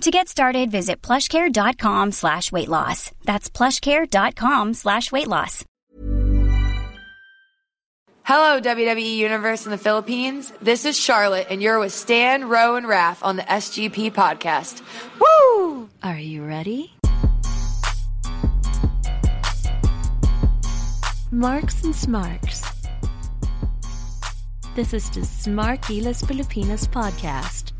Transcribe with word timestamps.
To 0.00 0.10
get 0.10 0.28
started, 0.28 0.70
visit 0.70 1.00
plushcare.com 1.02 2.12
slash 2.12 2.52
weight 2.52 2.68
loss. 2.68 3.10
That's 3.24 3.48
plushcare.com 3.48 4.74
slash 4.74 5.10
weight 5.12 5.28
loss. 5.28 5.64
Hello, 8.24 8.58
WWE 8.60 9.16
Universe 9.16 9.66
in 9.66 9.70
the 9.70 9.78
Philippines. 9.78 10.50
This 10.60 10.84
is 10.86 10.98
Charlotte, 10.98 11.46
and 11.50 11.62
you're 11.62 11.78
with 11.78 11.92
Stan, 11.92 12.48
Rowe, 12.48 12.74
and 12.76 12.86
Raph 12.86 13.18
on 13.22 13.36
the 13.36 13.42
SGP 13.42 14.12
podcast. 14.12 14.82
Woo! 15.20 15.90
Are 16.02 16.18
you 16.18 16.42
ready? 16.44 16.94
Marks 21.30 21.82
and 21.84 21.94
Smarks. 21.94 22.62
This 24.74 24.94
is 24.94 25.08
the 25.10 25.24
Smart 25.24 25.82
Gilas 25.82 26.26
Filipinas 26.26 26.88
podcast. 26.88 27.73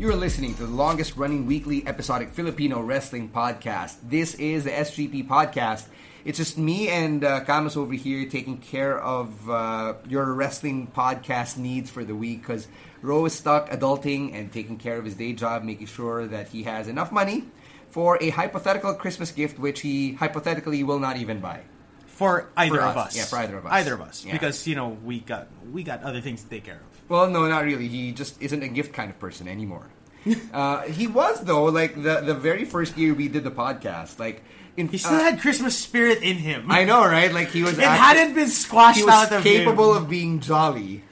You 0.00 0.08
are 0.10 0.16
listening 0.16 0.54
to 0.54 0.62
the 0.64 0.72
longest 0.72 1.16
running 1.18 1.44
weekly 1.44 1.86
episodic 1.86 2.30
Filipino 2.30 2.80
wrestling 2.80 3.28
podcast. 3.28 3.96
This 4.02 4.34
is 4.36 4.64
the 4.64 4.70
SGP 4.70 5.28
podcast. 5.28 5.88
It's 6.24 6.38
just 6.38 6.56
me 6.56 6.88
and 6.88 7.22
uh, 7.22 7.40
Camus 7.44 7.76
over 7.76 7.92
here 7.92 8.26
taking 8.26 8.56
care 8.56 8.98
of 8.98 9.28
uh, 9.50 9.92
your 10.08 10.32
wrestling 10.32 10.86
podcast 10.96 11.58
needs 11.58 11.90
for 11.90 12.02
the 12.02 12.14
week 12.14 12.40
because 12.40 12.66
Ro 13.02 13.26
is 13.26 13.34
stuck 13.34 13.68
adulting 13.68 14.34
and 14.34 14.50
taking 14.50 14.78
care 14.78 14.96
of 14.96 15.04
his 15.04 15.16
day 15.16 15.34
job, 15.34 15.64
making 15.64 15.86
sure 15.88 16.26
that 16.28 16.48
he 16.48 16.62
has 16.62 16.88
enough 16.88 17.12
money 17.12 17.44
for 17.90 18.16
a 18.22 18.30
hypothetical 18.30 18.94
Christmas 18.94 19.30
gift, 19.32 19.58
which 19.58 19.80
he 19.80 20.14
hypothetically 20.14 20.82
will 20.82 20.98
not 20.98 21.18
even 21.18 21.40
buy. 21.40 21.60
for 22.06 22.48
either 22.56 22.76
For 22.76 22.82
of 22.82 22.96
us. 22.98 23.06
us. 23.08 23.16
Yeah, 23.16 23.24
for 23.24 23.36
either 23.36 23.56
of 23.58 23.64
us. 23.66 23.72
Either 23.72 23.94
of 23.94 24.00
us, 24.02 24.24
Yeah. 24.26 24.32
because 24.32 24.66
you 24.66 24.74
know 24.76 24.88
we 25.04 25.20
got 25.20 25.48
we 25.72 25.82
got 25.82 26.02
other 26.02 26.20
things 26.20 26.42
to 26.42 26.48
take 26.50 26.64
care 26.64 26.74
of. 26.76 27.00
Well, 27.08 27.30
no, 27.30 27.48
not 27.48 27.64
really. 27.64 27.88
He 27.88 28.12
just 28.12 28.40
isn't 28.42 28.62
a 28.62 28.68
gift 28.68 28.92
kind 28.92 29.10
of 29.10 29.18
person 29.18 29.48
anymore. 29.48 29.86
uh, 30.52 30.82
he 30.82 31.06
was 31.06 31.42
though, 31.44 31.64
like 31.64 31.94
the 31.94 32.20
the 32.20 32.34
very 32.34 32.64
first 32.64 32.96
year 32.96 33.14
we 33.14 33.28
did 33.28 33.44
the 33.44 33.50
podcast, 33.50 34.18
like 34.18 34.42
in, 34.76 34.88
He 34.88 34.98
still 34.98 35.14
uh, 35.14 35.20
had 35.20 35.40
Christmas 35.40 35.76
spirit 35.76 36.22
in 36.22 36.36
him. 36.36 36.70
I 36.70 36.84
know, 36.84 37.04
right? 37.04 37.32
Like 37.32 37.48
he 37.48 37.62
was. 37.62 37.78
It 37.78 37.84
hadn't 37.84 38.34
been 38.34 38.48
squashed 38.48 38.98
He 38.98 39.04
was 39.04 39.14
out 39.14 39.32
of 39.32 39.42
capable 39.42 39.96
him. 39.96 40.02
of 40.02 40.10
being 40.10 40.40
jolly. 40.40 41.04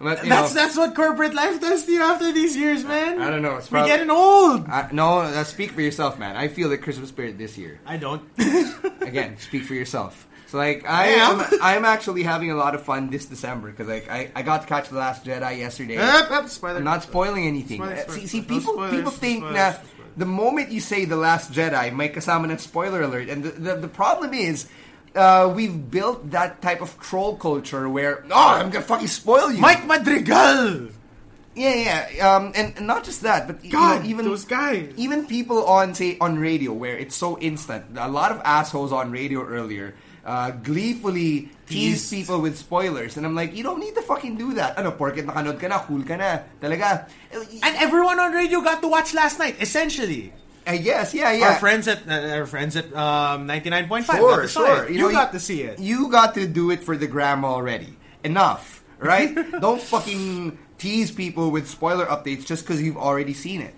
But, 0.00 0.22
That's 0.22 0.52
know, 0.52 0.60
that's 0.60 0.76
what 0.76 0.94
corporate 0.94 1.32
life 1.32 1.60
does 1.60 1.86
to 1.86 1.92
you 1.92 2.02
after 2.02 2.30
these 2.30 2.54
years, 2.56 2.84
man. 2.84 3.22
I 3.22 3.30
don't 3.30 3.40
know. 3.40 3.56
It's 3.56 3.70
We're 3.70 3.86
getting 3.86 4.10
old. 4.10 4.68
I, 4.68 4.88
no, 4.92 5.20
uh, 5.20 5.44
speak 5.44 5.70
for 5.70 5.80
yourself, 5.80 6.18
man. 6.18 6.36
I 6.36 6.48
feel 6.48 6.68
the 6.68 6.76
Christmas 6.76 7.08
spirit 7.08 7.38
this 7.38 7.56
year. 7.56 7.80
I 7.86 7.96
don't. 7.96 8.22
Again, 9.00 9.38
speak 9.38 9.62
for 9.62 9.72
yourself. 9.72 10.26
So 10.54 10.58
like 10.58 10.86
I 10.86 11.18
am. 11.18 11.42
I'm 11.60 11.84
actually 11.84 12.22
having 12.22 12.52
a 12.52 12.54
lot 12.54 12.76
of 12.76 12.84
fun 12.84 13.10
this 13.10 13.26
December 13.26 13.72
because 13.72 13.88
like 13.88 14.08
I, 14.08 14.30
I 14.36 14.42
got 14.42 14.62
to 14.62 14.68
catch 14.68 14.88
the 14.88 14.94
Last 14.94 15.24
Jedi 15.26 15.58
yesterday. 15.58 15.96
Up, 15.98 16.30
up, 16.30 16.48
spoiler. 16.48 16.78
I'm 16.78 16.84
not 16.84 17.02
spoiling 17.02 17.48
anything. 17.48 17.82
Spoiler, 17.82 17.98
Uh, 17.98 18.06
spoiler, 18.06 18.18
see, 18.20 18.26
see, 18.28 18.42
spoiler. 18.42 18.60
People 18.60 18.88
people 18.88 19.10
think 19.10 19.42
spoilers, 19.42 19.58
na 19.58 19.74
the 20.16 20.30
moment 20.30 20.70
you 20.70 20.78
say 20.78 21.10
the 21.10 21.18
Last 21.18 21.50
Jedi, 21.50 21.90
may 21.90 22.06
kasama 22.06 22.46
ng 22.54 22.62
spoiler 22.62 23.02
alert, 23.02 23.26
and 23.34 23.42
the 23.42 23.50
the, 23.50 23.74
the 23.82 23.90
problem 23.90 24.30
is. 24.32 24.70
Uh, 25.14 25.46
we've 25.46 25.94
built 25.94 26.34
that 26.34 26.58
type 26.58 26.82
of 26.82 26.90
troll 26.98 27.38
culture 27.38 27.86
where 27.86 28.26
oh 28.34 28.58
I'm 28.58 28.66
gonna 28.74 28.82
fucking 28.82 29.06
spoil 29.06 29.46
you. 29.54 29.62
Mike 29.62 29.86
Madrigal. 29.86 30.90
Yeah, 31.54 32.10
yeah, 32.10 32.34
um, 32.34 32.50
and, 32.58 32.74
and 32.74 32.90
not 32.90 33.06
just 33.06 33.22
that, 33.22 33.46
but 33.46 33.62
you 33.62 33.70
God, 33.70 34.02
know, 34.02 34.10
even 34.10 34.26
those 34.26 34.42
guys. 34.42 34.90
even 34.98 35.30
people 35.30 35.70
on 35.70 35.94
say 35.94 36.18
on 36.18 36.34
radio 36.42 36.74
where 36.74 36.98
it's 36.98 37.14
so 37.14 37.38
instant. 37.38 37.94
A 37.94 38.10
lot 38.10 38.34
of 38.34 38.42
assholes 38.42 38.90
on 38.90 39.14
radio 39.14 39.46
earlier 39.46 39.94
uh, 40.24 40.50
gleefully 40.50 41.50
tease 41.66 42.08
people 42.10 42.40
with 42.40 42.56
spoilers, 42.56 43.16
and 43.16 43.26
I'm 43.26 43.34
like, 43.34 43.54
you 43.54 43.62
don't 43.62 43.80
need 43.80 43.94
to 43.94 44.02
fucking 44.02 44.36
do 44.36 44.54
that. 44.54 44.78
Ano, 44.78 44.92
porket 44.92 45.26
nakanood 45.26 45.60
ka 45.60 45.68
na, 45.68 45.78
cool 45.84 46.02
ka 46.02 46.16
na, 46.16 46.40
talaga. 46.60 47.08
And 47.32 47.76
everyone 47.76 48.18
on 48.18 48.32
radio 48.32 48.60
got 48.60 48.80
to 48.82 48.88
watch 48.88 49.12
last 49.12 49.38
night. 49.38 49.60
Essentially, 49.60 50.32
I 50.66 50.78
guess, 50.78 51.12
yeah, 51.12 51.32
yeah. 51.32 51.52
our 51.52 51.54
friends 51.56 51.88
at 51.88 52.08
uh, 52.08 52.40
our 52.40 52.46
friends 52.46 52.76
at 52.76 52.88
um, 52.96 53.46
ninety 53.46 53.68
nine 53.68 53.86
point 53.86 54.06
five. 54.06 54.16
Sure, 54.16 54.36
got 54.36 54.42
to 54.42 54.48
saw 54.48 54.64
sure. 54.64 54.88
know, 54.88 55.08
You, 55.08 55.12
got 55.12 55.32
to 55.32 55.40
see 55.40 55.62
it. 55.62 55.78
You 55.78 56.08
got 56.08 56.34
to 56.34 56.46
do 56.46 56.70
it 56.70 56.82
for 56.82 56.96
the 56.96 57.06
gram 57.06 57.44
already. 57.44 57.96
Enough, 58.24 58.82
right? 58.98 59.34
don't 59.60 59.80
fucking 59.80 60.56
tease 60.78 61.10
people 61.10 61.50
with 61.50 61.68
spoiler 61.68 62.06
updates 62.06 62.46
just 62.46 62.64
because 62.64 62.80
you've 62.80 62.96
already 62.96 63.34
seen 63.34 63.60
it. 63.60 63.74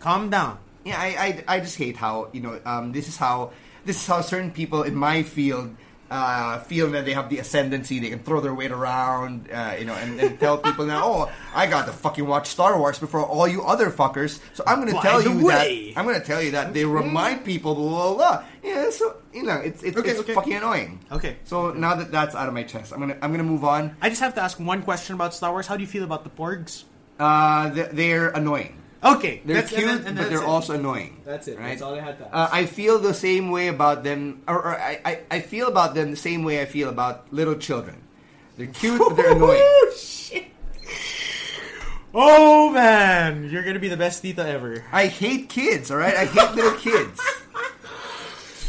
Calm 0.00 0.30
down. 0.30 0.58
Yeah, 0.84 0.98
I, 0.98 1.44
I, 1.48 1.56
I 1.56 1.60
just 1.60 1.78
hate 1.78 1.96
how 1.96 2.28
you 2.32 2.40
know 2.40 2.60
um, 2.66 2.90
this 2.90 3.06
is 3.08 3.16
how 3.16 3.52
this 3.84 3.96
is 3.96 4.06
how 4.06 4.20
certain 4.20 4.50
people 4.50 4.82
in 4.82 4.94
my 4.94 5.22
field 5.22 5.76
uh, 6.10 6.58
feel 6.60 6.90
that 6.90 7.04
they 7.04 7.12
have 7.12 7.28
the 7.28 7.38
ascendancy. 7.38 7.98
They 7.98 8.10
can 8.10 8.20
throw 8.20 8.40
their 8.40 8.54
weight 8.54 8.70
around, 8.70 9.50
uh, 9.50 9.76
you 9.78 9.84
know, 9.84 9.94
and, 9.94 10.20
and 10.20 10.38
tell 10.38 10.58
people 10.58 10.86
now, 10.86 11.02
oh, 11.04 11.32
I 11.54 11.66
got 11.66 11.86
to 11.86 11.92
fucking 11.92 12.26
watch 12.26 12.48
Star 12.48 12.78
Wars 12.78 12.98
before 12.98 13.24
all 13.24 13.48
you 13.48 13.62
other 13.62 13.90
fuckers. 13.90 14.40
So 14.52 14.62
I'm 14.66 14.80
going 14.80 14.94
to 14.94 15.00
tell 15.00 15.22
you 15.22 15.44
way. 15.44 15.92
that 15.92 15.98
I'm 15.98 16.06
going 16.06 16.20
to 16.20 16.26
tell 16.26 16.42
you 16.42 16.52
that 16.52 16.74
they 16.74 16.84
remind 16.84 17.44
people, 17.44 17.74
blah 17.74 18.14
blah 18.14 18.14
blah. 18.14 18.44
Yeah, 18.62 18.90
so 18.90 19.16
you 19.32 19.42
know, 19.42 19.56
it's 19.56 19.82
it's, 19.82 19.96
Okay, 19.96 20.10
it's 20.10 20.20
okay. 20.20 20.34
fucking 20.34 20.54
annoying. 20.54 21.00
Okay. 21.10 21.36
So 21.44 21.72
now 21.72 21.94
that 21.96 22.10
that's 22.12 22.34
out 22.34 22.48
of 22.48 22.54
my 22.54 22.62
chest, 22.62 22.92
I'm 22.92 23.00
gonna 23.00 23.16
I'm 23.20 23.30
gonna 23.30 23.42
move 23.44 23.64
on. 23.64 23.96
I 24.00 24.08
just 24.08 24.20
have 24.20 24.34
to 24.34 24.42
ask 24.42 24.58
one 24.60 24.82
question 24.82 25.14
about 25.14 25.34
Star 25.34 25.52
Wars. 25.52 25.66
How 25.66 25.76
do 25.76 25.82
you 25.82 25.88
feel 25.88 26.04
about 26.04 26.24
the 26.24 26.30
Porgs? 26.30 26.84
Uh, 27.18 27.70
they're 27.92 28.28
annoying. 28.30 28.76
Okay, 29.04 29.42
They're 29.44 29.56
that's- 29.60 29.72
cute, 29.72 29.84
and 29.90 29.98
then- 30.00 30.06
and 30.08 30.16
but 30.16 30.30
they're 30.30 30.42
it. 30.42 30.48
also 30.48 30.74
annoying. 30.74 31.20
That's 31.26 31.46
it. 31.46 31.58
Right? 31.58 31.68
That's 31.70 31.82
all 31.82 31.94
I 31.94 32.00
had 32.00 32.18
to 32.18 32.24
ask. 32.24 32.34
Uh, 32.34 32.48
I 32.56 32.64
feel 32.66 32.98
the 32.98 33.12
same 33.12 33.50
way 33.50 33.68
about 33.68 34.02
them, 34.02 34.42
or, 34.48 34.56
or 34.56 34.80
I, 34.80 34.98
I, 35.04 35.18
I 35.30 35.40
feel 35.40 35.68
about 35.68 35.94
them 35.94 36.10
the 36.10 36.16
same 36.16 36.42
way 36.42 36.62
I 36.62 36.64
feel 36.64 36.88
about 36.88 37.30
little 37.32 37.54
children. 37.56 38.00
They're 38.56 38.68
cute, 38.68 38.98
but 38.98 39.14
they're 39.16 39.32
annoying. 39.36 39.60
Oh 39.60 39.92
shit! 39.94 40.46
Oh 42.14 42.70
man, 42.70 43.50
you're 43.50 43.64
gonna 43.64 43.80
be 43.80 43.88
the 43.88 43.96
best 43.96 44.22
tita 44.22 44.46
ever. 44.46 44.84
I 44.92 45.06
hate 45.08 45.48
kids, 45.48 45.90
alright? 45.90 46.14
I 46.14 46.24
hate 46.26 46.54
little 46.54 46.78
kids. 46.78 47.20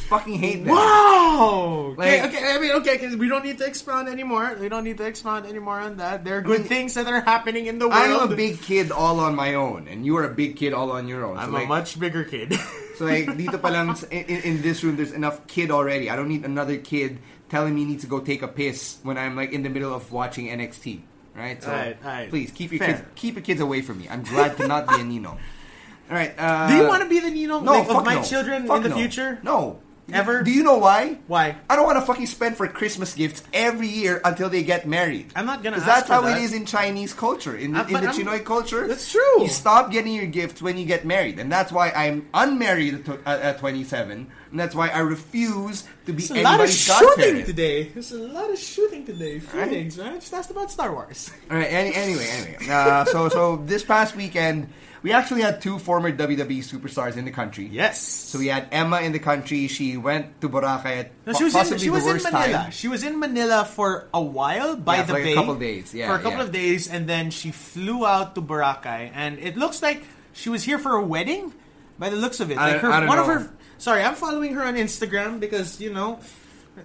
Fucking 0.06 0.38
hate 0.38 0.66
them. 0.66 0.76
Wow. 0.76 1.96
Okay, 1.98 2.22
Like- 2.22 2.30
okay. 2.34 2.54
I 2.54 2.60
mean, 2.60 2.72
okay. 2.84 2.98
'cause 2.98 3.16
we 3.18 3.28
don't 3.28 3.44
need 3.44 3.58
to 3.58 3.66
expound 3.66 4.08
anymore. 4.08 4.56
We 4.60 4.70
don't 4.70 4.84
need 4.84 4.98
to 5.00 5.06
expound 5.06 5.46
anymore 5.46 5.80
on 5.80 5.98
that. 5.98 6.24
There 6.24 6.38
are 6.38 6.42
good 6.42 6.62
mean, 6.62 6.68
things 6.70 6.94
that 6.94 7.08
are 7.08 7.22
happening 7.22 7.66
in 7.66 7.80
the 7.80 7.88
world. 7.90 8.22
I'm 8.22 8.32
a 8.32 8.36
big 8.36 8.62
kid 8.62 8.92
all 8.92 9.20
on 9.20 9.36
my 9.36 9.56
own, 9.56 9.88
and 9.88 10.06
you 10.06 10.16
are 10.18 10.24
a 10.26 10.34
big 10.34 10.56
kid 10.58 10.74
all 10.74 10.92
on 10.92 11.08
your 11.08 11.26
own. 11.26 11.38
I'm 11.38 11.50
so 11.50 11.58
a 11.58 11.60
like, 11.66 11.68
much 11.68 12.00
bigger 12.00 12.24
kid. 12.24 12.54
So 12.98 13.06
like 13.06 13.26
dito 13.40 13.60
pa 13.62 13.70
lang 13.70 13.90
in, 14.12 14.24
in 14.46 14.62
this 14.62 14.84
room, 14.84 14.96
there's 14.96 15.12
enough 15.12 15.46
kid 15.48 15.72
already. 15.72 16.10
I 16.10 16.16
don't 16.16 16.30
need 16.30 16.46
another 16.46 16.78
kid 16.78 17.18
telling 17.50 17.74
me 17.76 17.86
need 17.86 18.00
to 18.02 18.08
go 18.08 18.20
take 18.22 18.42
a 18.42 18.48
piss 18.48 18.98
when 19.04 19.18
I'm 19.18 19.36
like 19.36 19.52
in 19.52 19.64
the 19.64 19.70
middle 19.70 19.94
of 19.94 20.12
watching 20.12 20.48
NXT. 20.48 21.02
Right? 21.36 21.60
So 21.62 21.68
Alright, 21.70 21.98
alright. 22.00 22.30
please 22.30 22.52
keep 22.56 22.72
your 22.72 22.80
Fair. 22.80 22.88
kids 22.96 23.02
keep 23.16 23.36
your 23.36 23.44
kids 23.44 23.60
away 23.60 23.82
from 23.82 24.00
me. 24.00 24.08
I'm 24.08 24.24
glad 24.24 24.56
to 24.58 24.68
not 24.68 24.88
be 24.88 25.02
a 25.02 25.04
Nino. 25.04 25.36
All 26.10 26.16
right. 26.16 26.32
Uh, 26.38 26.70
Do 26.70 26.78
you 26.78 26.88
want 26.88 27.04
to 27.04 27.10
be 27.10 27.20
the 27.20 27.32
Nino 27.32 27.60
no, 27.60 27.72
like, 27.74 27.90
of 27.90 28.06
my 28.06 28.16
no. 28.16 28.24
children 28.24 28.68
Fuck 28.68 28.78
in 28.78 28.84
the 28.84 28.90
no. 28.90 28.96
future? 28.96 29.40
No. 29.44 29.80
Ever? 30.14 30.44
Do 30.44 30.52
you 30.52 30.62
know 30.64 30.78
why? 30.78 31.18
Why? 31.28 31.56
I 31.70 31.76
don't 31.76 31.86
want 31.86 31.98
to 32.00 32.06
fucking 32.06 32.28
spend 32.28 32.58
for 32.58 32.68
Christmas 32.68 33.16
gifts 33.16 33.42
every 33.54 33.88
year 33.88 34.22
until 34.24 34.50
they 34.50 34.62
get 34.64 34.88
married. 34.88 35.32
I'm 35.36 35.48
not 35.48 35.64
gonna 35.64 35.78
Because 35.78 35.86
that's 35.88 36.08
how 36.10 36.22
that. 36.22 36.38
it 36.38 36.44
is 36.44 36.54
in 36.54 36.66
Chinese 36.66 37.14
culture. 37.14 37.56
In, 37.56 37.76
Uh, 37.76 37.86
in 37.88 37.94
the 37.94 38.00
I'm- 38.10 38.14
Chinoy 38.16 38.44
culture, 38.46 38.88
That's 38.88 39.12
true. 39.12 39.42
You 39.42 39.48
stop 39.50 39.92
getting 39.92 40.14
your 40.14 40.28
gifts 40.28 40.62
when 40.62 40.78
you 40.78 40.86
get 40.86 41.06
married, 41.06 41.40
and 41.40 41.52
that's 41.52 41.72
why 41.72 41.90
I'm 41.90 42.28
unmarried 42.36 43.08
at, 43.10 43.20
at, 43.26 43.42
at 43.42 43.60
27, 43.60 44.28
and 44.52 44.60
that's 44.60 44.76
why 44.76 44.90
I 44.90 45.00
refuse 45.00 45.84
to 46.06 46.14
be 46.14 46.24
There's 46.24 46.32
a 46.40 46.44
lot 46.44 46.62
of 46.62 46.70
shooting 46.70 47.44
today. 47.44 47.90
There's 47.90 48.12
a 48.12 48.20
lot 48.20 48.52
of 48.52 48.60
shooting 48.60 49.06
today. 49.08 49.40
Feelings, 49.40 49.98
right? 49.98 50.20
Just 50.22 50.34
asked 50.34 50.52
about 50.52 50.70
Star 50.72 50.94
Wars. 50.94 51.32
All 51.50 51.58
right. 51.58 51.66
Any, 51.72 51.96
anyway, 51.96 52.28
anyway. 52.30 52.58
Uh, 52.70 53.06
so, 53.06 53.28
so 53.30 53.56
this 53.66 53.84
past 53.84 54.16
weekend, 54.16 54.70
we 55.06 55.14
actually 55.14 55.42
had 55.46 55.62
two 55.62 55.78
former 55.78 56.12
WWE 56.12 56.66
superstars 56.66 57.16
in 57.16 57.26
the 57.26 57.32
country. 57.32 57.70
Yes. 57.70 58.02
So 58.02 58.40
we 58.40 58.48
had 58.48 58.68
Emma 58.72 59.02
in 59.02 59.12
the 59.12 59.20
country. 59.22 59.68
She 59.68 59.98
went 59.98 60.42
to 60.42 60.50
Boracay 60.50 60.98
at 60.98 61.12
No, 61.28 61.34
she 61.34 61.44
was 61.44 61.54
in, 61.54 61.60
possibly 61.60 61.78
she 61.86 61.92
was 61.92 62.04
the 62.06 62.10
in 62.10 62.16
worst 62.16 62.34
Manila. 62.34 62.58
time. 62.58 62.72
She 62.72 62.88
was 62.88 63.04
in 63.04 63.20
Manila 63.20 63.66
for 63.70 64.10
a 64.16 64.20
while 64.20 64.76
by 64.76 64.96
Yeah, 64.96 65.02
the 65.04 65.08
for 65.08 65.14
like 65.14 65.22
a 65.22 65.26
bay. 65.26 65.36
couple 65.36 65.56
days, 65.62 65.94
yeah, 65.94 66.08
for 66.10 66.16
a 66.16 66.24
couple 66.26 66.40
yeah. 66.42 66.46
of 66.46 66.52
days, 66.52 66.90
and 66.90 67.06
then 67.06 67.30
she 67.30 67.52
flew 67.52 68.04
out 68.04 68.34
to 68.34 68.42
Boracay, 68.42 69.12
and 69.14 69.38
it 69.38 69.56
looks 69.58 69.84
like 69.86 70.02
she 70.34 70.50
was 70.50 70.64
here 70.66 70.80
for 70.80 70.96
a 70.98 71.06
wedding. 71.06 71.54
By 72.02 72.10
the 72.10 72.18
looks 72.18 72.40
of 72.40 72.50
it, 72.50 72.58
I 72.58 72.74
like 72.74 72.82
her, 72.82 72.90
I 72.90 73.00
don't 73.02 73.08
one 73.08 73.20
of 73.20 73.28
her. 73.28 73.54
Sorry, 73.78 74.02
I'm 74.02 74.16
following 74.16 74.56
her 74.58 74.64
on 74.66 74.74
Instagram 74.74 75.40
because 75.40 75.80
you 75.80 75.94
know, 75.94 76.18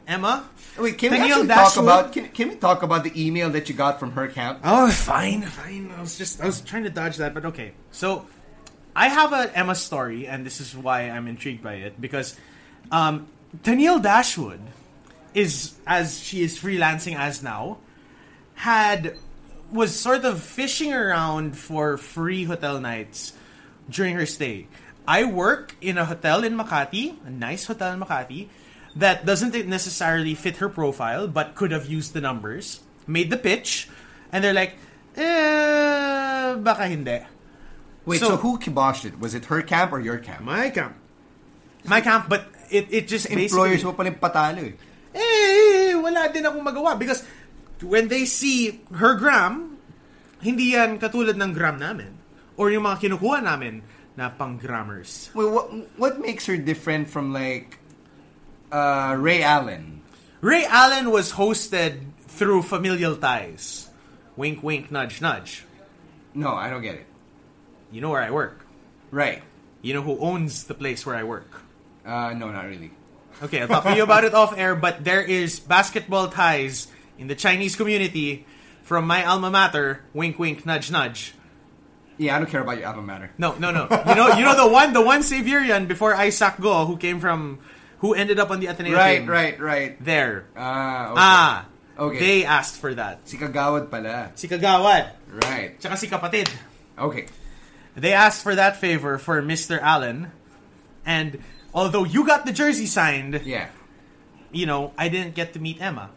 Emma. 0.07 0.49
Wait, 0.79 0.99
can 0.99 1.11
we 1.11 1.19
Danielle 1.19 1.39
actually 1.43 1.49
talk 1.49 1.67
Dashwood? 1.75 1.85
about 1.85 2.13
can, 2.13 2.29
can 2.29 2.49
we 2.49 2.57
talk 2.57 2.83
about 2.83 3.05
the 3.05 3.13
email 3.27 3.51
that 3.51 3.69
you 3.69 3.75
got 3.75 3.99
from 4.01 4.13
her 4.13 4.25
account? 4.25 4.61
Oh, 4.65 4.91
fine, 4.91 5.43
fine. 5.43 5.93
I 5.97 6.01
was 6.01 6.17
just 6.19 6.41
I 6.41 6.47
was 6.47 6.61
trying 6.61 6.85
to 6.85 6.91
dodge 6.91 7.17
that, 7.19 7.35
but 7.35 7.45
okay. 7.47 7.73
So, 7.91 8.27
I 8.95 9.09
have 9.09 9.33
a 9.33 9.57
Emma 9.57 9.75
story, 9.75 10.27
and 10.27 10.45
this 10.47 10.61
is 10.61 10.77
why 10.77 11.11
I'm 11.11 11.27
intrigued 11.29 11.63
by 11.63 11.75
it 11.75 12.01
because 12.01 12.37
um, 12.91 13.27
Tenille 13.63 14.03
Dashwood 14.03 14.61
is 15.35 15.75
as 15.87 16.19
she 16.21 16.43
is 16.43 16.59
freelancing 16.59 17.17
as 17.17 17.43
now 17.43 17.79
had 18.55 19.17
was 19.71 19.99
sort 19.99 20.25
of 20.25 20.43
fishing 20.43 20.93
around 20.93 21.57
for 21.57 21.97
free 21.97 22.45
hotel 22.45 22.81
nights 22.81 23.33
during 23.89 24.17
her 24.17 24.27
stay. 24.27 24.67
I 25.07 25.25
work 25.25 25.75
in 25.81 25.99
a 25.99 26.05
hotel 26.05 26.45
in 26.45 26.57
Makati, 26.57 27.17
a 27.27 27.31
nice 27.31 27.65
hotel 27.67 27.93
in 27.95 28.01
Makati, 28.01 28.49
that 28.97 29.27
doesn't 29.27 29.55
necessarily 29.67 30.35
fit 30.35 30.57
her 30.59 30.69
profile, 30.69 31.29
but 31.29 31.55
could 31.55 31.71
have 31.71 31.87
used 31.87 32.15
the 32.15 32.21
numbers. 32.21 32.81
Made 33.07 33.31
the 33.31 33.37
pitch, 33.37 33.89
and 34.31 34.45
they're 34.45 34.55
like, 34.55 34.79
eh, 35.17 36.55
baka 36.59 36.87
hindi. 36.87 37.21
Wait, 38.07 38.21
So- 38.21 38.35
so, 38.35 38.37
who 38.39 38.59
kiboshed 38.59 39.05
it? 39.05 39.19
Was 39.19 39.35
it 39.35 39.47
her 39.47 39.63
camp 39.63 39.93
or 39.93 40.01
your 40.01 40.19
camp? 40.19 40.43
My 40.43 40.71
camp. 40.71 40.95
My 41.85 42.01
camp, 42.01 42.29
but 42.29 42.47
it, 42.71 42.87
it 42.91 43.09
just 43.09 43.27
Employers 43.27 43.83
basically... 43.83 43.85
mo 43.85 43.97
paling 43.97 44.17
patalo 44.21 44.63
eh. 44.63 44.75
eh, 45.17 45.95
wala 45.97 46.29
din 46.31 46.45
akong 46.47 46.63
magawa 46.63 46.95
because 46.95 47.25
when 47.83 48.07
they 48.09 48.25
see 48.29 48.81
her 48.95 49.17
gram, 49.17 49.81
hindi 50.45 50.77
yan 50.77 51.01
katulad 51.01 51.41
ng 51.41 51.53
gram 51.53 51.81
namin. 51.81 52.15
Or 52.61 52.69
yung 52.71 52.85
mga 52.85 53.09
kinukuha 53.09 53.41
namin 53.41 53.81
na 54.15 54.29
pang-grammars. 54.29 55.33
Wait, 55.33 55.49
what, 55.49 55.73
what 55.97 56.15
makes 56.21 56.45
her 56.45 56.61
different 56.61 57.09
from 57.09 57.33
like 57.33 57.80
uh, 58.73 59.17
Ray 59.19 59.43
Allen? 59.43 60.03
Ray 60.41 60.65
Allen 60.65 61.11
was 61.11 61.33
hosted 61.33 62.01
through 62.29 62.63
familial 62.63 63.17
ties. 63.17 63.91
Wink, 64.37 64.63
wink, 64.63 64.91
nudge, 64.91 65.21
nudge. 65.21 65.65
No, 66.35 66.55
I 66.55 66.71
don't 66.71 66.83
get 66.83 66.95
it. 66.95 67.07
You 67.93 68.01
know 68.01 68.11
where 68.11 68.23
I 68.23 68.31
work. 68.31 68.65
Right. 69.11 69.43
You 69.83 69.95
know 69.95 70.03
who 70.03 70.19
owns 70.19 70.65
the 70.65 70.75
place 70.75 71.05
where 71.05 71.17
I 71.17 71.25
work. 71.25 71.63
Uh, 72.07 72.33
no, 72.35 72.51
not 72.51 72.67
really. 72.67 72.91
Okay, 73.43 73.61
I'll 73.61 73.69
talk 73.69 73.85
to 73.85 73.97
you 73.97 74.03
about 74.03 74.25
it 74.25 74.35
off 74.35 74.57
air, 74.57 74.75
but 74.75 75.05
there 75.05 75.23
is 75.23 75.61
basketball 75.61 76.29
ties 76.29 76.89
in 77.19 77.27
the 77.27 77.35
Chinese 77.35 77.77
community 77.77 78.47
from 78.83 79.07
my 79.07 79.25
alma 79.25 79.51
mater, 79.51 80.03
wink 80.13 80.39
wink 80.39 80.67
nudge 80.67 80.91
nudge. 80.91 81.35
Yeah, 82.19 82.37
I 82.37 82.39
don't 82.39 82.51
care 82.51 82.61
about 82.61 82.79
your 82.79 82.89
alma 82.89 83.03
mater. 83.03 83.31
No, 83.39 83.57
no, 83.57 83.71
no. 83.71 83.89
You 84.09 84.15
know 84.15 84.29
you 84.37 84.45
know 84.45 84.57
the 84.57 84.69
one 84.71 84.93
the 84.93 85.01
one 85.01 85.21
Xaverian 85.23 85.89
before 85.89 86.15
Isaac 86.15 86.61
Go 86.61 86.85
who 86.85 86.97
came 86.99 87.19
from 87.21 87.61
who 88.01 88.15
ended 88.15 88.39
up 88.41 88.51
on 88.51 88.61
the 88.61 88.67
Ateneo 88.67 88.97
Right, 88.97 89.21
team. 89.21 89.29
right, 89.31 89.61
right. 89.61 89.93
There. 90.05 90.45
Ah, 90.57 91.05
okay. 91.13 91.15
Ah. 91.21 91.67
Okay. 92.01 92.19
They 92.19 92.39
asked 92.49 92.81
for 92.81 92.95
that. 92.97 93.29
Si 93.29 93.37
Kagawad 93.37 93.91
pala. 93.93 94.33
Si 94.35 94.49
Kagawad. 94.49 95.13
Right. 95.45 95.77
Tsaka 95.79 95.97
si 96.01 96.09
Kapatid. 96.09 96.49
Okay. 96.97 97.27
They 97.95 98.13
asked 98.17 98.41
for 98.43 98.55
that 98.57 98.81
favor 98.81 99.19
for 99.19 99.43
Mr. 99.43 99.77
Allen. 99.83 100.33
And 101.05 101.45
although 101.75 102.05
you 102.05 102.25
got 102.25 102.47
the 102.47 102.53
jersey 102.57 102.87
signed, 102.87 103.43
Yeah. 103.45 103.69
you 104.51 104.65
know, 104.65 104.93
I 104.97 105.09
didn't 105.13 105.35
get 105.35 105.53
to 105.53 105.61
meet 105.61 105.77
Emma. 105.81 106.09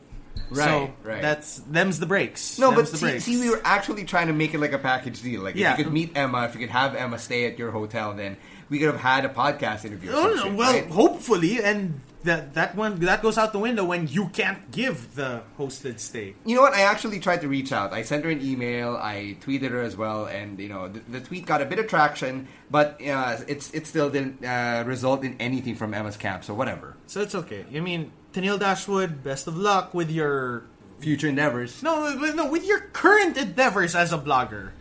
Right, 0.50 0.65
so 0.65 0.94
right. 1.03 1.21
that's 1.21 1.57
them's 1.59 2.00
the 2.00 2.06
breaks. 2.06 2.59
No, 2.59 2.71
Them's 2.71 2.89
but 2.89 2.91
the 2.91 2.97
see, 2.97 3.06
breaks. 3.06 3.24
see, 3.24 3.39
we 3.39 3.50
were 3.50 3.62
actually 3.63 4.03
trying 4.06 4.27
to 4.27 4.33
make 4.33 4.53
it 4.53 4.59
like 4.59 4.74
a 4.74 4.77
package 4.80 5.21
deal. 5.21 5.41
Like, 5.41 5.56
Yeah. 5.56 5.74
if 5.74 5.80
you 5.80 5.83
could 5.85 5.94
meet 5.94 6.12
Emma, 6.15 6.44
if 6.45 6.53
you 6.53 6.59
could 6.59 6.69
have 6.69 6.95
Emma 6.95 7.18
stay 7.18 7.45
at 7.45 7.57
your 7.57 7.71
hotel, 7.71 8.13
then 8.13 8.38
we 8.69 8.77
could 8.80 8.88
have 8.88 9.00
had 9.00 9.25
a 9.25 9.30
podcast 9.30 9.85
interview. 9.85 10.12
Or 10.12 10.15
Oh, 10.15 10.38
shit, 10.38 10.53
well, 10.53 10.74
right? 10.74 10.88
hopefully, 10.88 11.63
and 11.63 12.01
that 12.24 12.53
that 12.53 12.75
one 12.75 13.00
that 13.01 13.21
goes 13.21 13.38
out 13.38 13.51
the 13.51 13.59
window 13.59 13.83
when 13.83 14.07
you 14.07 14.30
can't 14.30 14.71
give 14.71 15.15
the 15.15 15.41
hosted 15.59 16.00
stay. 16.00 16.36
You 16.45 16.56
know 16.56 16.62
what? 16.62 16.74
I 16.74 16.81
actually 16.81 17.19
tried 17.19 17.41
to 17.41 17.47
reach 17.50 17.71
out. 17.74 17.91
I 17.91 18.03
sent 18.03 18.24
her 18.24 18.31
an 18.31 18.41
email. 18.41 18.95
I 18.95 19.36
tweeted 19.41 19.71
her 19.71 19.81
as 19.81 19.97
well, 19.97 20.25
and 20.25 20.57
you 20.59 20.69
know, 20.69 20.88
the, 20.88 21.00
the 21.09 21.19
tweet 21.19 21.45
got 21.45 21.62
a 21.62 21.65
bit 21.65 21.79
of 21.79 21.88
traction, 21.88 22.47
but 22.71 23.00
uh, 23.06 23.38
it's 23.47 23.71
it 23.71 23.88
still 23.88 24.09
didn't 24.09 24.44
uh, 24.45 24.83
result 24.86 25.24
in 25.24 25.36
anything 25.39 25.75
from 25.75 25.94
Emma's 25.94 26.15
camp. 26.18 26.44
So 26.44 26.53
whatever. 26.53 26.95
So 27.07 27.21
it's 27.21 27.36
okay. 27.36 27.65
I 27.75 27.79
mean, 27.81 28.12
Tenille 28.33 28.59
Dashwood, 28.59 29.24
best 29.24 29.47
of 29.47 29.56
luck 29.57 29.94
with 29.94 30.09
your 30.12 30.63
Future 31.00 31.27
endeavors. 31.27 31.83
no, 31.83 32.15
with- 32.19 32.35
no, 32.35 32.50
with 32.50 32.65
your 32.65 32.80
current 32.91 33.38
endeavors 33.38 33.94
as 33.95 34.12
a 34.13 34.18
blogger. 34.18 34.71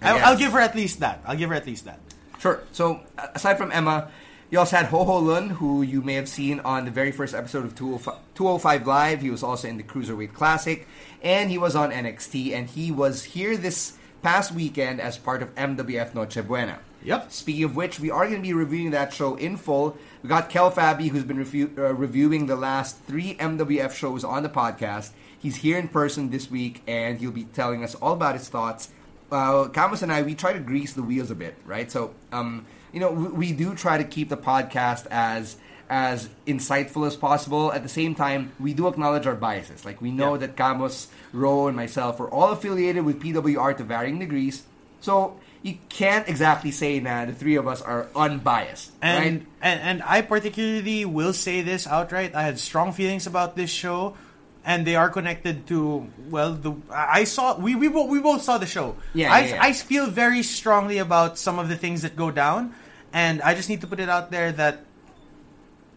I, 0.00 0.14
Yes. 0.14 0.26
I'll 0.26 0.36
give 0.38 0.52
her 0.52 0.60
at 0.60 0.74
least 0.74 1.00
that. 1.00 1.20
I'll 1.26 1.36
give 1.36 1.50
her 1.50 1.54
at 1.54 1.66
least 1.66 1.84
that. 1.84 1.98
Sure. 2.40 2.60
So 2.72 3.00
aside 3.34 3.56
from 3.58 3.70
Emma, 3.70 4.08
you 4.50 4.58
also 4.58 4.76
had 4.76 4.86
Ho 4.86 5.04
Ho 5.04 5.18
Lun, 5.18 5.50
who 5.50 5.82
you 5.82 6.02
may 6.02 6.14
have 6.14 6.28
seen 6.28 6.60
on 6.60 6.84
the 6.84 6.90
very 6.90 7.12
first 7.12 7.34
episode 7.34 7.64
of 7.64 7.74
205, 7.74 8.14
205 8.34 8.86
Live. 8.86 9.20
He 9.20 9.30
was 9.30 9.42
also 9.42 9.68
in 9.68 9.76
the 9.76 9.82
Cruiserweight 9.84 10.32
Classic, 10.34 10.86
and 11.22 11.50
he 11.50 11.58
was 11.58 11.74
on 11.76 11.90
NXT, 11.92 12.52
and 12.54 12.68
he 12.68 12.90
was 12.90 13.22
here 13.24 13.56
this 13.56 13.96
past 14.22 14.52
weekend 14.52 15.00
as 15.00 15.16
part 15.18 15.42
of 15.42 15.54
MWF 15.54 16.14
Noche 16.14 16.44
Buena. 16.46 16.78
Yep. 17.04 17.32
Speaking 17.32 17.64
of 17.64 17.74
which, 17.76 17.98
we 17.98 18.10
are 18.10 18.24
going 18.26 18.36
to 18.36 18.42
be 18.42 18.52
reviewing 18.52 18.90
that 18.92 19.12
show 19.12 19.34
in 19.34 19.56
full. 19.56 19.96
We 20.22 20.28
got 20.28 20.48
Kel 20.50 20.70
Fabie, 20.70 21.08
who's 21.08 21.24
been 21.24 21.36
review, 21.38 21.72
uh, 21.76 21.92
reviewing 21.94 22.46
the 22.46 22.56
last 22.56 22.98
three 23.06 23.34
MWF 23.36 23.92
shows 23.92 24.22
on 24.24 24.42
the 24.42 24.48
podcast. 24.48 25.10
He's 25.38 25.56
here 25.56 25.78
in 25.78 25.88
person 25.88 26.30
this 26.30 26.50
week, 26.50 26.82
and 26.86 27.18
he'll 27.18 27.32
be 27.32 27.44
telling 27.44 27.82
us 27.82 27.94
all 27.96 28.12
about 28.12 28.34
his 28.36 28.48
thoughts. 28.48 28.90
Uh, 29.32 29.68
Camus 29.68 30.02
and 30.02 30.12
I, 30.12 30.22
we 30.22 30.34
try 30.34 30.52
to 30.52 30.60
grease 30.60 30.92
the 30.92 31.02
wheels 31.02 31.30
a 31.30 31.34
bit, 31.34 31.56
right? 31.64 31.90
So, 31.90 32.14
um, 32.32 32.66
you 32.92 33.00
know, 33.00 33.10
we, 33.10 33.28
we 33.28 33.52
do 33.52 33.74
try 33.74 33.98
to 33.98 34.04
keep 34.04 34.28
the 34.28 34.36
podcast 34.36 35.06
as 35.10 35.56
as 35.90 36.30
insightful 36.46 37.06
as 37.06 37.16
possible. 37.16 37.70
At 37.72 37.82
the 37.82 37.88
same 37.88 38.14
time, 38.14 38.52
we 38.58 38.72
do 38.72 38.86
acknowledge 38.88 39.26
our 39.26 39.34
biases. 39.34 39.84
Like 39.84 40.00
we 40.00 40.10
know 40.10 40.34
Yeah. 40.34 40.46
that 40.46 40.56
Camus, 40.56 41.08
Ro, 41.32 41.66
and 41.66 41.76
myself 41.76 42.18
are 42.20 42.28
all 42.30 42.50
affiliated 42.52 43.04
with 43.04 43.20
PWR 43.20 43.76
to 43.76 43.84
varying 43.84 44.18
degrees. 44.18 44.62
So 45.02 45.38
you 45.62 45.78
can't 45.88 46.28
exactly 46.28 46.70
say 46.70 46.98
that 46.98 47.28
the 47.28 47.34
three 47.34 47.54
of 47.56 47.66
us 47.68 47.80
are 47.80 48.08
unbiased, 48.16 48.90
And, 49.00 49.18
right? 49.18 49.46
and 49.62 49.80
and 49.80 50.02
I 50.02 50.22
particularly 50.22 51.04
will 51.04 51.32
say 51.32 51.62
this 51.62 51.86
outright. 51.86 52.34
I 52.34 52.42
had 52.42 52.58
strong 52.58 52.92
feelings 52.92 53.26
about 53.26 53.54
this 53.54 53.70
show, 53.70 54.16
and 54.64 54.86
they 54.86 54.96
are 54.96 55.08
connected 55.08 55.66
to 55.68 56.10
well. 56.28 56.54
The 56.54 56.74
I 56.90 57.24
saw 57.24 57.56
we 57.58 57.74
we 57.74 57.88
both, 57.88 58.10
we 58.10 58.20
both 58.20 58.42
saw 58.42 58.58
the 58.58 58.66
show. 58.66 58.96
Yeah, 59.14 59.32
I 59.32 59.40
yeah, 59.40 59.54
yeah. 59.54 59.62
I 59.62 59.72
feel 59.72 60.06
very 60.06 60.42
strongly 60.42 60.98
about 60.98 61.38
some 61.38 61.58
of 61.58 61.68
the 61.68 61.76
things 61.76 62.02
that 62.02 62.16
go 62.16 62.30
down, 62.30 62.74
and 63.12 63.40
I 63.42 63.54
just 63.54 63.68
need 63.68 63.80
to 63.82 63.86
put 63.86 64.00
it 64.00 64.08
out 64.08 64.30
there 64.30 64.50
that. 64.52 64.84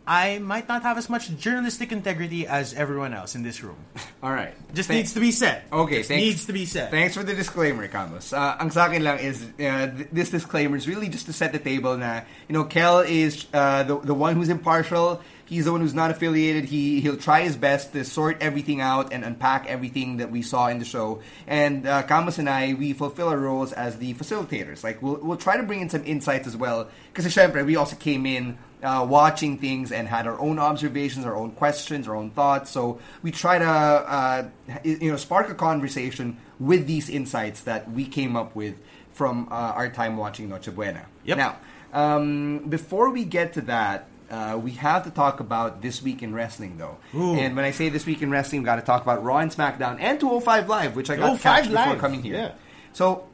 I 0.08 0.38
might 0.40 0.68
not 0.68 0.84
have 0.84 0.98
as 0.98 1.10
much 1.10 1.36
journalistic 1.38 1.92
integrity 1.92 2.46
as 2.46 2.74
everyone 2.76 3.14
else 3.14 3.34
in 3.36 3.42
this 3.44 3.64
room. 3.64 3.78
All 4.24 4.32
right, 4.32 4.54
Just 4.74 4.88
Thank- 4.88 5.00
needs 5.00 5.14
to 5.14 5.20
be 5.20 5.32
said. 5.32 5.64
Okay, 5.72 5.98
Just 5.98 6.10
thanks. 6.10 6.24
needs 6.24 6.46
to 6.46 6.54
be 6.54 6.66
said. 6.66 6.92
Thanks 6.92 7.16
for 7.16 7.24
the 7.24 7.34
disclaimer, 7.34 7.88
Camus. 7.88 8.32
Uh, 8.34 8.58
ang 8.60 8.70
sa 8.70 8.86
akin 8.86 9.04
lang 9.04 9.20
is, 9.20 9.44
uh, 9.60 9.88
th- 9.90 10.10
this 10.12 10.30
disclaimer 10.30 10.78
is 10.78 10.88
really 10.88 11.10
just 11.10 11.26
to 11.26 11.34
set 11.34 11.54
the 11.54 11.60
table 11.60 11.98
na, 11.98 12.22
you 12.48 12.54
know, 12.54 12.64
Kel 12.66 13.00
is 13.00 13.46
uh, 13.54 13.84
the, 13.84 13.98
the 14.00 14.14
one 14.14 14.36
who's 14.36 14.50
impartial. 14.50 15.22
He's 15.48 15.66
the 15.66 15.72
one 15.72 15.82
who's 15.82 15.94
not 15.94 16.10
affiliated. 16.10 16.66
He, 16.66 17.02
he'll 17.02 17.18
try 17.18 17.42
his 17.42 17.56
best 17.56 17.94
to 17.94 18.04
sort 18.04 18.42
everything 18.42 18.82
out 18.82 19.14
and 19.14 19.24
unpack 19.24 19.68
everything 19.68 20.18
that 20.18 20.32
we 20.32 20.42
saw 20.42 20.68
in 20.70 20.80
the 20.80 20.86
show. 20.86 21.22
And 21.46 21.86
uh, 21.86 22.02
Camus 22.02 22.40
and 22.40 22.50
I, 22.50 22.74
we 22.74 22.94
fulfill 22.94 23.28
our 23.30 23.38
roles 23.38 23.72
as 23.72 23.98
the 24.00 24.16
facilitators. 24.16 24.84
Like, 24.84 25.04
we'll, 25.04 25.18
we'll 25.22 25.38
try 25.38 25.58
to 25.58 25.64
bring 25.64 25.82
in 25.82 25.90
some 25.90 26.02
insights 26.04 26.48
as 26.48 26.58
well. 26.58 26.90
Because, 27.14 27.32
syempre, 27.32 27.64
we 27.64 27.76
also 27.76 27.96
came 27.96 28.26
in 28.26 28.58
uh, 28.86 29.06
watching 29.06 29.58
things 29.58 29.92
and 29.92 30.08
had 30.08 30.28
our 30.28 30.40
own 30.40 30.60
observations, 30.60 31.26
our 31.26 31.36
own 31.36 31.52
questions, 31.52 32.08
our 32.08 32.16
own 32.16 32.30
thoughts. 32.32 32.70
So 32.72 33.00
we 33.24 33.32
try 33.32 33.58
to 33.58 33.66
uh, 33.66 34.48
you 34.84 35.10
know 35.12 35.18
spark 35.18 35.50
a 35.50 35.56
conversation 35.56 36.38
with 36.60 36.88
these 36.88 37.10
insights 37.10 37.62
that 37.62 37.92
we 37.92 38.06
came 38.06 38.36
up 38.36 38.56
with 38.56 38.76
from 39.14 39.48
uh, 39.50 39.56
our 39.76 39.90
time 39.90 40.18
watching 40.18 40.50
Noche 40.50 40.70
Buena. 40.74 41.06
Yep. 41.26 41.38
Now, 41.38 41.58
um, 41.94 42.60
before 42.70 43.10
we 43.10 43.26
get 43.26 43.54
to 43.54 43.62
that. 43.62 44.08
Uh, 44.28 44.60
we 44.62 44.72
have 44.72 45.04
to 45.04 45.12
talk 45.12 45.40
about 45.40 45.84
this 45.84 46.02
week 46.02 46.24
in 46.24 46.34
wrestling, 46.34 46.80
though. 46.80 46.98
Ooh. 47.14 47.36
And 47.36 47.56
when 47.56 47.64
I 47.64 47.70
say 47.70 47.90
this 47.90 48.08
week 48.08 48.24
in 48.24 48.32
wrestling, 48.32 48.62
we've 48.62 48.66
got 48.66 48.78
to 48.78 48.82
talk 48.82 49.04
about 49.04 49.24
Raw 49.24 49.38
and 49.38 49.52
SmackDown 49.52 50.00
and 50.00 50.20
205 50.20 50.68
Live, 50.68 50.96
which 50.96 51.12
I 51.12 51.16
got 51.16 51.40
205 51.40 51.42
catched 51.44 51.70
before 51.70 51.86
Live, 51.94 52.00
coming 52.00 52.24
here. 52.24 52.34
yeah. 52.36 52.52
So, 52.92 53.28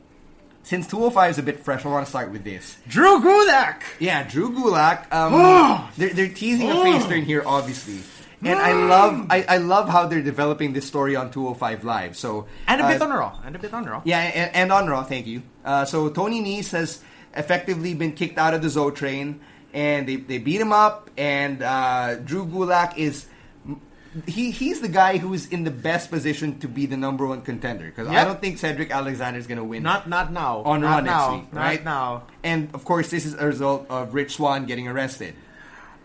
since 0.63 0.87
205 0.87 1.31
is 1.31 1.37
a 1.39 1.43
bit 1.43 1.59
fresh, 1.59 1.85
I 1.85 1.89
want 1.89 2.05
to 2.05 2.09
start 2.09 2.31
with 2.31 2.43
this. 2.43 2.77
Drew 2.87 3.19
Gulak. 3.21 3.81
Yeah, 3.99 4.23
Drew 4.27 4.51
Gulak. 4.51 5.11
Um, 5.11 5.89
they're, 5.97 6.13
they're 6.13 6.29
teasing 6.29 6.69
a 6.69 6.81
face 6.83 7.05
turn 7.05 7.23
here, 7.23 7.43
obviously, 7.45 7.99
and 8.43 8.59
I 8.59 8.73
love 8.73 9.27
I, 9.29 9.43
I 9.47 9.57
love 9.57 9.89
how 9.89 10.07
they're 10.07 10.21
developing 10.21 10.73
this 10.73 10.87
story 10.87 11.15
on 11.15 11.31
205 11.31 11.83
Live. 11.83 12.17
So 12.17 12.47
And 12.67 12.81
a 12.81 12.85
uh, 12.85 12.91
bit 12.91 13.01
on 13.01 13.09
Raw. 13.09 13.39
And 13.45 13.55
a 13.55 13.59
bit 13.59 13.73
on 13.73 13.85
Raw. 13.85 14.01
yeah, 14.05 14.19
and, 14.19 14.55
and 14.55 14.71
on 14.71 14.87
Raw, 14.87 15.03
thank 15.03 15.27
you. 15.27 15.43
Uh, 15.65 15.85
so 15.85 16.09
Tony 16.09 16.41
Nese 16.43 16.71
has 16.71 17.01
effectively 17.35 17.93
been 17.93 18.13
kicked 18.13 18.37
out 18.37 18.53
of 18.53 18.61
the 18.61 18.69
Zo 18.69 18.91
train, 18.91 19.41
and 19.73 20.07
they, 20.07 20.17
they 20.17 20.37
beat 20.37 20.59
him 20.61 20.73
up, 20.73 21.09
and 21.17 21.61
uh, 21.63 22.15
Drew 22.17 22.45
Gulak 22.45 22.97
is. 22.97 23.25
He, 24.27 24.51
he's 24.51 24.81
the 24.81 24.89
guy 24.89 25.17
who's 25.17 25.47
in 25.47 25.63
the 25.63 25.71
best 25.71 26.11
position 26.11 26.59
to 26.59 26.67
be 26.67 26.85
the 26.85 26.97
number 26.97 27.25
one 27.25 27.41
contender 27.43 27.85
because 27.85 28.09
I 28.09 28.25
don't 28.25 28.41
think 28.41 28.57
Cedric 28.57 28.91
Alexander 28.91 29.39
is 29.39 29.47
going 29.47 29.57
to 29.57 29.63
win 29.63 29.83
Not 29.83 30.09
not 30.09 30.33
now. 30.33 30.63
on 30.63 30.81
not 30.81 30.87
Raw 30.87 30.99
now. 30.99 31.03
next 31.31 31.31
week, 31.43 31.53
Not 31.53 31.61
right? 31.61 31.83
now. 31.85 32.23
And 32.43 32.69
of 32.75 32.83
course, 32.83 33.09
this 33.09 33.25
is 33.25 33.35
a 33.35 33.45
result 33.47 33.85
of 33.89 34.13
Rich 34.13 34.35
Swann 34.35 34.65
getting 34.65 34.87
arrested. 34.89 35.33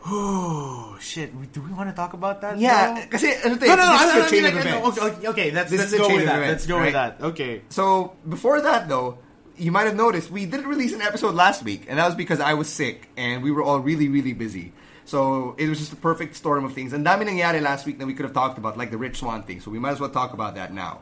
Oh 0.06 0.96
shit! 1.00 1.34
Do 1.52 1.60
we 1.62 1.72
want 1.72 1.90
to 1.90 1.96
talk 1.96 2.12
about 2.12 2.40
that? 2.42 2.58
Yeah, 2.58 2.94
uh, 3.10 3.16
ano 3.44 3.56
to, 3.58 3.66
No, 3.66 3.74
no, 3.74 3.82
no. 3.82 3.90
this 3.90 4.00
I- 4.00 4.18
is 4.18 4.22
I 4.22 4.26
a 4.26 4.30
chain 4.30 4.42
mean, 4.42 4.44
of 4.46 4.54
like, 4.54 4.66
events. 4.66 4.98
Okay, 4.98 5.06
okay, 5.18 5.26
okay, 5.28 5.50
let's 5.50 5.70
This 5.70 5.80
let's 5.80 5.92
is 5.92 5.98
go 5.98 6.06
with 6.14 6.24
that. 6.26 6.36
events, 6.38 6.48
let's 6.62 6.66
go 6.66 6.80
with 6.80 6.92
that. 6.92 7.20
Okay. 7.20 7.62
So 7.70 8.14
before 8.28 8.60
that, 8.60 8.88
though, 8.88 9.18
you 9.56 9.72
might 9.72 9.86
have 9.90 9.96
noticed 9.96 10.30
we 10.30 10.46
didn't 10.46 10.66
release 10.68 10.92
an 10.92 11.02
episode 11.02 11.34
last 11.34 11.64
week, 11.64 11.86
and 11.88 11.98
that 11.98 12.06
was 12.06 12.14
because 12.14 12.38
I 12.38 12.54
was 12.54 12.68
sick 12.68 13.08
and 13.16 13.42
we 13.42 13.50
were 13.50 13.62
all 13.64 13.80
really, 13.80 14.08
really 14.08 14.32
busy. 14.32 14.72
So 15.06 15.54
it 15.56 15.68
was 15.68 15.78
just 15.78 15.92
a 15.92 15.96
perfect 15.96 16.36
storm 16.36 16.64
of 16.64 16.74
things. 16.74 16.92
And 16.92 17.06
dami 17.06 17.26
nangyari 17.26 17.62
last 17.62 17.86
week 17.86 17.98
that 17.98 18.06
we 18.06 18.14
could 18.14 18.24
have 18.24 18.34
talked 18.34 18.58
about, 18.58 18.76
like 18.76 18.90
the 18.90 18.98
Rich 18.98 19.18
Swann 19.18 19.42
thing. 19.44 19.60
So 19.60 19.70
we 19.70 19.78
might 19.78 19.92
as 19.92 20.00
well 20.00 20.10
talk 20.10 20.34
about 20.34 20.56
that 20.56 20.74
now. 20.74 21.00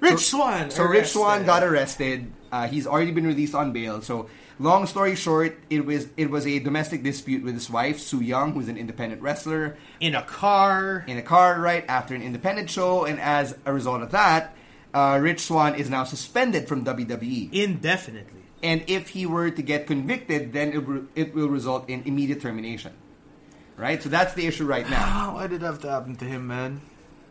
Rich 0.00 0.26
so, 0.26 0.38
Swann. 0.38 0.70
So 0.70 0.84
Rich 0.84 1.06
Swann 1.06 1.46
got 1.46 1.62
arrested. 1.62 2.30
Uh, 2.50 2.68
he's 2.68 2.86
already 2.86 3.12
been 3.12 3.26
released 3.26 3.54
on 3.54 3.72
bail. 3.72 4.02
So 4.02 4.28
long 4.58 4.86
story 4.86 5.14
short, 5.14 5.56
it 5.70 5.86
was 5.86 6.08
it 6.16 6.30
was 6.30 6.46
a 6.46 6.58
domestic 6.58 7.02
dispute 7.02 7.42
with 7.42 7.54
his 7.54 7.70
wife 7.70 7.98
Su 8.00 8.20
Yung, 8.20 8.52
who's 8.52 8.68
an 8.68 8.76
independent 8.76 9.22
wrestler, 9.22 9.76
in 10.00 10.14
a 10.14 10.22
car. 10.22 11.04
in 11.06 11.16
a 11.16 11.22
car 11.22 11.60
right 11.60 11.84
after 11.88 12.14
an 12.14 12.22
independent 12.22 12.68
show, 12.70 13.04
and 13.04 13.20
as 13.20 13.56
a 13.64 13.72
result 13.72 14.02
of 14.02 14.10
that, 14.10 14.54
uh, 14.92 15.18
Rich 15.22 15.40
Swann 15.40 15.74
is 15.74 15.88
now 15.88 16.04
suspended 16.04 16.68
from 16.68 16.84
WWE. 16.84 17.52
Indefinitely. 17.52 18.42
And 18.62 18.82
if 18.86 19.10
he 19.10 19.26
were 19.26 19.50
to 19.50 19.62
get 19.62 19.86
convicted, 19.86 20.52
then 20.52 20.72
it, 20.72 20.86
will- 20.86 21.06
it 21.14 21.34
will 21.34 21.48
result 21.48 21.88
in 21.88 22.02
immediate 22.04 22.40
termination. 22.40 22.94
Right? 23.76 24.02
So 24.02 24.08
that's 24.08 24.34
the 24.34 24.46
issue 24.46 24.66
right 24.66 24.88
now. 24.88 25.34
Why 25.34 25.46
did 25.48 25.62
it 25.62 25.66
have 25.66 25.80
to 25.82 25.90
happen 25.90 26.14
to 26.16 26.24
him, 26.24 26.46
man? 26.46 26.80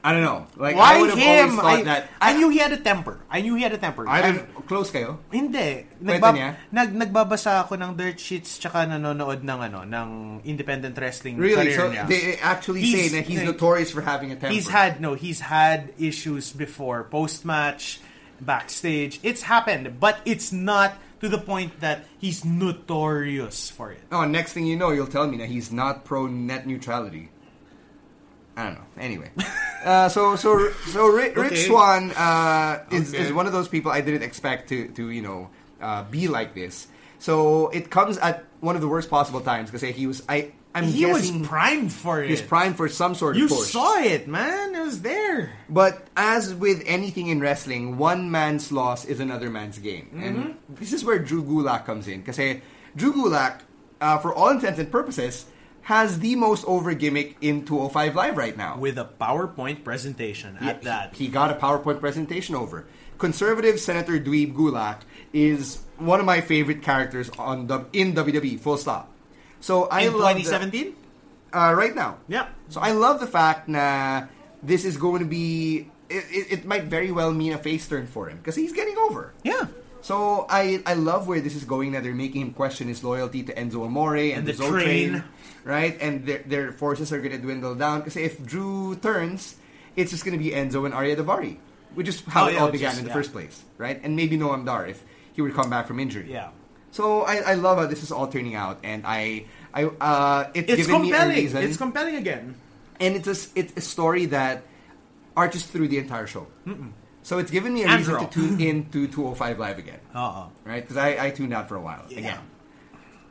I 0.03 0.11
don't 0.11 0.27
know. 0.27 0.43
Like 0.59 0.75
Why 0.75 0.95
I 0.95 0.99
would 0.99 1.11
have 1.11 1.17
him? 1.17 1.51
always 1.55 1.55
thought 1.63 1.79
I, 1.79 1.83
that 1.87 2.09
I 2.19 2.35
knew 2.35 2.49
he 2.51 2.57
had 2.59 2.73
a 2.75 2.77
temper. 2.83 3.23
I 3.31 3.39
knew 3.39 3.55
he 3.55 3.63
had 3.63 3.71
a 3.71 3.77
temper. 3.79 4.03
I 4.03 4.19
didn't 4.21 4.51
close 4.67 4.91
kayo. 4.91 5.19
Hindi. 5.31 5.87
Nagbab- 6.03 6.35
niya? 6.35 6.55
nag 6.75 6.91
nagbabasa 6.91 7.63
ako 7.63 7.79
ng 7.79 7.95
dirt 7.95 8.19
sheets 8.19 8.59
tsaka 8.59 8.83
nanonood 8.83 9.47
ng 9.47 9.59
ano 9.63 9.87
ng 9.87 10.41
independent 10.43 10.99
wrestling 10.99 11.39
Really? 11.39 11.71
career 11.71 11.79
So 11.79 11.87
niya. 11.87 12.03
they 12.11 12.35
actually 12.43 12.81
He's- 12.83 12.99
say 12.99 13.07
that 13.15 13.23
he's 13.31 13.47
notorious 13.47 13.95
for 13.95 14.03
having 14.03 14.31
a 14.31 14.35
temper. 14.35 14.51
He's 14.51 14.67
had 14.67 14.99
no, 14.99 15.15
he's 15.15 15.39
had 15.39 15.95
issues 15.95 16.51
before 16.51 17.07
post 17.07 17.47
match, 17.47 18.03
backstage. 18.43 19.23
It's 19.23 19.43
happened, 19.47 20.03
but 20.03 20.19
it's 20.27 20.51
not 20.51 20.99
to 21.23 21.29
the 21.29 21.37
point 21.37 21.79
that 21.79 22.03
he's 22.19 22.43
notorious 22.43 23.69
for 23.69 23.93
it. 23.93 24.01
Oh, 24.11 24.25
next 24.25 24.51
thing 24.51 24.67
you 24.67 24.75
know, 24.75 24.91
you'll 24.91 25.07
tell 25.07 25.25
me 25.25 25.37
that 25.37 25.47
he's 25.47 25.71
not 25.71 26.03
pro 26.03 26.27
net 26.27 26.67
neutrality. 26.67 27.29
I 28.57 28.65
don't 28.65 28.73
know. 28.75 28.85
Anyway, 28.99 29.31
uh, 29.85 30.09
so 30.09 30.35
so 30.35 30.69
so 30.91 31.07
Rich, 31.07 31.35
Rich 31.37 31.51
Okay. 31.53 31.67
Swann 31.67 32.11
uh, 32.11 32.83
is, 32.91 33.13
Okay. 33.13 33.23
is 33.23 33.31
one 33.31 33.47
of 33.47 33.53
those 33.53 33.69
people 33.69 33.89
I 33.89 34.01
didn't 34.01 34.21
expect 34.21 34.67
to 34.69 34.89
to 34.89 35.09
you 35.09 35.21
know 35.21 35.49
uh, 35.81 36.03
be 36.03 36.27
like 36.27 36.53
this. 36.53 36.87
So 37.19 37.69
it 37.69 37.89
comes 37.89 38.17
at 38.17 38.43
one 38.59 38.75
of 38.75 38.81
the 38.81 38.89
worst 38.89 39.09
possible 39.09 39.39
times 39.39 39.71
because 39.71 39.95
he 39.95 40.05
was 40.05 40.21
I 40.27 40.51
I'm 40.75 40.85
He 40.85 41.05
was 41.05 41.21
guessing 41.21 41.43
primed 41.45 41.93
for 41.93 42.23
it. 42.23 42.29
he's 42.29 42.41
primed 42.41 42.77
for 42.77 42.89
some 42.89 43.13
sort 43.15 43.35
you 43.35 43.43
of 43.45 43.49
push. 43.49 43.59
You 43.59 43.65
saw 43.65 43.99
it, 44.01 44.27
man. 44.27 44.73
It 44.75 44.81
was 44.81 45.01
there. 45.01 45.51
But 45.69 46.07
as 46.17 46.53
with 46.53 46.81
anything 46.85 47.27
in 47.27 47.39
wrestling, 47.39 47.97
one 47.97 48.31
man's 48.31 48.71
loss 48.71 49.05
is 49.05 49.19
another 49.19 49.49
man's 49.49 49.77
gain. 49.77 50.09
And 50.13 50.37
Mm-hmm. 50.37 50.75
this 50.75 50.91
is 50.93 51.05
where 51.05 51.19
Drew 51.19 51.43
Gulak 51.43 51.85
comes 51.85 52.07
in. 52.07 52.21
Because 52.21 52.37
Drew 52.95 53.13
Gulak, 53.13 53.61
uh, 54.01 54.17
for 54.17 54.33
all 54.33 54.49
intents 54.49 54.79
and 54.79 54.91
purposes, 54.91 55.45
has 55.81 56.19
the 56.19 56.35
most 56.35 56.63
over 56.65 56.93
gimmick 56.93 57.35
in 57.41 57.65
205 57.65 58.15
Live 58.15 58.37
right 58.37 58.57
now. 58.57 58.77
With 58.79 58.97
a 58.97 59.05
PowerPoint 59.21 59.83
presentation 59.83 60.57
at 60.59 60.77
He- 60.79 60.85
that. 60.85 61.15
He 61.15 61.27
got 61.27 61.51
a 61.51 61.55
PowerPoint 61.55 61.99
presentation 61.99 62.55
over. 62.55 62.85
Conservative 63.19 63.79
Senator 63.79 64.19
Dweeb 64.19 64.55
Gulak 64.55 65.01
is 65.33 65.79
one 65.97 66.19
of 66.19 66.25
my 66.25 66.41
favorite 66.41 66.81
characters 66.81 67.29
on 67.37 67.67
the, 67.67 67.85
in 67.93 68.13
WWE, 68.15 68.59
full 68.59 68.77
stop. 68.77 69.12
So 69.63 69.87
I 69.87 70.01
in 70.11 70.19
love 70.19 70.35
2017? 70.35 70.91
uh, 71.55 71.71
right 71.71 71.95
now. 71.95 72.17
Yeah. 72.27 72.51
So 72.67 72.81
I 72.83 72.91
love 72.91 73.23
the 73.23 73.27
fact 73.31 73.71
that 73.71 74.27
this 74.61 74.83
is 74.83 74.97
going 74.99 75.23
to 75.23 75.29
be. 75.29 75.87
It, 76.11 76.25
it, 76.29 76.45
it 76.51 76.61
might 76.67 76.91
very 76.91 77.11
well 77.15 77.31
mean 77.31 77.53
a 77.55 77.57
face 77.57 77.87
turn 77.87 78.05
for 78.05 78.27
him 78.27 78.37
because 78.43 78.55
he's 78.59 78.73
getting 78.75 78.97
over. 79.07 79.31
Yeah. 79.47 79.71
So 80.03 80.45
I 80.51 80.83
I 80.85 80.99
love 80.99 81.31
where 81.31 81.39
this 81.39 81.55
is 81.55 81.63
going. 81.63 81.95
That 81.95 82.03
they're 82.03 82.13
making 82.13 82.41
him 82.43 82.51
question 82.51 82.91
his 82.91 83.03
loyalty 83.07 83.41
to 83.47 83.53
Enzo 83.55 83.87
Amore 83.87 84.19
and, 84.19 84.43
And 84.43 84.47
the 84.47 84.53
Zo 84.53 84.67
train. 84.69 85.23
right? 85.63 85.95
And 86.03 86.27
their 86.27 86.43
their 86.43 86.67
forces 86.75 87.15
are 87.15 87.23
going 87.23 87.31
to 87.31 87.39
dwindle 87.39 87.73
down 87.79 88.03
because 88.03 88.19
if 88.19 88.43
Drew 88.43 88.99
turns, 88.99 89.55
it's 89.95 90.11
just 90.11 90.27
going 90.27 90.37
to 90.37 90.43
be 90.43 90.51
Enzo 90.51 90.83
and 90.83 90.93
Ariya 90.93 91.15
Daivari, 91.15 91.55
which 91.95 92.11
is 92.11 92.19
how 92.27 92.45
Oh, 92.45 92.47
it 92.51 92.59
yeah, 92.59 92.67
all 92.67 92.71
began 92.71 92.91
is- 92.91 92.99
in 92.99 93.05
the 93.07 93.15
yeah. 93.15 93.15
first 93.15 93.31
place, 93.31 93.63
right? 93.79 93.95
And 94.03 94.19
maybe 94.19 94.35
Noam 94.37 94.67
Dar 94.67 94.85
if 94.91 94.99
he 95.31 95.39
would 95.41 95.55
come 95.55 95.69
back 95.71 95.87
from 95.87 96.03
injury. 96.03 96.27
Yeah. 96.29 96.51
So 96.93 97.25
I, 97.25 97.37
I 97.37 97.53
love 97.57 97.79
how 97.81 97.87
this 97.89 98.03
is 98.05 98.11
all 98.13 98.27
turning 98.29 98.53
out, 98.53 98.77
and 98.85 99.01
I 99.05 99.45
I 99.73 99.85
uh, 99.89 100.51
it's, 100.53 100.69
It's 100.69 100.85
given 100.85 101.01
me 101.01 101.09
a 101.09 101.17
compelling. 101.17 101.49
It's 101.65 101.77
compelling 101.77 102.15
again. 102.21 102.53
and 103.01 103.15
it's 103.17 103.25
a, 103.27 103.35
it's 103.57 103.73
a 103.75 103.81
story 103.81 104.27
that 104.29 104.61
arches 105.35 105.65
through 105.65 105.89
the 105.89 105.97
entire 105.97 106.27
show. 106.29 106.45
So 107.23 107.39
it's 107.39 107.49
given 107.49 107.73
me 107.73 107.81
a 107.83 107.87
And 107.87 107.97
reason 108.05 108.19
to 108.19 108.27
tune 108.29 108.59
in 108.61 108.91
to 108.91 109.07
205 109.07 109.57
Live 109.57 109.79
again, 109.79 109.99
Uh-uh. 110.13 110.47
right? 110.67 110.83
Because 110.83 110.97
I, 110.97 111.17
I 111.25 111.29
tuned 111.31 111.53
out 111.55 111.67
for 111.71 111.75
a 111.75 111.81
while 111.81 112.05
again. 112.11 112.37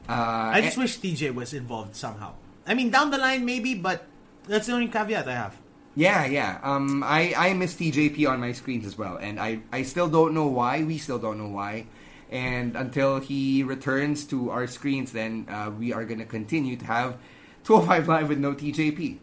Uh, 0.09 0.59
I 0.59 0.61
just 0.61 0.77
wish 0.77 0.99
TJ 0.99 1.33
was 1.33 1.55
involved 1.55 1.95
somehow. 1.95 2.33
I 2.67 2.75
mean, 2.75 2.91
down 2.91 3.11
the 3.11 3.19
line 3.19 3.45
maybe, 3.45 3.75
but 3.77 4.03
that's 4.49 4.67
the 4.67 4.73
only 4.75 4.89
caveat 4.89 5.29
I 5.29 5.35
have. 5.35 5.55
Yeah, 5.95 6.25
yeah. 6.27 6.59
Um, 6.65 7.05
I, 7.05 7.35
I 7.37 7.53
miss 7.55 7.75
TJP 7.77 8.27
on 8.27 8.41
my 8.41 8.51
screens 8.53 8.87
as 8.87 8.97
well, 8.99 9.17
and 9.21 9.39
I, 9.39 9.61
I 9.71 9.83
still 9.85 10.09
don't 10.09 10.33
know 10.35 10.47
why. 10.49 10.83
We 10.83 10.97
still 10.99 11.19
don't 11.21 11.37
know 11.39 11.49
why. 11.53 11.85
And 12.33 12.75
until 12.77 13.21
he 13.21 13.63
returns 13.63 14.25
to 14.33 14.51
our 14.51 14.67
screens, 14.67 15.13
then 15.13 15.47
uh, 15.51 15.71
we 15.71 15.93
are 15.93 16.05
going 16.05 16.19
to 16.19 16.25
continue 16.25 16.77
to 16.77 16.85
have 16.87 17.19
205 17.65 18.09
Live 18.09 18.29
with 18.31 18.39
no 18.39 18.55
TJP. 18.55 19.19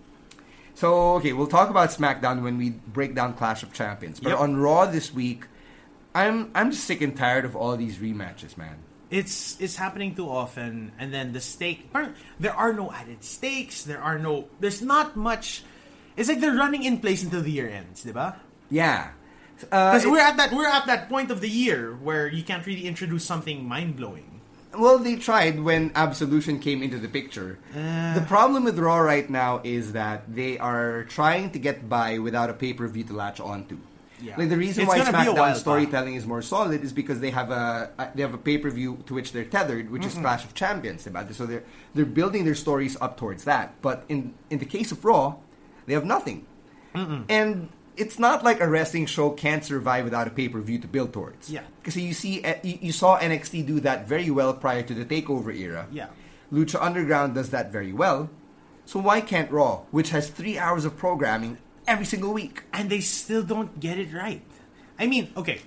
So, 0.75 1.15
okay, 1.15 1.33
we'll 1.33 1.47
talk 1.47 1.69
about 1.69 1.89
SmackDown 1.89 2.43
when 2.43 2.57
we 2.57 2.69
break 2.69 3.15
down 3.15 3.33
Clash 3.33 3.63
of 3.63 3.73
Champions. 3.73 4.19
But 4.21 4.29
Yep. 4.29 4.39
on 4.39 4.55
Raw 4.57 4.85
this 4.85 5.11
week, 5.11 5.45
I'm 6.13 6.51
I'm 6.55 6.71
just 6.71 6.85
sick 6.85 7.01
and 7.01 7.17
tired 7.17 7.43
of 7.45 7.55
all 7.55 7.75
these 7.75 7.97
rematches, 7.97 8.55
man. 8.55 8.77
It's 9.09 9.59
it's 9.59 9.75
happening 9.75 10.13
too 10.15 10.29
often, 10.29 10.93
and 10.97 11.11
then 11.11 11.33
the 11.33 11.41
stake. 11.41 11.89
There 12.39 12.53
are 12.53 12.73
no 12.73 12.91
added 12.93 13.23
stakes. 13.23 13.83
There 13.83 13.99
are 14.01 14.19
no. 14.19 14.47
There's 14.59 14.81
not 14.81 15.17
much. 15.17 15.63
It's 16.15 16.29
like 16.29 16.39
they're 16.41 16.55
running 16.55 16.83
in 16.83 16.99
place 16.99 17.23
until 17.23 17.41
the 17.41 17.51
year 17.51 17.69
ends, 17.69 18.05
diba? 18.05 18.35
Yeah. 18.69 19.11
Uh, 19.63 19.91
Because 19.91 20.05
it- 20.05 20.11
we're 20.11 20.19
at 20.19 20.37
that 20.37 20.51
we're 20.53 20.67
at 20.67 20.85
that 20.87 21.09
point 21.09 21.31
of 21.31 21.41
the 21.41 21.49
year 21.49 21.95
where 22.01 22.27
you 22.27 22.43
can't 22.43 22.65
really 22.65 22.85
introduce 22.87 23.23
something 23.25 23.67
mind 23.67 23.95
blowing. 23.97 24.25
Well, 24.77 24.99
they 24.99 25.15
tried 25.15 25.59
when 25.61 25.91
Absolution 25.95 26.59
came 26.59 26.83
into 26.83 26.99
the 26.99 27.09
picture. 27.09 27.57
the 27.73 28.23
problem 28.27 28.63
with 28.65 28.77
Raw 28.77 28.99
right 28.99 29.27
now 29.29 29.61
is 29.63 29.93
that 29.93 30.23
they 30.33 30.59
are 30.59 31.05
trying 31.09 31.49
to 31.51 31.59
get 31.59 31.89
by 31.89 32.19
without 32.19 32.49
a 32.49 32.53
pay 32.53 32.73
per 32.73 32.87
view 32.87 33.03
to 33.05 33.13
latch 33.13 33.39
onto. 33.39 33.77
Yeah. 34.21 34.35
Like 34.37 34.49
the 34.49 34.57
reason 34.57 34.83
It's 34.83 34.89
why 34.89 34.97
gonna 34.99 35.23
be 35.23 35.29
a 35.29 35.33
while 35.33 35.55
SmackDown 35.55 35.59
storytelling 35.59 36.15
is 36.15 36.25
more 36.27 36.41
solid 36.43 36.83
is 36.83 36.91
because 36.93 37.19
they 37.21 37.31
have 37.31 37.49
a 37.51 37.89
uh, 37.97 38.07
they 38.13 38.21
have 38.21 38.33
a 38.35 38.37
pay 38.37 38.57
per 38.59 38.69
view 38.69 38.99
to 39.07 39.13
which 39.15 39.31
they're 39.31 39.45
tethered, 39.57 39.89
which 39.89 40.05
is 40.05 40.13
Clash 40.13 40.43
of 40.43 40.53
Champions. 40.53 41.03
diba? 41.05 41.23
So 41.33 41.45
they're 41.47 41.63
they're 41.95 42.05
building 42.19 42.43
their 42.45 42.55
stories 42.55 42.95
up 43.01 43.17
towards 43.17 43.45
that. 43.45 43.73
But 43.81 44.03
in 44.07 44.33
in 44.51 44.59
the 44.59 44.65
case 44.69 44.91
of 44.91 45.03
Raw, 45.03 45.35
they 45.87 45.93
have 45.95 46.05
nothing, 46.05 46.45
and 46.93 47.69
it's 47.99 48.17
not 48.17 48.43
like 48.43 48.61
a 48.61 48.67
wrestling 48.67 49.05
show 49.05 49.31
can't 49.31 49.63
survive 49.63 50.05
without 50.05 50.27
a 50.27 50.31
pay 50.31 50.47
per 50.47 50.61
view 50.61 50.79
to 50.79 50.87
build 50.87 51.13
towards. 51.13 51.49
Yeah. 51.49 51.63
Because 51.81 51.97
you 51.97 52.13
see, 52.13 52.43
eh, 52.43 52.59
you, 52.63 52.79
you 52.81 52.91
saw 52.91 53.19
NXT 53.19 53.67
do 53.67 53.79
that 53.81 54.07
very 54.07 54.29
well 54.31 54.53
prior 54.53 54.81
to 54.83 54.93
the 54.93 55.05
Takeover 55.05 55.55
era. 55.55 55.87
Yeah. 55.91 56.07
Lucha 56.51 56.81
Underground 56.81 57.35
does 57.35 57.49
that 57.51 57.71
very 57.71 57.93
well. 57.93 58.29
So 58.85 58.99
why 58.99 59.21
can't 59.21 59.51
Raw, 59.51 59.81
which 59.91 60.09
has 60.09 60.29
three 60.29 60.57
hours 60.57 60.83
of 60.85 60.97
programming 60.97 61.59
every 61.87 62.05
single 62.05 62.33
week? 62.33 62.63
and 62.73 62.89
they 62.89 63.01
still 63.01 63.43
don't 63.43 63.79
get 63.79 63.99
it 63.99 64.13
right. 64.13 64.41
I 64.97 65.05
mean, 65.07 65.31
okay, 65.37 65.61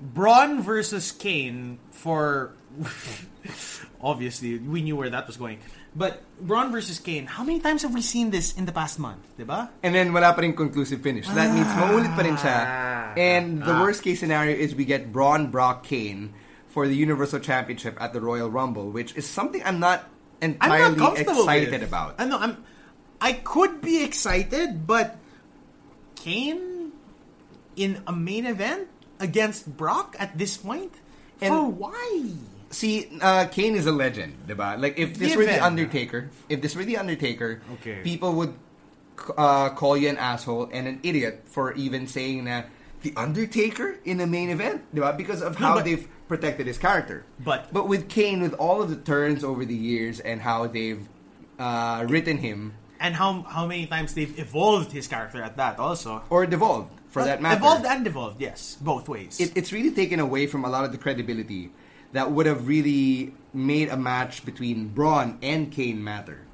Braun 0.00 0.62
versus 0.62 1.12
Kane 1.12 1.78
for 1.90 2.52
obviously 4.00 4.58
we 4.58 4.82
knew 4.82 4.96
where 4.96 5.10
that 5.10 5.26
was 5.26 5.36
going, 5.36 5.60
but 5.96 6.20
Braun 6.40 6.70
versus 6.70 7.00
Kane. 7.00 7.24
How 7.24 7.42
many 7.42 7.58
times 7.60 7.80
have 7.82 7.94
we 7.96 8.02
seen 8.04 8.28
this 8.30 8.52
in 8.52 8.68
the 8.68 8.72
past 8.72 8.98
month, 9.00 9.24
diba? 9.40 9.70
And 9.82 9.94
then 9.96 10.12
wala 10.12 10.36
pa 10.36 10.44
rin 10.44 10.52
conclusive 10.52 11.00
finish. 11.00 11.24
So 11.26 11.32
that 11.32 11.48
means 11.56 11.66
maulit 11.80 12.12
pa 12.12 12.20
rin 12.22 12.36
siya. 12.36 13.16
And 13.16 13.64
the 13.64 13.72
Ah. 13.72 13.80
worst 13.80 14.04
case 14.04 14.20
scenario 14.20 14.52
is 14.52 14.76
we 14.76 14.84
get 14.84 15.08
Braun 15.10 15.48
Brock 15.48 15.82
Kane 15.88 16.36
for 16.68 16.84
the 16.86 16.92
Universal 16.94 17.40
Championship 17.40 17.96
at 17.96 18.12
the 18.12 18.20
Royal 18.20 18.52
Rumble, 18.52 18.92
which 18.92 19.16
is 19.16 19.24
something 19.24 19.64
I'm 19.64 19.80
not 19.80 20.04
entirely 20.44 20.92
I'm 20.92 21.00
not 21.00 21.16
comfortable 21.16 21.48
excited 21.48 21.72
with. 21.72 21.88
about. 21.88 22.20
I 22.20 22.28
know 22.28 22.36
I'm. 22.36 22.60
I 23.16 23.32
could 23.40 23.80
be 23.80 24.04
excited, 24.04 24.84
but 24.86 25.16
Kane 26.14 26.92
in 27.76 28.02
a 28.06 28.12
main 28.12 28.44
event 28.44 28.88
against 29.20 29.64
Brock 29.76 30.16
at 30.20 30.36
this 30.36 30.56
point. 30.60 30.92
And- 31.40 31.52
for 31.52 31.64
why? 31.88 32.36
See, 32.76 33.08
uh, 33.22 33.46
Kane 33.46 33.74
is 33.74 33.86
a 33.86 33.92
legend, 33.92 34.36
diba? 34.46 34.76
Like 34.78 34.98
if 34.98 35.16
this 35.16 35.34
were 35.34 35.46
the. 35.48 35.64
Undertaker, 35.64 36.28
if 36.50 36.60
this 36.60 36.76
were 36.76 36.84
the 36.84 36.98
Undertaker, 36.98 37.62
Okay. 37.80 38.00
people 38.04 38.34
would 38.34 38.52
uh, 39.38 39.70
call 39.70 39.96
you 39.96 40.10
an 40.10 40.18
asshole 40.18 40.68
and 40.70 40.86
an 40.86 41.00
idiot 41.02 41.44
for 41.46 41.72
even 41.72 42.06
saying 42.06 42.44
that 42.44 42.68
the 43.00 43.14
Undertaker 43.16 43.96
in 44.04 44.18
the 44.18 44.26
main 44.26 44.50
event, 44.50 44.82
diba? 44.94 45.16
Because 45.16 45.40
of 45.40 45.58
No, 45.58 45.66
how 45.68 45.74
but- 45.76 45.84
they've 45.88 46.06
protected 46.28 46.66
his 46.66 46.76
character. 46.76 47.24
But- 47.40 47.72
but 47.72 47.88
with 47.88 48.10
Kane, 48.12 48.42
with 48.42 48.52
all 48.60 48.82
of 48.82 48.90
the 48.90 48.96
turns 49.00 49.40
over 49.42 49.64
the 49.64 49.74
years 49.74 50.20
and 50.20 50.42
how 50.42 50.66
they've 50.66 51.00
uh, 51.58 52.04
written 52.12 52.36
him 52.44 52.74
And 53.00 53.14
how 53.16 53.40
how 53.48 53.64
many 53.64 53.86
times 53.86 54.12
they've 54.12 54.36
evolved 54.38 54.92
his 54.92 55.08
character 55.08 55.40
at 55.42 55.56
that 55.56 55.78
also. 55.80 56.20
or 56.28 56.44
devolved, 56.44 56.92
for 57.08 57.24
that 57.24 57.40
matter, 57.40 57.56
Evolved 57.56 57.86
and 57.88 58.04
devolved, 58.04 58.36
yes, 58.40 58.76
both 58.84 59.08
ways. 59.08 59.40
it, 59.40 59.56
it's 59.56 59.72
really 59.72 59.92
taken 59.96 60.20
away 60.20 60.44
from 60.46 60.64
a 60.68 60.68
lot 60.68 60.84
of 60.84 60.92
the 60.92 60.98
credibility 61.00 61.72
that 62.16 62.32
would 62.32 62.46
have 62.46 62.66
really 62.66 63.34
made 63.52 63.88
a 63.88 63.96
match 63.96 64.44
between 64.44 64.88
Braun 64.88 65.38
and 65.42 65.70
Kane 65.70 66.02
matter. 66.02 66.46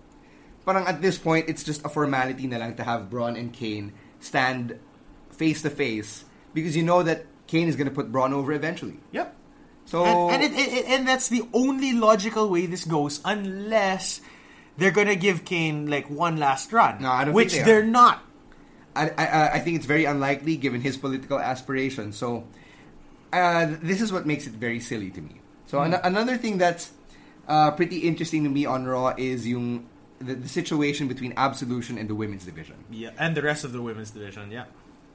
parang 0.65 0.87
at 0.87 1.03
this 1.03 1.19
point, 1.19 1.47
it's 1.49 1.63
just 1.63 1.85
a 1.85 1.89
formality 1.89 2.47
na 2.47 2.59
lang 2.59 2.75
to 2.77 2.85
have 2.85 3.11
Braun 3.11 3.37
and 3.37 3.53
Kane 3.53 3.93
stand 4.21 4.79
face 5.31 5.63
to 5.63 5.71
face 5.71 6.25
because 6.55 6.77
you 6.77 6.83
know 6.83 7.03
that 7.03 7.27
Kane 7.47 7.69
is 7.69 7.77
going 7.77 7.89
to 7.89 7.95
put 7.95 8.13
Braun 8.13 8.33
over 8.33 8.53
eventually. 8.53 8.99
Yep. 9.11 9.35
So 9.87 10.31
And 10.31 10.43
and, 10.43 10.55
it, 10.55 10.55
it, 10.55 10.85
and 10.87 11.09
that's 11.09 11.29
the 11.29 11.43
only 11.53 11.93
logical 11.93 12.49
way 12.49 12.67
this 12.67 12.85
goes, 12.85 13.21
unless 13.25 14.21
they're 14.79 14.95
gonna 14.95 15.19
give 15.19 15.45
Kane 15.45 15.91
like 15.91 16.09
one 16.09 16.39
last 16.39 16.73
run. 16.73 17.03
No, 17.03 17.11
I 17.11 17.25
don't 17.27 17.35
think 17.35 17.37
which 17.37 17.53
they 17.55 17.61
are. 17.61 17.65
they're 17.67 17.85
not. 17.85 18.23
I, 18.95 19.11
I, 19.11 19.49
I 19.55 19.59
think 19.59 19.77
it's 19.77 19.87
very 19.87 20.05
unlikely 20.05 20.57
given 20.57 20.81
his 20.81 20.97
political 20.97 21.41
aspirations. 21.41 22.17
So, 22.17 22.47
uh, 23.33 23.75
this 23.83 24.01
is 24.01 24.13
what 24.13 24.25
makes 24.25 24.47
it 24.47 24.53
very 24.53 24.81
silly 24.81 25.11
to 25.11 25.21
me. 25.21 25.42
So, 25.73 25.81
Hmm. 25.81 25.97
an- 25.97 26.05
another 26.05 26.37
thing 26.37 26.59
that's 26.61 26.93
uh, 27.49 27.71
pretty 27.73 28.05
interesting 28.05 28.45
to 28.45 28.51
me 28.53 28.69
on 28.69 28.85
Raw 28.85 29.17
is 29.17 29.49
yung 29.49 29.89
the, 30.21 30.35
the 30.37 30.49
situation 30.49 31.09
between 31.09 31.33
Absolution 31.37 31.97
and 31.97 32.07
the 32.13 32.15
women's 32.15 32.45
division. 32.45 32.77
Yeah, 32.93 33.17
and 33.19 33.33
the 33.35 33.41
rest 33.41 33.65
of 33.65 33.73
the 33.73 33.81
women's 33.81 34.13
division. 34.13 34.53
Yeah. 34.53 34.69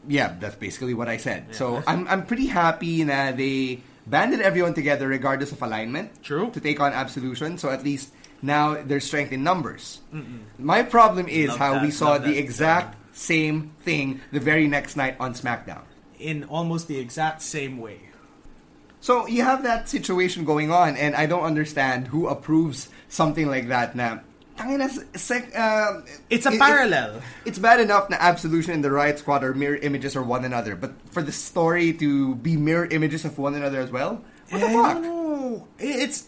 Yeah, 0.09 0.33
that's 0.39 0.55
basically 0.57 0.93
what 0.97 1.07
I 1.07 1.17
said. 1.21 1.53
So, 1.53 1.83
I'm 1.85 2.07
I'm 2.09 2.25
pretty 2.25 2.47
happy 2.49 3.03
that 3.05 3.37
they 3.37 3.85
banded 4.09 4.41
everyone 4.41 4.73
together 4.73 5.05
regardless 5.07 5.51
of 5.53 5.61
alignment. 5.61 6.23
True. 6.25 6.49
To 6.51 6.59
take 6.59 6.79
on 6.81 6.89
Absolution. 6.91 7.57
So 7.61 7.69
at 7.69 7.83
least 7.85 8.09
now 8.41 8.81
there's 8.81 9.05
strength 9.05 9.31
in 9.31 9.43
numbers. 9.45 10.01
My 10.57 10.81
problem 10.81 11.27
is 11.29 11.49
Love 11.53 11.59
how 11.59 11.73
that, 11.77 11.83
we 11.85 11.91
saw 11.91 12.17
the 12.17 12.33
exact 12.37 12.97
same 13.13 13.77
thing 13.85 14.21
the 14.33 14.39
very 14.39 14.65
next 14.65 14.95
night 14.97 15.17
on 15.19 15.33
SmackDown. 15.37 15.83
In 16.17 16.45
almost 16.49 16.87
the 16.87 16.97
exact 16.97 17.41
same 17.45 17.77
way. 17.77 18.07
So 19.07 19.25
you 19.25 19.41
have 19.43 19.63
that 19.63 19.87
situation 19.87 20.43
going 20.43 20.69
on, 20.69 20.97
and 20.97 21.15
I 21.15 21.27
don't 21.27 21.43
understand 21.47 22.07
who 22.11 22.27
approves 22.27 22.89
something 23.07 23.47
like 23.47 23.69
that. 23.69 23.95
Now, 23.95 24.19
uh, 24.59 24.67
It's 24.67 25.31
a 25.31 25.47
it- 26.51 26.55
it- 26.55 26.59
parallel. 26.59 27.21
it's 27.45 27.57
bad 27.57 27.79
enough 27.79 28.09
na 28.09 28.17
Absolution 28.19 28.73
and 28.73 28.83
the 28.83 28.91
Riot 28.91 29.19
Squad 29.19 29.45
are 29.45 29.53
mirror 29.53 29.77
images 29.77 30.17
of 30.17 30.27
one 30.27 30.43
another, 30.43 30.75
but 30.75 30.91
for 31.09 31.23
the 31.23 31.31
story 31.31 31.93
to 31.93 32.35
be 32.35 32.57
mirror 32.57 32.83
images 32.91 33.23
of 33.23 33.37
one 33.37 33.55
another 33.55 33.79
as 33.79 33.91
well, 33.95 34.19
what 34.49 34.59
the 34.59 34.67
I 34.67 34.73
fuck? 34.75 35.01
don't. 35.01 35.63
It's 35.79 36.27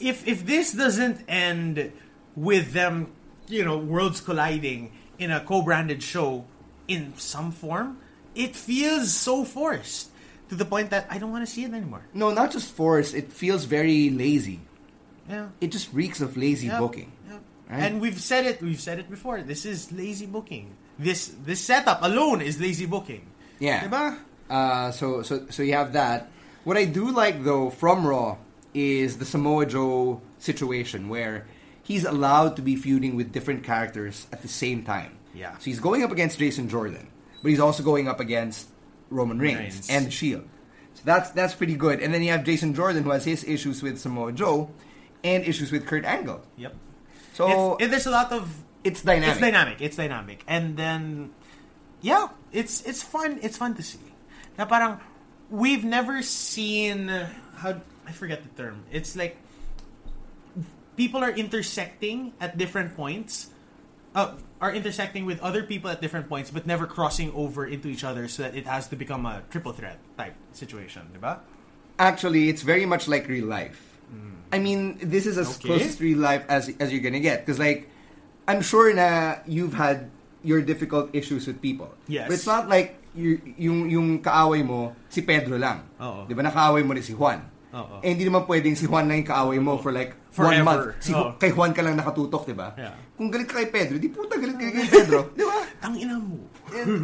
if 0.00 0.26
if 0.26 0.42
this 0.44 0.72
doesn't 0.72 1.22
end 1.30 1.92
with 2.34 2.72
them, 2.72 3.14
you 3.46 3.62
know, 3.64 3.78
worlds 3.78 4.18
colliding 4.20 4.90
in 5.22 5.30
a 5.30 5.38
co-branded 5.38 6.02
show 6.02 6.46
in 6.88 7.14
some 7.16 7.52
form, 7.54 7.98
it 8.34 8.56
feels 8.56 9.14
so 9.14 9.44
forced 9.44 10.10
to 10.48 10.54
the 10.54 10.64
point 10.64 10.90
that 10.90 11.06
I 11.10 11.18
don't 11.18 11.32
want 11.32 11.46
to 11.46 11.50
see 11.52 11.64
it 11.64 11.72
anymore. 11.72 12.02
No, 12.14 12.30
not 12.32 12.52
just 12.52 12.72
force. 12.72 13.14
It 13.14 13.32
feels 13.32 13.64
very 13.64 14.10
lazy. 14.10 14.60
Yeah. 15.28 15.48
It 15.60 15.68
just 15.72 15.92
reeks 15.92 16.20
of 16.20 16.36
lazy 16.36 16.68
Yep, 16.68 16.78
booking. 16.78 17.12
yep. 17.28 17.40
Right? 17.68 17.82
And 17.82 18.00
we've 18.00 18.20
said 18.20 18.46
it. 18.46 18.62
We've 18.62 18.80
said 18.80 18.98
it 18.98 19.10
before. 19.10 19.42
This 19.42 19.66
is 19.66 19.90
lazy 19.90 20.26
booking. 20.26 20.76
This 20.98 21.34
this 21.44 21.60
setup 21.60 21.98
alone 22.02 22.40
is 22.40 22.60
lazy 22.60 22.86
booking. 22.86 23.26
Yeah. 23.58 23.82
Diba? 23.88 24.18
Uh, 24.48 24.90
so 24.92 25.22
so 25.22 25.46
so 25.50 25.62
you 25.62 25.72
have 25.74 25.92
that. 25.94 26.30
What 26.64 26.76
I 26.76 26.84
do 26.84 27.10
like 27.10 27.42
though 27.42 27.70
from 27.70 28.06
Raw 28.06 28.36
is 28.72 29.18
the 29.18 29.24
Samoa 29.24 29.66
Joe 29.66 30.20
situation 30.38 31.08
where 31.08 31.46
he's 31.82 32.04
allowed 32.04 32.54
to 32.56 32.62
be 32.62 32.76
feuding 32.76 33.16
with 33.16 33.32
different 33.32 33.64
characters 33.64 34.26
at 34.32 34.42
the 34.42 34.48
same 34.48 34.84
time. 34.84 35.16
Yeah. 35.34 35.58
So 35.58 35.64
he's 35.66 35.80
going 35.80 36.02
up 36.04 36.12
against 36.12 36.38
Jason 36.38 36.68
Jordan, 36.68 37.08
but 37.42 37.48
he's 37.50 37.60
also 37.60 37.82
going 37.82 38.06
up 38.06 38.20
against 38.20 38.68
Roman 39.10 39.38
Reigns, 39.38 39.58
Reigns. 39.58 39.90
and 39.90 40.06
the 40.06 40.10
Shield. 40.10 40.44
So 40.94 41.02
that's 41.04 41.30
that's 41.30 41.54
pretty 41.54 41.76
good. 41.76 42.00
And 42.00 42.12
then 42.12 42.22
you 42.22 42.30
have 42.32 42.44
Jason 42.44 42.74
Jordan 42.74 43.02
who 43.04 43.10
has 43.10 43.24
his 43.24 43.44
issues 43.44 43.82
with 43.82 43.98
Samoa 43.98 44.32
Joe 44.32 44.70
and 45.22 45.44
issues 45.44 45.70
with 45.72 45.86
Kurt 45.86 46.04
Angle. 46.04 46.40
Yep. 46.56 46.74
So 47.34 47.44
It's- 47.46 47.76
it- 47.86 47.90
there's 47.90 48.06
a 48.06 48.10
lot 48.10 48.32
of 48.32 48.48
it's 48.84 49.02
dynamic. 49.02 49.32
It's 49.36 49.40
dynamic. 49.40 49.76
It's 49.82 49.96
dynamic. 49.96 50.44
And 50.46 50.76
then, 50.76 51.30
yeah, 52.00 52.28
it's 52.52 52.82
it's 52.82 53.02
fun. 53.02 53.38
It's 53.42 53.56
fun 53.58 53.74
to 53.74 53.82
see. 53.82 53.98
Na 54.58 54.64
parang 54.64 55.00
we've 55.50 55.84
never 55.84 56.22
seen 56.22 57.08
how 57.56 57.80
I 58.06 58.12
forget 58.12 58.42
the 58.42 58.50
term. 58.62 58.84
It's 58.90 59.14
like 59.16 59.36
people 60.96 61.22
are 61.22 61.30
intersecting 61.30 62.32
at 62.40 62.56
different 62.56 62.96
points. 62.96 63.50
Uh, 64.14 64.32
are 64.60 64.72
intersecting 64.72 65.26
with 65.26 65.40
other 65.40 65.62
people 65.62 65.90
at 65.90 66.00
different 66.00 66.28
points, 66.28 66.50
but 66.50 66.66
never 66.66 66.86
crossing 66.86 67.32
over 67.36 67.66
into 67.66 67.88
each 67.88 68.04
other, 68.04 68.28
so 68.28 68.42
that 68.42 68.56
it 68.56 68.66
has 68.66 68.88
to 68.88 68.96
become 68.96 69.26
a 69.26 69.42
triple 69.50 69.72
threat 69.72 69.98
type 70.16 70.34
situation, 70.52 71.04
diba? 71.12 71.38
Actually, 71.98 72.48
it's 72.48 72.62
very 72.62 72.86
much 72.86 73.08
like 73.08 73.28
real 73.28 73.46
life. 73.46 74.00
Mm. 74.08 74.32
I 74.52 74.58
mean, 74.58 74.98
this 75.02 75.26
is 75.26 75.36
as 75.36 75.56
Okay. 75.56 75.68
close 75.76 75.96
to 75.96 76.04
real 76.04 76.18
life 76.20 76.44
as 76.48 76.70
as 76.80 76.92
you're 76.92 77.04
gonna 77.04 77.20
get. 77.20 77.44
Because, 77.44 77.58
like, 77.60 77.88
I'm 78.48 78.62
sure 78.62 78.92
na 78.94 79.40
you've 79.44 79.74
had 79.74 80.08
your 80.46 80.62
difficult 80.62 81.10
issues 81.12 81.46
with 81.48 81.60
people. 81.60 81.90
Yes. 82.06 82.28
But 82.28 82.34
it's 82.38 82.46
not 82.46 82.68
like 82.70 82.96
you, 83.16 83.40
yung, 83.58 83.90
yung 83.90 84.22
kaaway 84.22 84.62
mo, 84.62 84.94
si 85.08 85.20
Pedro 85.24 85.58
lang. 85.58 85.82
Oo. 85.98 86.28
Di 86.28 86.34
ba? 86.36 86.44
Nakaaway 86.46 86.84
mo 86.86 86.94
rin 86.94 87.02
si 87.02 87.12
Juan. 87.16 87.42
Oo. 87.76 88.00
Eh, 88.00 88.16
hindi 88.16 88.24
naman 88.24 88.48
pwedeng 88.48 88.72
si 88.72 88.88
Juan 88.88 89.04
na 89.04 89.20
yung 89.20 89.28
kaaway 89.28 89.60
mo 89.60 89.76
for 89.76 89.92
like 89.92 90.16
Forever. 90.32 90.48
one 90.48 90.64
month. 90.64 91.04
Si. 91.04 91.12
Kay 91.12 91.52
Juan 91.52 91.76
ka 91.76 91.84
lang 91.84 92.00
nakatutok, 92.00 92.48
di 92.48 92.56
ba? 92.56 92.72
Yeah. 92.72 92.96
Kung 93.12 93.28
galit 93.28 93.44
ka 93.44 93.60
kay 93.60 93.68
Pedro, 93.68 94.00
di 94.00 94.08
puta 94.08 94.40
galit 94.40 94.56
ka 94.56 94.64
kay 94.64 94.88
Pedro. 94.88 95.28
di 95.36 95.44
ba? 95.44 95.60
Tangina 95.84 96.16
mo. 96.16 96.40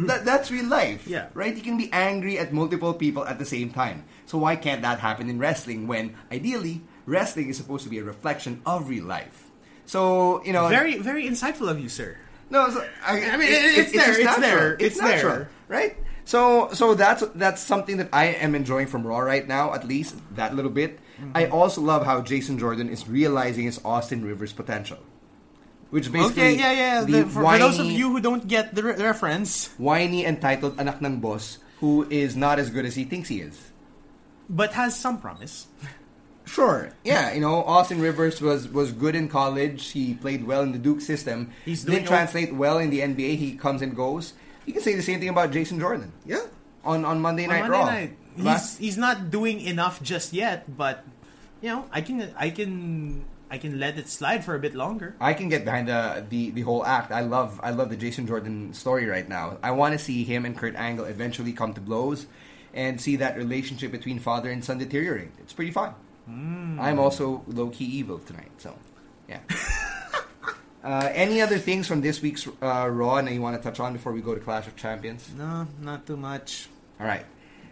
That, 0.09 0.25
that's 0.25 0.49
real 0.49 0.65
life. 0.65 1.05
Yeah. 1.05 1.29
Right? 1.37 1.53
You 1.53 1.61
can 1.61 1.77
be 1.77 1.93
angry 1.93 2.41
at 2.41 2.49
multiple 2.49 2.97
people 2.97 3.21
at 3.23 3.37
the 3.37 3.45
same 3.45 3.69
time. 3.69 4.03
So 4.25 4.41
why 4.41 4.57
can't 4.57 4.81
that 4.81 4.97
happen 4.97 5.29
in 5.29 5.37
wrestling 5.37 5.85
when 5.85 6.17
ideally 6.33 6.81
wrestling 7.05 7.53
is 7.53 7.57
supposed 7.61 7.85
to 7.85 7.91
be 7.93 8.01
a 8.01 8.03
reflection 8.03 8.59
of 8.65 8.89
real 8.89 9.05
life? 9.05 9.53
So, 9.85 10.41
you 10.41 10.53
know, 10.53 10.67
Very, 10.73 10.97
very 10.97 11.27
insightful 11.29 11.69
of 11.69 11.77
you, 11.77 11.89
sir. 11.89 12.17
no, 12.49 12.69
so, 12.69 12.79
I, 13.05 13.33
I 13.33 13.37
mean, 13.37 13.49
it's 13.51 13.91
there, 13.91 14.07
just 14.13 14.19
it's 14.19 14.25
natural. 14.25 14.41
there, 14.41 14.69
It's, 14.73 14.83
it's 14.95 15.01
natural, 15.01 15.35
there. 15.45 15.49
right? 15.67 15.93
So, 16.25 16.69
so 16.73 16.93
that's 16.95 17.23
that's 17.35 17.61
something 17.61 17.97
that 17.97 18.09
I 18.13 18.25
am 18.39 18.55
enjoying 18.55 18.87
from 18.87 19.05
Raw 19.05 19.19
right 19.19 19.47
now, 19.47 19.73
at 19.73 19.85
least 19.87 20.15
that 20.35 20.55
little 20.55 20.71
bit. 20.71 20.99
Mm-hmm. 21.19 21.35
I 21.35 21.47
also 21.47 21.81
love 21.81 22.05
how 22.05 22.21
Jason 22.21 22.57
Jordan 22.57 22.89
is 22.89 23.07
realizing 23.07 23.65
his 23.65 23.79
Austin 23.83 24.23
Rivers 24.23 24.53
potential, 24.53 24.97
which 25.91 26.11
basically 26.11 26.55
Okay, 26.55 26.57
yeah, 26.57 26.71
yeah. 26.71 27.03
the 27.03 27.23
for, 27.27 27.43
for 27.43 27.57
those 27.59 27.77
of 27.79 27.87
you 27.91 28.09
who 28.09 28.19
don't 28.21 28.47
get 28.47 28.73
the 28.73 28.83
re- 28.83 28.95
reference, 28.95 29.67
whiny 29.77 30.25
entitled 30.25 30.79
anak 30.79 31.01
ng 31.03 31.19
boss 31.19 31.59
who 31.83 32.07
is 32.09 32.35
not 32.35 32.57
as 32.59 32.69
good 32.71 32.85
as 32.85 32.95
he 32.95 33.03
thinks 33.03 33.27
he 33.27 33.41
is. 33.41 33.71
but 34.49 34.73
has 34.73 34.95
some 34.95 35.19
promise. 35.19 35.67
Sure. 36.45 36.91
Yeah, 37.05 37.31
you 37.33 37.39
know, 37.39 37.63
Austin 37.63 38.01
Rivers 38.01 38.41
was 38.41 38.67
was 38.67 38.91
good 38.91 39.15
in 39.15 39.29
college. 39.29 39.91
He 39.95 40.13
played 40.13 40.43
well 40.43 40.61
in 40.61 40.73
the 40.73 40.77
Duke 40.77 40.99
system. 40.99 41.51
He's 41.63 41.83
doing 41.87 41.99
didn't 42.03 42.09
translate 42.11 42.53
well 42.53 42.79
in 42.79 42.89
the 42.91 42.99
NBA. 42.99 43.37
He 43.39 43.55
comes 43.55 43.81
and 43.81 43.95
goes. 43.95 44.33
You 44.65 44.73
can 44.73 44.81
say 44.81 44.95
the 44.95 45.03
same 45.03 45.19
thing 45.19 45.29
about 45.29 45.51
Jason 45.51 45.79
Jordan. 45.79 46.11
Yeah. 46.25 46.45
On 46.83 47.05
on 47.05 47.21
Monday 47.21 47.43
On 47.43 47.49
Night 47.49 47.61
Monday 47.61 47.77
Raw. 47.77 47.85
night, 47.85 48.17
he's 48.35 48.77
he's 48.77 48.97
not 48.97 49.31
doing 49.31 49.61
enough 49.61 50.01
just 50.03 50.33
yet, 50.33 50.65
but 50.77 51.05
you 51.61 51.69
know, 51.69 51.85
I 51.91 52.01
can 52.01 52.33
I 52.35 52.49
can 52.49 53.23
I 53.49 53.57
can 53.57 53.79
let 53.79 53.97
it 53.97 54.09
slide 54.09 54.43
for 54.43 54.55
a 54.55 54.59
bit 54.59 54.75
longer. 54.75 55.15
I 55.21 55.33
can 55.33 55.47
get 55.47 55.63
behind 55.63 55.87
the, 55.87 56.25
the 56.27 56.49
the 56.51 56.61
whole 56.61 56.85
act. 56.85 57.11
I 57.11 57.21
love 57.21 57.59
I 57.63 57.69
love 57.71 57.89
the 57.89 57.95
Jason 57.95 58.27
Jordan 58.27 58.73
story 58.73 59.05
right 59.05 59.27
now. 59.29 59.57
I 59.63 59.71
want 59.71 59.93
to 59.93 59.99
see 59.99 60.23
him 60.23 60.43
and 60.43 60.57
Kurt 60.57 60.75
Angle 60.75 61.05
eventually 61.05 61.53
come 61.53 61.73
to 61.73 61.81
blows 61.81 62.25
and 62.73 62.99
see 62.99 63.15
that 63.17 63.37
relationship 63.37 63.91
between 63.91 64.19
father 64.19 64.49
and 64.49 64.65
son 64.65 64.77
deteriorate. 64.79 65.31
It's 65.39 65.53
pretty 65.53 65.71
fun. 65.71 65.93
Hmm. 66.25 66.79
I'm 66.81 66.99
also 66.99 67.43
low 67.47 67.69
key 67.69 67.85
evil 67.85 68.19
tonight, 68.19 68.51
so 68.57 68.75
yeah. 69.29 69.39
uh, 70.83 71.09
any 71.13 71.41
other 71.41 71.57
things 71.57 71.87
from 71.87 72.01
this 72.01 72.21
week's 72.21 72.47
uh, 72.61 72.89
Raw 72.91 73.21
that 73.21 73.31
you 73.31 73.41
want 73.41 73.55
to 73.55 73.63
touch 73.63 73.79
on 73.79 73.93
before 73.93 74.11
we 74.11 74.21
go 74.21 74.35
to 74.35 74.41
Clash 74.41 74.67
of 74.67 74.75
Champions? 74.75 75.29
No, 75.37 75.67
not 75.79 76.05
too 76.05 76.17
much. 76.17 76.67
All 76.99 77.07
right. 77.07 77.25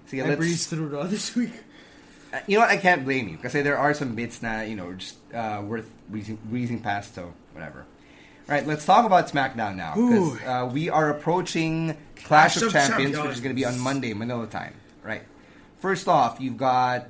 So 0.08 0.15
yeah, 0.15 0.24
I 0.24 0.28
let's, 0.30 0.39
breezed 0.39 0.69
through 0.69 0.88
Raw 0.88 1.04
this 1.08 1.36
week. 1.36 1.52
uh, 2.34 2.39
you 2.47 2.56
know 2.58 2.62
what? 2.62 2.69
I 2.69 2.78
can't 2.78 3.04
blame 3.04 3.28
you 3.28 3.36
because 3.36 3.54
there 3.54 3.78
are 3.78 3.93
some 3.93 4.15
bits 4.15 4.41
now, 4.41 4.62
you 4.62 4.76
know, 4.76 4.93
just 4.93 5.17
uh, 5.34 5.62
worth 5.65 5.89
breezing, 6.10 6.38
breezing 6.45 6.82
past. 6.82 7.13
So 7.15 7.34
whatever. 7.54 7.86
All 8.50 8.56
right, 8.56 8.65
let's 8.65 8.86
talk 8.86 9.06
about 9.06 9.28
SmackDown 9.28 9.76
now 9.76 9.93
because 9.95 10.41
uh, 10.43 10.69
we 10.71 10.89
are 10.89 11.10
approaching 11.10 11.95
Clash, 12.24 12.58
of, 12.58 12.63
of 12.63 12.74
Champions, 12.74 13.17
which 13.17 13.32
is 13.32 13.39
going 13.39 13.56
to 13.56 13.60
be 13.60 13.65
on 13.65 13.80
Monday, 13.80 14.13
Manila 14.13 14.47
time. 14.47 14.74
Right. 15.04 15.24
First 15.80 16.08
off, 16.08 16.39
you've 16.39 16.58
got 16.58 17.10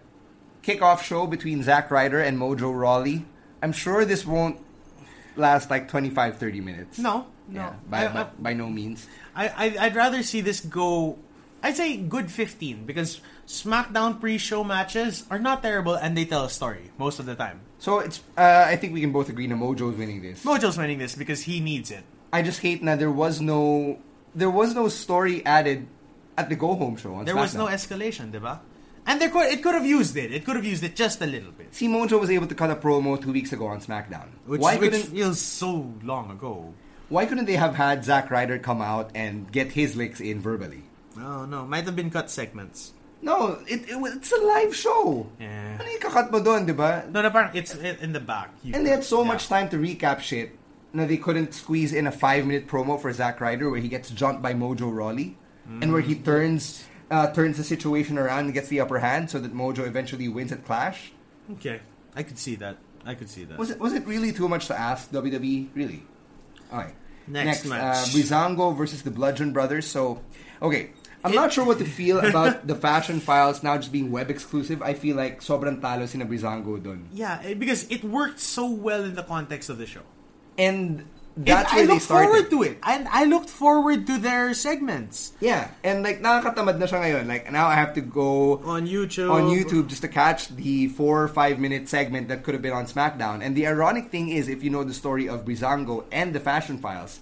kickoff 0.64 1.02
show 1.02 1.28
between 1.28 1.64
Zack 1.64 1.90
Ryder 1.92 2.20
and 2.20 2.38
Mojo 2.38 2.78
Rawley. 2.78 3.26
I'm 3.62 3.72
sure 3.72 4.06
this 4.06 4.26
won't 4.26 4.60
last 5.36 5.70
like 5.70 5.88
25, 5.88 6.38
30 6.38 6.62
minutes. 6.62 6.98
No, 7.00 7.28
no. 7.48 7.62
Yeah, 7.62 7.74
by, 7.90 8.08
I, 8.08 8.14
by, 8.14 8.24
by 8.40 8.54
no 8.54 8.70
means. 8.70 9.08
I, 9.36 9.48
I 9.50 9.86
I'd 9.88 9.96
rather 9.96 10.24
see 10.24 10.42
this 10.42 10.60
go. 10.62 11.18
I'd 11.64 11.78
say 11.78 11.96
good 11.98 12.32
fifteen 12.32 12.86
because 12.86 13.22
SmackDown 13.46 14.20
pre-show 14.20 14.64
matches 14.64 15.26
are 15.30 15.38
not 15.40 15.62
terrible 15.62 15.94
and 15.94 16.18
they 16.18 16.26
tell 16.26 16.46
a 16.46 16.50
story 16.50 16.90
most 16.98 17.20
of 17.20 17.26
the 17.26 17.36
time. 17.36 17.62
So 17.78 18.00
it's. 18.00 18.20
Uh, 18.38 18.66
I 18.68 18.76
think 18.78 18.94
we 18.94 19.02
can 19.02 19.12
both 19.12 19.30
agree 19.30 19.46
na 19.48 19.56
Mojo's 19.56 19.96
winning 19.98 20.22
this. 20.22 20.44
Mojo's 20.44 20.78
winning 20.78 20.98
this 20.98 21.16
because 21.16 21.44
he 21.44 21.60
needs 21.60 21.92
it. 21.92 22.04
I 22.34 22.42
just 22.42 22.62
hate 22.62 22.84
that 22.86 22.98
there 23.00 23.12
was 23.12 23.42
no 23.42 24.00
there 24.34 24.50
was 24.50 24.74
no 24.74 24.88
story 24.88 25.46
added 25.46 25.88
at 26.38 26.50
the 26.50 26.56
go 26.56 26.74
home 26.76 26.96
show. 26.98 27.14
On 27.16 27.26
There 27.26 27.36
was 27.36 27.54
no 27.54 27.68
SmackDown. 27.68 27.74
escalation, 27.74 28.32
diba? 28.32 28.60
And 29.08 29.20
there 29.20 29.30
could, 29.30 29.52
it 29.52 29.64
could 29.64 29.74
have 29.74 29.86
used 29.86 30.16
it. 30.16 30.32
It 30.32 30.46
could 30.46 30.56
have 30.56 30.66
used 30.66 30.84
it 30.84 30.96
just 30.96 31.22
a 31.22 31.26
little 31.26 31.52
bit. 31.52 31.74
See, 31.74 31.88
Mojo 31.88 32.20
was 32.20 32.30
able 32.30 32.48
to 32.48 32.56
cut 32.56 32.70
a 32.70 32.76
promo 32.76 33.20
two 33.22 33.32
weeks 33.34 33.52
ago 33.52 33.68
on 33.68 33.82
SmackDown. 33.82 34.28
Which, 34.46 34.62
why 34.62 34.78
which 34.78 34.94
feels 35.10 35.40
so 35.42 35.92
long 36.04 36.30
ago. 36.32 36.74
Why 37.10 37.26
couldn't 37.26 37.46
they 37.46 37.58
have 37.58 37.76
had 37.76 38.06
Zack 38.06 38.30
Ryder 38.32 38.60
come 38.60 38.82
out 38.82 39.12
and 39.16 39.52
get 39.52 39.72
his 39.74 39.96
licks 39.98 40.22
in 40.22 40.40
verbally? 40.40 40.84
Oh 41.18 41.44
no, 41.46 41.66
might 41.66 41.84
have 41.86 41.96
been 41.96 42.10
cut 42.10 42.30
segments. 42.32 42.94
No, 43.22 43.60
it, 43.68 43.84
it 43.90 43.98
it's 44.16 44.32
a 44.32 44.42
live 44.42 44.74
show. 44.76 45.28
Yeah. 45.40 45.78
Ano 45.82 45.90
yung 45.90 46.00
kakat 46.00 46.32
mo 46.32 46.40
doon, 46.40 46.66
di 46.66 46.74
ba? 46.74 47.04
No, 47.12 47.22
no, 47.22 47.30
parang 47.30 47.52
it's 47.54 47.76
in 47.76 48.14
the 48.14 48.20
back. 48.24 48.50
You- 48.64 48.74
And 48.74 48.86
they 48.86 48.90
had 48.92 49.04
so 49.04 49.22
yeah. 49.22 49.28
much 49.28 49.48
time 49.50 49.68
to 49.70 49.78
recap 49.78 50.22
shit 50.22 50.56
na 50.94 51.06
they 51.06 51.18
couldn't 51.18 51.54
squeeze 51.54 51.92
in 51.92 52.08
a 52.08 52.12
five 52.16 52.46
minute 52.48 52.66
promo 52.68 52.96
for 53.02 53.12
Zack 53.12 53.42
Ryder 53.42 53.70
where 53.70 53.80
he 53.82 53.90
gets 53.90 54.10
jumped 54.10 54.42
by 54.42 54.54
Mojo 54.54 54.88
Rawley 54.94 55.38
and 55.68 55.92
where 55.92 56.02
he 56.02 56.16
Mm. 56.16 56.26
turns 56.26 56.84
uh, 57.12 57.32
turns 57.32 57.58
the 57.58 57.64
situation 57.64 58.18
around 58.18 58.46
and 58.46 58.54
gets 58.54 58.70
the 58.70 58.80
upper 58.80 59.00
hand 59.00 59.30
so 59.30 59.38
that 59.40 59.54
Mojo 59.54 59.86
eventually 59.86 60.28
wins 60.28 60.52
at 60.52 60.66
Clash. 60.66 61.12
Okay, 61.60 61.82
I 62.16 62.24
could 62.24 62.40
see 62.40 62.56
that. 62.56 62.78
I 63.06 63.14
could 63.14 63.30
see 63.30 63.44
that. 63.46 63.58
Was 63.60 63.70
it 63.70 63.80
was 63.80 63.94
it 63.94 64.06
really 64.08 64.32
too 64.32 64.48
much 64.48 64.68
to 64.68 64.78
ask 64.80 65.12
WWE? 65.12 65.68
Really? 65.76 66.04
Alright. 66.72 66.96
Next 67.28 67.66
Uh, 67.66 67.70
match. 67.70 68.10
Breezango 68.14 68.76
versus 68.76 69.04
the 69.04 69.12
Bludgeon 69.12 69.54
Brothers. 69.54 69.86
So, 69.86 70.22
okay. 70.62 70.92
I'm 71.24 71.36
not 71.36 71.54
sure 71.54 71.66
what 71.66 71.78
to 71.78 71.86
feel 71.86 72.18
about 72.26 72.66
the 72.66 72.74
fashion 72.74 73.20
files 73.20 73.62
now 73.62 73.78
just 73.78 73.92
being 73.92 74.10
web 74.12 74.32
exclusive. 74.32 74.82
I 74.82 74.94
feel 74.96 75.16
like 75.16 75.42
sobrang 75.42 75.80
talo 75.82 76.08
si 76.08 76.18
na 76.18 76.26
Breezango 76.26 76.82
dun. 76.82 77.10
Yeah, 77.14 77.38
eh, 77.44 77.54
because 77.54 77.86
it 77.92 78.04
worked 78.04 78.40
so 78.40 78.66
well 78.66 79.04
in 79.04 79.14
the 79.14 79.22
context 79.24 79.70
of 79.70 79.78
the 79.78 79.86
show. 79.86 80.02
And 80.58 81.06
that's 81.38 81.72
and 81.72 81.78
where 81.78 81.84
I 81.84 81.88
they 81.88 81.94
looked 81.94 82.04
started. 82.04 82.28
forward 82.28 82.50
to 82.52 82.64
it, 82.64 82.78
and 82.84 83.08
I 83.08 83.24
looked 83.26 83.50
forward 83.50 84.06
to 84.08 84.18
their 84.18 84.54
segments 84.54 85.32
Yeah, 85.40 85.72
and 85.84 86.04
like 86.04 86.22
nakakatamad 86.22 86.78
na 86.78 86.86
siya 86.86 87.00
ngayon. 87.02 87.28
Like 87.28 87.52
now 87.52 87.68
I 87.68 87.76
have 87.76 87.94
to 87.96 88.02
go 88.02 88.60
on 88.68 88.88
YouTube. 88.88 89.32
on 89.32 89.48
YouTube 89.48 89.88
just 89.88 90.02
to 90.04 90.08
catch 90.12 90.50
the 90.50 90.88
four 90.92 91.24
or 91.24 91.28
five 91.28 91.60
minute 91.60 91.88
segment 91.88 92.28
that 92.28 92.44
could 92.44 92.54
have 92.54 92.62
been 92.62 92.74
on 92.76 92.86
SmackDown. 92.86 93.40
And 93.42 93.56
the 93.56 93.68
ironic 93.68 94.12
thing 94.12 94.30
is, 94.30 94.50
if 94.50 94.64
you 94.64 94.70
know 94.70 94.84
the 94.84 94.94
story 94.94 95.28
of 95.28 95.46
Breezango 95.46 96.04
and 96.12 96.36
the 96.36 96.40
Fashion 96.40 96.78
Files, 96.78 97.22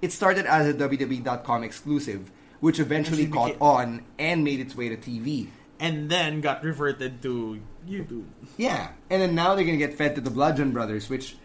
it 0.00 0.12
started 0.12 0.46
as 0.46 0.68
a 0.68 0.74
WWE.com 0.74 1.64
exclusive, 1.64 2.30
which 2.60 2.78
eventually 2.78 3.26
caught 3.26 3.58
became- 3.58 3.62
on 3.62 3.88
and 4.18 4.44
made 4.44 4.60
its 4.60 4.76
way 4.76 4.88
to 4.88 4.96
TV. 4.96 5.48
and 5.80 6.10
then 6.10 6.40
got 6.42 6.58
reverted 6.66 7.22
to 7.22 7.58
YouTube. 7.86 8.26
Yeah, 8.58 8.90
and 9.10 9.22
then 9.22 9.34
now 9.38 9.54
they're 9.54 9.62
gonna 9.64 9.78
get 9.78 9.94
fed 9.94 10.14
to 10.18 10.20
the 10.20 10.30
Bludgeon 10.30 10.72
Brothers, 10.74 11.06
which 11.08 11.38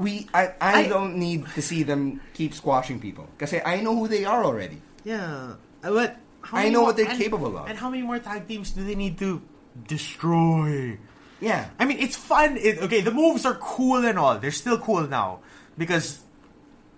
we 0.00 0.26
I, 0.34 0.54
I, 0.60 0.72
I- 0.84 0.88
don't 0.88 1.16
need 1.16 1.46
to 1.54 1.62
see 1.62 1.82
them 1.84 2.20
keep 2.34 2.54
squashing 2.54 2.98
people 3.00 3.28
because 3.36 3.52
I 3.52 3.80
know 3.84 3.94
who 3.94 4.08
they 4.08 4.24
are 4.24 4.42
already. 4.44 4.80
Yeah, 5.04 5.54
Uh, 5.84 5.90
but 5.92 6.16
how 6.42 6.58
I 6.58 6.68
know 6.72 6.80
more- 6.80 6.86
what 6.88 6.96
they're 6.96 7.08
and- 7.12 7.18
capable 7.20 7.56
of. 7.56 7.68
And 7.68 7.76
how 7.78 7.88
many 7.90 8.02
more 8.02 8.18
tag 8.18 8.48
teams 8.48 8.70
do 8.72 8.84
they 8.84 8.94
need 8.96 9.18
to 9.20 9.40
destroy? 9.86 10.98
Yeah, 11.40 11.70
I 11.78 11.84
mean, 11.84 11.98
it's 12.00 12.16
fun. 12.16 12.56
It, 12.56 12.78
okay, 12.84 13.00
the 13.00 13.10
moves 13.12 13.46
are 13.46 13.54
cool 13.54 14.04
and 14.04 14.18
all. 14.18 14.38
They're 14.38 14.50
still 14.52 14.76
cool 14.78 15.06
now 15.08 15.40
because 15.78 16.20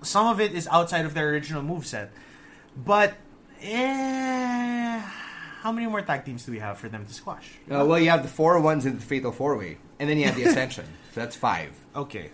some 0.02 0.26
of 0.26 0.40
it 0.40 0.52
is 0.52 0.66
outside 0.66 1.04
of 1.06 1.14
their 1.14 1.28
original 1.30 1.62
moveset. 1.62 2.08
But 2.74 3.14
eh, 3.62 4.98
how 5.62 5.70
many 5.70 5.86
more 5.86 6.02
tag 6.02 6.24
teams 6.24 6.44
do 6.44 6.50
we 6.52 6.58
have 6.58 6.78
for 6.78 6.88
them 6.88 7.06
to 7.06 7.14
squash? 7.14 7.50
Uh, 7.70 7.84
well, 7.86 7.98
you 7.98 8.10
have 8.10 8.22
the 8.22 8.28
four 8.28 8.58
ones 8.60 8.84
in 8.86 8.96
the 8.96 9.02
Fatal 9.04 9.30
Four 9.30 9.56
Way, 9.58 9.78
and 10.00 10.08
then 10.10 10.18
you 10.18 10.24
have 10.26 10.34
the 10.34 10.44
Ascension. 10.50 10.86
so 11.14 11.20
that's 11.20 11.36
five. 11.36 11.70
Okay, 11.94 12.30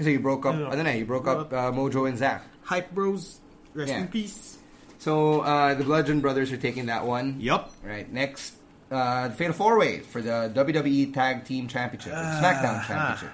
Because 0.00 0.14
you 0.14 0.20
broke 0.20 0.46
up. 0.46 0.54
I 0.54 0.74
don't 0.76 0.84
know. 0.84 0.92
You 0.92 1.04
broke 1.04 1.26
up 1.28 1.52
uh, 1.52 1.70
Mojo 1.72 2.08
and 2.08 2.16
Zack. 2.16 2.42
Hype 2.62 2.90
Bros, 2.92 3.38
rest 3.74 3.90
Yeah. 3.92 4.00
in 4.00 4.08
peace. 4.08 4.56
So 4.96 5.42
uh, 5.42 5.74
the 5.74 5.84
Bludgeon 5.84 6.22
Brothers 6.22 6.50
are 6.52 6.56
taking 6.56 6.86
that 6.86 7.04
one. 7.04 7.36
Yup. 7.38 7.70
Right 7.84 8.10
next, 8.10 8.54
uh, 8.90 9.28
the 9.28 9.34
Fatal 9.34 9.52
Four 9.52 9.78
Way 9.78 10.00
for 10.00 10.22
the 10.22 10.50
WWE 10.56 11.12
Tag 11.12 11.44
Team 11.44 11.68
Championship, 11.68 12.14
or 12.14 12.24
SmackDown 12.40 12.86
Championship. 12.86 13.28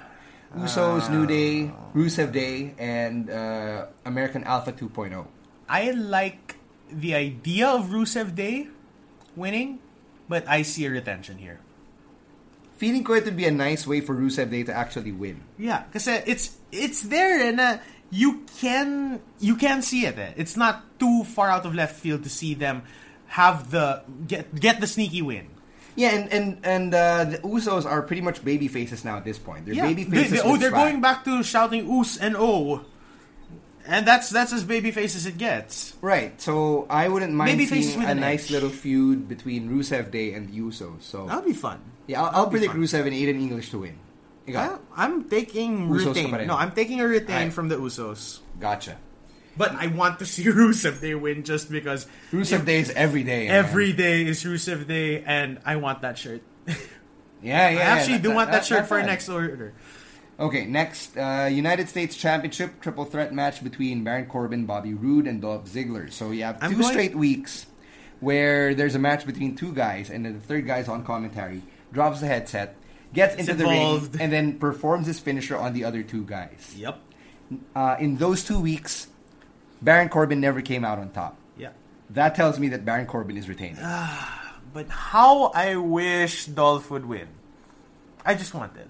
Usos, 0.57 1.09
New 1.09 1.25
Day, 1.25 1.71
Rusev 1.95 2.33
Day, 2.33 2.75
and 2.79 3.31
uh, 3.31 3.87
American 4.05 4.43
Alpha 4.43 4.75
oh. 4.75 4.89
2.0. 4.89 5.25
I 5.69 5.93
like 5.93 6.57
the 6.91 7.15
idea 7.15 7.69
of 7.69 7.91
Rusev 7.91 8.35
Day 8.35 8.67
winning, 9.37 9.79
but 10.29 10.49
I 10.49 10.63
see 10.63 10.85
a 10.87 10.91
retention 10.91 11.39
here. 11.39 11.61
Feeling 12.77 13.05
ko 13.05 13.15
it 13.15 13.25
would 13.25 13.37
be 13.37 13.47
a 13.47 13.51
nice 13.51 13.87
way 13.87 14.01
for 14.01 14.15
Rusev 14.15 14.51
Day 14.51 14.63
to 14.65 14.73
actually 14.73 15.13
win. 15.13 15.41
Yeah, 15.59 15.85
because 15.85 16.07
it's 16.09 16.57
it's 16.71 17.01
there 17.03 17.41
and 17.49 17.59
uh, 17.61 17.79
you 18.11 18.45
can 18.61 19.21
you 19.41 19.57
can 19.57 19.81
see 19.83 20.05
it. 20.05 20.19
eh. 20.19 20.33
It's 20.37 20.57
not 20.57 20.99
too 21.01 21.25
far 21.25 21.49
out 21.49 21.65
of 21.65 21.75
left 21.75 21.97
field 21.97 22.23
to 22.25 22.29
see 22.29 22.53
them 22.55 22.83
have 23.29 23.71
the 23.71 24.03
get 24.29 24.55
get 24.55 24.81
the 24.81 24.87
sneaky 24.87 25.23
win. 25.23 25.49
Yeah, 25.97 26.11
and 26.13 26.29
and 26.31 26.47
and 26.63 26.95
uh, 26.95 27.25
the 27.25 27.39
Usos 27.39 27.87
are 27.89 28.03
pretty 28.03 28.21
much 28.21 28.45
baby 28.45 28.69
faces 28.69 29.05
now 29.05 29.17
at 29.17 29.25
this 29.25 29.39
point. 29.41 29.65
They're 29.65 29.75
Yeah, 29.75 29.89
baby 29.89 30.05
faces. 30.05 30.33
they- 30.33 30.41
oh, 30.45 30.59
they're 30.61 30.69
swag. 30.69 30.93
going 30.93 31.01
back 31.01 31.25
to 31.25 31.41
shouting 31.43 31.89
"Us" 31.89 32.19
and 32.21 32.37
"o," 32.37 32.85
and 33.89 34.07
that's 34.07 34.29
that's 34.29 34.53
as 34.53 34.65
baby 34.65 34.91
face 34.91 35.17
as 35.17 35.25
it 35.25 35.39
gets. 35.39 35.95
Right, 36.03 36.37
so 36.41 36.85
I 36.91 37.09
wouldn't 37.09 37.33
mind 37.33 37.57
Baby 37.57 37.65
seeing 37.65 38.05
a 38.05 38.15
nice 38.15 38.45
edge. 38.47 38.51
little 38.51 38.69
feud 38.69 39.29
between 39.29 39.71
Rusev 39.71 40.11
Day 40.11 40.35
and 40.35 40.53
the 40.53 40.61
Usos. 40.61 41.01
So 41.01 41.25
That'll 41.27 41.43
be 41.49 41.57
fun. 41.57 41.81
Yeah, 42.07 42.23
I'll, 42.23 42.31
I'll 42.35 42.47
be 42.47 42.53
predict 42.59 42.73
fun. 42.73 42.83
Rusev 42.83 43.07
and 43.07 43.13
Aiden 43.13 43.41
English 43.41 43.71
to 43.71 43.79
win. 43.79 43.99
Ikaw? 44.49 44.79
I'm 44.97 45.25
taking 45.29 45.89
Usos 45.89 46.05
ka 46.05 46.09
retain. 46.11 46.31
pa 46.31 46.37
rin. 46.37 46.47
No, 46.47 46.55
I'm 46.57 46.71
taking 46.73 47.01
a 47.01 47.07
retain 47.07 47.37
Alright. 47.37 47.53
from 47.53 47.69
the 47.69 47.77
Usos. 47.77 48.41
Gotcha. 48.61 48.97
But 49.57 49.75
I 49.75 49.89
want 49.89 50.19
to 50.21 50.27
see 50.27 50.45
Rusev 50.53 51.01
Day 51.01 51.15
win 51.15 51.43
just 51.43 51.71
because 51.71 52.07
Rusev 52.31 52.65
Day 52.65 52.79
is 52.79 52.91
every 52.91 53.25
day. 53.25 53.49
man. 53.49 53.57
every 53.57 53.93
day 53.93 54.25
is 54.25 54.45
Rusev 54.45 54.87
Day, 54.87 55.23
and 55.25 55.59
I 55.65 55.77
want 55.77 56.03
that 56.03 56.17
shirt. 56.19 56.43
yeah, 56.67 57.71
yeah. 57.71 57.79
I 57.79 57.83
actually 57.83 58.15
yeah, 58.15 58.19
do 58.23 58.35
want 58.35 58.51
that 58.53 58.65
shirt 58.65 58.81
not 58.81 58.89
for 58.89 58.99
bad. 59.01 59.07
next 59.07 59.29
order. 59.29 59.73
Okay, 60.39 60.67
next 60.67 61.17
uh, 61.17 61.49
United 61.51 61.89
States 61.89 62.15
Championship 62.15 62.81
triple 62.83 63.07
threat 63.07 63.33
match 63.33 63.65
between 63.65 64.05
Baron 64.05 64.27
Corbin, 64.27 64.67
Bobby 64.67 64.93
Roode, 64.93 65.27
and 65.27 65.41
Dolph 65.41 65.65
Ziggler. 65.65 66.13
So 66.13 66.31
you 66.31 66.45
have 66.45 66.59
I'm 66.61 66.73
two 66.73 66.79
going- 66.83 66.93
straight 66.93 67.17
weeks 67.17 67.67
where 68.21 68.75
there's 68.75 68.95
a 68.95 68.99
match 68.99 69.27
between 69.27 69.57
two 69.57 69.73
guys, 69.73 70.11
and 70.11 70.25
then 70.25 70.35
the 70.35 70.41
third 70.41 70.67
guy's 70.67 70.89
on 70.89 71.05
commentary, 71.05 71.63
drops 71.97 72.21
the 72.21 72.27
headset, 72.29 72.77
gets 73.15 73.35
into 73.37 73.55
the 73.55 73.65
ring, 73.65 74.11
and 74.21 74.31
then 74.31 74.59
performs 74.59 75.07
his 75.07 75.19
finisher 75.19 75.57
on 75.57 75.73
the 75.73 75.83
other 75.89 76.03
two 76.03 76.25
guys. 76.25 76.75
Yep. 76.77 77.01
Uh, 77.75 77.97
in 77.99 78.19
those 78.19 78.45
two 78.45 78.61
weeks, 78.61 79.09
Baron 79.81 80.11
Corbin 80.11 80.39
never 80.39 80.61
came 80.61 80.85
out 80.85 80.99
on 80.99 81.09
top. 81.11 81.39
Yeah. 81.57 81.71
That 82.11 82.35
tells 82.35 82.59
me 82.59 82.69
that 82.69 82.85
Baron 82.85 83.07
Corbin 83.07 83.39
is 83.39 83.49
retained. 83.49 83.79
But 83.79 84.89
how 84.91 85.47
I 85.55 85.77
wish 85.77 86.45
Dolph 86.45 86.91
would 86.91 87.07
win. 87.07 87.29
I 88.27 88.35
just 88.35 88.53
want 88.53 88.77
it. 88.77 88.89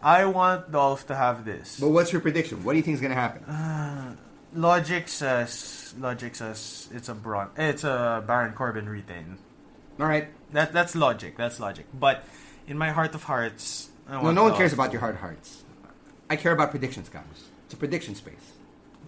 I 0.00 0.26
want 0.26 0.70
Dolph 0.70 1.08
to 1.08 1.16
have 1.16 1.44
this. 1.44 1.80
but 1.80 1.88
what's 1.88 2.12
your 2.12 2.20
prediction? 2.20 2.62
What 2.62 2.74
do 2.74 2.76
you 2.78 2.84
think 2.84 2.94
is 2.94 3.00
going 3.00 3.10
to 3.10 3.18
happen? 3.18 4.18
Logic 4.54 5.08
says 5.08 5.94
logic 5.98 6.36
says 6.36 6.88
it's 6.94 7.08
a 7.08 7.14
Braun 7.14 7.48
it's 7.56 7.82
a 7.82 8.22
Baron 8.24 8.52
Corbin 8.52 8.88
retain. 8.88 9.36
All 9.98 10.06
right. 10.06 10.28
That 10.54 10.72
that's 10.72 10.94
logic. 10.94 11.36
That's 11.36 11.58
logic. 11.58 11.86
But 11.92 12.22
in 12.70 12.78
my 12.78 12.90
heart 12.94 13.14
of 13.14 13.26
hearts, 13.26 13.90
No, 14.08 14.30
no 14.30 14.44
one 14.46 14.54
cares 14.54 14.72
about 14.72 14.92
your 14.94 15.00
hard 15.02 15.16
hearts. 15.18 15.66
I 16.30 16.36
care 16.36 16.52
about 16.54 16.70
predictions, 16.70 17.10
guys. 17.10 17.50
It's 17.66 17.74
a 17.74 17.76
prediction 17.76 18.14
space. 18.14 18.54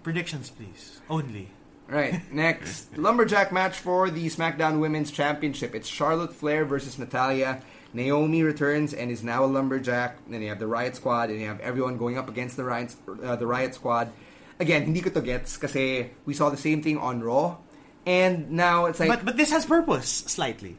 predictions, 0.02 0.50
please. 0.50 1.00
Only. 1.10 1.50
Right, 1.88 2.22
next. 2.32 2.98
Lumberjack 2.98 3.50
match 3.50 3.78
for 3.78 4.10
the 4.10 4.26
SmackDown 4.26 4.78
Women's 4.78 5.10
Championship. 5.10 5.74
It's 5.74 5.86
Charlotte 5.86 6.34
Flair 6.34 6.64
versus 6.64 6.98
Natalya. 6.98 7.62
Naomi 7.94 8.42
returns 8.42 8.94
and 8.94 9.10
is 9.10 9.22
now 9.22 9.44
a 9.44 9.50
Lumberjack. 9.50 10.18
Then 10.30 10.42
you 10.42 10.50
have 10.50 10.58
the 10.58 10.66
Riot 10.66 10.94
Squad, 10.94 11.30
and 11.30 11.40
you 11.40 11.46
have 11.46 11.58
everyone 11.60 11.96
going 11.98 12.18
up 12.18 12.28
against 12.28 12.56
the 12.56 12.62
Riot, 12.62 12.94
uh, 13.22 13.34
the 13.34 13.46
Riot 13.46 13.74
Squad. 13.74 14.10
Again, 14.58 14.82
hindi 14.86 15.00
ko 15.00 15.10
to 15.10 15.22
gets 15.22 15.56
kasi 15.56 16.10
we 16.26 16.34
saw 16.34 16.50
the 16.50 16.58
same 16.58 16.82
thing 16.82 16.98
on 16.98 17.22
Raw. 17.22 17.58
And 18.06 18.50
now 18.54 18.86
it's 18.86 18.98
like... 18.98 19.10
But 19.10 19.24
but 19.24 19.36
this 19.36 19.50
has 19.50 19.66
purpose 19.66 20.10
slightly. 20.30 20.78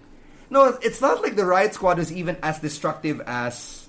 No, 0.49 0.77
it's 0.81 1.01
not 1.01 1.21
like 1.21 1.35
the 1.35 1.45
Riot 1.45 1.73
Squad 1.73 1.99
is 1.99 2.11
even 2.11 2.37
as 2.43 2.59
destructive 2.59 3.21
as 3.25 3.87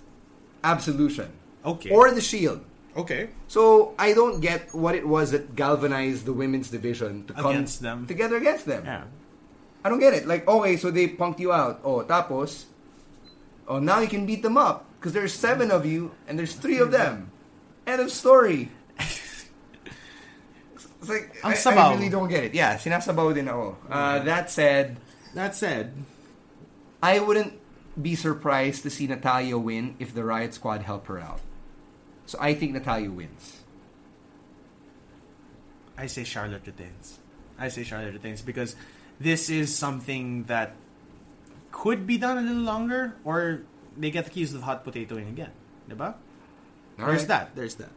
Absolution. 0.65 1.31
Okay. 1.65 1.91
Or 1.91 2.11
the 2.11 2.21
Shield. 2.21 2.65
Okay. 2.97 3.31
So 3.47 3.95
I 3.99 4.13
don't 4.13 4.41
get 4.41 4.75
what 4.75 4.95
it 4.95 5.07
was 5.07 5.31
that 5.31 5.55
galvanized 5.55 6.27
the 6.27 6.33
women's 6.33 6.71
division 6.71 7.25
to 7.27 7.33
come 7.33 7.47
Against 7.47 7.81
them. 7.81 8.07
together 8.07 8.37
against 8.37 8.67
them. 8.67 8.85
Yeah. 8.85 9.05
I 9.85 9.89
don't 9.89 10.01
get 10.01 10.15
it. 10.15 10.27
Like, 10.27 10.49
okay, 10.49 10.77
so 10.77 10.91
they 10.91 11.07
punked 11.07 11.39
you 11.39 11.53
out. 11.53 11.81
Oh, 11.85 12.03
tapos, 12.03 12.65
oh, 13.69 13.79
now 13.79 14.01
you 14.01 14.09
can 14.09 14.27
beat 14.27 14.43
them 14.43 14.59
up 14.59 14.85
because 14.99 15.13
there's 15.13 15.33
seven 15.33 15.71
of 15.71 15.87
you 15.87 16.11
and 16.27 16.37
there's 16.37 16.55
three 16.55 16.79
of 16.83 16.91
them. 16.91 17.31
End 17.87 18.01
of 18.03 18.11
story. 18.11 18.71
It's 21.01 21.09
like 21.09 21.31
I. 21.45 21.55
I 21.55 21.95
really 21.95 22.09
don't 22.11 22.29
get 22.29 22.45
it. 22.45 22.55
Yeah, 22.55 22.75
sinasabaw 22.77 23.31
din 23.33 23.47
ako. 23.49 23.77
Uh, 23.89 24.19
that 24.27 24.51
said, 24.51 24.99
That 25.35 25.55
said, 25.55 25.95
I 27.03 27.21
wouldn't 27.21 27.59
be 28.01 28.15
surprised 28.15 28.83
to 28.83 28.91
see 28.91 29.07
Natalya 29.07 29.59
win 29.59 29.97
if 29.99 30.15
the 30.15 30.25
Riot 30.25 30.55
Squad 30.55 30.83
help 30.83 31.07
her 31.07 31.19
out. 31.19 31.41
So 32.27 32.39
I 32.41 32.55
think 32.55 32.73
Natalya 32.73 33.11
wins. 33.11 33.63
I 35.97 36.07
say 36.07 36.25
Charlotte 36.25 36.63
retains. 36.67 37.19
I 37.59 37.69
say 37.69 37.83
Charlotte 37.83 38.15
retains 38.15 38.43
because 38.43 38.77
this 39.19 39.51
is 39.51 39.75
something 39.75 40.45
that 40.45 40.75
could 41.73 42.07
be 42.07 42.19
done 42.19 42.39
a 42.39 42.43
little 42.43 42.63
longer, 42.63 43.17
or 43.25 43.63
they 43.97 44.11
get 44.11 44.27
accused 44.27 44.55
of 44.55 44.63
hot 44.63 44.85
potatoing 44.85 45.29
again. 45.29 45.51
Diba? 45.89 46.15
All 46.99 47.07
There's 47.07 47.21
right. 47.21 47.29
that. 47.29 47.57
There's 47.57 47.75
that. 47.77 47.91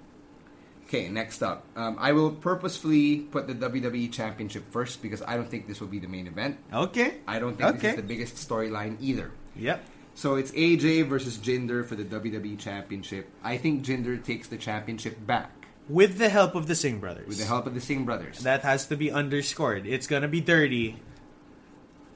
Okay, 0.92 1.08
next 1.08 1.42
up. 1.42 1.64
Um, 1.78 1.96
I 1.98 2.12
will 2.12 2.32
purposefully 2.32 3.20
put 3.20 3.48
the 3.48 3.56
WWE 3.56 4.12
Championship 4.12 4.70
first 4.74 5.02
because 5.02 5.22
I 5.22 5.38
don't 5.38 5.48
think 5.50 5.66
this 5.66 5.80
will 5.80 5.88
be 5.88 6.00
the 6.00 6.10
main 6.10 6.28
event. 6.28 6.58
Okay. 6.74 7.14
I 7.26 7.40
don't 7.40 7.56
think 7.58 7.80
this 7.80 7.92
is 7.92 7.96
the 7.96 8.02
biggest 8.04 8.36
storyline 8.36 8.98
either. 9.00 9.32
Yep. 9.56 9.86
So 10.16 10.36
it's 10.36 10.52
AJ 10.52 11.08
versus 11.08 11.38
Jinder 11.38 11.86
for 11.86 11.96
the 11.96 12.04
WWE 12.04 12.60
Championship. 12.60 13.30
I 13.42 13.56
think 13.56 13.86
Jinder 13.86 14.22
takes 14.22 14.50
the 14.50 14.58
championship 14.58 15.26
back 15.26 15.66
With 15.88 16.18
the 16.18 16.28
help 16.28 16.56
of 16.56 16.68
the 16.68 16.76
Singh 16.76 17.00
brothers. 17.00 17.26
with 17.26 17.38
the 17.40 17.46
help 17.46 17.68
of 17.68 17.74
the 17.74 17.80
Singh 17.80 18.04
brothers. 18.04 18.40
That 18.40 18.64
has 18.64 18.88
to 18.88 18.98
be 18.98 19.10
underscored. 19.10 19.88
It's 19.88 20.08
gonna 20.08 20.28
be 20.28 20.42
dirty. 20.42 20.98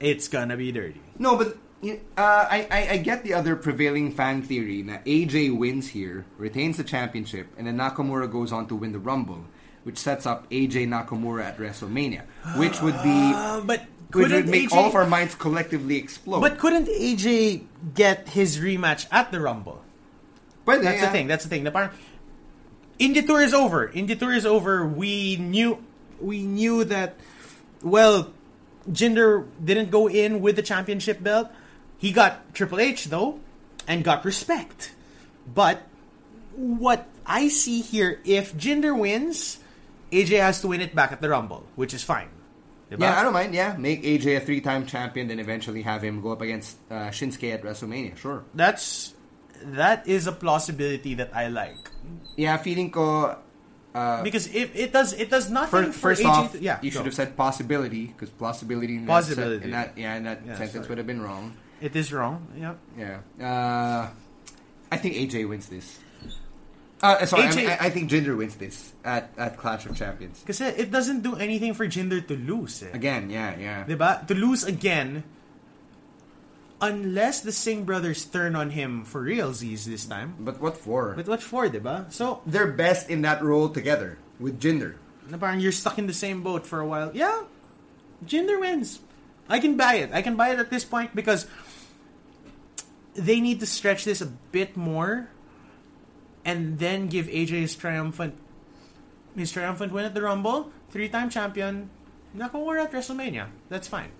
It's 0.00 0.28
gonna 0.28 0.58
be 0.58 0.70
dirty. 0.70 1.00
No, 1.18 1.38
but 1.38 1.56
uh, 1.92 1.98
I, 2.16 2.66
I 2.70 2.88
I 2.92 2.96
get 2.98 3.22
the 3.24 3.34
other 3.34 3.56
prevailing 3.56 4.12
fan 4.12 4.42
theory 4.42 4.82
that 4.82 5.04
AJ 5.04 5.56
wins 5.56 5.88
here, 5.88 6.24
retains 6.38 6.76
the 6.76 6.84
championship, 6.84 7.48
and 7.56 7.66
then 7.66 7.76
Nakamura 7.76 8.30
goes 8.30 8.52
on 8.52 8.66
to 8.68 8.74
win 8.76 8.92
the 8.92 8.98
Rumble, 8.98 9.44
which 9.84 9.98
sets 9.98 10.26
up 10.26 10.48
AJ 10.50 10.88
Nakamura 10.88 11.44
at 11.44 11.58
WrestleMania, 11.58 12.22
which 12.56 12.80
would 12.82 13.00
be 13.02 13.32
Uh, 13.34 13.60
but 13.60 13.82
which 14.12 14.30
would 14.32 14.48
make 14.48 14.70
AJ 14.70 14.76
all 14.76 14.86
of 14.86 14.94
our 14.94 15.06
minds 15.06 15.34
collectively 15.34 15.96
explode. 15.96 16.40
But 16.40 16.58
couldn't 16.58 16.86
AJ 16.86 17.64
get 17.94 18.28
his 18.28 18.58
rematch 18.58 19.06
at 19.10 19.30
the 19.32 19.40
Rumble? 19.40 19.82
But 20.64 20.82
That's 20.82 21.00
the 21.00 21.08
thing. 21.08 21.26
That's 21.28 21.44
the 21.44 21.50
thing. 21.50 21.64
The 21.64 21.70
parang, 21.70 21.90
India 22.98 23.22
Tour 23.22 23.40
is 23.42 23.54
over. 23.54 23.88
India 23.88 24.16
Tour 24.16 24.32
is 24.32 24.46
over. 24.46 24.86
We 24.86 25.36
knew 25.36 25.78
we 26.20 26.42
knew 26.42 26.84
that 26.84 27.14
well 27.82 28.32
Jinder 28.90 29.46
didn't 29.62 29.90
go 29.90 30.08
in 30.08 30.40
with 30.40 30.56
the 30.56 30.62
championship 30.62 31.22
belt. 31.22 31.48
He 31.98 32.12
got 32.12 32.54
Triple 32.54 32.80
H 32.80 33.06
though 33.06 33.40
and 33.88 34.04
got 34.04 34.24
respect. 34.24 34.92
But 35.46 35.82
what 36.54 37.06
I 37.24 37.48
see 37.48 37.80
here 37.80 38.20
if 38.24 38.54
Jinder 38.56 38.96
wins, 38.96 39.58
AJ 40.12 40.40
has 40.40 40.60
to 40.62 40.68
win 40.68 40.80
it 40.80 40.94
back 40.94 41.12
at 41.12 41.20
the 41.20 41.28
Rumble, 41.28 41.64
which 41.76 41.94
is 41.94 42.02
fine. 42.02 42.28
Diba? 42.90 43.00
Yeah, 43.00 43.18
I 43.18 43.22
don't 43.24 43.32
mind. 43.32 43.54
Yeah, 43.54 43.74
make 43.76 44.04
AJ 44.04 44.36
a 44.36 44.40
three-time 44.40 44.86
champion, 44.86 45.26
then 45.28 45.40
eventually 45.40 45.82
have 45.82 46.02
him 46.02 46.20
go 46.22 46.30
up 46.30 46.40
against 46.40 46.76
uh, 46.90 47.10
Shinsuke 47.10 47.52
at 47.52 47.62
WrestleMania. 47.62 48.16
Sure. 48.16 48.44
That's 48.54 49.14
that 49.74 50.06
is 50.06 50.26
a 50.28 50.32
plausibility 50.32 51.14
that 51.14 51.34
I 51.34 51.48
like. 51.48 51.90
Yeah, 52.36 52.56
feeling 52.58 52.90
ko. 52.92 53.38
Uh, 53.94 54.22
Because 54.22 54.46
if 54.54 54.76
it 54.76 54.92
does 54.92 55.14
it 55.14 55.30
does 55.30 55.50
nothing 55.50 55.90
first, 55.90 55.98
for 55.98 56.14
first 56.14 56.22
AJ 56.22 56.26
off, 56.28 56.54
yeah, 56.60 56.78
you 56.82 56.90
go. 56.92 56.98
should 56.98 57.06
have 57.06 57.14
said 57.14 57.36
possibility 57.36 58.06
because 58.06 58.30
possibility. 58.30 58.96
In 58.96 59.06
Possibility. 59.06 59.58
That, 59.58 59.64
in 59.64 59.70
that, 59.72 59.98
yeah, 59.98 60.14
in 60.16 60.24
that 60.24 60.40
Yeah, 60.46 60.52
sentence 60.54 60.72
sorry. 60.86 60.88
would 60.90 60.98
have 60.98 61.06
been 61.08 61.22
wrong. 61.22 61.56
It 61.80 61.94
is 61.94 62.12
wrong. 62.12 62.48
Yeah. 62.56 62.74
Yeah. 62.96 63.20
Uh, 63.40 64.10
I 64.90 64.96
think 64.96 65.14
AJ 65.14 65.48
wins 65.48 65.68
this. 65.68 65.98
Uh, 67.02 67.26
sorry, 67.26 67.42
I, 67.44 67.54
mean, 67.54 67.68
I, 67.68 67.76
I 67.76 67.90
think 67.90 68.10
Jinder 68.10 68.36
wins 68.36 68.56
this 68.56 68.92
at, 69.04 69.30
at 69.36 69.58
Clash 69.58 69.84
of 69.84 69.94
Champions. 69.96 70.40
Because 70.40 70.62
it 70.62 70.90
doesn't 70.90 71.22
do 71.22 71.36
anything 71.36 71.74
for 71.74 71.86
Jinder 71.86 72.26
to 72.26 72.34
lose. 72.36 72.82
Eh. 72.82 72.88
Again, 72.92 73.28
yeah, 73.28 73.54
yeah. 73.58 73.84
Diba? 73.84 74.26
To 74.26 74.34
lose 74.34 74.64
again, 74.64 75.22
unless 76.80 77.40
the 77.40 77.52
Singh 77.52 77.84
brothers 77.84 78.24
turn 78.24 78.56
on 78.56 78.70
him 78.70 79.04
for 79.04 79.22
realsies 79.22 79.84
this 79.84 80.06
time. 80.06 80.36
But 80.40 80.60
what 80.60 80.78
for? 80.78 81.12
But 81.14 81.28
what 81.28 81.42
for, 81.42 81.68
diba? 81.68 82.10
So, 82.10 82.40
They're 82.46 82.72
best 82.72 83.10
in 83.10 83.22
that 83.22 83.42
role 83.42 83.68
together 83.68 84.16
with 84.40 84.58
Jinder. 84.58 84.96
na 85.28 85.36
parang 85.36 85.60
you're 85.60 85.72
stuck 85.72 85.98
in 85.98 86.06
the 86.06 86.14
same 86.14 86.42
boat 86.42 86.66
for 86.66 86.80
a 86.80 86.86
while. 86.86 87.10
Yeah, 87.12 87.44
Jinder 88.24 88.60
wins. 88.60 89.00
I 89.48 89.58
can 89.58 89.76
buy 89.76 89.96
it. 89.96 90.10
I 90.12 90.22
can 90.22 90.36
buy 90.36 90.50
it 90.50 90.58
at 90.58 90.70
this 90.70 90.84
point 90.84 91.14
because 91.14 91.46
they 93.16 93.40
need 93.40 93.60
to 93.60 93.66
stretch 93.66 94.04
this 94.04 94.20
a 94.20 94.26
bit 94.26 94.76
more 94.76 95.28
and 96.44 96.78
then 96.78 97.08
give 97.08 97.26
AJ 97.26 97.48
his 97.48 97.74
triumphant 97.74 98.38
his 99.36 99.52
triumphant 99.52 99.92
win 99.92 100.04
at 100.04 100.14
the 100.14 100.22
Rumble, 100.22 100.70
three-time 100.90 101.28
champion, 101.28 101.90
Nakamura 102.34 102.84
at 102.84 102.92
WrestleMania. 102.92 103.48
That's 103.68 103.86
fine. 103.86 104.10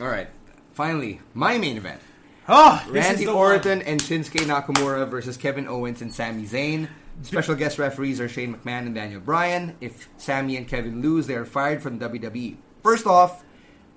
All 0.00 0.08
right. 0.08 0.28
Finally, 0.74 1.20
my 1.34 1.58
main 1.58 1.76
event. 1.76 2.00
Oh, 2.48 2.84
Randy 2.88 3.26
Orton 3.26 3.82
and 3.82 4.00
Shinsuke 4.00 4.40
Nakamura 4.40 5.08
versus 5.08 5.36
Kevin 5.36 5.68
Owens 5.68 6.02
and 6.02 6.12
Sami 6.12 6.44
Zayn. 6.44 6.88
Special 7.22 7.54
guest 7.54 7.78
referees 7.78 8.20
are 8.20 8.28
Shane 8.28 8.54
McMahon 8.54 8.86
and 8.86 8.94
Daniel 8.94 9.20
Bryan. 9.20 9.76
If 9.80 10.08
Sami 10.16 10.56
and 10.56 10.66
Kevin 10.66 11.02
lose, 11.02 11.26
they 11.26 11.34
are 11.34 11.44
fired 11.44 11.82
from 11.82 12.00
WWE. 12.00 12.56
First 12.82 13.06
off, 13.06 13.44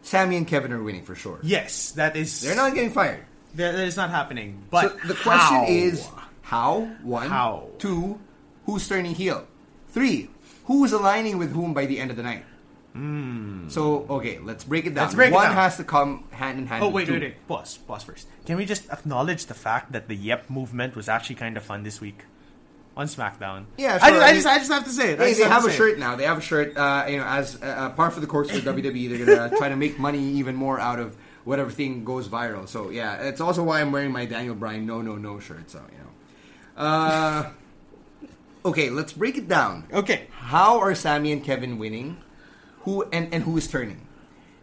Sami 0.04 0.38
and 0.38 0.48
Kevin 0.48 0.72
are 0.74 0.84
winning 0.84 1.04
for 1.04 1.16
sure. 1.16 1.40
Yes, 1.42 1.92
that 1.92 2.16
is. 2.16 2.42
They're 2.42 2.56
not 2.56 2.76
getting 2.76 2.92
fired. 2.92 3.26
That, 3.56 3.74
that 3.74 3.86
is 3.86 3.98
not 3.98 4.10
happening. 4.10 4.64
But 4.70 4.92
so 5.02 5.08
the 5.08 5.14
question 5.16 5.56
how? 5.58 5.66
is 5.68 6.08
how? 6.42 6.82
One. 7.04 7.28
How? 7.30 7.70
Two. 7.80 8.20
Who's 8.66 8.88
turning 8.88 9.16
heel? 9.16 9.48
Three. 9.90 10.30
Who's 10.66 10.92
aligning 10.92 11.38
with 11.38 11.52
whom 11.54 11.74
by 11.74 11.86
the 11.86 12.00
end 12.00 12.12
of 12.12 12.18
the 12.18 12.24
night? 12.24 12.44
So 13.68 14.06
okay, 14.10 14.40
let's 14.40 14.64
break 14.64 14.86
it 14.86 14.94
down. 14.96 15.14
Break 15.14 15.32
it 15.32 15.34
One 15.34 15.48
down. 15.48 15.56
has 15.56 15.76
to 15.78 15.84
come 15.84 16.24
hand 16.32 16.60
in 16.60 16.66
hand. 16.68 16.82
Oh 16.84 16.88
wait, 16.90 17.10
wait, 17.10 17.22
wait. 17.22 17.48
Pause. 17.48 17.78
Pause 17.80 18.04
first. 18.04 18.28
Can 18.46 18.56
we 18.58 18.66
just 18.66 18.90
acknowledge 18.90 19.48
the 19.48 19.54
fact 19.54 19.92
that 19.92 20.08
the 20.08 20.16
Yep 20.16 20.50
movement 20.50 20.96
was 20.96 21.10
actually 21.10 21.36
kind 21.36 21.58
of 21.58 21.64
fun 21.64 21.84
this 21.84 22.00
week 22.00 22.24
on 22.96 23.08
SmackDown? 23.08 23.66
Yeah, 23.78 24.00
I, 24.02 24.10
sure. 24.10 24.20
just, 24.20 24.22
I 24.22 24.30
I, 24.30 24.34
just, 24.34 24.48
I 24.48 24.58
just 24.60 24.72
have 24.72 24.84
to 24.86 24.90
say 24.92 25.12
it. 25.14 25.20
I 25.20 25.26
Hey, 25.28 25.34
they 25.34 25.44
have 25.44 25.66
a 25.66 25.68
say 25.68 25.74
it. 25.74 25.78
shirt 25.78 26.00
now. 26.00 26.16
They 26.16 26.24
have 26.24 26.38
a 26.38 26.42
shirt. 26.42 26.78
Uh, 26.78 27.06
you 27.10 27.18
know, 27.18 27.26
as 27.26 27.62
uh, 27.62 27.66
uh, 27.66 27.90
par 27.90 28.12
for 28.12 28.22
the 28.22 28.28
course 28.28 28.50
for 28.50 28.60
WWE, 28.60 29.10
they're 29.10 29.26
gonna 29.26 29.58
try 29.58 29.68
to 29.68 29.76
make 29.76 30.00
money 30.00 30.24
even 30.40 30.56
more 30.56 30.80
out 30.80 31.00
of 31.00 31.18
whatever 31.46 31.72
thing 31.72 32.04
goes 32.04 32.28
viral. 32.28 32.68
So 32.68 32.90
yeah, 32.90 33.16
it's 33.24 33.40
also 33.40 33.64
why 33.64 33.80
I'm 33.82 33.92
wearing 33.94 34.12
my 34.12 34.26
Daniel 34.26 34.56
Bryan 34.56 34.86
no 34.86 35.02
no 35.02 35.16
no 35.16 35.40
shirt. 35.40 35.72
So 35.72 35.80
you 35.92 35.98
know. 35.98 36.12
Uh, 36.76 37.50
okay, 38.66 38.90
let's 38.90 39.14
break 39.14 39.38
it 39.38 39.48
down. 39.48 39.86
Okay. 39.94 40.28
How 40.32 40.80
are 40.80 40.94
Sami 40.96 41.32
and 41.32 41.44
Kevin 41.44 41.78
winning? 41.78 42.18
Who 42.82 43.04
and, 43.04 43.34
and 43.34 43.44
who 43.44 43.56
is 43.58 43.68
turning? 43.68 44.02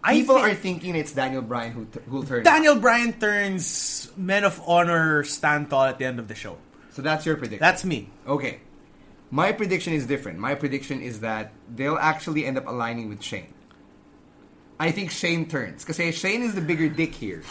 I 0.04 0.14
People 0.14 0.36
think- 0.36 0.46
are 0.48 0.54
thinking 0.54 0.94
it's 0.96 1.12
Daniel 1.12 1.42
Bryan 1.42 1.72
who 1.72 1.84
t- 1.86 2.00
who'll 2.08 2.24
turn. 2.24 2.42
Daniel 2.42 2.76
Bryan 2.76 3.12
turns 3.14 4.10
Men 4.16 4.44
of 4.44 4.60
Honor 4.66 5.24
stand 5.24 5.70
tall 5.70 5.84
at 5.84 5.98
the 5.98 6.04
end 6.04 6.18
of 6.18 6.28
the 6.28 6.34
show. 6.34 6.58
So 6.90 7.00
that's 7.02 7.24
your 7.24 7.36
prediction. 7.36 7.60
That's 7.60 7.84
me. 7.84 8.10
Okay. 8.26 8.60
My 9.30 9.52
prediction 9.52 9.94
is 9.94 10.04
different. 10.04 10.38
My 10.38 10.54
prediction 10.54 11.00
is 11.00 11.20
that 11.20 11.52
they'll 11.74 11.96
actually 11.96 12.44
end 12.44 12.58
up 12.58 12.66
aligning 12.68 13.08
with 13.08 13.22
Shane. 13.22 13.48
I 14.82 14.90
think 14.90 15.14
Shane 15.14 15.46
turns. 15.46 15.86
Because 15.86 16.02
Shane 16.18 16.42
is 16.42 16.58
the 16.58 16.60
bigger 16.60 16.90
dick 16.90 17.14
here. 17.14 17.46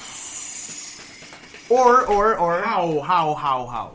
Or, 1.71 2.03
or, 2.05 2.35
or. 2.35 2.59
How? 2.59 2.99
How? 2.99 3.33
How? 3.35 3.59
How? 3.71 3.87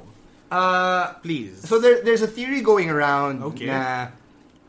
Uh, 0.48 1.12
Please. 1.20 1.60
so 1.68 1.76
there, 1.78 2.00
there's 2.02 2.22
a 2.22 2.26
theory 2.30 2.62
going 2.62 2.88
around 2.88 3.42
Okay. 3.42 3.66
na 3.66 4.08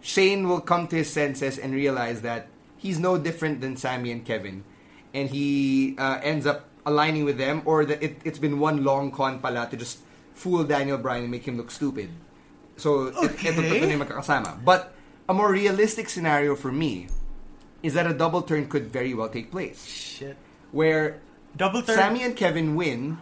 Shane 0.01 0.49
will 0.49 0.59
come 0.59 0.87
to 0.91 0.97
his 0.97 1.07
senses 1.07 1.55
and 1.57 1.71
realize 1.71 2.21
that 2.27 2.47
he's 2.75 2.99
no 2.99 3.15
different 3.17 3.61
than 3.61 3.77
Sami 3.77 4.11
and 4.11 4.25
Kevin. 4.25 4.65
And 5.13 5.29
he 5.29 5.95
uh, 5.97 6.19
ends 6.21 6.43
up 6.45 6.65
aligning 6.85 7.23
with 7.23 7.37
them, 7.37 7.61
or 7.63 7.85
that 7.85 8.03
it, 8.03 8.19
it's 8.25 8.39
been 8.39 8.59
one 8.59 8.83
long 8.83 9.11
con 9.11 9.39
pala 9.39 9.67
to 9.71 9.77
just 9.77 9.99
fool 10.33 10.63
Daniel 10.65 10.97
Bryan 10.97 11.23
and 11.23 11.31
make 11.31 11.47
him 11.47 11.55
look 11.55 11.71
stupid. 11.71 12.09
So, 12.75 13.07
it, 13.07 13.15
Okay. 13.15 13.49
ito 13.55 13.61
tatlo 13.63 13.85
na 13.87 13.93
yung 13.95 14.03
magkakasama. 14.03 14.63
But, 14.65 14.91
a 15.29 15.33
more 15.33 15.51
realistic 15.51 16.09
scenario 16.09 16.55
for 16.55 16.71
me 16.71 17.07
is 17.87 17.95
that 17.95 18.05
a 18.05 18.13
double 18.13 18.43
turn 18.43 18.67
could 18.67 18.91
very 18.91 19.13
well 19.15 19.29
take 19.29 19.49
place. 19.49 19.83
Shit. 19.87 20.35
Where 20.71 21.23
Double 21.57 21.81
turn. 21.81 21.95
Sami 21.95 22.23
and 22.23 22.35
Kevin 22.35 22.75
win, 22.75 23.17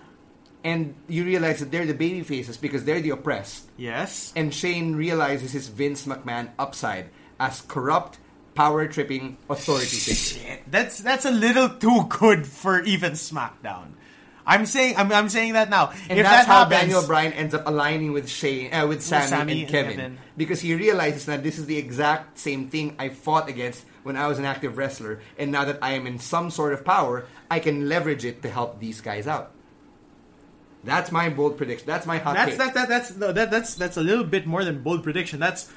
and 0.63 0.93
you 1.08 1.23
realize 1.23 1.60
that 1.60 1.71
they're 1.71 1.86
the 1.86 1.93
baby 1.93 2.21
faces 2.21 2.58
because 2.58 2.84
they're 2.84 2.99
the 3.01 3.12
oppressed. 3.12 3.69
Yes. 3.78 4.34
And 4.36 4.54
Shane 4.54 4.95
realizes 4.95 5.54
his 5.54 5.69
Vince 5.69 6.06
McMahon 6.06 6.49
upside 6.60 7.10
as 7.39 7.62
corrupt, 7.62 8.19
power 8.54 8.88
tripping 8.88 9.38
authority 9.49 9.95
figure. 9.95 10.49
Shit. 10.49 10.69
That's 10.69 10.99
that's 10.99 11.23
a 11.25 11.32
little 11.32 11.69
too 11.69 12.08
good 12.10 12.45
for 12.45 12.82
even 12.82 13.13
SmackDown. 13.13 13.93
I'm 14.45 14.65
saying 14.67 14.95
I'm, 14.97 15.12
I'm 15.12 15.30
saying 15.30 15.54
that 15.54 15.69
now. 15.69 15.91
And 16.10 16.19
if 16.19 16.25
that's 16.25 16.45
that 16.45 16.51
how 16.51 16.60
happens, 16.65 16.82
Daniel 16.82 17.08
Bryan 17.08 17.34
ends 17.34 17.54
up 17.56 17.65
aligning 17.65 18.12
with 18.12 18.30
Shane, 18.30 18.73
uh, 18.73 18.86
with 18.86 19.01
Sami, 19.01 19.28
Sami 19.28 19.51
and, 19.54 19.62
and 19.62 19.69
Kevin, 19.69 19.95
Kevin. 19.95 20.17
because 20.38 20.60
he 20.60 20.75
realizes 20.75 21.25
that 21.25 21.41
this 21.41 21.58
is 21.58 21.65
the 21.65 21.78
exact 21.78 22.38
same 22.38 22.67
thing 22.69 22.95
I 22.99 23.10
fought 23.10 23.49
against 23.49 23.86
when 24.06 24.15
I 24.15 24.28
was 24.28 24.38
an 24.38 24.46
active 24.46 24.78
wrestler, 24.78 25.20
and 25.36 25.52
now 25.52 25.65
that 25.65 25.80
I 25.82 25.94
am 25.94 26.06
in 26.06 26.20
some 26.20 26.52
sort 26.52 26.74
of 26.74 26.86
power, 26.86 27.26
I 27.50 27.60
can 27.60 27.89
leverage 27.89 28.24
it 28.24 28.44
to 28.44 28.50
help 28.50 28.80
these 28.80 29.02
guys 29.02 29.26
out. 29.26 29.52
That's 30.84 31.12
my 31.12 31.30
bold 31.30 31.58
prediction. 31.58 31.88
That's 31.88 32.06
my 32.06 32.20
hot 32.20 32.36
That's 32.36 32.52
take. 32.52 32.60
that, 32.60 32.74
that 32.76 32.88
that's 32.88 33.18
no, 33.18 33.32
that 33.32 33.50
that's 33.50 33.74
that's 33.74 33.98
a 33.98 34.04
little 34.04 34.24
bit 34.24 34.46
more 34.46 34.63
than 34.63 34.84
bold 34.84 35.02
prediction. 35.02 35.39
That's 35.39 35.72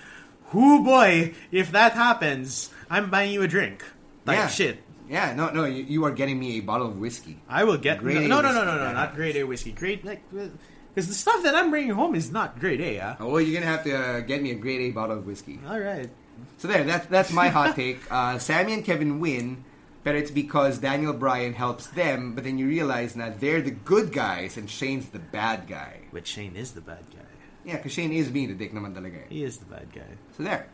who 0.52 0.84
boy, 0.84 1.32
if 1.50 1.72
that 1.72 1.92
happens, 1.92 2.68
I'm 2.90 3.08
buying 3.08 3.32
you 3.32 3.40
a 3.40 3.48
drink. 3.48 3.82
Like 4.26 4.36
yeah. 4.36 4.48
shit. 4.48 4.82
Yeah, 5.08 5.32
no, 5.34 5.48
no, 5.48 5.64
you, 5.64 5.84
you 5.84 6.04
are 6.04 6.10
getting 6.10 6.38
me 6.38 6.58
a 6.58 6.60
bottle 6.60 6.88
of 6.88 6.98
whiskey. 6.98 7.40
I 7.48 7.64
will 7.64 7.78
get 7.78 8.00
Grade 8.00 8.28
no 8.28 8.42
no 8.42 8.52
no 8.52 8.62
no 8.62 8.76
no, 8.76 8.84
yeah. 8.84 8.92
not 8.92 9.14
grade 9.14 9.36
A 9.36 9.44
whiskey. 9.44 9.72
Grade 9.72 10.04
like 10.04 10.20
because 10.30 11.08
the 11.08 11.14
stuff 11.14 11.42
that 11.44 11.54
I'm 11.54 11.70
bringing 11.70 11.92
home 11.92 12.14
is 12.14 12.30
not 12.30 12.60
grade 12.60 12.82
A. 12.82 12.96
Huh? 12.98 13.16
Oh, 13.20 13.28
well, 13.30 13.40
you're 13.40 13.58
gonna 13.58 13.72
have 13.72 13.84
to 13.84 13.96
uh, 13.96 14.20
get 14.20 14.42
me 14.42 14.50
a 14.50 14.54
grade 14.54 14.82
A 14.82 14.90
bottle 14.90 15.16
of 15.16 15.24
whiskey. 15.24 15.58
All 15.66 15.80
right. 15.80 16.10
So 16.58 16.68
there, 16.68 16.84
that's 16.84 17.06
that's 17.06 17.32
my 17.32 17.48
hot 17.48 17.76
take. 17.76 18.00
Uh, 18.10 18.38
Sami 18.38 18.72
and 18.74 18.84
Kevin 18.84 19.20
win. 19.20 19.64
But 20.04 20.14
it's 20.14 20.30
because 20.30 20.78
Daniel 20.78 21.12
Bryan 21.12 21.52
helps 21.52 21.88
them, 21.88 22.34
but 22.34 22.44
then 22.44 22.56
you 22.56 22.66
realize 22.66 23.12
that 23.14 23.40
they're 23.40 23.60
the 23.60 23.72
good 23.72 24.10
guys 24.12 24.56
and 24.56 24.70
Shane's 24.70 25.08
the 25.10 25.18
bad 25.18 25.66
guy. 25.66 26.00
But 26.12 26.26
Shane 26.26 26.56
is 26.56 26.72
the 26.72 26.80
bad 26.80 27.04
guy. 27.12 27.26
Yeah, 27.64 27.76
because 27.76 27.92
Shane 27.92 28.12
is 28.12 28.30
being 28.30 28.48
the 28.48 28.54
dick 28.54 28.72
naman 28.72 28.94
talaga. 28.94 29.16
eh. 29.26 29.28
He 29.28 29.42
is 29.44 29.58
the 29.58 29.66
bad 29.66 29.92
guy. 29.92 30.16
So 30.36 30.44
there. 30.44 30.68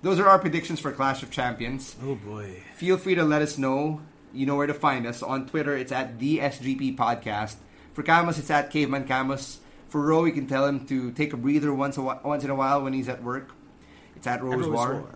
Those 0.00 0.18
are 0.18 0.26
our 0.26 0.38
predictions 0.40 0.80
for 0.80 0.90
Clash 0.90 1.22
of 1.22 1.30
Champions. 1.30 1.94
Oh 2.02 2.16
boy. 2.16 2.64
Feel 2.74 2.96
free 2.96 3.14
to 3.14 3.22
let 3.22 3.40
us 3.42 3.56
know. 3.56 4.00
You 4.32 4.46
know 4.46 4.56
where 4.56 4.66
to 4.66 4.74
find 4.74 5.06
us. 5.06 5.22
On 5.22 5.46
Twitter, 5.46 5.76
it's 5.76 5.92
at 5.92 6.18
the 6.18 6.38
SGP 6.38 6.96
Podcast. 6.96 7.56
For 7.92 8.02
Camus, 8.02 8.38
it's 8.38 8.50
at 8.50 8.70
Caveman 8.72 9.04
Camus. 9.06 9.60
For 9.90 10.00
Ro, 10.00 10.24
you 10.24 10.32
can 10.32 10.48
tell 10.48 10.66
him 10.66 10.86
to 10.88 11.12
take 11.12 11.32
a 11.32 11.36
breather 11.36 11.72
once 11.72 11.98
a, 11.98 12.02
once 12.02 12.42
in 12.42 12.50
a 12.50 12.56
while 12.56 12.82
when 12.82 12.94
he's 12.94 13.08
at 13.08 13.22
work. 13.22 13.52
It's 14.22 14.28
at 14.28 14.40
Rose 14.40 14.54
Rose 14.54 14.68
War. 14.68 14.92
War. 14.92 15.08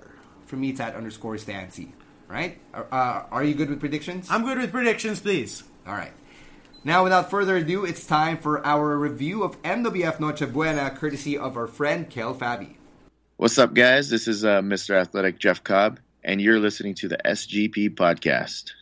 For 0.46 0.56
me, 0.56 0.70
it's 0.70 0.80
at 0.80 0.96
underscore 0.96 1.38
Stancy. 1.38 1.92
Right? 2.26 2.58
Are- 2.74 2.88
Uh, 2.90 3.22
are 3.30 3.44
you 3.44 3.54
good 3.54 3.70
with 3.70 3.78
predictions? 3.78 4.26
I'm 4.28 4.42
good 4.44 4.58
with 4.58 4.72
predictions, 4.72 5.20
please. 5.20 5.62
All 5.86 5.94
right. 5.94 6.10
Now, 6.82 7.04
without 7.04 7.30
further 7.30 7.54
ado, 7.58 7.84
it's 7.84 8.04
time 8.04 8.36
for 8.36 8.66
our 8.66 8.98
review 8.98 9.44
of 9.44 9.62
MWF 9.62 10.18
Noche 10.18 10.52
Buena, 10.52 10.90
courtesy 10.90 11.38
of 11.38 11.56
our 11.56 11.68
friend 11.68 12.10
Kel 12.10 12.34
Fabie. 12.34 12.78
What's 13.36 13.58
up, 13.58 13.74
guys? 13.74 14.10
This 14.10 14.26
is 14.26 14.44
uh, 14.44 14.60
Mr. 14.60 15.00
Athletic 15.00 15.38
Jeff 15.38 15.62
Cobb, 15.62 16.00
and 16.24 16.40
you're 16.40 16.58
listening 16.58 16.94
to 16.96 17.06
the 17.06 17.18
SGP 17.24 17.90
Podcast. 17.94 18.72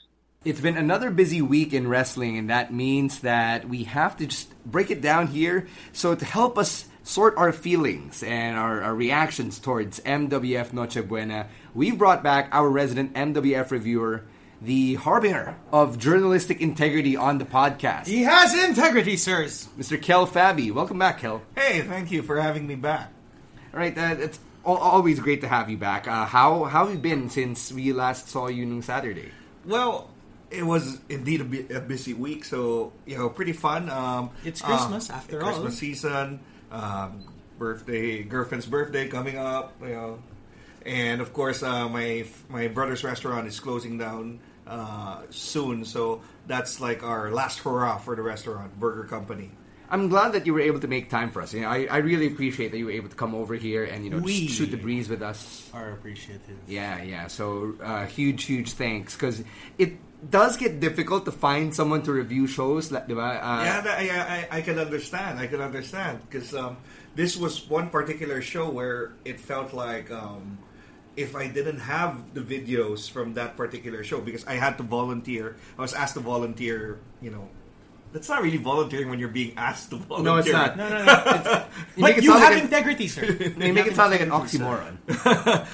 It's 0.42 0.60
been 0.62 0.78
another 0.78 1.10
busy 1.10 1.42
week 1.42 1.74
in 1.74 1.86
wrestling, 1.86 2.38
and 2.38 2.48
that 2.48 2.72
means 2.72 3.18
that 3.20 3.68
we 3.68 3.82
have 3.84 4.16
to 4.16 4.26
just 4.26 4.48
break 4.64 4.90
it 4.90 5.02
down 5.02 5.26
here. 5.26 5.66
So, 5.92 6.14
to 6.14 6.24
help 6.24 6.56
us 6.56 6.86
sort 7.04 7.36
our 7.36 7.52
feelings 7.52 8.22
and 8.22 8.56
our, 8.56 8.82
our 8.82 8.94
reactions 8.94 9.58
towards 9.58 10.00
MWF 10.00 10.72
Noche 10.72 11.06
Buena, 11.06 11.46
we've 11.74 11.96
brought 11.98 12.22
back 12.22 12.48
our 12.50 12.68
resident 12.68 13.12
MWF 13.14 13.70
reviewer, 13.70 14.24
the 14.62 14.94
harbinger 14.94 15.54
of 15.70 15.98
journalistic 15.98 16.60
integrity 16.62 17.14
on 17.16 17.36
the 17.38 17.44
podcast, 17.44 18.06
He 18.06 18.22
has 18.22 18.54
integrity, 18.64 19.16
sirs. 19.18 19.68
Mr. 19.78 20.00
Kel 20.00 20.26
Fabie. 20.26 20.72
Welcome 20.72 20.98
back, 20.98 21.18
Kel. 21.20 21.42
Hey, 21.54 21.82
thank 21.82 22.10
you 22.10 22.22
for 22.22 22.40
having 22.40 22.66
me 22.66 22.74
back. 22.74 23.12
All 23.74 23.80
right, 23.80 23.96
uh, 23.96 24.16
it's 24.18 24.38
always 24.64 25.20
great 25.20 25.42
to 25.42 25.48
have 25.48 25.68
you 25.68 25.76
back. 25.76 26.08
Uh, 26.08 26.24
how, 26.24 26.64
how 26.64 26.86
have 26.86 26.94
you 26.94 27.00
been 27.00 27.28
since 27.28 27.70
we 27.70 27.92
last 27.92 28.28
saw 28.30 28.48
you 28.48 28.64
on 28.64 28.80
Saturday? 28.80 29.30
Well, 29.66 30.08
it 30.50 30.62
was 30.64 30.98
indeed 31.10 31.42
a, 31.42 31.44
bu- 31.44 31.66
a 31.74 31.80
busy 31.80 32.14
week, 32.14 32.44
so 32.46 32.92
you 33.04 33.18
know, 33.18 33.28
pretty 33.28 33.52
fun. 33.52 33.90
Um, 33.90 34.30
It's 34.44 34.62
Christmas, 34.62 35.10
uh, 35.10 35.14
after 35.14 35.42
all. 35.42 35.48
Christmas 35.50 35.76
season, 35.78 36.40
um, 36.74 37.20
birthday, 37.58 38.22
girlfriend's 38.22 38.66
birthday 38.66 39.08
coming 39.08 39.38
up, 39.38 39.74
you 39.80 39.88
know, 39.88 40.18
and 40.84 41.20
of 41.20 41.32
course, 41.32 41.62
uh, 41.62 41.88
my 41.88 42.26
my 42.48 42.68
brother's 42.68 43.04
restaurant 43.04 43.46
is 43.46 43.60
closing 43.60 43.96
down 43.96 44.40
uh, 44.66 45.22
soon, 45.30 45.84
so 45.84 46.20
that's 46.46 46.80
like 46.80 47.02
our 47.02 47.30
last 47.30 47.60
hurrah 47.60 47.98
for 47.98 48.16
the 48.16 48.22
restaurant, 48.22 48.78
Burger 48.78 49.04
Company. 49.04 49.50
I'm 49.90 50.08
glad 50.08 50.32
that 50.32 50.46
you 50.46 50.54
were 50.54 50.60
able 50.60 50.80
to 50.80 50.88
make 50.88 51.10
time 51.10 51.30
for 51.30 51.42
us. 51.42 51.52
You 51.52 51.60
know, 51.62 51.68
I, 51.68 51.86
I 51.90 51.96
really 51.98 52.26
appreciate 52.26 52.70
that 52.72 52.78
you 52.78 52.86
were 52.86 52.92
able 52.92 53.08
to 53.10 53.16
come 53.16 53.34
over 53.34 53.54
here 53.54 53.84
and 53.84 54.04
you 54.04 54.10
know 54.10 54.18
We- 54.18 54.48
shoot 54.48 54.70
the 54.70 54.76
breeze 54.76 55.08
with 55.08 55.22
us. 55.22 55.68
Are 55.72 55.92
appreciative. 55.92 56.56
Yeah, 56.66 57.02
yeah. 57.02 57.26
So 57.28 57.74
uh, 57.82 58.06
huge, 58.06 58.44
huge 58.44 58.72
thanks 58.72 59.14
because 59.14 59.44
it 59.78 59.94
does 60.30 60.56
get 60.56 60.80
difficult 60.80 61.26
to 61.26 61.32
find 61.32 61.74
someone 61.74 62.02
to 62.02 62.12
review 62.12 62.46
shows. 62.46 62.90
Like? 62.90 63.04
Uh, 63.10 63.14
yeah, 63.14 63.80
that- 63.82 63.98
I, 63.98 64.48
I, 64.52 64.58
I 64.58 64.60
can 64.62 64.78
understand. 64.78 65.38
I 65.38 65.46
can 65.46 65.60
understand 65.60 66.20
because 66.28 66.54
um, 66.54 66.78
this 67.14 67.36
was 67.36 67.68
one 67.68 67.90
particular 67.90 68.40
show 68.40 68.68
where 68.70 69.12
it 69.24 69.38
felt 69.38 69.72
like 69.74 70.10
um, 70.10 70.58
if 71.16 71.36
I 71.36 71.46
didn't 71.46 71.78
have 71.80 72.34
the 72.34 72.40
videos 72.40 73.08
from 73.10 73.34
that 73.34 73.56
particular 73.56 74.02
show 74.02 74.20
because 74.20 74.44
I 74.46 74.54
had 74.54 74.78
to 74.78 74.82
volunteer. 74.82 75.56
I 75.78 75.82
was 75.82 75.92
asked 75.94 76.14
to 76.14 76.20
volunteer. 76.20 77.00
You 77.20 77.30
know, 77.30 77.48
that's 78.14 78.28
not 78.28 78.42
really 78.42 78.58
volunteering 78.58 79.10
when 79.10 79.18
you're 79.18 79.28
being 79.28 79.52
asked 79.58 79.90
to 79.90 79.96
volunteer. 79.96 80.32
No, 80.32 80.38
it's 80.38 80.48
not. 80.48 80.76
No, 80.76 80.88
no, 80.88 81.04
no. 81.04 81.64
You 81.96 82.02
make 82.04 82.14
but 82.14 82.24
you 82.24 82.32
have 82.32 82.54
like 82.54 82.62
integrity, 82.62 83.08
sir. 83.08 83.24
You 83.24 83.72
make 83.72 83.86
it 83.86 83.96
sound 83.96 84.12
like 84.12 84.20
an 84.20 84.30
oxymoron. 84.30 84.96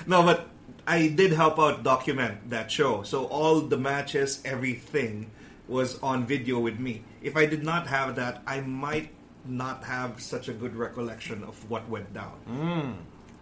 no, 0.07 0.23
but 0.23 0.49
I 0.87 1.09
did 1.09 1.33
help 1.33 1.59
out 1.59 1.83
document 1.83 2.49
that 2.49 2.71
show. 2.71 3.03
So 3.03 3.27
all 3.27 3.61
the 3.61 3.77
matches, 3.77 4.41
everything 4.47 5.31
was 5.69 6.01
on 6.03 6.27
video 6.27 6.59
with 6.59 6.81
me. 6.81 7.03
If 7.21 7.37
I 7.37 7.45
did 7.45 7.63
not 7.63 7.87
have 7.89 8.17
that, 8.17 8.43
I 8.47 8.63
might 8.63 9.11
not 9.45 9.85
have 9.85 10.21
such 10.21 10.49
a 10.49 10.55
good 10.55 10.75
recollection 10.75 11.45
of 11.45 11.71
what 11.71 11.87
went 11.91 12.13
down. 12.15 12.97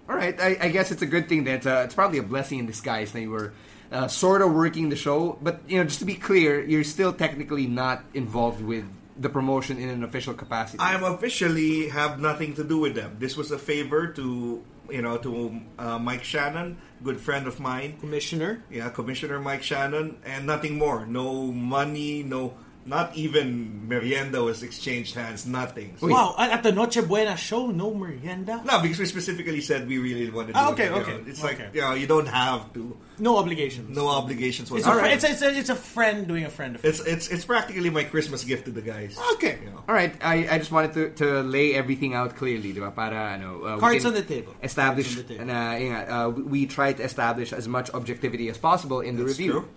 All 0.08 0.16
right, 0.16 0.38
I, 0.40 0.56
I 0.61 0.68
guess 0.70 0.90
it's 0.90 1.02
a 1.02 1.06
good 1.06 1.28
thing 1.28 1.44
that 1.44 1.66
uh, 1.66 1.82
it's 1.84 1.94
probably 1.94 2.18
a 2.18 2.22
blessing 2.22 2.58
in 2.58 2.66
disguise 2.66 3.12
that 3.12 3.20
you 3.20 3.30
were 3.30 3.52
uh, 3.92 4.09
sort 4.09 4.42
of 4.42 4.53
working 4.53 4.88
the 4.88 4.96
show. 4.96 5.38
But 5.40 5.61
you 5.68 5.79
know, 5.79 5.85
just 5.85 6.01
to 6.01 6.05
be 6.05 6.14
clear, 6.14 6.64
you're 6.64 6.85
still 6.85 7.12
technically 7.12 7.66
not 7.66 8.05
involved 8.14 8.62
with 8.62 8.85
the 9.16 9.29
promotion 9.29 9.79
in 9.79 9.88
an 9.88 10.05
official 10.05 10.35
capacity. 10.35 10.79
I'm 10.81 11.03
officially 11.03 11.88
have 11.88 12.20
nothing 12.20 12.55
to 12.55 12.64
do 12.64 12.79
with 12.79 12.94
them. 12.94 13.16
This 13.18 13.37
was 13.37 13.51
a 13.51 13.59
favor 13.59 14.07
to 14.09 14.62
you 14.90 15.03
know 15.03 15.18
to 15.18 15.61
uh, 15.79 15.98
Mike 15.98 16.24
Shannon, 16.24 16.79
good 17.03 17.20
friend 17.20 17.46
of 17.46 17.61
mine. 17.61 17.96
Commissioner. 18.01 18.62
Yeah, 18.70 18.88
Commissioner 18.90 19.40
Mike 19.40 19.62
Shannon, 19.62 20.18
and 20.24 20.46
nothing 20.46 20.79
more. 20.79 21.07
No 21.07 21.51
money, 21.53 22.22
no, 22.22 22.55
not 22.88 23.14
even 23.16 23.87
merienda 23.87 24.42
was 24.42 24.62
exchanged 24.62 25.14
hands. 25.14 25.46
Nothing. 25.46 25.94
So- 26.01 26.09
Wow, 26.09 26.35
at 26.38 26.51
at 26.51 26.62
the 26.62 26.72
Noche 26.72 27.01
Buena 27.07 27.37
show, 27.37 27.68
no 27.68 27.92
merienda. 27.94 28.62
No, 28.64 28.81
because 28.81 28.98
we 28.98 29.07
specifically 29.07 29.61
said 29.61 29.87
we 29.87 29.98
really 29.98 30.31
wanted 30.31 30.55
to. 30.55 30.59
Ah, 30.59 30.66
do 30.68 30.72
okay, 30.72 30.87
it, 30.87 30.90
you 30.90 31.01
okay, 31.03 31.12
know. 31.12 31.24
It's 31.29 31.42
like 31.42 31.61
okay. 31.61 31.70
you 31.74 31.81
know 31.85 31.92
you 31.94 32.07
don't 32.07 32.27
have 32.29 32.72
to. 32.74 32.96
No 33.18 33.37
obligations. 33.37 33.90
No 33.96 34.07
obligations 34.09 34.70
It's 34.70 34.87
a, 34.87 34.90
whatsoever. 34.90 35.07
it's, 35.11 35.24
a, 35.24 35.31
it's, 35.31 35.42
a, 35.42 35.51
it's 35.59 35.70
a 35.70 35.74
friend 35.74 36.29
doing 36.29 36.44
a 36.44 36.51
friend. 36.51 36.79
It's 36.83 37.01
it's 37.01 37.29
it's 37.29 37.44
practically 37.44 37.90
my 37.90 38.05
Christmas 38.05 38.44
gift 38.44 38.64
to 38.66 38.70
the 38.70 38.83
guys. 38.83 39.18
Okay. 39.35 39.59
You 39.62 39.70
know. 39.70 39.83
All 39.88 39.94
right, 39.94 40.14
I, 40.22 40.46
I 40.48 40.59
just 40.59 40.70
wanted 40.70 40.92
to, 40.94 41.11
to 41.24 41.42
lay 41.42 41.74
everything 41.74 42.14
out 42.14 42.37
clearly, 42.37 42.72
di 42.72 42.81
ba? 42.81 42.90
Para 42.94 43.35
ano, 43.35 43.62
uh, 43.64 43.79
Cards 43.79 44.07
on 44.07 44.14
the 44.14 44.22
table. 44.22 44.55
Establish 44.62 45.16
the 45.16 45.24
table. 45.24 45.46
na 45.46 45.74
yun 45.74 45.92
nga, 45.92 46.01
uh, 46.07 46.29
we 46.31 46.42
we 46.42 46.66
try 46.66 46.92
to 46.92 47.03
establish 47.03 47.53
as 47.53 47.66
much 47.66 47.90
objectivity 47.90 48.48
as 48.48 48.59
possible 48.59 49.01
in 49.01 49.16
the 49.18 49.24
That's 49.24 49.38
review. 49.38 49.53
true. 49.53 49.68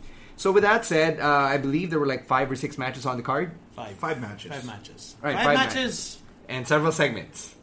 So 0.42 0.52
with 0.52 0.64
that 0.64 0.86
said, 0.86 1.20
uh, 1.20 1.28
I 1.28 1.58
believe 1.58 1.92
there 1.92 2.00
were 2.00 2.08
like 2.08 2.26
five 2.26 2.50
or 2.50 2.56
six 2.56 2.76
matches 2.76 3.06
on 3.06 3.16
the 3.16 3.22
card 3.22 3.52
Five. 3.76 3.96
Five 3.98 4.20
matches. 4.20 4.52
Five 4.52 4.66
matches. 4.66 5.16
Right, 5.22 5.36
five, 5.36 5.46
five 5.46 5.58
matches. 5.58 6.18
and 6.50 6.68
several 6.68 6.92
segments 6.92 7.54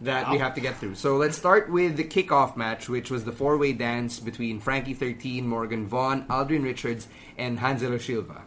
that 0.00 0.28
we 0.32 0.38
have 0.38 0.56
to 0.56 0.60
get 0.60 0.76
through. 0.76 0.96
So 0.96 1.18
let's 1.18 1.38
start 1.38 1.70
with 1.70 1.96
the 1.96 2.02
kickoff 2.02 2.56
match, 2.56 2.88
which 2.88 3.12
was 3.12 3.24
the 3.24 3.30
four-way 3.30 3.74
dance 3.74 4.18
between 4.18 4.58
Frankie 4.58 4.92
13, 4.92 5.46
Morgan 5.46 5.86
Vaughn, 5.86 6.24
Aldrin 6.26 6.64
Richards, 6.64 7.06
and 7.38 7.60
Hanselo 7.60 8.00
Silva. 8.00 8.42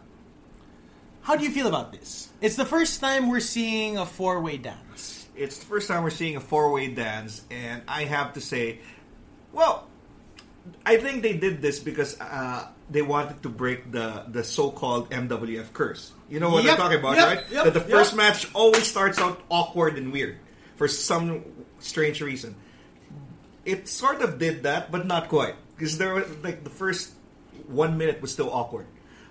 How 1.22 1.36
do 1.36 1.42
you 1.42 1.50
feel 1.50 1.66
about 1.66 1.90
this? 1.90 2.28
It's 2.42 2.56
the 2.56 2.66
first 2.66 3.00
time 3.00 3.30
we're 3.30 3.40
seeing 3.40 3.96
a 3.96 4.04
four-way 4.04 4.58
dance. 4.58 5.26
It's 5.34 5.56
the 5.56 5.64
first 5.64 5.88
time 5.88 6.02
we're 6.02 6.10
seeing 6.10 6.36
a 6.36 6.40
four 6.40 6.70
way 6.70 6.88
dance, 6.88 7.44
and 7.50 7.80
I 7.88 8.04
have 8.04 8.34
to 8.34 8.42
say, 8.42 8.80
well, 9.54 9.88
I 10.84 10.98
think 10.98 11.22
they 11.22 11.32
did 11.32 11.62
this 11.62 11.80
because 11.80 12.20
uh, 12.20 12.66
they 12.90 13.02
wanted 13.02 13.42
to 13.42 13.48
break 13.48 13.90
the 13.92 14.24
the 14.28 14.42
so 14.44 14.70
called 14.70 15.10
MWF 15.10 15.72
curse. 15.72 16.12
You 16.28 16.40
know 16.40 16.50
what 16.50 16.64
Yep, 16.64 16.72
I'm 16.74 16.78
talking 16.78 16.98
about, 16.98 17.16
yep, 17.16 17.26
right? 17.26 17.44
yep, 17.50 17.64
that 17.64 17.74
the 17.74 17.80
first 17.80 18.14
match 18.14 18.46
always 18.54 18.86
starts 18.86 19.18
out 19.18 19.40
awkward 19.48 19.96
and 19.98 20.12
weird 20.12 20.38
for 20.76 20.88
some 20.88 21.44
strange 21.78 22.20
reason. 22.20 22.54
It 23.64 23.88
sort 23.88 24.22
of 24.22 24.38
did 24.38 24.62
that, 24.64 24.90
but 24.90 25.06
not 25.06 25.28
quite 25.28 25.54
because 25.76 25.98
there 25.98 26.14
was 26.14 26.26
like 26.42 26.64
the 26.64 26.70
first 26.70 27.12
one 27.68 27.98
minute 27.98 28.20
was 28.22 28.32
still 28.32 28.50
awkward, 28.52 28.86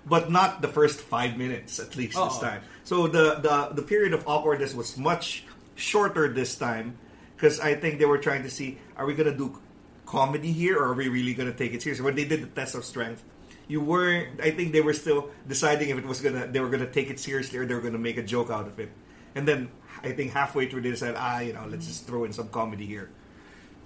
but 0.06 0.30
not 0.30 0.62
the 0.62 0.68
first 0.68 1.00
five 1.00 1.36
minutes 1.36 1.78
at 1.80 1.96
least 1.96 2.14
this 2.14 2.36
Uh-oh. 2.36 2.40
time. 2.40 2.62
So 2.84 3.06
the, 3.08 3.36
the 3.42 3.74
the 3.74 3.82
period 3.82 4.14
of 4.14 4.26
awkwardness 4.26 4.74
was 4.74 4.96
much 4.96 5.44
shorter 5.74 6.28
this 6.32 6.54
time 6.56 6.96
because 7.36 7.60
I 7.60 7.74
think 7.74 7.98
they 7.98 8.04
were 8.06 8.18
trying 8.18 8.42
to 8.44 8.50
see 8.50 8.78
are 8.96 9.04
we 9.06 9.14
gonna 9.14 9.36
do 9.36 9.58
comedy 10.06 10.52
here 10.52 10.78
or 10.78 10.92
are 10.92 10.94
we 10.94 11.08
really 11.08 11.34
gonna 11.34 11.52
take 11.52 11.72
it 11.74 11.82
seriously? 11.82 12.04
When 12.04 12.14
they 12.14 12.24
did 12.24 12.42
the 12.42 12.46
test 12.48 12.74
of 12.74 12.84
strength, 12.84 13.24
you 13.70 13.80
weren't. 13.80 14.40
I 14.40 14.50
think 14.50 14.72
they 14.72 14.80
were 14.80 14.92
still 14.92 15.30
deciding 15.46 15.90
if 15.90 15.98
it 15.98 16.04
was 16.04 16.20
gonna 16.20 16.48
they 16.48 16.58
were 16.58 16.68
gonna 16.68 16.90
take 16.90 17.08
it 17.08 17.20
seriously 17.20 17.58
or 17.58 17.64
they 17.64 17.74
were 17.74 17.80
gonna 17.80 17.98
make 17.98 18.18
a 18.18 18.22
joke 18.22 18.50
out 18.50 18.66
of 18.66 18.80
it. 18.80 18.90
And 19.36 19.46
then 19.46 19.70
I 20.02 20.10
think 20.10 20.32
halfway 20.32 20.68
through 20.68 20.82
they 20.82 20.96
said, 20.96 21.14
ah, 21.16 21.38
you 21.38 21.52
know, 21.52 21.66
let's 21.68 21.86
just 21.86 22.04
throw 22.06 22.24
in 22.24 22.32
some 22.32 22.48
comedy 22.48 22.84
here. 22.84 23.10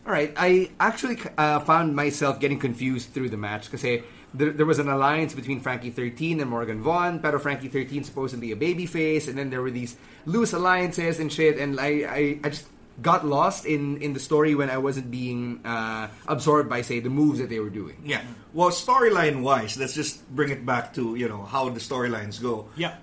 All 0.07 0.13
right, 0.13 0.33
I 0.37 0.71
actually 0.81 1.19
uh, 1.37 1.61
found 1.61 1.95
myself 1.97 2.41
getting 2.41 2.59
confused 2.59 3.13
through 3.13 3.31
the 3.31 3.37
match 3.37 3.71
because 3.71 3.83
there, 4.35 4.53
there 4.53 4.67
was 4.67 4.79
an 4.79 4.89
alliance 4.89 5.35
between 5.35 5.61
Frankie 5.61 5.91
13 5.91 6.41
and 6.41 6.51
Morgan 6.51 6.83
Vaughn, 6.83 7.21
pero 7.21 7.39
Frankie 7.39 7.69
13 7.69 8.05
supposedly 8.05 8.53
a 8.53 8.57
babyface, 8.57 9.29
and 9.29 9.39
then 9.39 9.49
there 9.49 9.63
were 9.63 9.71
these 9.71 9.97
loose 10.27 10.53
alliances 10.53 11.21
and 11.21 11.33
shit, 11.33 11.59
and 11.59 11.81
I, 11.81 12.05
I, 12.05 12.41
I 12.45 12.49
just 12.51 12.67
got 13.03 13.27
lost 13.27 13.67
in, 13.67 13.99
in 14.03 14.13
the 14.13 14.21
story 14.21 14.55
when 14.55 14.71
I 14.71 14.79
wasn't 14.79 15.11
being 15.11 15.61
uh, 15.65 16.09
absorbed 16.29 16.69
by, 16.71 16.83
say, 16.83 17.01
the 17.01 17.11
moves 17.11 17.39
that 17.41 17.49
they 17.49 17.59
were 17.59 17.71
doing. 17.71 17.97
Yeah. 18.05 18.23
Well, 18.53 18.71
storyline 18.71 19.43
wise, 19.43 19.77
let's 19.77 19.95
just 19.95 20.23
bring 20.35 20.51
it 20.51 20.65
back 20.65 20.95
to 20.95 21.17
you 21.17 21.29
know 21.29 21.43
how 21.43 21.69
the 21.71 21.81
storylines 21.81 22.41
go. 22.41 22.69
Yeah. 22.77 22.95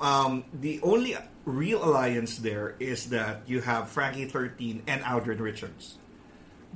Um, 0.00 0.44
the 0.52 0.80
only 0.82 1.16
real 1.44 1.82
alliance 1.82 2.38
there 2.38 2.74
is 2.78 3.10
that 3.10 3.42
you 3.46 3.60
have 3.62 3.88
Frankie 3.88 4.26
13 4.26 4.82
and 4.86 5.02
Aldrin 5.02 5.40
Richards. 5.40 5.96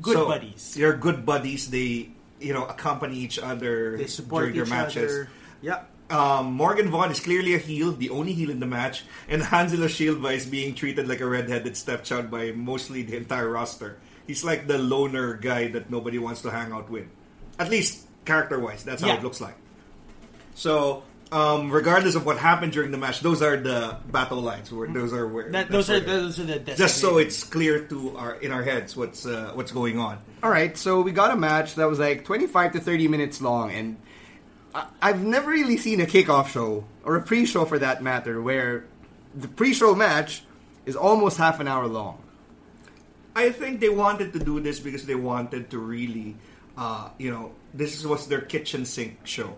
Good 0.00 0.14
So, 0.14 0.26
buddies. 0.26 0.74
They're 0.74 0.96
good 0.96 1.24
buddies. 1.26 1.70
They 1.70 2.10
you 2.40 2.52
know 2.52 2.64
accompany 2.64 3.16
each 3.16 3.38
other 3.38 3.96
They 3.96 4.06
support 4.06 4.44
during 4.44 4.54
their 4.56 4.64
each 4.64 4.70
matches. 4.70 5.12
other. 5.12 5.28
Yeah. 5.62 5.82
Um, 6.08 6.52
Morgan 6.52 6.88
Vaughn 6.90 7.10
is 7.10 7.18
clearly 7.18 7.54
a 7.54 7.58
heel, 7.58 7.90
the 7.92 8.10
only 8.10 8.32
heel 8.32 8.50
in 8.50 8.60
the 8.60 8.66
match, 8.66 9.02
and 9.28 9.42
Angelo 9.52 9.88
Silva 9.88 10.28
is 10.28 10.46
being 10.46 10.74
treated 10.74 11.08
like 11.08 11.20
a 11.20 11.26
redheaded 11.26 11.76
stepchild 11.76 12.30
by 12.30 12.52
mostly 12.52 13.02
the 13.02 13.16
entire 13.16 13.48
roster. 13.50 13.98
He's 14.26 14.44
like 14.44 14.66
the 14.68 14.78
loner 14.78 15.34
guy 15.34 15.68
that 15.68 15.90
nobody 15.90 16.18
wants 16.18 16.42
to 16.42 16.50
hang 16.50 16.70
out 16.72 16.90
with. 16.90 17.06
At 17.58 17.70
least 17.70 18.06
character-wise, 18.24 18.84
that's 18.84 19.02
how 19.02 19.08
Yeah. 19.08 19.16
it 19.18 19.22
looks 19.24 19.40
like. 19.40 19.56
So, 20.54 21.02
um, 21.32 21.70
regardless 21.72 22.14
of 22.14 22.24
what 22.24 22.38
happened 22.38 22.72
during 22.72 22.90
the 22.92 22.98
match, 22.98 23.20
those 23.20 23.42
are 23.42 23.56
the 23.56 23.96
battle 24.10 24.40
lines. 24.40 24.70
Where, 24.72 24.86
those 24.88 25.12
are 25.12 25.26
where 25.26 25.50
That, 25.50 25.70
that's 25.70 25.70
those 25.70 25.90
are 25.90 26.00
those 26.00 26.38
are 26.40 26.44
the 26.44 26.58
just 26.76 26.98
so 26.98 27.18
it's 27.18 27.42
clear 27.42 27.80
to 27.86 28.16
our 28.16 28.34
in 28.36 28.52
our 28.52 28.62
heads 28.62 28.96
what's 28.96 29.26
uh, 29.26 29.50
what's 29.54 29.72
going 29.72 29.98
on. 29.98 30.18
All 30.42 30.50
right, 30.50 30.76
so 30.78 31.00
we 31.02 31.10
got 31.10 31.32
a 31.32 31.36
match 31.36 31.74
that 31.74 31.88
was 31.88 31.98
like 31.98 32.24
25 32.24 32.72
to 32.74 32.80
30 32.80 33.08
minutes 33.08 33.40
long, 33.40 33.72
and 33.72 33.96
I've 35.00 35.24
never 35.24 35.50
really 35.50 35.76
seen 35.76 36.00
a 36.00 36.06
kickoff 36.06 36.48
show 36.48 36.84
or 37.04 37.16
a 37.16 37.22
pre-show 37.22 37.64
for 37.64 37.78
that 37.78 38.02
matter 38.02 38.42
where 38.42 38.84
the 39.34 39.48
pre-show 39.48 39.94
match 39.94 40.42
is 40.84 40.96
almost 40.96 41.38
half 41.38 41.60
an 41.60 41.68
hour 41.68 41.86
long. 41.86 42.22
I 43.34 43.50
think 43.50 43.80
they 43.80 43.88
wanted 43.90 44.32
to 44.32 44.38
do 44.38 44.60
this 44.60 44.80
because 44.80 45.04
they 45.04 45.14
wanted 45.14 45.70
to 45.70 45.78
really, 45.78 46.36
uh, 46.76 47.10
you 47.18 47.30
know, 47.30 47.52
this 47.74 48.04
was 48.04 48.28
their 48.28 48.40
kitchen 48.40 48.86
sink 48.86 49.26
show, 49.26 49.56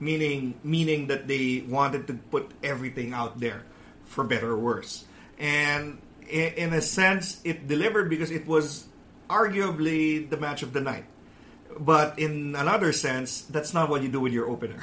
meaning 0.00 0.54
meaning 0.64 1.06
that 1.06 1.28
they 1.28 1.64
wanted 1.68 2.06
to 2.08 2.14
put 2.14 2.50
everything 2.62 3.12
out 3.12 3.38
there, 3.38 3.62
for 4.04 4.24
better 4.24 4.50
or 4.50 4.58
worse. 4.58 5.04
And 5.38 5.98
in 6.28 6.72
a 6.72 6.82
sense, 6.82 7.40
it 7.44 7.68
delivered 7.68 8.10
because 8.10 8.30
it 8.30 8.46
was 8.46 8.86
arguably 9.30 10.28
the 10.28 10.36
match 10.36 10.62
of 10.62 10.72
the 10.72 10.80
night. 10.80 11.04
But 11.78 12.18
in 12.18 12.54
another 12.56 12.92
sense, 12.92 13.42
that's 13.42 13.72
not 13.74 13.88
what 13.88 14.02
you 14.02 14.08
do 14.08 14.20
with 14.20 14.32
your 14.32 14.48
opener. 14.48 14.80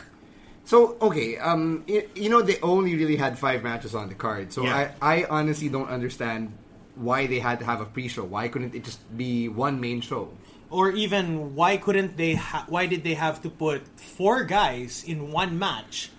So 0.66 0.98
okay, 1.02 1.38
um, 1.38 1.84
y- 1.90 2.06
you 2.14 2.30
know 2.30 2.42
they 2.42 2.60
only 2.62 2.94
really 2.96 3.16
had 3.18 3.40
five 3.40 3.64
matches 3.64 3.96
on 3.96 4.08
the 4.10 4.14
card, 4.16 4.54
so 4.54 4.64
Yeah. 4.64 4.94
I, 5.02 5.24
I 5.24 5.26
honestly 5.30 5.68
don't 5.70 5.90
understand 5.90 6.54
why 6.94 7.26
they 7.26 7.40
had 7.40 7.58
to 7.60 7.66
have 7.66 7.82
a 7.82 7.86
pre-show. 7.90 8.24
Why 8.24 8.50
couldn't 8.50 8.76
it 8.76 8.84
just 8.84 9.02
be 9.18 9.50
one 9.50 9.80
main 9.82 10.02
show? 10.02 10.30
or 10.70 10.92
even 10.94 11.56
why 11.58 11.78
couldn't 11.82 12.14
they? 12.18 12.36
Ha- 12.38 12.66
why 12.70 12.86
did 12.86 13.02
they 13.04 13.16
have 13.18 13.42
to 13.42 13.50
put 13.50 13.82
four 13.98 14.44
guys 14.46 15.02
in 15.02 15.32
one 15.34 15.58
match 15.58 16.12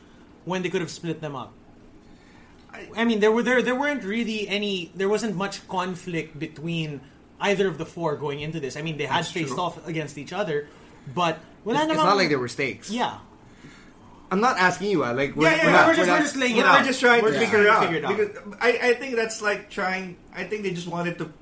when 0.45 0.63
they 0.67 0.69
could 0.69 0.81
have 0.83 0.91
split 0.91 1.21
them 1.23 1.37
up? 1.39 1.55
I 2.97 3.05
mean, 3.05 3.21
there 3.21 3.31
were 3.31 3.43
there 3.43 3.63
there 3.63 3.75
weren't 3.79 4.03
really 4.03 4.49
any. 4.49 4.91
There 4.95 5.09
wasn't 5.09 5.37
much 5.37 5.63
conflict 5.69 6.39
between 6.39 7.01
either 7.41 7.67
of 7.69 7.79
the 7.79 7.87
four 7.87 8.17
going 8.17 8.41
into 8.41 8.61
this. 8.61 8.77
I 8.77 8.83
mean, 8.83 8.97
they 8.99 9.07
had 9.07 9.19
That's 9.25 9.31
faced 9.33 9.55
true. 9.55 9.61
off 9.61 9.87
against 9.89 10.19
each 10.19 10.33
other, 10.33 10.69
but 11.15 11.39
wala 11.65 11.83
It's, 11.85 11.93
it's 11.93 11.97
not 12.03 12.17
like 12.17 12.29
there 12.29 12.39
were 12.39 12.49
stakes. 12.49 12.91
Yeah, 12.91 13.19
I'm 14.31 14.41
not 14.41 14.59
asking 14.59 14.91
you. 14.91 15.05
Uh, 15.05 15.13
like 15.15 15.35
we're, 15.35 15.51
Yeah, 15.51 15.57
yeah, 15.57 15.65
we're 15.65 15.71
yeah, 15.71 15.77
not, 15.77 15.87
we're 15.89 15.95
just- 15.97 16.09
we're 16.11 16.19
just 16.21 16.37
laying 16.37 16.57
it 16.57 16.63
We're 16.63 16.69
out. 16.71 16.85
just 16.85 17.01
trying 17.01 17.23
We're 17.23 17.33
to 17.33 17.39
just 17.41 17.51
figure, 17.51 17.67
trying 17.67 17.91
to 17.93 17.99
it 17.99 18.05
out. 18.05 18.11
figure 18.13 18.25
it 18.25 18.37
out. 18.37 18.45
Because 18.45 18.59
I, 18.61 18.91
I 18.91 18.95
think 18.95 19.17
that's 19.17 19.43
like 19.43 19.71
trying. 19.71 20.17
I 20.35 20.45
think 20.45 20.63
they 20.63 20.71
just 20.71 20.87
wanted 20.87 21.19
to, 21.19 21.33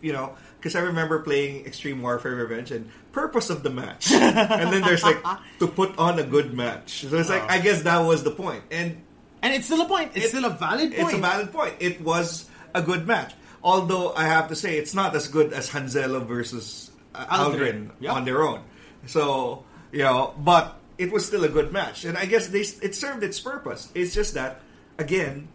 you 0.00 0.12
know, 0.12 0.36
because 0.58 0.76
I 0.76 0.80
remember 0.80 1.18
playing 1.20 1.66
Extreme 1.66 2.02
Warfare 2.02 2.34
Revenge 2.36 2.70
and 2.70 2.88
purpose 3.12 3.50
of 3.50 3.62
the 3.64 3.70
match, 3.70 4.12
and 4.12 4.72
then 4.72 4.82
there's 4.82 5.02
like 5.02 5.18
to 5.58 5.66
put 5.66 5.96
on 5.98 6.18
a 6.18 6.24
good 6.24 6.54
match. 6.54 7.06
So 7.06 7.16
it's 7.16 7.28
like 7.30 7.50
I 7.50 7.58
guess 7.58 7.82
that 7.82 7.98
was 7.98 8.22
the 8.22 8.30
point, 8.30 8.62
and 8.70 9.02
and 9.42 9.52
it's 9.54 9.66
still 9.66 9.80
a 9.80 9.88
point. 9.88 10.12
It's 10.14 10.26
It- 10.26 10.28
still 10.28 10.44
a 10.44 10.50
valid 10.50 10.94
point. 10.94 11.00
it's 11.08 11.12
a 11.14 11.18
valid 11.18 11.52
point. 11.52 11.74
It 11.80 12.00
was 12.00 12.48
a 12.74 12.82
good 12.82 13.06
match, 13.08 13.34
although 13.66 14.14
I 14.14 14.30
have 14.30 14.48
to 14.48 14.56
say 14.56 14.78
it's 14.78 14.94
not 14.94 15.18
as 15.18 15.26
good 15.26 15.50
as 15.52 15.66
Hanzelo 15.68 16.22
versus 16.24 16.94
uh, 17.14 17.26
Aldrin. 17.26 17.90
Aldrin 17.90 17.90
Yep. 18.00 18.12
on 18.14 18.22
their 18.24 18.40
own. 18.46 18.62
So 19.10 19.64
you 19.90 20.06
know, 20.06 20.32
but 20.38 20.78
it 20.96 21.10
was 21.10 21.26
still 21.26 21.42
a 21.44 21.50
good 21.50 21.72
match, 21.74 22.06
and 22.06 22.16
I 22.16 22.24
guess 22.30 22.46
they 22.48 22.62
it 22.62 22.94
served 22.94 23.26
its 23.26 23.42
purpose. 23.42 23.90
It's 23.98 24.14
just 24.14 24.34
that 24.38 24.62
again. 25.02 25.48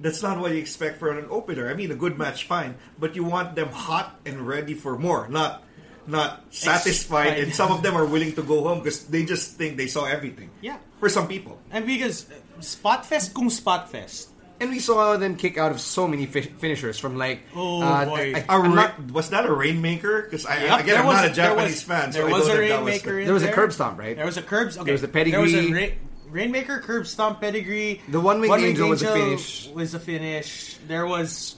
That's 0.00 0.22
not 0.22 0.38
what 0.38 0.54
you 0.54 0.62
expect 0.62 1.02
for 1.02 1.10
an 1.10 1.26
opener. 1.26 1.66
I 1.66 1.74
mean, 1.74 1.90
a 1.90 1.98
good 1.98 2.14
match, 2.22 2.46
fine, 2.46 2.78
but 3.02 3.18
you 3.18 3.26
want 3.26 3.58
them 3.58 3.74
hot 3.74 4.14
and 4.22 4.46
ready 4.46 4.74
for 4.78 4.94
more, 4.96 5.26
not 5.26 5.66
not 6.06 6.46
satisfied. 6.54 7.34
Excited. 7.34 7.44
And 7.44 7.54
some 7.54 7.74
of 7.74 7.82
them 7.82 7.98
are 7.98 8.06
willing 8.06 8.30
to 8.38 8.42
go 8.46 8.62
home 8.62 8.78
because 8.78 9.10
they 9.10 9.26
just 9.26 9.58
think 9.58 9.74
they 9.76 9.90
saw 9.90 10.06
everything. 10.06 10.54
Yeah. 10.62 10.78
for 11.02 11.10
some 11.10 11.26
people. 11.26 11.58
and 11.74 11.82
because 11.84 12.30
uh, 12.30 12.34
Spotfest 12.62 13.34
kung 13.34 13.50
Spotfest. 13.50 14.30
And 14.60 14.70
we 14.70 14.78
saw 14.78 15.16
them 15.16 15.36
kick 15.36 15.56
out 15.58 15.70
of 15.70 15.80
so 15.80 16.06
many 16.08 16.26
fi- 16.26 16.42
finishers 16.42 16.98
from 16.98 17.16
like. 17.16 17.40
Oh, 17.54 17.82
uh, 17.82 18.04
boy. 18.04 18.32
I, 18.34 18.38
A 18.40 18.44
I'm 18.48 18.72
ra- 18.74 18.82
not- 18.92 19.10
was 19.12 19.30
that 19.30 19.46
a 19.46 19.52
rainmaker? 19.52 20.22
Because 20.22 20.46
I 20.46 20.64
Yep, 20.64 20.80
again, 20.80 20.96
I'm 21.00 21.06
was- 21.06 21.16
not 21.16 21.24
a 21.26 21.32
Japanese 21.34 21.70
was- 21.72 21.82
fan, 21.82 22.12
so 22.12 22.18
there 22.18 22.28
I 22.28 22.32
was 22.32 22.42
a 22.48 22.56
think 22.56 22.60
was 22.60 22.70
rainmaker. 22.70 23.18
in 23.20 23.24
There 23.26 23.34
was 23.34 23.42
a 23.44 23.52
curb 23.52 23.72
stomp, 23.72 23.98
right? 23.98 24.16
There 24.16 24.26
was 24.26 24.36
a 24.36 24.42
curb. 24.42 24.68
Okay. 24.68 24.84
There 24.84 24.92
was 24.94 25.02
a 25.02 25.08
pedigree. 25.08 25.30
There 25.32 25.40
was 25.40 25.54
a 25.54 25.56
pedigree. 25.56 25.88
ra- 25.88 26.32
rainmaker, 26.32 26.78
curb 26.80 27.06
stomp, 27.06 27.40
pedigree. 27.40 28.00
The 28.08 28.20
one-winged 28.20 28.50
One-winged 28.50 28.70
angel 28.78 28.88
was 28.90 29.02
a 29.02 29.12
finish. 29.12 29.68
Was 29.74 29.94
a 29.94 30.00
finish. 30.00 30.76
There 30.86 31.06
was 31.06 31.56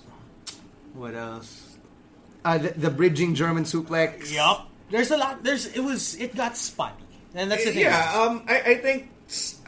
what 0.94 1.14
else? 1.14 1.76
uh, 2.44 2.58
the, 2.58 2.70
the 2.70 2.90
bridging 2.90 3.34
German 3.34 3.64
suplex. 3.64 4.32
Yup. 4.32 4.66
There's 4.90 5.10
a 5.10 5.16
lot. 5.16 5.42
There's 5.44 5.66
it 5.66 5.80
was 5.80 6.14
it 6.16 6.34
got 6.34 6.56
spotty, 6.56 7.04
and 7.34 7.50
that's 7.50 7.64
the 7.64 7.70
thing. 7.72 7.82
Yeah, 7.82 8.12
um, 8.26 8.42
I, 8.48 8.60
I 8.60 8.74
think 8.78 9.02
s- 9.04 9.19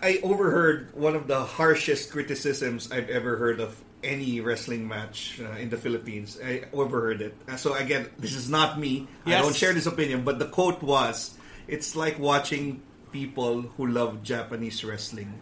I 0.02 0.18
overheard 0.22 0.90
one 0.94 1.14
of 1.14 1.26
the 1.28 1.38
harshest 1.44 2.10
criticisms 2.10 2.90
I've 2.90 3.08
ever 3.10 3.36
heard 3.36 3.60
of 3.60 3.78
any 4.02 4.40
wrestling 4.40 4.88
match 4.88 5.38
uh, 5.38 5.54
in 5.62 5.70
the 5.70 5.76
Philippines. 5.78 6.38
I 6.42 6.64
overheard 6.72 7.22
it. 7.22 7.34
Uh, 7.46 7.54
So 7.54 7.74
again, 7.74 8.10
this 8.18 8.34
is 8.34 8.50
not 8.50 8.78
me. 8.78 9.06
I 9.26 9.38
don't 9.38 9.54
share 9.54 9.72
this 9.72 9.86
opinion, 9.86 10.24
but 10.26 10.38
the 10.42 10.50
quote 10.50 10.82
was, 10.82 11.38
"It's 11.70 11.94
like 11.94 12.18
watching 12.18 12.82
people 13.14 13.62
who 13.78 13.86
love 13.86 14.26
Japanese 14.26 14.82
wrestling 14.82 15.38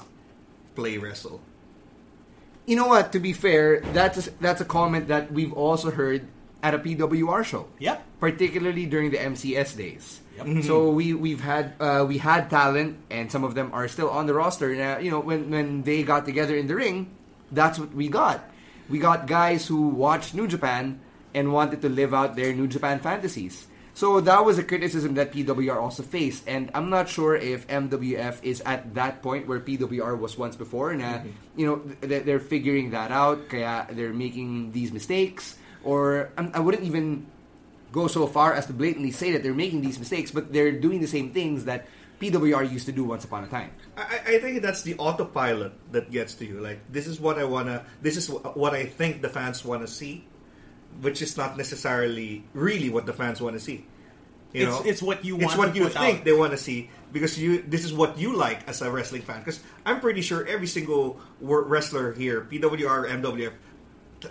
play 0.77 1.01
wrestle." 1.01 1.41
You 2.69 2.77
know 2.77 2.87
what? 2.93 3.13
To 3.17 3.19
be 3.19 3.33
fair, 3.33 3.81
that's 3.97 4.29
a, 4.29 4.31
that's 4.39 4.61
a 4.61 4.69
comment 4.69 5.09
that 5.09 5.33
we've 5.33 5.57
also 5.57 5.91
heard 5.91 6.29
at 6.63 6.77
a 6.77 6.79
PWR 6.79 7.41
show. 7.43 7.73
Yep. 7.81 8.21
Particularly 8.21 8.85
during 8.85 9.11
the 9.11 9.19
MCS 9.19 9.73
days. 9.77 10.20
Yep. 10.37 10.65
So 10.65 10.91
we 10.91 11.13
we've 11.15 11.41
had 11.41 11.75
uh, 11.81 12.05
we 12.07 12.19
had 12.19 12.49
talent, 12.51 12.99
and 13.11 13.31
some 13.31 13.45
of 13.45 13.55
them 13.55 13.71
are 13.73 13.89
still 13.89 14.11
on 14.11 14.27
the 14.27 14.35
roster. 14.35 14.75
Now, 14.75 14.99
you 14.99 15.11
know, 15.11 15.21
when 15.21 15.51
when 15.51 15.83
they 15.83 16.03
got 16.03 16.25
together 16.25 16.57
in 16.57 16.67
the 16.67 16.75
ring, 16.75 17.11
that's 17.53 17.79
what 17.79 17.93
we 17.95 18.09
got. 18.09 18.45
We 18.89 18.99
got 18.99 19.27
guys 19.27 19.67
who 19.67 19.89
watched 19.89 20.35
New 20.35 20.49
Japan 20.49 21.01
and 21.35 21.53
wanted 21.53 21.83
to 21.83 21.89
live 21.89 22.15
out 22.15 22.37
their 22.37 22.53
New 22.53 22.67
Japan 22.67 22.99
fantasies. 22.99 23.67
So 23.95 24.21
that 24.21 24.45
was 24.45 24.57
a 24.57 24.65
criticism 24.65 25.15
that 25.15 25.33
PWR 25.33 25.77
also 25.77 26.03
faced, 26.03 26.49
and 26.49 26.71
I'm 26.75 26.91
not 26.91 27.09
sure 27.09 27.35
if 27.37 27.67
MWF 27.69 28.39
is 28.43 28.63
at 28.65 28.95
that 28.95 29.21
point 29.21 29.47
where 29.47 29.61
PWR 29.61 30.17
was 30.17 30.39
once 30.39 30.57
before, 30.57 30.91
and 30.91 31.03
uh, 31.03 31.21
you 31.57 31.67
know 31.67 31.83
th- 32.01 32.25
they're 32.25 32.41
figuring 32.41 32.91
that 32.93 33.11
out. 33.11 33.51
Kaya 33.51 33.87
they're 33.91 34.15
making 34.15 34.73
these 34.73 34.91
mistakes, 34.93 35.59
or 35.85 36.31
um, 36.39 36.51
I 36.55 36.61
wouldn't 36.61 36.85
even 36.85 37.27
go 37.93 38.07
so 38.07 38.27
far 38.27 38.55
as 38.55 38.67
to 38.67 38.73
blatantly 38.73 39.11
say 39.11 39.33
that 39.33 39.43
they're 39.43 39.55
making 39.55 39.81
these 39.83 39.99
mistakes, 39.99 40.31
but 40.31 40.53
they're 40.53 40.73
doing 40.73 41.01
the 41.01 41.07
same 41.07 41.33
things 41.33 41.65
that 41.65 41.87
PWR 42.21 42.71
used 42.71 42.87
to 42.87 42.93
do 42.93 43.05
once 43.05 43.25
upon 43.25 43.45
a 43.45 43.47
time. 43.49 43.71
I, 43.97 44.21
I 44.27 44.39
think 44.39 44.61
that's 44.63 44.83
the 44.83 44.95
autopilot 44.99 45.73
that 45.93 46.11
gets 46.11 46.35
to 46.37 46.45
you. 46.47 46.61
Like 46.61 46.81
this 46.93 47.07
is 47.07 47.19
what 47.21 47.39
I 47.39 47.45
wanna. 47.45 47.85
This 48.03 48.17
is 48.17 48.29
what 48.29 48.75
I 48.75 48.85
think 48.87 49.23
the 49.23 49.29
fans 49.29 49.65
want 49.65 49.83
to 49.83 49.89
see, 49.89 50.25
which 51.01 51.23
is 51.23 51.37
not 51.37 51.57
necessarily 51.57 52.45
really 52.53 52.91
what 52.91 53.07
the 53.07 53.13
fans 53.13 53.41
want 53.41 53.57
to 53.57 53.61
see. 53.61 53.87
You 54.53 54.63
It's- 54.63 54.85
know, 54.85 54.91
it's 54.91 55.01
what 55.03 55.25
you 55.25 55.35
want. 55.37 55.45
It's 55.45 55.57
what 55.57 55.73
to 55.73 55.79
you 55.79 55.85
put 55.85 55.93
think 55.95 56.19
out. 56.21 56.25
they 56.25 56.33
want 56.33 56.51
to 56.53 56.59
see 56.59 56.91
because 57.13 57.39
you. 57.39 57.63
This 57.67 57.85
is 57.85 57.93
what 57.95 58.19
you 58.19 58.35
like 58.37 58.69
as 58.69 58.83
a 58.83 58.91
wrestling 58.91 59.23
fan. 59.23 59.39
Because 59.39 59.61
I'm 59.87 60.01
pretty 60.01 60.21
sure 60.23 60.45
every 60.47 60.67
single 60.67 61.19
wrestler 61.41 62.13
here, 62.13 62.43
PWR, 62.43 63.07
MWF, 63.09 63.53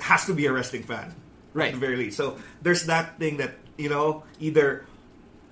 has 0.01 0.25
to 0.25 0.33
be 0.33 0.45
a 0.45 0.51
wrestling 0.53 0.83
fan, 0.83 1.15
Right. 1.53 1.67
At 1.67 1.73
the 1.73 1.79
very 1.79 1.95
least. 1.95 2.17
So 2.17 2.37
there's 2.61 2.85
that 2.85 3.19
thing 3.19 3.37
that 3.37 3.55
you 3.77 3.89
know 3.89 4.23
either 4.39 4.85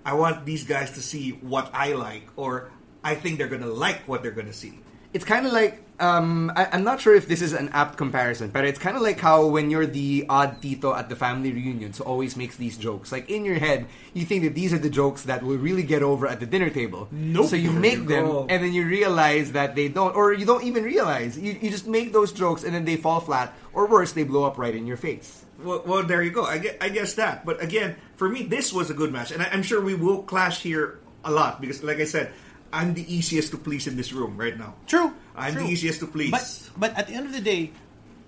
I 0.06 0.14
want 0.14 0.46
these 0.46 0.64
guys 0.64 0.92
to 0.94 1.02
see 1.02 1.32
what 1.32 1.72
I 1.74 1.94
like, 1.94 2.28
or 2.36 2.72
I 3.04 3.16
think 3.16 3.38
they're 3.38 3.48
gonna 3.48 3.68
like 3.68 4.08
what 4.08 4.22
they're 4.22 4.32
gonna 4.32 4.54
see. 4.54 4.80
It's 5.18 5.26
kind 5.26 5.48
of 5.48 5.52
like 5.52 5.82
um, 6.00 6.52
I, 6.56 6.68
I'm 6.74 6.84
not 6.84 7.02
sure 7.02 7.16
if 7.16 7.28
this 7.28 7.42
is 7.42 7.54
an 7.54 7.70
apt 7.70 7.98
comparison, 7.98 8.52
but 8.52 8.66
it's 8.66 8.78
kind 8.78 8.96
of 8.96 9.02
like 9.02 9.20
how 9.20 9.48
when 9.48 9.72
you're 9.72 9.88
the 9.88 10.28
odd 10.30 10.62
tito 10.62 10.94
at 10.94 11.10
the 11.10 11.16
family 11.16 11.52
reunion, 11.52 11.92
so 11.94 12.04
always 12.04 12.38
makes 12.38 12.56
these 12.56 12.78
jokes. 12.78 13.12
Like 13.12 13.28
in 13.28 13.44
your 13.44 13.56
head, 13.56 13.88
you 14.14 14.24
think 14.26 14.44
that 14.44 14.54
these 14.54 14.74
are 14.74 14.78
the 14.78 14.92
jokes 14.92 15.24
that 15.24 15.42
will 15.42 15.58
really 15.58 15.82
get 15.82 16.04
over 16.04 16.28
at 16.28 16.40
the 16.40 16.46
dinner 16.46 16.70
table. 16.70 17.08
Nope. 17.10 17.48
So 17.48 17.56
you 17.56 17.72
make 17.72 18.06
them, 18.06 18.46
and 18.48 18.64
then 18.64 18.74
you 18.74 18.86
realize 18.86 19.54
that 19.54 19.74
they 19.74 19.88
don't, 19.88 20.16
or 20.16 20.34
you 20.34 20.46
don't 20.46 20.64
even 20.64 20.84
realize. 20.84 21.34
You, 21.34 21.58
you 21.60 21.72
just 21.72 21.88
make 21.88 22.14
those 22.14 22.32
jokes, 22.32 22.64
and 22.64 22.76
then 22.76 22.86
they 22.86 22.98
fall 22.98 23.20
flat, 23.20 23.58
or 23.74 23.88
worse, 23.88 24.12
they 24.12 24.24
blow 24.24 24.44
up 24.44 24.60
right 24.60 24.76
in 24.76 24.86
your 24.86 24.98
face. 24.98 25.46
Well, 25.58 25.82
well 25.84 26.04
there 26.04 26.22
you 26.22 26.30
go. 26.30 26.46
I 26.46 26.60
guess, 26.60 26.76
I 26.80 26.90
guess 26.90 27.16
that. 27.16 27.44
But 27.44 27.64
again, 27.64 27.96
for 28.18 28.30
me, 28.30 28.44
this 28.44 28.72
was 28.72 28.92
a 28.92 28.94
good 28.94 29.12
match, 29.12 29.32
and 29.32 29.42
I, 29.42 29.48
I'm 29.48 29.64
sure 29.64 29.82
we 29.82 29.96
will 29.96 30.22
clash 30.22 30.62
here 30.62 31.00
a 31.24 31.32
lot 31.32 31.60
because, 31.60 31.82
like 31.82 31.98
I 31.98 32.06
said, 32.06 32.32
I'm 32.72 32.94
the 32.94 33.06
easiest 33.08 33.52
to 33.52 33.58
please 33.58 33.88
in 33.88 33.96
this 33.96 34.12
room 34.12 34.38
right 34.38 34.58
now. 34.58 34.76
True. 34.88 35.14
I'm 35.36 35.54
true. 35.54 35.64
the 35.64 35.70
easiest 35.70 36.00
to 36.02 36.08
please. 36.08 36.32
But 36.32 36.48
but 36.78 36.98
at 36.98 37.08
the 37.08 37.14
end 37.14 37.28
of 37.28 37.34
the 37.34 37.42
day, 37.42 37.72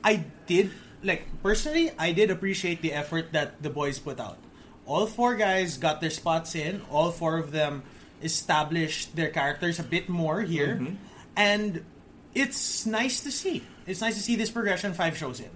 I 0.03 0.25
did 0.47 0.71
like 1.03 1.27
personally, 1.43 1.91
I 1.97 2.11
did 2.11 2.31
appreciate 2.31 2.81
the 2.81 2.93
effort 2.93 3.33
that 3.33 3.61
the 3.61 3.69
boys 3.69 3.99
put 3.99 4.19
out. 4.19 4.37
All 4.85 5.05
four 5.05 5.35
guys 5.35 5.77
got 5.77 6.01
their 6.01 6.09
spots 6.09 6.55
in. 6.55 6.81
All 6.89 7.11
four 7.11 7.37
of 7.37 7.51
them 7.51 7.83
established 8.21 9.15
their 9.15 9.29
characters 9.29 9.79
a 9.79 9.83
bit 9.83 10.09
more 10.09 10.41
here. 10.41 10.75
Mm-hmm. 10.75 10.95
and 11.37 11.85
it's 12.33 12.85
nice 12.85 13.21
to 13.21 13.31
see. 13.31 13.63
It's 13.87 14.01
nice 14.01 14.15
to 14.15 14.21
see 14.21 14.35
this 14.35 14.51
progression 14.51 14.93
five 14.93 15.17
shows 15.17 15.39
in. 15.39 15.49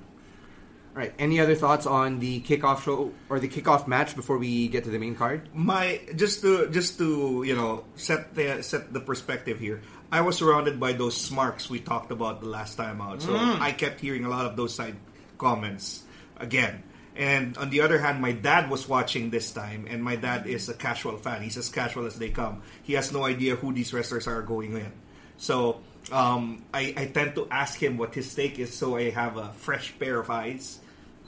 Right. 0.94 1.12
Any 1.18 1.40
other 1.40 1.56
thoughts 1.56 1.88
on 1.88 2.20
the 2.20 2.42
kickoff 2.42 2.84
show 2.84 3.12
or 3.28 3.40
the 3.40 3.50
kickoff 3.50 3.88
match 3.88 4.16
before 4.16 4.38
we 4.38 4.68
get 4.68 4.84
to 4.84 4.92
the 4.92 5.00
main 5.00 5.16
card? 5.16 5.50
my 5.54 6.00
just 6.16 6.42
to 6.42 6.70
just 6.70 7.00
to 7.00 7.44
you 7.46 7.56
know 7.56 7.84
set 7.96 8.36
the 8.36 8.62
set 8.62 8.94
the 8.94 9.00
perspective 9.00 9.60
here. 9.60 9.82
I 10.12 10.22
was 10.22 10.38
surrounded 10.38 10.80
by 10.80 10.94
those 10.94 11.18
smarks 11.18 11.70
we 11.70 11.80
talked 11.80 12.12
about 12.12 12.42
the 12.42 12.48
last 12.48 12.76
time 12.76 13.02
out, 13.02 13.24
so 13.24 13.34
I 13.36 13.72
kept 13.72 14.00
hearing 14.00 14.26
a 14.26 14.30
lot 14.30 14.46
of 14.46 14.56
those 14.56 14.76
side 14.76 14.96
comments 15.40 16.04
again. 16.38 16.84
And 17.16 17.58
on 17.58 17.72
the 17.72 17.82
other 17.82 17.98
hand, 17.98 18.22
my 18.22 18.32
dad 18.32 18.70
was 18.70 18.88
watching 18.88 19.32
this 19.32 19.52
time, 19.52 19.88
and 19.90 20.04
my 20.04 20.16
dad 20.16 20.46
is 20.46 20.70
a 20.70 20.76
casual 20.76 21.18
fan. 21.18 21.42
He's 21.42 21.58
as 21.58 21.70
casual 21.70 22.06
as 22.06 22.18
they 22.18 22.30
come. 22.30 22.62
He 22.84 22.94
has 22.94 23.12
no 23.12 23.26
idea 23.26 23.56
who 23.56 23.74
these 23.74 23.92
wrestlers 23.92 24.28
are 24.28 24.42
going 24.44 24.78
in. 24.78 24.92
So 25.38 25.82
um, 26.12 26.66
I, 26.74 26.94
I 26.96 27.06
tend 27.08 27.34
to 27.36 27.48
ask 27.50 27.82
him 27.82 27.98
what 27.98 28.14
his 28.14 28.34
take 28.34 28.60
is, 28.60 28.74
so 28.74 28.98
I 28.98 29.10
have 29.10 29.38
a 29.38 29.50
fresh 29.54 29.98
pair 29.98 30.20
of 30.20 30.30
eyes 30.30 30.80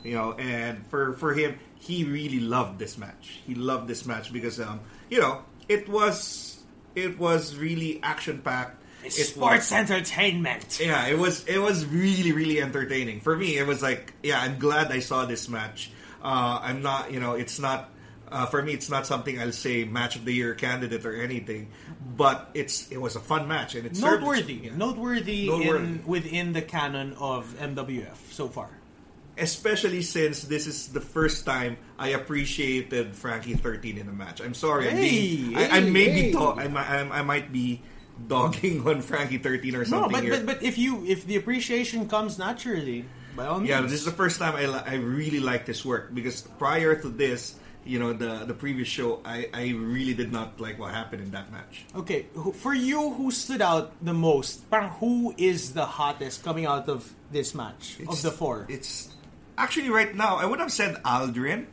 you 0.05 0.13
know 0.13 0.33
and 0.33 0.85
for 0.87 1.13
for 1.13 1.33
him 1.33 1.57
he 1.79 2.03
really 2.03 2.39
loved 2.39 2.79
this 2.79 2.97
match 2.97 3.41
he 3.45 3.55
loved 3.55 3.87
this 3.87 4.05
match 4.05 4.31
because 4.31 4.59
um 4.59 4.79
you 5.09 5.19
know 5.19 5.41
it 5.67 5.89
was 5.89 6.63
it 6.95 7.17
was 7.19 7.55
really 7.57 7.99
action 8.03 8.41
packed 8.41 8.81
Sports 9.07 9.71
entertainment. 9.71 10.79
yeah 10.81 11.07
it 11.07 11.17
was 11.17 11.45
it 11.45 11.59
was 11.59 11.85
really 11.85 12.31
really 12.31 12.59
entertaining 12.61 13.21
for 13.21 13.35
me 13.35 13.57
it 13.57 13.67
was 13.67 13.81
like 13.83 14.13
yeah 14.23 14.41
i'm 14.41 14.57
glad 14.57 14.91
i 14.91 14.99
saw 14.99 15.25
this 15.25 15.47
match 15.47 15.91
uh 16.23 16.59
i'm 16.61 16.81
not 16.81 17.11
you 17.11 17.19
know 17.19 17.33
it's 17.33 17.59
not 17.59 17.91
uh, 18.31 18.45
for 18.45 18.61
me, 18.61 18.73
it's 18.73 18.89
not 18.89 19.05
something 19.05 19.39
I'll 19.39 19.51
say 19.51 19.83
match 19.83 20.15
of 20.15 20.25
the 20.25 20.33
year 20.33 20.55
candidate 20.55 21.05
or 21.05 21.15
anything, 21.15 21.71
but 22.17 22.49
it's 22.53 22.89
it 22.91 22.97
was 22.97 23.15
a 23.15 23.19
fun 23.19 23.47
match 23.47 23.75
and 23.75 23.85
it's 23.85 23.99
Noteworthy, 23.99 24.71
noteworthy, 24.71 25.47
Noteworthy. 25.47 25.85
In, 25.85 26.03
within 26.05 26.53
the 26.53 26.61
canon 26.61 27.13
of 27.19 27.45
MWF 27.59 28.17
so 28.31 28.47
far. 28.47 28.69
Especially 29.37 30.01
since 30.01 30.43
this 30.43 30.67
is 30.67 30.87
the 30.89 31.01
first 31.01 31.45
time 31.45 31.77
I 31.99 32.09
appreciated 32.09 33.15
Frankie 33.15 33.55
13 33.55 33.97
in 33.97 34.07
a 34.07 34.13
match. 34.13 34.41
I'm 34.41 34.53
sorry, 34.53 34.89
I'm 34.89 34.95
being, 34.97 35.51
Hey, 35.53 35.69
I, 35.69 35.77
I 35.77 35.81
hey, 35.81 35.91
be. 36.31 36.35
I, 36.35 36.65
I, 36.65 37.19
I 37.19 37.21
might 37.21 37.51
be 37.51 37.81
dogging 38.27 38.87
on 38.87 39.01
Frankie 39.01 39.37
13 39.37 39.75
or 39.75 39.79
No, 39.79 39.83
something 39.83 40.11
but, 40.11 40.23
here. 40.23 40.31
but 40.37 40.45
but 40.45 40.63
if 40.63 40.77
you 40.77 41.05
if 41.05 41.25
the 41.27 41.35
appreciation 41.35 42.07
comes 42.07 42.37
naturally, 42.39 43.05
by 43.35 43.45
all 43.47 43.57
means. 43.59 43.69
yeah, 43.69 43.81
this 43.81 43.93
is 43.93 44.05
the 44.05 44.11
first 44.15 44.39
time 44.39 44.55
I, 44.55 44.65
li- 44.67 44.83
I 44.85 44.95
really 44.95 45.39
like 45.41 45.65
this 45.65 45.83
work 45.83 46.13
because 46.15 46.41
prior 46.57 46.95
to 46.95 47.09
this, 47.09 47.55
you 47.83 47.99
know, 47.99 48.13
the 48.13 48.45
the 48.47 48.53
previous 48.53 48.87
show, 48.87 49.19
I, 49.25 49.49
I 49.53 49.71
really 49.75 50.13
did 50.13 50.31
not 50.31 50.59
like 50.61 50.79
what 50.79 50.93
happened 50.95 51.21
in 51.23 51.31
that 51.31 51.51
match. 51.51 51.85
Okay, 51.93 52.27
for 52.63 52.73
you, 52.73 53.11
who 53.11 53.29
stood 53.31 53.61
out 53.61 53.91
the 54.01 54.13
most? 54.13 54.69
Parang 54.71 54.89
who 55.03 55.35
is 55.37 55.73
the 55.73 55.85
hottest 55.85 56.41
coming 56.43 56.65
out 56.65 56.87
of 56.87 57.11
this 57.31 57.53
match 57.53 57.99
of 58.07 58.21
the 58.21 58.31
four? 58.31 58.65
It's 58.69 59.09
actually 59.57 59.89
right 59.89 60.13
now. 60.15 60.37
I 60.37 60.45
would 60.45 60.59
have 60.59 60.71
said 60.71 60.95
Aldrin, 61.03 61.65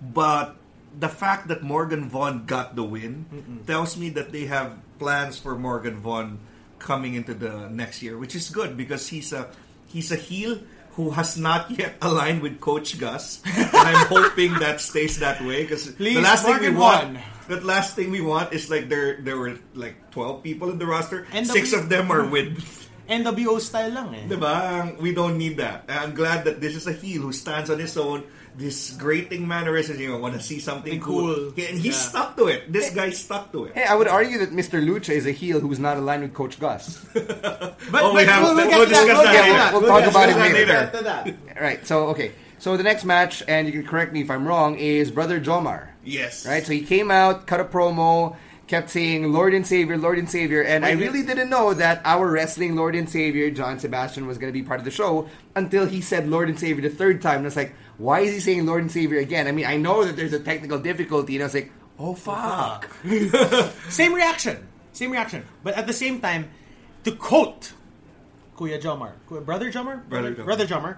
but 0.00 0.56
the 0.98 1.08
fact 1.08 1.48
that 1.48 1.62
Morgan 1.62 2.08
Vaughn 2.08 2.46
got 2.46 2.74
the 2.76 2.82
win 2.82 3.62
tells 3.66 3.96
me 3.96 4.10
that 4.10 4.32
they 4.32 4.46
have 4.46 4.78
plans 4.98 5.38
for 5.38 5.56
Morgan 5.56 6.00
Vaughn 6.00 6.38
coming 6.78 7.14
into 7.14 7.34
the 7.34 7.68
next 7.68 8.02
year, 8.02 8.16
which 8.18 8.34
is 8.34 8.50
good 8.50 8.76
because 8.76 9.08
he's 9.08 9.32
a 9.32 9.50
he's 9.86 10.10
a 10.12 10.16
heel 10.16 10.58
who 10.92 11.10
has 11.10 11.36
not 11.38 11.70
yet 11.70 11.94
aligned 12.02 12.42
with 12.42 12.60
Coach 12.60 12.98
Gus, 12.98 13.40
and 13.46 13.70
I'm 13.72 14.06
hoping 14.10 14.54
that 14.58 14.80
stays 14.80 15.18
that 15.20 15.40
way 15.40 15.62
because 15.62 15.94
the 15.94 16.20
last 16.20 16.44
thing 16.44 16.58
we 16.60 16.70
want. 16.70 17.18
The 17.48 17.60
last 17.62 17.96
thing 17.96 18.10
we 18.10 18.20
want 18.20 18.52
is 18.52 18.68
like 18.68 18.90
there 18.90 19.22
there 19.22 19.38
were 19.38 19.56
like 19.74 20.10
twelve 20.10 20.42
people 20.42 20.68
in 20.70 20.78
the 20.78 20.84
roster. 20.86 21.26
And 21.32 21.46
the- 21.46 21.52
Six 21.52 21.72
of 21.72 21.88
them 21.88 22.10
are 22.12 22.26
with 22.26 22.60
NWO 23.08 23.60
style 23.60 23.90
lang 23.90 24.14
eh. 24.14 24.28
Diba? 24.28 24.96
We 25.00 25.14
don't 25.14 25.38
need 25.38 25.56
that. 25.58 25.84
I'm 25.88 26.14
glad 26.14 26.44
that 26.44 26.60
this 26.60 26.76
is 26.76 26.86
a 26.86 26.92
heel 26.92 27.22
who 27.22 27.32
stands 27.32 27.70
on 27.70 27.78
his 27.78 27.96
own. 27.96 28.24
This 28.58 28.90
great 28.98 29.28
grating 29.30 29.46
mannerisms, 29.46 30.00
you 30.00 30.08
know, 30.10 30.18
want 30.18 30.34
to 30.34 30.40
see 30.42 30.58
something 30.58 30.98
cool. 31.00 31.32
Cool. 31.34 31.52
Yeah, 31.56 31.66
And 31.70 31.78
he's 31.78 31.94
Yeah. 31.94 32.10
stuck 32.10 32.36
to 32.36 32.48
it. 32.48 32.72
This 32.72 32.90
guy 32.90 33.10
stuck 33.10 33.52
to 33.52 33.66
it. 33.66 33.74
Hey, 33.74 33.84
I 33.84 33.94
would 33.94 34.08
argue 34.08 34.38
that 34.38 34.50
Mr. 34.50 34.82
Lucha 34.82 35.10
is 35.14 35.26
a 35.26 35.30
heel 35.32 35.60
who's 35.60 35.78
not 35.78 35.96
aligned 35.96 36.22
with 36.22 36.34
Coach 36.34 36.58
Gus. 36.58 36.98
But, 37.14 38.02
Oh, 38.02 38.12
we 38.14 38.24
have- 38.24 38.42
we'll, 38.42 38.56
we'll 38.56 38.66
we'll 38.68 38.88
get 38.88 39.00
to 39.00 39.06
that. 39.06 39.06
We'll 39.06 39.22
that 39.24 39.32
get 39.32 39.46
later. 39.46 39.72
We'll 39.72 39.80
We'll 39.82 39.90
talk 39.90 40.00
get 40.00 40.10
about 40.10 40.28
it 40.28 40.34
that. 40.34 40.52
later. 40.52 40.72
We'll 40.72 40.82
get 40.82 40.92
to 40.98 41.04
that. 41.54 41.60
right. 41.60 41.86
So 41.86 42.08
okay. 42.08 42.32
So 42.58 42.76
the 42.76 42.82
next 42.82 43.04
match, 43.04 43.42
and 43.46 43.66
you 43.68 43.72
can 43.72 43.86
correct 43.86 44.12
me 44.12 44.20
if 44.22 44.30
I'm 44.30 44.44
wrong, 44.46 44.76
is 44.76 45.12
Brother 45.12 45.38
Jomar. 45.40 45.88
Yes. 46.02 46.44
Right. 46.44 46.66
So 46.66 46.72
he 46.72 46.82
came 46.82 47.10
out, 47.12 47.46
cut 47.46 47.60
a 47.60 47.64
promo, 47.64 48.34
kept 48.68 48.90
saying 48.90 49.32
Lord 49.32 49.54
and 49.54 49.66
Savior, 49.66 49.96
Lord 49.96 50.18
and 50.18 50.28
Savior, 50.30 50.62
and 50.62 50.84
I 50.84 50.92
really 50.92 51.22
didn't 51.24 51.48
know 51.48 51.74
that 51.74 52.02
our 52.04 52.30
wrestling 52.30 52.76
Lord 52.76 52.94
and 52.94 53.08
Savior, 53.08 53.50
John 53.50 53.78
Sebastian, 53.78 54.26
was 54.26 54.38
going 54.38 54.52
to 54.52 54.56
be 54.56 54.62
part 54.62 54.78
of 54.78 54.84
the 54.84 54.92
show 54.92 55.28
until 55.56 55.86
he 55.86 56.00
said 56.00 56.28
Lord 56.28 56.48
and 56.48 56.58
Savior 56.58 56.82
the 56.88 56.94
third 56.94 57.20
time. 57.22 57.38
And 57.38 57.46
it's 57.46 57.56
like, 57.56 57.74
why 57.96 58.20
is 58.20 58.34
he 58.34 58.40
saying 58.40 58.66
Lord 58.66 58.82
and 58.82 58.92
Savior 58.92 59.18
again? 59.18 59.48
I 59.48 59.52
mean, 59.52 59.66
I 59.66 59.76
know 59.76 60.04
that 60.04 60.14
there's 60.14 60.34
a 60.34 60.38
technical 60.38 60.78
difficulty, 60.78 61.34
and 61.34 61.42
I 61.42 61.46
was 61.46 61.54
like, 61.54 61.72
oh, 61.98 62.10
oh 62.10 62.14
fuck. 62.14 62.88
Same 63.88 64.14
reaction. 64.14 64.68
Same 64.92 65.10
reaction. 65.10 65.44
But 65.64 65.74
at 65.74 65.86
the 65.86 65.92
same 65.92 66.20
time, 66.20 66.50
to 67.04 67.12
quote 67.12 67.72
Kuya 68.56 68.80
Jomar, 68.80 69.12
Kuya, 69.28 69.44
Brother 69.44 69.72
Jomar? 69.72 70.06
Brother 70.08 70.34
Jomar. 70.34 70.44
Brother 70.44 70.66
Jomar. 70.66 70.96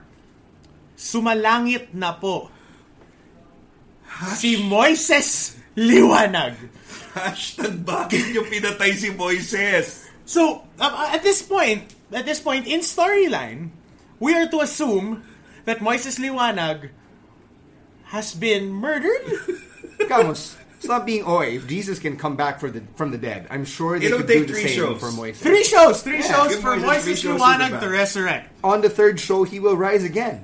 Sumalangit 0.96 1.94
na 1.94 2.12
po 2.12 2.50
si 4.36 4.56
Moises 4.64 5.59
Liwanag. 5.76 6.54
Hashtag 7.14 7.82
bakit 7.84 8.34
yung 8.34 8.46
pinatay 8.46 8.94
si 8.94 9.10
Moises? 9.10 10.06
So, 10.24 10.62
um, 10.78 10.92
at 11.10 11.22
this 11.22 11.42
point, 11.42 11.82
at 12.12 12.26
this 12.26 12.38
point 12.40 12.66
in 12.66 12.80
storyline, 12.80 13.70
we 14.18 14.34
are 14.34 14.46
to 14.50 14.60
assume 14.62 15.22
that 15.64 15.78
Moises 15.78 16.18
Liwanag 16.18 16.90
has 18.14 18.34
been 18.34 18.70
murdered. 18.70 19.22
Camus, 20.08 20.56
stop 20.78 21.06
being 21.06 21.26
oi. 21.26 21.56
If 21.58 21.66
Jesus 21.66 21.98
can 21.98 22.16
come 22.16 22.34
back 22.36 22.58
for 22.58 22.70
the 22.70 22.82
from 22.96 23.10
the 23.10 23.18
dead, 23.18 23.46
I'm 23.50 23.64
sure 23.64 23.98
they 23.98 24.06
It'll 24.06 24.18
could 24.22 24.26
do 24.28 24.46
the 24.46 24.52
three 24.54 24.66
same 24.70 24.76
shows. 24.76 25.00
for 25.00 25.10
Moises. 25.10 25.36
Three 25.42 25.64
shows, 25.64 26.02
three 26.02 26.18
Yeah, 26.22 26.30
shows 26.30 26.48
give 26.54 26.60
for 26.62 26.74
Moises 26.78 27.02
three 27.02 27.14
Moises 27.14 27.22
shows 27.22 27.40
Liwanag 27.40 27.70
the 27.78 27.86
to 27.86 27.88
resurrect. 27.90 28.44
on 28.62 28.80
the 28.82 28.90
third 28.90 29.18
show, 29.20 29.42
he 29.44 29.58
will 29.60 29.76
rise 29.76 30.02
again. 30.04 30.42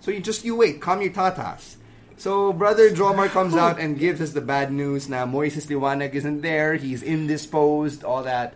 So 0.00 0.10
you 0.10 0.20
just 0.20 0.44
you 0.44 0.56
wait, 0.56 0.80
calm 0.80 1.00
your 1.02 1.12
tatas. 1.12 1.76
So 2.20 2.52
brother 2.52 2.90
Jomar 2.90 3.30
comes 3.30 3.56
out 3.56 3.80
and 3.80 3.98
gives 3.98 4.20
us 4.20 4.32
the 4.32 4.42
bad 4.42 4.70
news. 4.70 5.08
Now 5.08 5.24
Moises 5.24 5.72
Liwanag 5.72 6.12
isn't 6.12 6.42
there. 6.42 6.74
He's 6.74 7.02
indisposed. 7.02 8.04
All 8.04 8.24
that. 8.24 8.52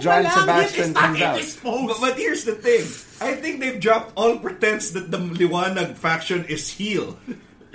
John 0.00 0.24
Sumalangit 0.24 0.32
Sebastian 0.32 0.84
is 0.84 0.94
not 0.94 1.02
comes 1.02 1.20
out. 1.20 1.58
But, 1.62 2.00
but 2.00 2.16
here's 2.16 2.44
the 2.44 2.54
thing. 2.54 2.80
I 3.20 3.36
think 3.36 3.60
they've 3.60 3.78
dropped 3.78 4.14
all 4.16 4.38
pretense 4.38 4.92
that 4.92 5.10
the 5.10 5.18
Liwanag 5.18 5.96
faction 5.98 6.46
is 6.46 6.70
heel. 6.70 7.18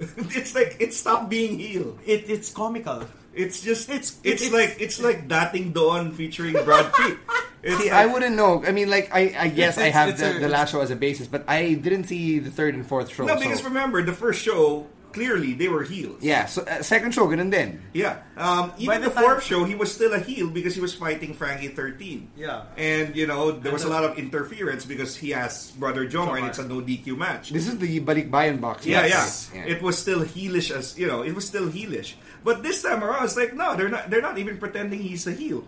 it's 0.00 0.54
like 0.54 0.78
it 0.80 0.94
stopped 0.94 1.28
being 1.28 1.58
heel. 1.58 1.98
It, 2.06 2.24
it's 2.30 2.48
comical. 2.48 3.04
It's 3.34 3.60
just 3.62 3.88
It's- 3.88 4.18
it's, 4.24 4.42
it's- 4.42 4.52
like 4.52 4.76
it's 4.80 5.00
like 5.00 5.28
Dating 5.28 5.72
Dawn 5.72 6.12
featuring 6.12 6.52
Brad 6.64 6.92
Pitt. 6.94 7.18
See, 7.64 7.70
like- 7.88 7.92
I 7.92 8.06
wouldn't 8.06 8.34
know. 8.36 8.64
I 8.64 8.72
mean, 8.72 8.90
like 8.90 9.10
I, 9.14 9.34
I 9.38 9.48
guess 9.48 9.78
I 9.78 9.88
have 9.88 10.18
the, 10.18 10.36
a- 10.36 10.40
the 10.40 10.48
last 10.48 10.72
show 10.72 10.80
as 10.80 10.90
a 10.90 10.96
basis, 10.96 11.26
but 11.28 11.44
I 11.48 11.74
didn't 11.74 12.04
see 12.04 12.38
the 12.40 12.50
third 12.50 12.74
and 12.74 12.84
fourth 12.86 13.08
show. 13.14 13.24
no 13.24 13.38
because 13.38 13.60
so- 13.60 13.68
remember 13.70 14.02
the 14.02 14.12
first 14.12 14.42
show 14.42 14.86
clearly 15.12 15.52
they 15.52 15.68
were 15.68 15.82
heels. 15.84 16.16
yeah, 16.24 16.46
so 16.46 16.62
uh, 16.64 16.80
second 16.80 17.12
show, 17.12 17.28
ganun 17.28 17.50
din. 17.52 17.82
Yeah. 17.92 18.24
Um, 18.34 18.70
By 18.70 18.96
even 18.96 19.02
the 19.02 19.10
the, 19.12 19.20
fourth 19.20 19.44
show, 19.44 19.62
he 19.64 19.74
was 19.76 19.92
still 19.92 20.10
a 20.14 20.18
heel 20.18 20.48
because 20.48 20.74
he 20.74 20.80
was 20.80 20.94
fighting 20.96 21.34
Frankie 21.34 21.68
13. 21.68 22.30
Yeah. 22.34 22.64
And, 22.80 23.14
you 23.14 23.26
know, 23.28 23.52
there 23.52 23.70
was 23.76 23.82
the- 23.84 23.90
a 23.90 23.92
lot 23.92 24.04
of 24.04 24.16
interference 24.16 24.86
because 24.88 25.14
he 25.14 25.28
has 25.36 25.70
Brother 25.76 26.08
Jomar 26.08 26.38
and 26.38 26.46
it's 26.48 26.58
a 26.58 26.66
no 26.66 26.80
DQ 26.80 27.18
match. 27.18 27.50
This 27.52 27.68
is 27.68 27.76
the 27.76 28.00
Balikbayan 28.00 28.58
box. 28.58 28.86
yeah, 28.86 29.04
yes. 29.04 29.50
yeah, 29.54 29.68
It 29.68 29.82
was 29.82 29.98
still 29.98 30.24
heelish 30.24 30.72
as, 30.74 30.98
you 30.98 31.06
know, 31.06 31.20
it 31.20 31.34
was 31.36 31.46
still 31.46 31.68
heelish. 31.68 32.14
But 32.44 32.62
this 32.62 32.82
time 32.82 33.02
around, 33.04 33.24
it's 33.24 33.36
like, 33.36 33.54
no, 33.54 33.76
they're 33.76 33.88
not 33.88 34.10
They're 34.10 34.22
not 34.22 34.38
even 34.38 34.58
pretending 34.58 34.98
he's 35.00 35.26
a 35.26 35.32
heel. 35.32 35.64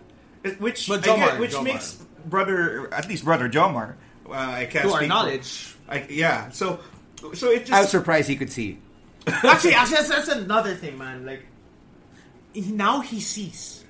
Which, 0.59 0.87
But 0.87 1.01
Jomar, 1.01 1.17
get- 1.31 1.39
which 1.39 1.51
Jomar. 1.53 1.63
makes 1.63 1.93
Brother, 2.25 2.93
at 2.93 3.07
least 3.07 3.23
Brother 3.25 3.49
Jomar, 3.49 3.95
uh, 4.27 4.31
I 4.33 4.65
can't 4.65 4.85
To 4.85 4.91
our 4.93 4.97
speak 4.99 5.01
for- 5.01 5.07
knowledge. 5.07 5.75
I, 5.89 6.05
yeah, 6.09 6.49
so, 6.49 6.79
so 7.33 7.49
it 7.51 7.61
just... 7.65 7.71
I 7.73 7.81
was 7.81 7.89
surprised 7.89 8.27
he 8.27 8.35
could 8.35 8.51
see. 8.51 8.77
actually, 9.27 9.73
actually 9.73 9.95
that's, 9.97 10.09
that's 10.09 10.27
another 10.29 10.73
thing, 10.75 10.97
man. 10.97 11.25
Like, 11.25 11.45
he- 12.53 12.61
now 12.71 13.01
he 13.01 13.19
sees. 13.21 13.83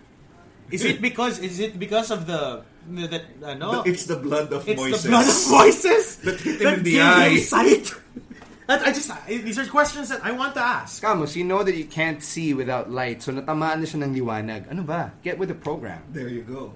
Is 0.72 0.84
it 0.84 1.00
because? 1.02 1.40
Is 1.40 1.60
it 1.60 1.78
because 1.78 2.10
of 2.12 2.26
the 2.26 2.64
the, 2.90 3.08
the 3.40 3.48
uh, 3.48 3.54
no? 3.54 3.84
it's 3.84 4.06
the 4.08 4.16
blood 4.16 4.52
of 4.52 4.68
It's 4.68 4.82
Moises. 4.82 5.04
the 5.04 5.10
blood 5.10 5.28
of 5.28 5.34
Moises 5.54 6.22
That 6.22 6.40
hit 6.42 6.62
him 6.62 6.74
in 6.76 6.84
the 6.84 6.92
gave 6.94 7.02
eye. 7.02 7.30
him 7.30 7.40
sight. 7.42 7.94
That, 8.68 8.82
I 8.82 8.92
just 8.92 9.12
I- 9.12 9.38
these 9.46 9.60
are 9.60 9.66
questions 9.68 10.10
that 10.10 10.26
I 10.26 10.32
want 10.32 10.56
to 10.56 10.62
ask. 10.62 11.02
Camus, 11.02 11.36
you 11.36 11.44
know 11.44 11.62
that 11.64 11.76
you 11.76 11.86
can't 11.86 12.24
see 12.24 12.54
without 12.54 12.90
light, 12.90 13.22
so 13.22 13.32
natamaan 13.32 13.80
na 13.82 13.86
siya 13.86 14.02
ng 14.04 14.14
liwanag. 14.18 14.72
Ano 14.72 14.82
ba? 14.84 15.14
Get 15.22 15.38
with 15.38 15.50
the 15.50 15.56
program. 15.58 16.02
There 16.10 16.28
you 16.30 16.42
go. 16.42 16.74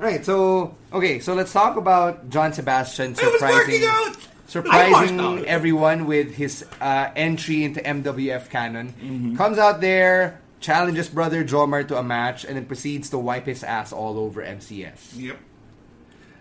Alright, 0.00 0.24
so 0.24 0.76
okay, 0.92 1.20
so 1.20 1.32
let's 1.34 1.52
talk 1.52 1.76
about 1.76 2.28
John 2.28 2.52
Sebastian 2.52 3.16
I 3.16 3.28
was 3.28 3.40
surprising 3.40 3.80
working 3.80 3.84
out! 3.88 4.16
surprising 4.46 5.20
I 5.20 5.24
watched 5.24 5.40
out. 5.40 5.44
everyone 5.48 6.04
with 6.06 6.32
his 6.36 6.64
uh, 6.80 7.08
entry 7.16 7.64
into 7.64 7.80
MWF 7.80 8.48
canon. 8.48 8.92
Mm-hmm. 8.92 9.36
Comes 9.36 9.56
out 9.56 9.80
there, 9.80 10.40
challenges 10.60 11.08
brother 11.08 11.44
Jomar 11.44 11.88
to 11.88 11.96
a 11.96 12.02
match, 12.04 12.44
and 12.44 12.56
then 12.56 12.64
proceeds 12.66 13.08
to 13.10 13.18
wipe 13.18 13.44
his 13.46 13.64
ass 13.64 13.92
all 13.92 14.16
over 14.20 14.44
MCS. 14.44 15.16
Yep. 15.16 15.36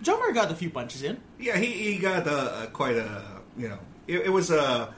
Jomar 0.03 0.33
got 0.35 0.51
a 0.51 0.55
few 0.55 0.69
punches 0.69 1.03
in. 1.03 1.17
Yeah, 1.39 1.57
he, 1.57 1.95
he 1.95 1.97
got 1.97 2.27
a, 2.27 2.63
a 2.63 2.67
quite 2.67 2.95
a 2.97 3.23
you 3.57 3.69
know 3.69 3.79
it, 4.07 4.25
it 4.25 4.29
was 4.29 4.51
a 4.51 4.93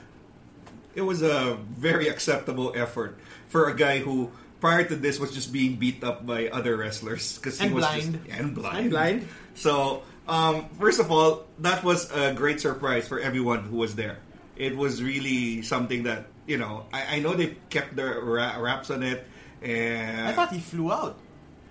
it 0.96 1.02
was 1.02 1.22
a 1.22 1.58
very 1.78 2.08
acceptable 2.08 2.74
effort 2.76 3.20
for 3.50 3.70
a 3.70 3.76
guy 3.76 4.00
who 4.00 4.32
prior 4.60 4.84
to 4.84 4.96
this 4.96 5.20
was 5.20 5.32
just 5.32 5.54
being 5.54 5.76
beat 5.76 6.04
up 6.04 6.26
by 6.26 6.48
other 6.50 6.76
wrestlers 6.76 7.38
because 7.38 7.60
he 7.60 7.68
And 7.68 7.76
was 7.76 7.86
blind. 7.86 8.26
just, 8.26 8.40
and 8.40 8.56
blind 8.56 8.78
And 8.80 8.90
blind. 8.90 9.28
So 9.56 10.02
um, 10.28 10.68
first 10.80 11.00
of 11.00 11.12
all, 11.12 11.46
that 11.60 11.84
was 11.84 12.10
a 12.12 12.34
great 12.34 12.60
surprise 12.60 13.08
for 13.08 13.20
everyone 13.20 13.64
who 13.64 13.78
was 13.78 13.96
there. 13.96 14.18
It 14.58 14.76
was 14.76 15.02
really 15.04 15.62
something 15.62 16.04
that 16.04 16.26
you 16.48 16.58
know 16.58 16.86
I, 16.92 17.18
I 17.18 17.20
know 17.20 17.34
they 17.36 17.56
kept 17.70 17.96
their 17.96 18.20
ra- 18.20 18.58
raps 18.58 18.90
on 18.90 19.04
it 19.04 19.24
and 19.62 20.28
I 20.28 20.34
thought 20.34 20.52
he 20.52 20.60
flew 20.60 20.92
out. 20.92 21.18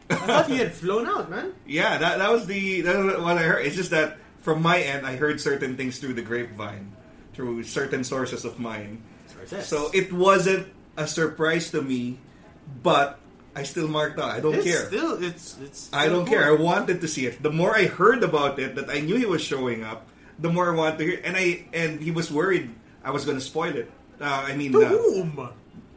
I 0.08 0.14
thought 0.14 0.46
he 0.48 0.56
had 0.58 0.72
flown 0.82 1.06
out, 1.06 1.28
man. 1.30 1.52
yeah, 1.66 1.98
that, 1.98 2.18
that 2.18 2.30
was 2.30 2.46
the 2.46 2.82
that 2.82 2.96
was 2.96 3.16
what 3.18 3.38
I 3.38 3.42
heard. 3.42 3.66
It's 3.66 3.74
just 3.74 3.90
that 3.90 4.18
from 4.42 4.62
my 4.62 4.78
end, 4.78 5.04
I 5.04 5.16
heard 5.16 5.40
certain 5.40 5.76
things 5.76 5.98
through 5.98 6.14
the 6.14 6.22
grapevine, 6.22 6.92
through 7.36 7.62
certain 7.68 8.02
sources 8.02 8.44
of 8.48 8.58
mine. 8.58 9.04
So 9.62 9.90
it 9.92 10.10
wasn't 10.12 10.66
a 10.96 11.06
surprise 11.06 11.70
to 11.70 11.82
me, 11.84 12.18
but 12.82 13.20
I 13.54 13.62
still 13.62 13.86
marked 13.86 14.18
out. 14.18 14.30
I 14.32 14.40
don't 14.40 14.54
It's 14.56 14.64
care. 14.64 14.86
still 14.88 15.22
it's 15.22 15.56
it's. 15.60 15.90
I 15.92 16.08
don't 16.08 16.24
care. 16.26 16.48
I 16.48 16.56
wanted 16.56 17.00
to 17.04 17.08
see 17.08 17.26
it. 17.28 17.42
The 17.44 17.52
more 17.52 17.76
I 17.76 17.86
heard 17.86 18.24
about 18.24 18.58
it, 18.58 18.74
that 18.74 18.88
I 18.90 19.00
knew 19.04 19.16
he 19.20 19.26
was 19.28 19.44
showing 19.44 19.84
up, 19.84 20.08
the 20.40 20.48
more 20.50 20.72
I 20.72 20.74
wanted 20.74 20.98
to 20.98 21.04
hear. 21.04 21.20
And 21.22 21.36
I 21.36 21.64
and 21.76 22.00
he 22.00 22.10
was 22.10 22.32
worried 22.32 22.72
I 23.04 23.12
was 23.12 23.24
going 23.24 23.36
to 23.38 23.44
spoil 23.44 23.76
it. 23.76 23.92
Uh, 24.20 24.24
I 24.48 24.56
mean, 24.56 24.72
To 24.72 24.82
uh, 24.82 24.88
whom? 24.88 25.36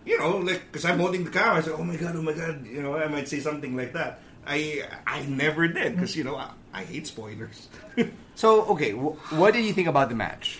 you 0.05 0.19
know, 0.19 0.37
like 0.43 0.67
because 0.69 0.83
I'm 0.85 0.99
holding 0.99 1.23
the 1.23 1.31
camera, 1.31 1.57
I 1.57 1.61
said, 1.63 1.73
"Oh 1.79 1.83
my 1.87 1.95
god, 1.95 2.15
oh 2.15 2.21
my 2.21 2.33
god," 2.35 2.67
you 2.67 2.83
know, 2.83 2.93
I 2.99 3.07
might 3.07 3.27
say 3.31 3.39
something 3.39 3.75
like 3.75 3.93
that. 3.95 4.19
I 4.45 4.83
I 5.07 5.23
never 5.25 5.67
did 5.67 5.95
because 5.95 6.15
you 6.15 6.23
know 6.27 6.35
I, 6.35 6.51
I 6.73 6.83
hate 6.83 7.07
spoilers. 7.07 7.67
So, 8.39 8.63
okay, 8.71 8.91
wh- 8.95 9.19
what 9.35 9.51
did 9.53 9.65
you 9.67 9.73
think 9.75 9.89
about 9.91 10.07
the 10.07 10.15
match? 10.15 10.58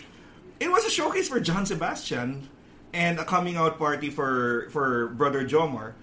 A 0.90 0.92
showcase 0.92 1.30
for 1.30 1.40
John 1.40 1.66
Sebastian 1.66 2.50
and 2.94 3.20
a 3.20 3.26
coming 3.26 3.56
out 3.56 3.78
party 3.78 4.10
for 4.10 4.68
for 4.74 5.14
brother 5.14 5.46
Jomar. 5.46 5.94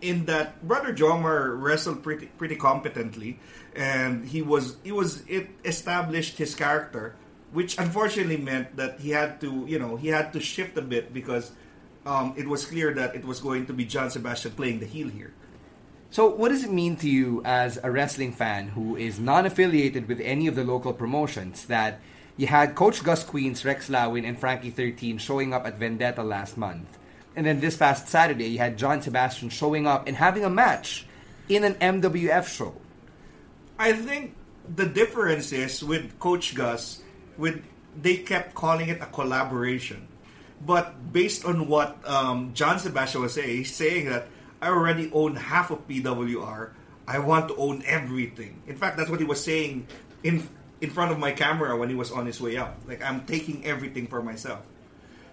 In 0.00 0.26
that 0.26 0.60
brother 0.62 0.92
Jomar 0.92 1.56
wrestled 1.56 2.04
pretty 2.04 2.26
pretty 2.36 2.54
competently, 2.54 3.40
and 3.74 4.28
he 4.28 4.42
was 4.44 4.76
he 4.84 4.92
was 4.92 5.24
it 5.26 5.48
established 5.64 6.36
his 6.36 6.54
character, 6.54 7.16
which 7.56 7.78
unfortunately 7.80 8.36
meant 8.36 8.76
that 8.76 9.00
he 9.00 9.10
had 9.16 9.40
to 9.40 9.64
you 9.66 9.80
know 9.80 9.96
he 9.96 10.08
had 10.08 10.32
to 10.34 10.40
shift 10.40 10.76
a 10.76 10.84
bit 10.84 11.16
because 11.16 11.50
um, 12.04 12.34
it 12.36 12.46
was 12.46 12.68
clear 12.68 12.92
that 12.94 13.16
it 13.16 13.24
was 13.24 13.40
going 13.40 13.64
to 13.66 13.72
be 13.72 13.84
John 13.88 14.10
Sebastian 14.12 14.52
playing 14.52 14.80
the 14.80 14.86
heel 14.86 15.08
here. 15.08 15.32
So, 16.10 16.28
what 16.28 16.48
does 16.48 16.64
it 16.64 16.72
mean 16.72 16.96
to 17.04 17.08
you 17.08 17.42
as 17.44 17.80
a 17.82 17.90
wrestling 17.90 18.32
fan 18.32 18.68
who 18.68 18.96
is 18.96 19.18
non 19.18 19.46
affiliated 19.46 20.06
with 20.06 20.20
any 20.20 20.46
of 20.46 20.54
the 20.54 20.64
local 20.64 20.92
promotions 20.92 21.66
that 21.66 22.00
you 22.38 22.46
had 22.46 22.74
Coach 22.74 23.04
Gus 23.04 23.24
Queens, 23.24 23.64
Rex 23.64 23.90
Lawin, 23.90 24.24
and 24.24 24.38
Frankie 24.38 24.70
13 24.70 25.18
showing 25.18 25.52
up 25.52 25.66
at 25.66 25.76
Vendetta 25.76 26.22
last 26.22 26.56
month? 26.56 26.96
And 27.36 27.44
then 27.44 27.60
this 27.60 27.76
past 27.76 28.08
Saturday, 28.08 28.46
you 28.46 28.58
had 28.58 28.78
John 28.78 29.02
Sebastian 29.02 29.50
showing 29.50 29.86
up 29.86 30.06
and 30.08 30.16
having 30.16 30.44
a 30.44 30.50
match 30.50 31.04
in 31.48 31.64
an 31.64 31.74
MWF 31.74 32.46
show. 32.46 32.74
I 33.78 33.92
think 33.92 34.34
the 34.74 34.86
difference 34.86 35.52
is 35.52 35.82
with 35.82 36.18
Coach 36.18 36.54
Gus, 36.54 37.02
with 37.36 37.62
they 38.00 38.18
kept 38.18 38.54
calling 38.54 38.88
it 38.88 39.02
a 39.02 39.06
collaboration, 39.06 40.06
but 40.64 41.12
based 41.12 41.44
on 41.44 41.68
what 41.68 41.98
um, 42.08 42.52
John 42.54 42.78
Sebastian 42.78 43.22
was 43.22 43.34
saying, 43.34 43.48
he's 43.48 43.74
saying 43.74 44.06
that 44.10 44.28
I 44.62 44.68
already 44.68 45.10
own 45.12 45.36
half 45.36 45.70
of 45.70 45.86
PWR. 45.88 46.70
I 47.06 47.18
want 47.20 47.48
to 47.48 47.56
own 47.56 47.82
everything. 47.86 48.62
In 48.66 48.76
fact, 48.76 48.96
that's 48.96 49.10
what 49.10 49.18
he 49.18 49.26
was 49.26 49.42
saying 49.42 49.86
in 50.22 50.46
in 50.80 50.90
front 50.90 51.10
of 51.12 51.18
my 51.18 51.32
camera 51.32 51.76
when 51.76 51.88
he 51.88 51.94
was 51.94 52.10
on 52.12 52.26
his 52.26 52.40
way 52.40 52.56
out. 52.56 52.74
Like 52.86 53.02
I'm 53.02 53.24
taking 53.26 53.64
everything 53.66 54.06
for 54.06 54.22
myself. 54.22 54.60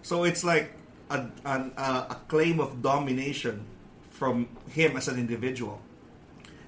So 0.01 0.23
it's 0.23 0.43
like 0.43 0.71
a, 1.09 1.27
an, 1.45 1.71
a, 1.77 1.81
a 2.09 2.17
claim 2.27 2.59
of 2.59 2.81
domination 2.81 3.65
from 4.11 4.47
him 4.69 4.97
as 4.97 5.07
an 5.07 5.17
individual. 5.19 5.81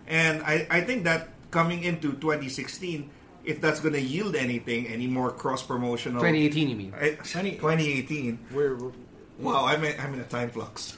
And 0.07 0.41
I, 0.43 0.67
I 0.69 0.81
think 0.81 1.03
that 1.05 1.29
coming 1.51 1.83
into 1.83 2.13
2016, 2.13 3.09
if 3.45 3.61
that's 3.61 3.79
going 3.79 3.93
to 3.93 4.01
yield 4.01 4.35
anything, 4.35 4.87
any 4.87 5.07
more 5.07 5.31
cross 5.31 5.63
promotional. 5.63 6.19
2018, 6.21 6.69
you 6.69 6.75
mean? 6.75 6.91
2018. 6.91 8.39
We're, 8.51 8.75
we're- 8.75 8.93
Wow, 9.39 9.65
I'm 9.65 9.83
in, 9.83 9.99
I'm 9.99 10.13
in 10.15 10.19
a 10.19 10.23
time 10.23 10.49
flux. 10.49 10.97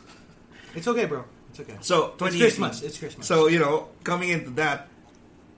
it's 0.73 0.87
okay, 0.87 1.03
bro. 1.05 1.25
It's 1.49 1.59
okay. 1.59 1.75
So 1.81 2.05
It's 2.15 2.17
2018. 2.19 2.39
Christmas. 2.39 2.81
It's 2.83 2.97
Christmas. 2.97 3.27
So 3.27 3.47
you 3.47 3.59
know, 3.59 3.89
coming 4.05 4.29
into 4.29 4.51
that, 4.51 4.87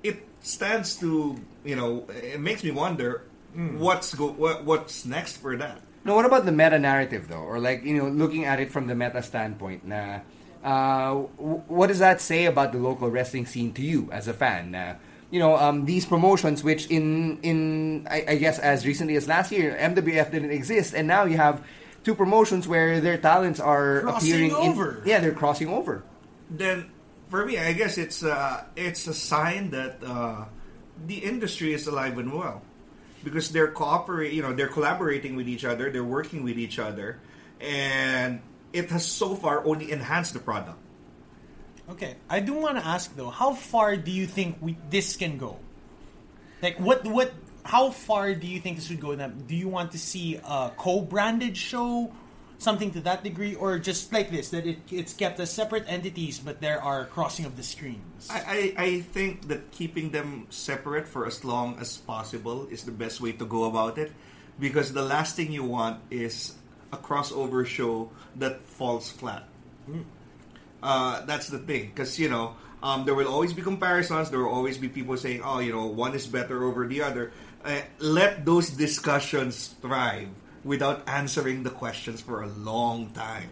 it 0.02 0.28
stands 0.42 0.96
to 0.98 1.38
you 1.64 1.76
know, 1.76 2.06
it 2.10 2.40
makes 2.40 2.64
me 2.64 2.72
wonder 2.72 3.24
Hmm. 3.54 3.80
what's 3.80 4.16
go, 4.16 4.28
what, 4.32 4.64
what's 4.64 5.06
next 5.06 5.38
for 5.38 5.58
that. 5.58 5.82
No, 6.06 6.16
what 6.16 6.24
about 6.26 6.46
the 6.46 6.54
meta 6.54 6.80
narrative 6.80 7.28
though, 7.28 7.44
or 7.44 7.60
like 7.60 7.84
you 7.84 7.98
know, 7.98 8.08
looking 8.08 8.46
at 8.46 8.60
it 8.62 8.72
from 8.72 8.88
the 8.88 8.96
meta 8.96 9.22
standpoint? 9.22 9.86
Na, 9.86 10.22
uh, 10.64 11.28
w- 11.38 11.62
what 11.68 11.88
does 11.88 12.00
that 12.00 12.22
say 12.22 12.46
about 12.46 12.72
the 12.72 12.78
local 12.80 13.10
wrestling 13.10 13.46
scene 13.46 13.74
to 13.74 13.82
you 13.82 14.08
as 14.12 14.28
a 14.30 14.34
fan? 14.34 14.72
Na, 14.72 14.94
you 15.32 15.40
know, 15.40 15.58
um, 15.58 15.84
these 15.86 16.06
promotions, 16.06 16.64
which 16.64 16.88
in 16.88 17.40
in 17.44 18.08
I, 18.10 18.24
I 18.30 18.36
guess 18.38 18.58
as 18.58 18.86
recently 18.88 19.16
as 19.18 19.28
last 19.28 19.52
year, 19.52 19.76
MWF 19.78 20.32
didn't 20.32 20.52
exist, 20.52 20.94
and 20.96 21.08
now 21.08 21.26
you 21.26 21.36
have 21.38 21.62
two 22.04 22.16
promotions 22.16 22.68
where 22.68 23.02
their 23.02 23.18
talents 23.18 23.60
are 23.60 24.02
Crossing 24.02 24.32
appearing. 24.50 24.52
over. 24.56 25.02
In, 25.04 25.10
yeah, 25.10 25.20
they're 25.20 25.34
crossing 25.36 25.68
over. 25.68 26.04
then 26.50 26.90
for 27.30 27.46
me, 27.46 27.58
I 27.60 27.74
guess 27.74 27.98
it's 27.98 28.24
uh, 28.24 28.64
it's 28.78 29.08
a 29.08 29.14
sign 29.14 29.72
that 29.72 30.00
uh, 30.04 30.46
the 31.08 31.18
industry 31.18 31.74
is 31.74 31.88
alive 31.88 32.18
and 32.18 32.34
well 32.34 32.62
because 33.24 33.52
they're 33.52 33.72
cooperate, 33.72 34.34
you 34.34 34.42
know, 34.42 34.54
they're 34.54 34.68
collaborating 34.68 35.36
with 35.36 35.48
each 35.48 35.66
other, 35.66 35.92
they're 35.92 36.04
working 36.04 36.44
with 36.44 36.58
each 36.58 36.80
other, 36.80 37.20
and 37.60 38.42
it 38.74 38.90
has 38.90 39.06
so 39.06 39.36
far 39.36 39.66
only 39.66 39.92
enhanced 39.92 40.34
the 40.34 40.40
product. 40.40 40.78
Okay, 41.90 42.16
I 42.30 42.40
do 42.40 42.54
want 42.54 42.78
to 42.78 42.86
ask 42.86 43.16
though, 43.16 43.30
how 43.30 43.54
far 43.54 43.98
do 43.98 44.12
you 44.12 44.26
think 44.26 44.58
we 44.62 44.78
this 44.90 45.16
can 45.18 45.38
go? 45.38 45.58
Like, 46.62 46.80
what 46.80 47.06
what? 47.06 47.34
How 47.64 47.92
far 47.92 48.34
do 48.34 48.48
you 48.48 48.60
think 48.60 48.78
this 48.78 48.90
would 48.90 49.00
go? 49.02 49.16
Do 49.16 49.56
you 49.56 49.68
want 49.68 49.92
to 49.92 50.00
see 50.00 50.40
a 50.44 50.72
co-branded 50.78 51.56
show, 51.56 52.12
something 52.62 52.92
to 52.92 53.02
that 53.02 53.24
degree, 53.24 53.56
or 53.56 53.80
just 53.80 54.14
like 54.14 54.30
this 54.30 54.50
that 54.54 54.66
it, 54.66 54.78
it's 54.92 55.14
kept 55.14 55.40
as 55.40 55.52
separate 55.52 55.84
entities, 55.88 56.40
but 56.40 56.62
there 56.62 56.82
are 56.82 57.06
crossing 57.06 57.46
of 57.46 57.58
the 57.58 57.64
streams? 57.64 58.30
I, 58.30 58.74
I, 58.78 58.84
I 58.84 58.90
think 59.02 59.48
that 59.50 59.72
keeping 59.72 60.12
them 60.12 60.46
separate 60.50 61.08
for 61.08 61.26
as 61.26 61.44
long 61.44 61.80
as 61.80 61.98
possible 61.98 62.68
is 62.70 62.84
the 62.84 62.92
best 62.94 63.20
way 63.20 63.32
to 63.34 63.46
go 63.46 63.66
about 63.66 63.98
it 63.98 64.12
because 64.60 64.94
the 64.94 65.02
last 65.02 65.36
thing 65.36 65.52
you 65.52 65.64
want 65.64 66.00
is 66.12 66.54
a 66.94 66.98
crossover 66.98 67.66
show 67.66 68.12
that 68.36 68.62
falls 68.68 69.10
flat. 69.10 69.48
Uh, 70.84 71.26
that's 71.26 71.48
the 71.48 71.60
thing 71.60 71.90
because 71.94 72.18
you 72.20 72.30
know 72.30 72.56
um, 72.84 73.06
there 73.06 73.16
will 73.16 73.28
always 73.28 73.54
be 73.54 73.62
comparisons. 73.62 74.30
There 74.30 74.40
will 74.40 74.54
always 74.54 74.78
be 74.78 74.88
people 74.88 75.18
saying, 75.18 75.42
"Oh, 75.44 75.60
you 75.60 75.72
know, 75.74 75.86
one 75.86 76.14
is 76.14 76.28
better 76.28 76.64
over 76.64 76.88
the 76.88 77.02
other." 77.02 77.32
Uh, 77.66 77.82
let 78.00 78.46
those 78.46 78.70
discussions 78.70 79.76
thrive 79.82 80.30
without 80.64 81.04
answering 81.08 81.64
the 81.64 81.70
questions 81.72 82.22
for 82.22 82.44
a 82.44 82.48
long 82.48 83.10
time. 83.12 83.50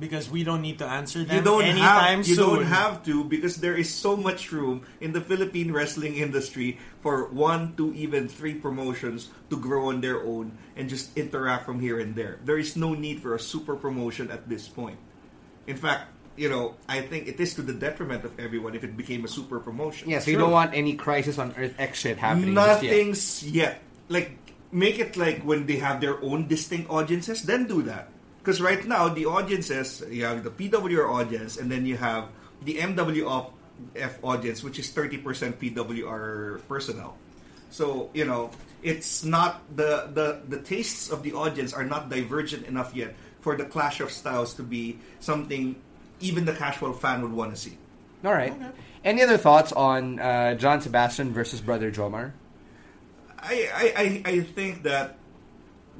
because 0.00 0.26
we 0.28 0.42
don't 0.42 0.60
need 0.60 0.76
to 0.76 0.84
answer 0.84 1.22
them 1.22 1.38
You 1.38 1.42
don't 1.42 1.62
anytime 1.62 2.18
have 2.18 2.26
you 2.28 2.34
soon. 2.34 2.50
don't 2.50 2.66
have 2.66 3.04
to 3.06 3.22
because 3.24 3.62
there 3.62 3.78
is 3.78 3.86
so 3.88 4.16
much 4.18 4.50
room 4.50 4.82
in 5.00 5.14
the 5.14 5.22
Philippine 5.22 5.70
wrestling 5.70 6.18
industry 6.18 6.82
for 7.00 7.30
one, 7.30 7.74
two, 7.78 7.94
even 7.94 8.26
three 8.26 8.54
promotions 8.58 9.30
to 9.50 9.56
grow 9.56 9.88
on 9.94 10.02
their 10.02 10.18
own 10.26 10.58
and 10.74 10.90
just 10.90 11.14
interact 11.16 11.62
from 11.64 11.78
here 11.78 12.00
and 12.02 12.18
there. 12.18 12.42
There 12.44 12.58
is 12.58 12.74
no 12.74 12.92
need 12.98 13.22
for 13.22 13.38
a 13.38 13.40
super 13.40 13.76
promotion 13.78 14.34
at 14.34 14.48
this 14.50 14.66
point. 14.66 14.98
In 15.70 15.78
fact, 15.78 16.10
you 16.34 16.50
know, 16.50 16.74
I 16.90 17.00
think 17.06 17.30
it 17.30 17.38
is 17.38 17.54
to 17.54 17.62
the 17.62 17.72
detriment 17.72 18.26
of 18.26 18.34
everyone 18.42 18.74
if 18.74 18.82
it 18.82 18.98
became 18.98 19.22
a 19.24 19.30
super 19.30 19.62
promotion. 19.62 20.10
Yeah, 20.10 20.18
so 20.18 20.34
you 20.34 20.38
don't 20.42 20.50
want 20.50 20.74
any 20.74 20.98
crisis 20.98 21.38
on 21.38 21.54
Earth 21.56 21.78
X 21.78 22.00
shit 22.02 22.18
happening. 22.18 22.52
just 22.58 22.82
yet. 22.82 22.90
Nothing's 22.90 23.24
yet. 23.46 23.74
Like, 24.10 24.34
make 24.74 24.98
it 24.98 25.16
like 25.16 25.40
when 25.42 25.66
they 25.66 25.76
have 25.76 26.00
their 26.02 26.20
own 26.20 26.48
distinct 26.48 26.90
audiences, 26.90 27.42
then 27.42 27.66
do 27.66 27.82
that. 27.82 28.08
Because 28.42 28.60
right 28.60 28.84
now, 28.84 29.08
the 29.08 29.24
audiences, 29.24 30.02
you 30.10 30.24
have 30.26 30.42
the 30.42 30.50
PWR 30.50 31.08
audience, 31.08 31.56
and 31.56 31.70
then 31.70 31.86
you 31.86 31.96
have 31.96 32.28
the 32.62 32.76
MWF 32.78 33.50
audience, 34.22 34.62
which 34.62 34.78
is 34.78 34.90
30% 34.90 35.22
PWR 35.54 36.60
personnel. 36.68 37.16
So, 37.70 38.10
you 38.12 38.26
know, 38.26 38.50
it's 38.82 39.24
not, 39.24 39.62
the, 39.74 40.10
the, 40.12 40.42
the 40.46 40.60
tastes 40.60 41.08
of 41.08 41.22
the 41.22 41.32
audience 41.32 41.72
are 41.72 41.84
not 41.84 42.10
divergent 42.10 42.66
enough 42.66 42.94
yet 42.94 43.14
for 43.40 43.56
the 43.56 43.64
clash 43.64 44.00
of 44.00 44.10
styles 44.10 44.54
to 44.54 44.62
be 44.62 44.98
something 45.20 45.76
even 46.20 46.44
the 46.44 46.52
casual 46.52 46.92
fan 46.92 47.22
would 47.22 47.32
want 47.32 47.54
to 47.54 47.60
see. 47.60 47.78
All 48.24 48.32
right. 48.32 48.52
Any 49.04 49.22
other 49.22 49.36
thoughts 49.36 49.72
on 49.72 50.18
uh, 50.18 50.54
John 50.54 50.80
Sebastian 50.80 51.32
versus 51.32 51.60
Brother 51.60 51.90
Jomar? 51.92 52.32
I, 53.44 53.68
I, 53.74 53.92
I, 53.96 54.22
I 54.32 54.40
think 54.40 54.82
that 54.84 55.16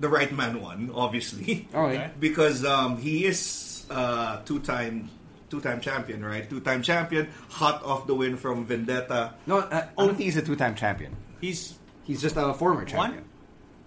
the 0.00 0.08
right 0.08 0.32
man 0.32 0.60
won, 0.62 0.90
obviously. 0.94 1.68
All 1.74 1.82
right. 1.82 2.18
Because 2.18 2.64
um, 2.64 2.96
he 2.98 3.24
is 3.26 3.84
uh, 3.90 4.40
two 4.44 4.60
time 4.60 5.10
two-time 5.50 5.80
champion, 5.80 6.24
right? 6.24 6.48
Two-time 6.50 6.82
champion, 6.82 7.28
hot 7.48 7.84
off 7.84 8.08
the 8.08 8.14
win 8.14 8.36
from 8.36 8.64
Vendetta. 8.66 9.34
No, 9.46 9.58
uh, 9.58 9.86
I 9.96 10.02
don't 10.04 10.16
think 10.16 10.26
he's 10.26 10.36
a 10.36 10.42
two-time 10.42 10.74
champion. 10.74 11.14
He's 11.40 11.78
He's 12.02 12.20
just 12.20 12.36
a 12.36 12.52
former 12.54 12.84
champion. 12.84 13.24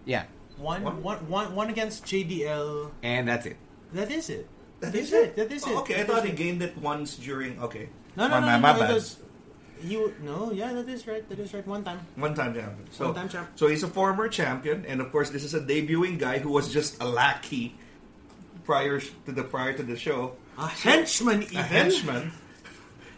Yeah, 0.06 0.26
one, 0.58 0.84
One? 0.84 1.04
one, 1.04 1.18
one, 1.30 1.56
one 1.56 1.70
against 1.70 2.06
JDL. 2.06 2.92
and 3.04 3.28
that's 3.28 3.46
it. 3.46 3.58
That 3.94 4.10
is 4.12 4.30
it. 4.30 4.48
That 4.80 4.96
is 4.96 5.08
is 5.08 5.14
it. 5.14 5.24
it. 5.24 5.36
That 5.36 5.52
is 5.52 5.64
it. 5.68 5.70
Oh, 5.76 5.80
okay, 5.82 6.00
I 6.02 6.04
thought 6.06 6.24
he 6.26 6.32
gained 6.32 6.62
it 6.62 6.78
once 6.78 7.18
during. 7.18 7.60
Okay, 7.60 7.90
No, 8.16 8.28
no, 8.28 8.40
My 8.40 8.40
no, 8.40 8.46
bad, 8.48 8.56
no. 8.56 8.62
my 8.62 8.76
it 8.76 8.80
bad. 8.80 8.94
was, 8.94 9.18
you 9.84 10.14
no, 10.24 10.52
yeah, 10.52 10.74
that 10.74 10.88
is 10.90 11.08
right. 11.08 11.28
That 11.30 11.40
is 11.40 11.54
right. 11.54 11.66
One 11.68 11.84
time. 11.84 12.00
One-time 12.16 12.54
champion. 12.54 12.88
So, 12.92 13.06
One-time 13.06 13.30
champ. 13.30 13.50
so 13.56 13.68
he's 13.68 13.84
a 13.84 13.88
former 13.88 14.28
champion, 14.28 14.86
and 14.88 15.02
of 15.02 15.12
course, 15.12 15.30
this 15.30 15.44
is 15.44 15.54
a 15.54 15.60
debuting 15.62 16.18
guy 16.20 16.40
who 16.40 16.50
was 16.52 16.72
just 16.72 17.02
a 17.02 17.06
lackey 17.06 17.76
prior 18.66 19.00
to 19.00 19.32
the 19.32 19.44
prior 19.44 19.74
to 19.74 19.84
the 19.84 19.96
show. 19.98 20.36
A 20.58 20.68
henchman, 20.68 21.44
even. 21.44 21.58
a 21.58 21.64
henchman. 21.64 22.32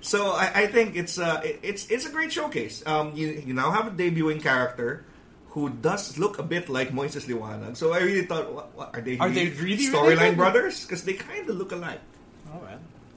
So 0.01 0.31
I, 0.31 0.63
I 0.63 0.67
think 0.67 0.95
it's 0.95 1.19
uh, 1.19 1.41
it- 1.43 1.59
it's 1.63 1.87
it's 1.91 2.05
a 2.05 2.11
great 2.11 2.31
showcase. 2.31 2.83
Um, 2.85 3.11
you 3.15 3.27
you 3.45 3.53
now 3.53 3.71
have 3.71 3.87
a 3.87 3.91
debuting 3.91 4.41
character 4.41 5.05
who 5.49 5.69
does 5.69 6.17
look 6.17 6.37
a 6.39 6.43
bit 6.43 6.69
like 6.69 6.91
Moises 6.91 7.25
Liwanag. 7.25 7.75
So 7.75 7.91
I 7.91 7.99
really 8.05 8.25
thought, 8.25 8.53
what, 8.53 8.75
what, 8.77 8.95
are 8.95 9.01
they 9.01 9.17
Are 9.17 9.29
they 9.31 9.49
really 9.49 9.87
storyline 9.89 10.35
brothers? 10.37 10.85
Because 10.85 11.03
they 11.03 11.13
kind 11.13 11.49
of 11.49 11.55
look 11.57 11.71
alike. 11.71 11.99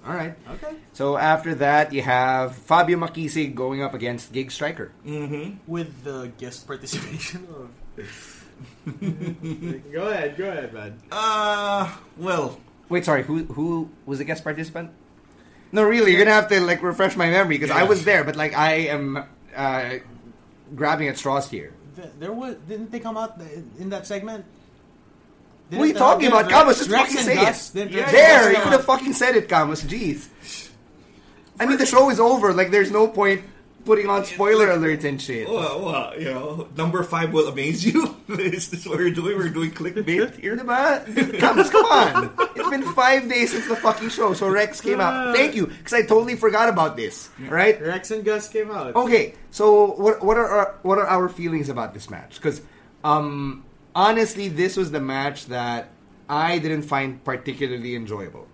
All 0.04 0.14
right. 0.14 0.34
All 0.46 0.54
right. 0.54 0.64
Okay. 0.64 0.76
So 0.92 1.16
after 1.16 1.54
that, 1.56 1.92
you 1.92 2.02
have 2.02 2.56
Fabio 2.56 2.98
Makisig 2.98 3.54
going 3.54 3.82
up 3.82 3.94
against 3.94 4.32
Gig 4.32 4.50
Striker. 4.50 4.92
With 5.66 6.04
the 6.04 6.32
guest 6.38 6.66
participation 6.66 7.46
of. 7.48 7.70
go 9.92 10.08
ahead, 10.08 10.36
go 10.36 10.48
ahead, 10.48 10.72
man. 10.72 10.98
Uh, 11.10 11.92
well, 12.16 12.58
Wait, 12.92 13.06
sorry. 13.06 13.22
Who 13.22 13.44
who 13.44 13.88
was 14.04 14.18
the 14.18 14.24
guest 14.24 14.44
participant? 14.44 14.90
No, 15.72 15.82
really, 15.82 16.12
you're 16.12 16.22
gonna 16.22 16.36
have 16.36 16.48
to 16.48 16.60
like 16.60 16.82
refresh 16.82 17.16
my 17.16 17.30
memory 17.30 17.56
because 17.56 17.70
I 17.70 17.84
was 17.84 18.04
there, 18.04 18.22
but 18.22 18.36
like 18.36 18.52
I 18.52 18.92
am 18.92 19.24
uh, 19.56 19.94
grabbing 20.76 21.08
at 21.08 21.16
straws 21.16 21.48
here. 21.48 21.72
There 22.18 22.32
was 22.32 22.56
didn't 22.68 22.90
they 22.92 23.00
come 23.00 23.16
out 23.16 23.40
in 23.78 23.88
that 23.88 24.06
segment? 24.06 24.44
What 25.78 25.84
are 25.84 25.86
you 25.86 25.94
talking 25.94 26.28
about, 26.28 26.48
Camus? 26.48 26.78
Just 26.78 26.90
fucking 26.90 27.16
say 27.16 27.36
it. 27.36 27.90
Yeah, 27.90 28.10
there, 28.10 28.52
you 28.52 28.60
could 28.60 28.72
have 28.72 28.84
fucking 28.84 29.12
said 29.14 29.36
it, 29.36 29.48
Camus. 29.48 29.82
Jeez. 29.84 30.28
I 31.58 31.66
mean, 31.66 31.78
the 31.78 31.86
show 31.86 32.10
is 32.10 32.20
over. 32.20 32.52
Like, 32.52 32.70
there's 32.70 32.90
no 32.90 33.08
point 33.08 33.42
putting 33.84 34.08
on 34.08 34.24
spoiler 34.24 34.68
alerts 34.68 35.04
and 35.04 35.20
shit. 35.20 35.48
well, 35.48 35.84
well, 35.84 36.18
you 36.18 36.26
know, 36.26 36.68
number 36.76 37.02
five 37.02 37.32
will 37.32 37.48
amaze 37.48 37.84
you. 37.84 38.16
Is 38.28 38.70
this 38.70 38.86
what 38.86 38.98
we're 38.98 39.10
doing? 39.10 39.36
We're 39.36 39.48
doing 39.48 39.70
clickbait 39.70 40.38
here. 40.38 40.56
Diba? 40.56 41.38
Camus, 41.38 41.70
come 41.70 41.86
on. 41.86 42.30
It's 42.54 42.70
been 42.70 42.82
five 42.94 43.28
days 43.28 43.50
since 43.50 43.66
the 43.66 43.76
fucking 43.76 44.10
show, 44.10 44.34
so 44.34 44.48
Rex 44.48 44.80
came 44.80 45.00
out. 45.00 45.34
Thank 45.34 45.54
you, 45.54 45.66
because 45.66 45.92
I 45.92 46.02
totally 46.02 46.36
forgot 46.36 46.68
about 46.68 46.96
this. 46.96 47.30
Right? 47.40 47.80
Rex 47.80 48.10
and 48.10 48.24
Gus 48.24 48.48
came 48.48 48.70
out. 48.70 48.94
Okay, 48.94 49.34
so 49.50 49.92
what 49.94 50.22
what 50.22 50.36
are 50.36 50.46
our, 50.48 50.74
what 50.82 50.98
are 50.98 51.06
our 51.06 51.28
feelings 51.28 51.68
about 51.68 51.92
this 51.92 52.08
match? 52.08 52.36
Because 52.36 52.60
um, 53.04 53.64
honestly, 53.94 54.48
this 54.48 54.76
was 54.76 54.90
the 54.90 55.00
match 55.00 55.46
that 55.46 55.90
I 56.28 56.58
didn't 56.58 56.82
find 56.82 57.22
particularly 57.24 57.94
enjoyable. 57.94 58.48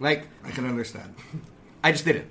Like, 0.00 0.28
I 0.44 0.50
can 0.50 0.66
understand. 0.66 1.14
I 1.84 1.92
just 1.92 2.04
didn't. 2.04 2.30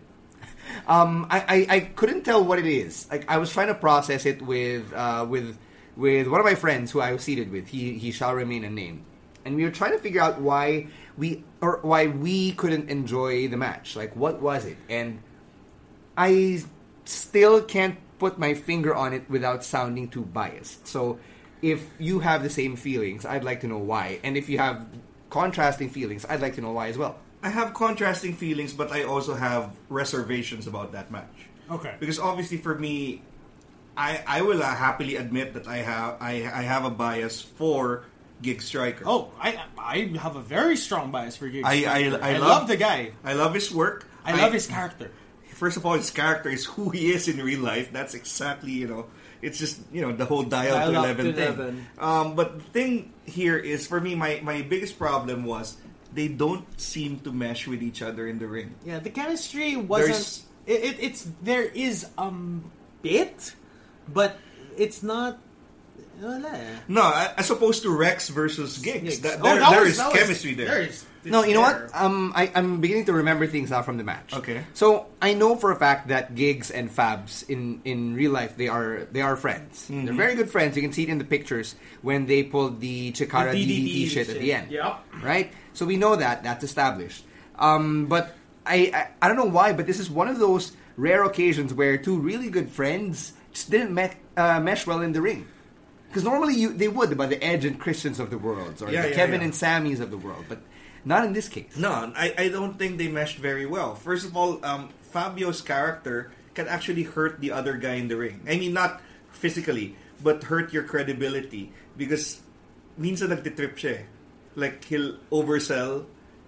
Um, 0.87 1.27
I, 1.29 1.39
I, 1.69 1.75
I 1.75 1.79
couldn't 1.81 2.23
tell 2.23 2.43
what 2.43 2.59
it 2.59 2.65
is. 2.65 3.07
Like 3.11 3.29
I 3.29 3.37
was 3.37 3.51
trying 3.51 3.67
to 3.67 3.75
process 3.75 4.25
it 4.25 4.41
with 4.41 4.91
uh, 4.93 5.25
with 5.29 5.57
with 5.95 6.27
one 6.27 6.39
of 6.39 6.45
my 6.45 6.55
friends 6.55 6.91
who 6.91 6.99
I 6.99 7.11
was 7.13 7.21
seated 7.21 7.51
with. 7.51 7.67
He 7.67 7.97
he 7.97 8.11
shall 8.11 8.33
remain 8.33 8.63
unnamed, 8.63 9.03
and 9.45 9.55
we 9.55 9.63
were 9.63 9.71
trying 9.71 9.91
to 9.91 9.99
figure 9.99 10.21
out 10.21 10.41
why 10.41 10.87
we 11.17 11.43
or 11.61 11.79
why 11.83 12.07
we 12.07 12.53
couldn't 12.53 12.89
enjoy 12.89 13.47
the 13.47 13.57
match. 13.57 13.95
Like 13.95 14.15
what 14.15 14.41
was 14.41 14.65
it? 14.65 14.77
And 14.89 15.21
I 16.17 16.63
still 17.05 17.61
can't 17.61 17.97
put 18.17 18.39
my 18.39 18.53
finger 18.53 18.95
on 18.95 19.13
it 19.13 19.29
without 19.29 19.63
sounding 19.63 20.07
too 20.09 20.23
biased. 20.23 20.87
So 20.87 21.19
if 21.63 21.87
you 21.97 22.19
have 22.19 22.43
the 22.43 22.49
same 22.49 22.75
feelings, 22.75 23.25
I'd 23.25 23.43
like 23.43 23.61
to 23.61 23.67
know 23.67 23.79
why. 23.79 24.19
And 24.23 24.35
if 24.35 24.49
you 24.49 24.57
have 24.59 24.85
contrasting 25.31 25.89
feelings, 25.89 26.25
I'd 26.27 26.41
like 26.41 26.55
to 26.55 26.61
know 26.61 26.73
why 26.73 26.89
as 26.89 26.97
well. 26.97 27.15
I 27.41 27.49
have 27.49 27.73
contrasting 27.73 28.35
feelings, 28.35 28.73
but 28.73 28.91
I 28.91 29.03
also 29.03 29.33
have 29.33 29.71
reservations 29.89 30.67
about 30.67 30.91
that 30.91 31.09
match. 31.09 31.47
Okay. 31.71 31.95
Because 31.99 32.19
obviously, 32.19 32.57
for 32.57 32.75
me, 32.77 33.23
I 33.95 34.21
I 34.27 34.41
will 34.41 34.61
uh, 34.61 34.75
happily 34.75 35.15
admit 35.15 35.53
that 35.53 35.67
I 35.67 35.77
have 35.77 36.17
I 36.19 36.43
I 36.51 36.61
have 36.67 36.83
a 36.85 36.91
bias 36.91 37.41
for 37.41 38.03
Gig 38.41 38.61
Striker. 38.61 39.03
Oh, 39.07 39.31
I 39.39 39.59
I 39.79 40.11
have 40.19 40.35
a 40.35 40.41
very 40.41 40.75
strong 40.75 41.11
bias 41.11 41.37
for 41.37 41.47
Gig. 41.47 41.63
I- 41.65 41.87
I- 41.87 42.03
Striker. 42.11 42.23
I 42.23 42.31
love, 42.37 42.41
love- 42.41 42.67
the 42.67 42.77
guy. 42.77 43.11
I 43.23 43.33
love 43.33 43.53
his 43.53 43.71
work. 43.71 44.05
I 44.25 44.35
love 44.39 44.51
his 44.53 44.67
character. 44.67 45.11
First 45.53 45.77
of 45.77 45.85
all, 45.85 45.93
his 45.93 46.11
character 46.11 46.49
is 46.49 46.65
who 46.65 46.89
he 46.89 47.11
is 47.13 47.27
in 47.27 47.37
real 47.43 47.61
life. 47.61 47.91
That's 47.93 48.15
exactly 48.15 48.71
you 48.71 48.87
know. 48.87 49.05
It's 49.43 49.59
just 49.59 49.81
you 49.91 50.01
know 50.01 50.15
the 50.15 50.25
whole 50.25 50.43
dial, 50.43 50.75
Dial 50.75 50.91
to 50.91 50.97
eleven 50.97 51.25
to 51.27 51.33
thing. 51.33 51.53
11. 51.53 51.87
Um, 51.99 52.35
but 52.35 52.57
the 52.57 52.63
thing 52.71 53.13
here 53.25 53.57
is 53.57 53.85
for 53.85 53.99
me, 53.99 54.15
my 54.15 54.39
my 54.41 54.61
biggest 54.63 54.97
problem 54.97 55.43
was 55.43 55.75
they 56.13 56.27
don't 56.27 56.65
seem 56.79 57.19
to 57.27 57.31
mesh 57.31 57.67
with 57.67 57.83
each 57.83 58.01
other 58.01 58.27
in 58.27 58.39
the 58.39 58.47
ring. 58.47 58.75
Yeah, 58.85 58.99
the 58.99 59.09
chemistry 59.09 59.75
wasn't. 59.75 60.47
It, 60.65 60.83
it, 60.83 60.95
it's 60.99 61.27
there 61.43 61.67
is 61.67 62.07
um 62.17 62.71
bit, 63.01 63.53
but 64.07 64.39
it's 64.77 65.03
not. 65.03 65.37
Wala. 66.21 66.49
eh. 66.53 66.75
No, 66.87 67.03
as 67.37 67.49
opposed 67.49 67.83
to 67.83 67.89
Rex 67.89 68.29
versus 68.29 68.77
Gigs. 68.77 69.01
Gigs. 69.03 69.19
That, 69.21 69.39
Oh, 69.41 69.43
there, 69.43 69.59
that 69.59 69.69
there 69.71 69.79
was- 69.81 69.89
is 69.89 69.97
that 69.97 70.11
was- 70.11 70.19
chemistry 70.21 70.53
there. 70.53 70.67
there 70.67 70.81
is- 70.83 71.05
No, 71.25 71.39
it's 71.39 71.49
you 71.49 71.53
know 71.55 71.63
there. 71.67 71.89
what? 71.91 71.95
Um, 72.01 72.31
I, 72.35 72.51
I'm 72.55 72.79
beginning 72.79 73.05
to 73.05 73.13
remember 73.13 73.47
things 73.47 73.69
now 73.71 73.81
from 73.81 73.97
the 73.97 74.03
match. 74.03 74.33
Okay. 74.33 74.63
So 74.73 75.07
I 75.21 75.33
know 75.33 75.55
for 75.55 75.71
a 75.71 75.75
fact 75.75 76.09
that 76.09 76.35
Gigs 76.35 76.69
and 76.71 76.89
Fabs 76.91 77.43
in, 77.49 77.81
in 77.83 78.13
real 78.15 78.31
life 78.31 78.55
they 78.55 78.67
are 78.67 79.07
they 79.11 79.21
are 79.21 79.35
friends. 79.35 79.87
Mm-hmm. 79.89 80.05
They're 80.05 80.13
very 80.15 80.35
good 80.35 80.51
friends. 80.51 80.75
You 80.75 80.81
can 80.81 80.91
see 80.93 81.03
it 81.03 81.09
in 81.09 81.17
the 81.19 81.25
pictures 81.27 81.75
when 82.01 82.25
they 82.25 82.43
pulled 82.43 82.79
the 82.79 83.11
Chikara 83.11 83.51
The 83.51 83.63
DDT, 83.63 84.07
DDT 84.07 84.09
shit 84.09 84.29
at 84.29 84.39
the 84.39 84.53
end. 84.53 84.71
Yep. 84.71 84.99
Right. 85.23 85.51
So 85.73 85.85
we 85.85 85.97
know 85.97 86.15
that 86.15 86.43
that's 86.43 86.63
established. 86.63 87.23
Um, 87.57 88.05
but 88.07 88.35
I, 88.65 88.91
I 88.93 89.07
I 89.23 89.27
don't 89.27 89.37
know 89.37 89.45
why, 89.51 89.73
but 89.73 89.87
this 89.87 89.99
is 89.99 90.09
one 90.09 90.27
of 90.27 90.39
those 90.39 90.71
rare 90.95 91.23
occasions 91.23 91.73
where 91.73 91.97
two 91.97 92.19
really 92.19 92.49
good 92.49 92.69
friends 92.69 93.33
just 93.51 93.69
didn't 93.71 93.93
met, 93.93 94.15
uh, 94.37 94.59
mesh 94.59 94.85
well 94.87 95.01
in 95.01 95.11
the 95.13 95.21
ring. 95.21 95.47
Because 96.13 96.29
normally 96.29 96.53
you 96.53 96.69
they 96.69 96.87
would, 96.87 97.17
by 97.17 97.25
the 97.25 97.41
Edge 97.41 97.65
and 97.65 97.81
Christians 97.81 98.21
of 98.21 98.29
the 98.29 98.37
world, 98.37 98.77
or 98.85 98.93
Yeah, 98.93 99.01
the 99.01 99.09
yeah, 99.09 99.17
Kevin 99.17 99.41
yeah. 99.41 99.49
and 99.49 99.53
Samis 99.53 99.97
of 99.97 100.13
the 100.13 100.21
world, 100.21 100.45
but 100.45 100.61
not 101.01 101.25
in 101.25 101.33
this 101.33 101.49
case. 101.49 101.73
No, 101.73 101.89
I, 102.13 102.37
I 102.37 102.45
don't 102.53 102.77
think 102.77 103.01
they 103.01 103.09
meshed 103.09 103.41
very 103.41 103.65
well. 103.65 103.97
First 103.97 104.29
of 104.29 104.37
all, 104.37 104.63
um, 104.63 104.93
Fabio's 105.09 105.65
character 105.65 106.29
can 106.53 106.69
actually 106.69 107.01
hurt 107.01 107.41
the 107.41 107.49
other 107.49 107.81
guy 107.81 107.97
in 107.97 108.13
the 108.13 108.17
ring. 108.17 108.45
I 108.45 108.61
mean, 108.61 108.77
not 108.77 109.01
physically, 109.33 109.97
but 110.21 110.45
hurt 110.53 110.69
your 110.69 110.83
credibility. 110.85 111.73
Because 111.97 112.45
minsan 112.93 113.33
nagtitrip 113.33 113.73
siya 113.73 113.97
eh. 113.97 114.03
Like, 114.53 114.85
he'll 114.85 115.17
oversell, 115.33 116.05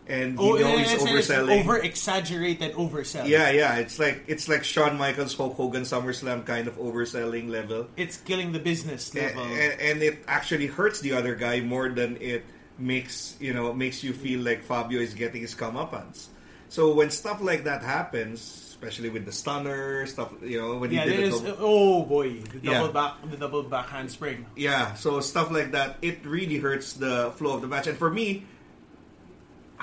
and 0.08 0.34
you 0.38 0.46
Oh, 0.46 0.54
know 0.56 0.76
yeah, 0.76 0.84
he's 0.84 1.02
overselling. 1.02 1.60
over 1.60 1.78
exaggerated 1.78 2.74
oversell. 2.74 3.28
yeah, 3.28 3.50
yeah, 3.50 3.76
it's 3.78 3.98
like 4.00 4.24
it's 4.28 4.48
like 4.48 4.64
Shawn 4.64 4.98
Michaels 4.98 5.34
Hulk 5.36 5.56
Hogan 5.56 5.84
SummerSlam 5.84 6.46
kind 6.46 6.68
of 6.68 6.78
overselling 6.78 7.50
level. 7.50 7.88
it's 7.98 8.18
killing 8.18 8.52
the 8.52 8.60
business 8.60 9.14
level. 9.16 9.44
and, 9.44 9.80
and 9.82 10.04
it 10.04 10.20
actually 10.28 10.68
hurts 10.68 11.02
the 11.02 11.14
other 11.14 11.36
guy 11.36 11.60
more 11.62 11.90
than 11.90 12.18
it 12.22 12.46
makes 12.78 13.36
you 13.40 13.54
know 13.54 13.74
makes 13.74 14.04
you 14.04 14.14
feel 14.14 14.42
like 14.42 14.64
Fabio 14.64 15.00
is 15.00 15.14
getting 15.14 15.42
his 15.42 15.56
comeuppance. 15.56 16.28
So 16.70 16.94
when 16.94 17.10
stuff 17.10 17.40
like 17.42 17.64
that 17.66 17.82
happens, 17.84 18.42
especially 18.70 19.10
with 19.10 19.26
the 19.26 19.32
stunner 19.32 20.06
stuff, 20.06 20.34
you 20.44 20.60
know 20.62 20.78
when 20.78 20.90
he 20.92 20.98
yeah, 20.98 21.06
did 21.06 21.14
there 21.14 21.30
the 21.30 21.36
is. 21.36 21.42
double- 21.42 21.58
Oh 21.66 22.04
boy, 22.04 22.30
the 22.42 22.60
Yeah. 22.62 22.74
double 22.80 22.94
back, 22.94 23.14
the 23.32 23.38
double 23.38 23.64
back 23.64 23.90
handspring. 23.90 24.46
yeah, 24.56 24.94
so 24.96 25.20
stuff 25.22 25.50
like 25.52 25.72
that, 25.72 25.98
it 26.02 26.26
really 26.26 26.58
hurts 26.58 26.94
the 26.94 27.32
flow 27.38 27.56
of 27.56 27.62
the 27.62 27.68
match. 27.68 27.88
And 27.88 27.98
for 27.98 28.10
me, 28.12 28.44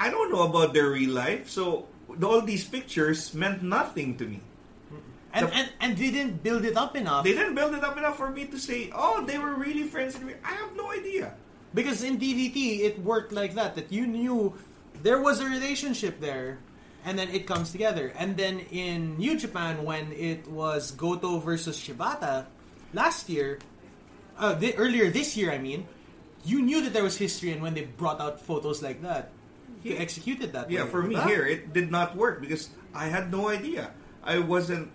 I 0.02 0.10
don't 0.10 0.30
know 0.34 0.42
about 0.42 0.74
their 0.74 0.90
real 0.90 1.14
life, 1.14 1.46
so 1.48 1.86
all 2.22 2.42
these 2.42 2.66
pictures 2.66 3.30
meant 3.34 3.62
nothing 3.62 4.18
to 4.18 4.26
me. 4.26 4.40
And, 5.32 5.46
The- 5.46 5.54
and 5.54 5.66
and 5.80 5.90
they 5.96 6.10
didn't 6.10 6.42
build 6.42 6.66
it 6.66 6.76
up 6.76 6.92
enough. 6.98 7.22
They 7.24 7.32
didn't 7.38 7.54
build 7.54 7.72
it 7.78 7.84
up 7.86 7.96
enough 7.96 8.18
for 8.18 8.28
me 8.28 8.44
to 8.50 8.58
say, 8.58 8.90
"Oh, 8.92 9.22
they 9.24 9.38
were 9.38 9.54
really 9.54 9.86
friends." 9.86 10.18
I 10.44 10.52
have 10.58 10.74
no 10.76 10.90
idea. 10.90 11.38
Because 11.72 12.02
in 12.04 12.18
DDT, 12.20 12.84
it 12.84 12.98
worked 13.00 13.32
like 13.32 13.54
that. 13.54 13.78
That 13.78 13.88
you 13.94 14.04
knew 14.04 14.52
there 15.06 15.22
was 15.22 15.40
a 15.40 15.46
relationship 15.48 16.20
there, 16.20 16.58
and 17.06 17.16
then 17.16 17.30
it 17.32 17.46
comes 17.48 17.72
together. 17.72 18.12
And 18.18 18.36
then 18.36 18.60
in 18.74 19.16
New 19.16 19.38
Japan, 19.40 19.86
when 19.88 20.12
it 20.12 20.44
was 20.50 20.90
Goto 20.92 21.38
versus 21.40 21.80
Shibata 21.80 22.44
last 22.92 23.30
year, 23.32 23.56
uh, 24.36 24.52
the, 24.52 24.76
earlier 24.76 25.08
this 25.08 25.32
year, 25.32 25.48
I 25.48 25.56
mean, 25.56 25.88
you 26.44 26.60
knew 26.60 26.84
that 26.84 26.92
there 26.92 27.06
was 27.08 27.16
history, 27.16 27.56
and 27.56 27.62
when 27.64 27.72
they 27.72 27.88
brought 27.88 28.20
out 28.20 28.36
photos 28.44 28.82
like 28.84 29.00
that, 29.00 29.32
they 29.84 29.96
executed 29.96 30.52
that. 30.52 30.70
Yeah, 30.70 30.84
way. 30.84 30.90
for 30.90 31.02
me 31.02 31.14
Huh? 31.14 31.26
here, 31.28 31.46
it 31.46 31.72
did 31.72 31.90
not 31.90 32.16
work 32.16 32.40
because 32.40 32.70
I 32.94 33.06
had 33.08 33.30
no 33.30 33.48
idea. 33.48 33.90
I 34.22 34.38
wasn't 34.38 34.90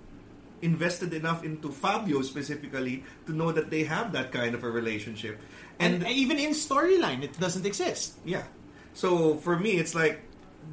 invested 0.61 1.13
enough 1.13 1.43
into 1.43 1.69
Fabio 1.71 2.21
specifically 2.23 3.03
to 3.27 3.31
know 3.33 3.51
that 3.51 3.69
they 3.69 3.83
have 3.83 4.11
that 4.13 4.31
kind 4.31 4.55
of 4.55 4.63
a 4.63 4.69
relationship. 4.69 5.37
and, 5.79 6.01
And, 6.01 6.09
even 6.11 6.39
in 6.39 6.51
storyline, 6.57 7.21
it 7.21 7.37
doesn't 7.39 7.65
exist. 7.65 8.17
yeah, 8.25 8.43
so 8.93 9.35
for 9.45 9.59
me, 9.59 9.77
it's 9.77 9.93
like 9.93 10.21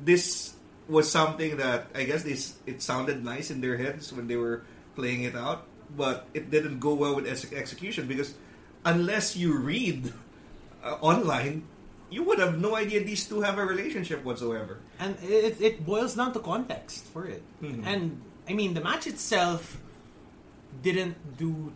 this 0.05 0.55
was 0.89 1.11
something 1.11 1.57
that 1.59 1.89
I 1.95 2.05
guess 2.05 2.23
they, 2.25 2.37
it 2.71 2.81
sounded 2.81 3.25
nice 3.25 3.51
in 3.51 3.61
their 3.61 3.77
heads 3.77 4.12
when 4.12 4.27
they 4.29 4.37
were 4.37 4.65
playing 4.97 5.25
it 5.25 5.37
out, 5.37 5.67
but 5.97 6.27
it 6.33 6.51
didn't 6.51 6.81
go 6.81 6.95
well 6.95 7.17
with 7.17 7.27
ex- 7.29 7.53
execution 7.53 8.07
because 8.09 8.33
unless 8.85 9.37
you 9.37 9.57
read 9.59 10.12
uh, 10.83 10.97
online, 11.05 11.65
you 12.11 12.22
would 12.22 12.38
have 12.38 12.61
no 12.61 12.76
idea 12.76 13.02
these 13.02 13.26
two 13.26 13.40
have 13.40 13.59
a 13.59 13.64
relationship 13.64 14.24
whatsoever. 14.24 14.80
and 14.98 15.16
it, 15.22 15.61
it 15.61 15.84
boils 15.84 16.14
down 16.14 16.32
to 16.32 16.40
context 16.40 17.05
for 17.11 17.26
it. 17.26 17.42
Mm-hmm. 17.62 17.86
And 17.86 18.20
I 18.48 18.52
mean, 18.52 18.74
the 18.74 18.80
match 18.80 19.07
itself 19.07 19.80
didn't 20.82 21.16
do. 21.36 21.72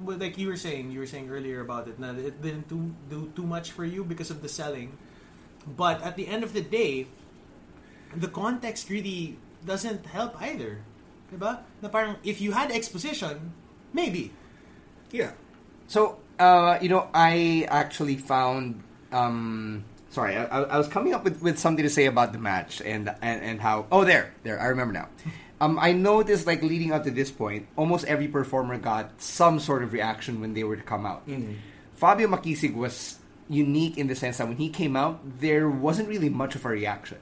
Well, 0.00 0.18
like 0.18 0.36
you 0.36 0.48
were 0.48 0.60
saying, 0.60 0.92
you 0.92 1.00
were 1.00 1.08
saying 1.08 1.30
earlier 1.30 1.60
about 1.60 1.88
it. 1.88 1.98
Now 1.98 2.12
it 2.12 2.40
didn't 2.42 2.68
do 2.68 2.92
do 3.08 3.32
too 3.34 3.44
much 3.44 3.72
for 3.72 3.84
you 3.84 4.04
because 4.04 4.30
of 4.30 4.42
the 4.42 4.48
selling, 4.48 4.96
but 5.64 6.02
at 6.04 6.16
the 6.16 6.28
end 6.28 6.44
of 6.44 6.52
the 6.52 6.60
day, 6.60 7.08
the 8.14 8.28
context 8.28 8.88
really 8.90 9.40
doesn't 9.64 10.06
help 10.06 10.36
either, 10.40 10.84
diba? 11.32 11.64
Na 11.82 11.88
parang 11.88 12.16
if 12.22 12.40
you 12.40 12.52
had 12.52 12.70
exposition, 12.70 13.52
maybe. 13.92 14.32
Yeah. 15.10 15.32
So, 15.88 16.18
uh, 16.38 16.78
you 16.80 16.88
know, 16.88 17.08
I 17.14 17.66
actually 17.68 18.16
found. 18.16 18.82
Um, 19.12 19.84
sorry, 20.10 20.36
I, 20.36 20.62
I 20.62 20.78
was 20.78 20.88
coming 20.88 21.14
up 21.14 21.24
with, 21.24 21.42
with 21.42 21.58
something 21.58 21.82
to 21.82 21.90
say 21.90 22.06
about 22.06 22.32
the 22.32 22.38
match 22.38 22.80
and, 22.80 23.08
and 23.22 23.42
and 23.42 23.60
how. 23.60 23.86
Oh, 23.90 24.04
there, 24.04 24.34
there, 24.42 24.60
I 24.60 24.66
remember 24.66 24.94
now. 24.94 25.08
Um, 25.58 25.78
I 25.78 25.92
noticed, 25.92 26.46
like 26.46 26.62
leading 26.62 26.92
up 26.92 27.04
to 27.04 27.10
this 27.10 27.30
point, 27.30 27.66
almost 27.76 28.04
every 28.04 28.28
performer 28.28 28.76
got 28.76 29.22
some 29.22 29.58
sort 29.58 29.82
of 29.82 29.92
reaction 29.94 30.40
when 30.40 30.52
they 30.52 30.64
were 30.64 30.76
to 30.76 30.82
come 30.82 31.06
out. 31.06 31.26
Fabio 31.94 32.28
Makisig 32.28 32.74
was 32.74 33.18
unique 33.48 33.96
in 33.96 34.06
the 34.06 34.14
sense 34.14 34.36
that 34.36 34.48
when 34.48 34.58
he 34.58 34.68
came 34.68 34.96
out, 34.96 35.40
there 35.40 35.68
wasn't 35.70 36.08
really 36.08 36.28
much 36.28 36.54
of 36.56 36.64
a 36.66 36.68
reaction. 36.68 37.18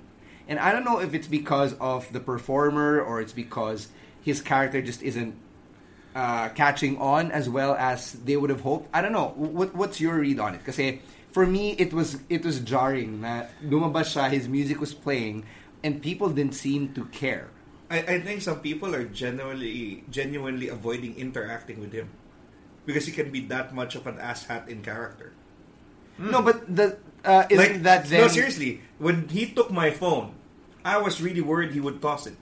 And 0.49 0.59
I 0.59 0.73
don't 0.73 0.85
know 0.85 0.99
if 0.99 1.15
it's 1.15 1.29
because 1.29 1.75
of 1.75 2.13
the 2.13 2.21
performer 2.21 3.01
or 3.01 3.21
it's 3.21 3.33
because 3.33 3.89
his 4.23 4.43
character 4.43 4.83
just 4.83 5.03
isn't 5.03 5.37
uh, 6.15 6.49
catching 6.51 6.99
on 6.99 7.31
as 7.31 7.49
well 7.49 7.75
as 7.75 8.13
they 8.25 8.37
would 8.37 8.51
have 8.51 8.61
hoped. 8.61 8.89
I 8.95 9.03
don't 9.03 9.13
know. 9.13 9.35
What 9.37 9.75
what's 9.75 10.01
your 10.01 10.19
read 10.19 10.39
on 10.39 10.55
it? 10.55 10.65
Kasi 10.65 11.03
for 11.33 11.47
me 11.47 11.73
it 11.79 11.93
was 11.93 12.19
it 12.29 12.45
was 12.45 12.61
jarring 12.61 13.23
that 13.23 13.51
lumabas 13.63 14.15
siya, 14.15 14.31
his 14.31 14.49
music 14.49 14.81
was 14.81 14.95
playing 14.95 15.45
and 15.83 16.01
people 16.01 16.31
didn't 16.31 16.55
seem 16.55 16.95
to 16.95 17.05
care. 17.11 17.51
I, 17.91 17.99
I 17.99 18.21
think 18.21 18.41
some 18.41 18.61
people 18.61 18.95
are 18.95 19.05
genuinely 19.05 20.05
genuinely 20.09 20.69
avoiding 20.69 21.19
interacting 21.19 21.81
with 21.81 21.93
him 21.93 22.09
because 22.87 23.07
he 23.07 23.13
can 23.13 23.31
be 23.31 23.45
that 23.53 23.75
much 23.75 23.95
of 23.95 24.07
an 24.07 24.17
asshat 24.17 24.69
in 24.69 24.83
character. 24.83 25.33
No, 26.17 26.41
but 26.41 26.63
the 26.71 26.97
uh, 27.25 27.47
isn't 27.49 27.83
that 27.83 28.05
then 28.07 28.21
no 28.21 28.29
seriously 28.29 28.81
when 28.99 29.29
he 29.29 29.47
took 29.47 29.71
my 29.71 29.91
phone 29.91 30.35
i 30.85 30.97
was 30.99 31.21
really 31.21 31.41
worried 31.41 31.73
he 31.73 31.81
would 31.81 32.01
toss 32.01 32.27
it 32.27 32.37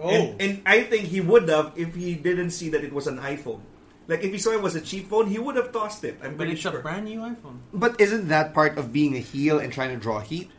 Oh. 0.00 0.08
and, 0.08 0.40
and 0.40 0.62
i 0.64 0.82
think 0.82 1.06
he 1.08 1.20
would 1.20 1.48
have 1.48 1.72
if 1.76 1.94
he 1.94 2.14
didn't 2.14 2.50
see 2.52 2.70
that 2.70 2.82
it 2.82 2.92
was 2.92 3.06
an 3.06 3.18
iphone 3.32 3.60
like 4.08 4.24
if 4.24 4.32
he 4.32 4.38
saw 4.38 4.50
it 4.52 4.62
was 4.62 4.74
a 4.74 4.80
cheap 4.80 5.08
phone 5.08 5.26
he 5.28 5.38
would 5.38 5.56
have 5.56 5.70
tossed 5.72 6.02
it 6.04 6.16
i'm 6.24 6.32
But 6.32 6.36
pretty 6.48 6.52
it's 6.52 6.62
sure 6.62 6.76
a 6.78 6.82
brand 6.82 7.04
new 7.04 7.20
iPhone. 7.20 7.60
But 7.72 8.00
isn't 8.00 8.28
that 8.28 8.54
part 8.54 8.78
of 8.78 8.92
being 8.92 9.14
a 9.16 9.20
heel 9.20 9.58
and 9.60 9.72
trying 9.72 9.90
to 9.90 10.00
draw 10.00 10.20
heat? 10.20 10.50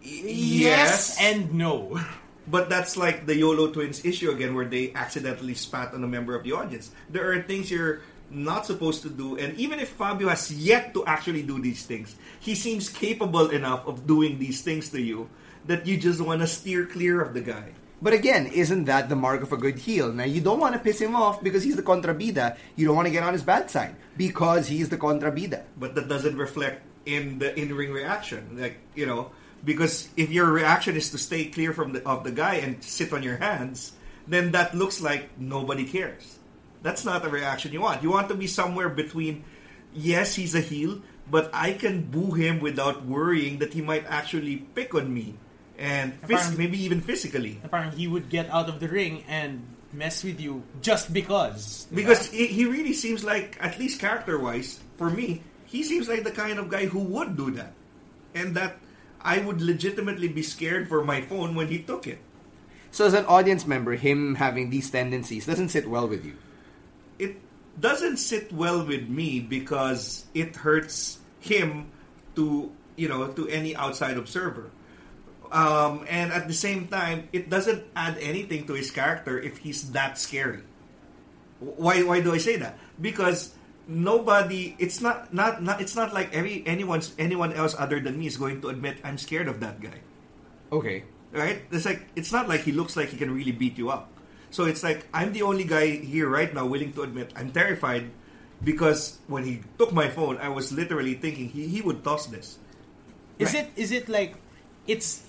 yes 0.00 1.16
and 1.20 1.52
no. 1.54 2.00
but 2.48 2.68
that's 2.68 2.96
like 2.96 3.24
the 3.26 3.36
yolo 3.36 3.68
twins 3.72 4.04
issue 4.04 4.30
again 4.30 4.54
where 4.54 4.66
they 4.68 4.92
accidentally 4.92 5.54
spat 5.54 5.94
on 5.94 6.04
a 6.04 6.08
member 6.08 6.34
of 6.36 6.44
the 6.44 6.52
audience 6.52 6.90
there 7.08 7.30
are 7.32 7.40
things 7.42 7.70
you're 7.70 8.00
not 8.30 8.66
supposed 8.66 9.00
to 9.02 9.08
do 9.08 9.36
and 9.38 9.56
even 9.56 9.78
if 9.80 9.88
fabio 9.90 10.28
has 10.28 10.52
yet 10.52 10.92
to 10.92 11.04
actually 11.06 11.42
do 11.42 11.60
these 11.60 11.84
things 11.86 12.16
he 12.40 12.54
seems 12.54 12.88
capable 12.88 13.48
enough 13.48 13.86
of 13.86 14.06
doing 14.06 14.38
these 14.38 14.60
things 14.60 14.88
to 14.90 15.00
you 15.00 15.28
that 15.66 15.86
you 15.86 15.96
just 15.96 16.20
want 16.20 16.40
to 16.40 16.46
steer 16.46 16.84
clear 16.84 17.20
of 17.20 17.32
the 17.32 17.40
guy 17.40 17.72
But 18.04 18.12
again, 18.12 18.44
isn't 18.52 18.84
that 18.84 19.08
the 19.08 19.16
mark 19.16 19.40
of 19.40 19.50
a 19.50 19.56
good 19.56 19.78
heel? 19.78 20.12
Now, 20.12 20.28
you 20.28 20.42
don't 20.42 20.60
want 20.60 20.76
to 20.76 20.78
piss 20.78 21.00
him 21.00 21.16
off 21.16 21.42
because 21.42 21.64
he's 21.64 21.74
the 21.74 21.82
contrabida. 21.82 22.58
You 22.76 22.84
don't 22.84 22.94
want 22.94 23.08
to 23.08 23.10
get 23.10 23.24
on 23.24 23.32
his 23.32 23.42
bad 23.42 23.70
side 23.70 23.96
because 24.18 24.68
he's 24.68 24.90
the 24.90 24.98
contrabida. 24.98 25.64
but 25.80 25.94
that 25.94 26.06
doesn't 26.06 26.36
reflect 26.36 26.84
in 27.06 27.38
the 27.38 27.58
in-ring 27.58 27.92
reaction. 27.96 28.60
Like 28.60 28.76
you 28.94 29.06
know, 29.06 29.32
because 29.64 30.12
if 30.18 30.28
your 30.28 30.52
reaction 30.52 31.00
is 31.00 31.16
to 31.16 31.18
stay 31.18 31.46
clear 31.46 31.72
from 31.72 31.96
the 31.96 32.04
of 32.04 32.24
the 32.24 32.30
guy 32.30 32.60
and 32.60 32.84
sit 32.84 33.10
on 33.16 33.22
your 33.22 33.38
hands, 33.38 33.96
then 34.28 34.52
that 34.52 34.76
looks 34.76 35.00
like 35.00 35.40
nobody 35.40 35.88
cares. 35.88 36.38
That's 36.84 37.08
not 37.08 37.24
the 37.24 37.32
reaction 37.32 37.72
you 37.72 37.80
want. 37.80 38.02
You 38.04 38.12
want 38.12 38.28
to 38.28 38.36
be 38.36 38.46
somewhere 38.46 38.92
between. 38.92 39.48
Yes, 39.96 40.34
he's 40.36 40.54
a 40.54 40.60
heel, 40.60 41.00
but 41.30 41.48
I 41.54 41.72
can 41.72 42.10
boo 42.12 42.36
him 42.36 42.60
without 42.60 43.06
worrying 43.08 43.64
that 43.64 43.72
he 43.72 43.80
might 43.80 44.04
actually 44.04 44.68
pick 44.76 44.92
on 44.92 45.08
me, 45.08 45.40
and 45.78 46.20
phys- 46.22 46.56
maybe 46.56 46.82
even 46.82 47.00
physically. 47.00 47.60
Apparently, 47.64 47.98
he 47.98 48.08
would 48.08 48.28
get 48.28 48.50
out 48.50 48.68
of 48.68 48.80
the 48.80 48.88
ring 48.88 49.24
and 49.28 49.66
mess 49.92 50.24
with 50.24 50.40
you 50.40 50.62
just 50.82 51.12
because. 51.12 51.86
Because 51.94 52.30
he, 52.30 52.46
he 52.46 52.64
really 52.64 52.92
seems 52.92 53.24
like, 53.24 53.56
at 53.60 53.78
least 53.78 54.00
character 54.00 54.38
wise, 54.38 54.80
for 54.96 55.10
me, 55.10 55.42
he 55.66 55.82
seems 55.82 56.08
like 56.08 56.24
the 56.24 56.30
kind 56.30 56.58
of 56.58 56.68
guy 56.68 56.86
who 56.86 57.00
would 57.00 57.36
do 57.36 57.50
that. 57.52 57.72
And 58.34 58.56
that 58.56 58.76
I 59.20 59.38
would 59.38 59.62
legitimately 59.62 60.28
be 60.28 60.42
scared 60.42 60.88
for 60.88 61.04
my 61.04 61.22
phone 61.22 61.54
when 61.54 61.68
he 61.68 61.78
took 61.78 62.06
it. 62.06 62.18
So, 62.90 63.06
as 63.06 63.14
an 63.14 63.26
audience 63.26 63.66
member, 63.66 63.94
him 63.94 64.36
having 64.36 64.70
these 64.70 64.90
tendencies 64.90 65.46
doesn't 65.46 65.70
sit 65.70 65.88
well 65.88 66.06
with 66.06 66.24
you. 66.24 66.36
It 67.18 67.38
doesn't 67.80 68.18
sit 68.18 68.52
well 68.52 68.86
with 68.86 69.08
me 69.08 69.40
because 69.40 70.26
it 70.34 70.54
hurts 70.54 71.18
him 71.40 71.90
to, 72.36 72.70
you 72.94 73.08
know, 73.08 73.26
to 73.32 73.48
any 73.48 73.74
outside 73.74 74.16
observer. 74.16 74.70
Um, 75.54 76.02
and 76.10 76.34
at 76.34 76.50
the 76.50 76.54
same 76.54 76.90
time, 76.90 77.30
it 77.30 77.46
doesn't 77.46 77.86
add 77.94 78.18
anything 78.18 78.66
to 78.66 78.74
his 78.74 78.90
character 78.90 79.38
if 79.38 79.62
he's 79.62 79.94
that 79.94 80.18
scary. 80.18 80.66
Why? 81.62 82.02
Why 82.02 82.18
do 82.18 82.34
I 82.34 82.42
say 82.42 82.58
that? 82.58 82.74
Because 82.98 83.54
nobody. 83.86 84.74
It's 84.82 84.98
not. 84.98 85.30
Not. 85.30 85.62
not 85.62 85.78
it's 85.78 85.94
not 85.94 86.10
like 86.10 86.34
every 86.34 86.66
anyone's 86.66 87.14
anyone 87.22 87.54
else 87.54 87.78
other 87.78 88.02
than 88.02 88.18
me 88.18 88.26
is 88.26 88.36
going 88.36 88.66
to 88.66 88.68
admit 88.74 88.98
I'm 89.06 89.16
scared 89.16 89.46
of 89.46 89.62
that 89.62 89.78
guy. 89.78 90.02
Okay. 90.74 91.06
Right? 91.30 91.62
It's 91.70 91.86
like 91.86 92.02
it's 92.18 92.34
not 92.34 92.50
like 92.50 92.66
he 92.66 92.74
looks 92.74 92.98
like 92.98 93.14
he 93.14 93.16
can 93.16 93.30
really 93.30 93.54
beat 93.54 93.78
you 93.78 93.94
up. 93.94 94.10
So 94.50 94.66
it's 94.66 94.82
like 94.82 95.06
I'm 95.14 95.30
the 95.30 95.46
only 95.46 95.64
guy 95.64 96.02
here 96.02 96.26
right 96.26 96.50
now 96.50 96.66
willing 96.66 96.92
to 96.98 97.06
admit 97.06 97.30
I'm 97.38 97.54
terrified 97.54 98.10
because 98.62 99.18
when 99.30 99.46
he 99.46 99.62
took 99.78 99.94
my 99.94 100.10
phone, 100.10 100.38
I 100.38 100.50
was 100.50 100.74
literally 100.74 101.14
thinking 101.14 101.48
he, 101.48 101.66
he 101.66 101.80
would 101.80 102.02
toss 102.02 102.26
this. 102.26 102.58
Is 103.38 103.54
it 103.54 103.70
is 103.74 103.90
it 103.90 104.08
like 104.08 104.34
it's 104.86 105.23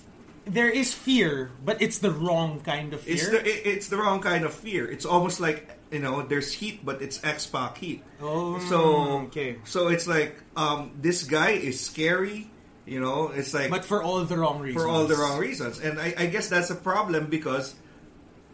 there 0.46 0.70
is 0.70 0.94
fear, 0.94 1.50
but 1.64 1.82
it's 1.82 1.98
the 1.98 2.10
wrong 2.10 2.60
kind 2.60 2.94
of 2.94 3.02
fear? 3.02 3.14
It's 3.14 3.28
the 3.28 3.40
it, 3.44 3.66
it's 3.66 3.88
the 3.88 3.96
wrong 3.98 4.20
kind 4.20 4.44
of 4.44 4.54
fear. 4.54 4.88
It's 4.90 5.04
almost 5.04 5.40
like 5.40 5.68
you 5.90 5.98
know 5.98 6.22
there's 6.22 6.52
heat, 6.52 6.86
but 6.86 7.02
it's 7.02 7.22
X 7.22 7.46
Pac 7.46 7.78
heat. 7.78 8.02
Oh, 8.22 8.58
so 8.70 9.26
okay. 9.28 9.58
So 9.64 9.88
it's 9.88 10.06
like 10.06 10.38
um, 10.56 10.92
this 11.00 11.24
guy 11.24 11.50
is 11.50 11.80
scary. 11.80 12.48
You 12.86 13.00
know, 13.00 13.34
it's 13.34 13.52
like 13.52 13.70
but 13.70 13.84
for 13.84 14.02
all 14.02 14.24
the 14.24 14.38
wrong 14.38 14.60
reasons. 14.60 14.82
for 14.82 14.88
all 14.88 15.06
the 15.06 15.16
wrong 15.16 15.38
reasons, 15.38 15.80
and 15.80 15.98
I, 15.98 16.14
I 16.16 16.26
guess 16.26 16.48
that's 16.48 16.70
a 16.70 16.78
problem 16.78 17.26
because 17.26 17.74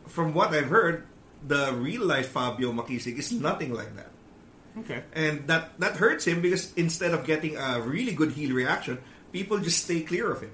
from 0.09 0.33
what 0.33 0.55
I've 0.55 0.69
heard, 0.69 1.05
the 1.47 1.73
real 1.75 2.05
life 2.07 2.31
Fabio 2.31 2.73
Makisig 2.73 3.19
is 3.19 3.33
nothing 3.33 3.75
like 3.75 3.95
that. 3.97 4.09
Okay. 4.79 5.03
And 5.13 5.47
that, 5.49 5.79
that 5.81 5.97
hurts 5.97 6.25
him 6.25 6.41
because 6.41 6.73
instead 6.75 7.13
of 7.13 7.27
getting 7.27 7.57
a 7.57 7.81
really 7.81 8.13
good 8.13 8.33
heel 8.33 8.55
reaction, 8.55 8.99
people 9.33 9.59
just 9.59 9.85
stay 9.85 10.01
clear 10.01 10.31
of 10.31 10.41
him. 10.41 10.53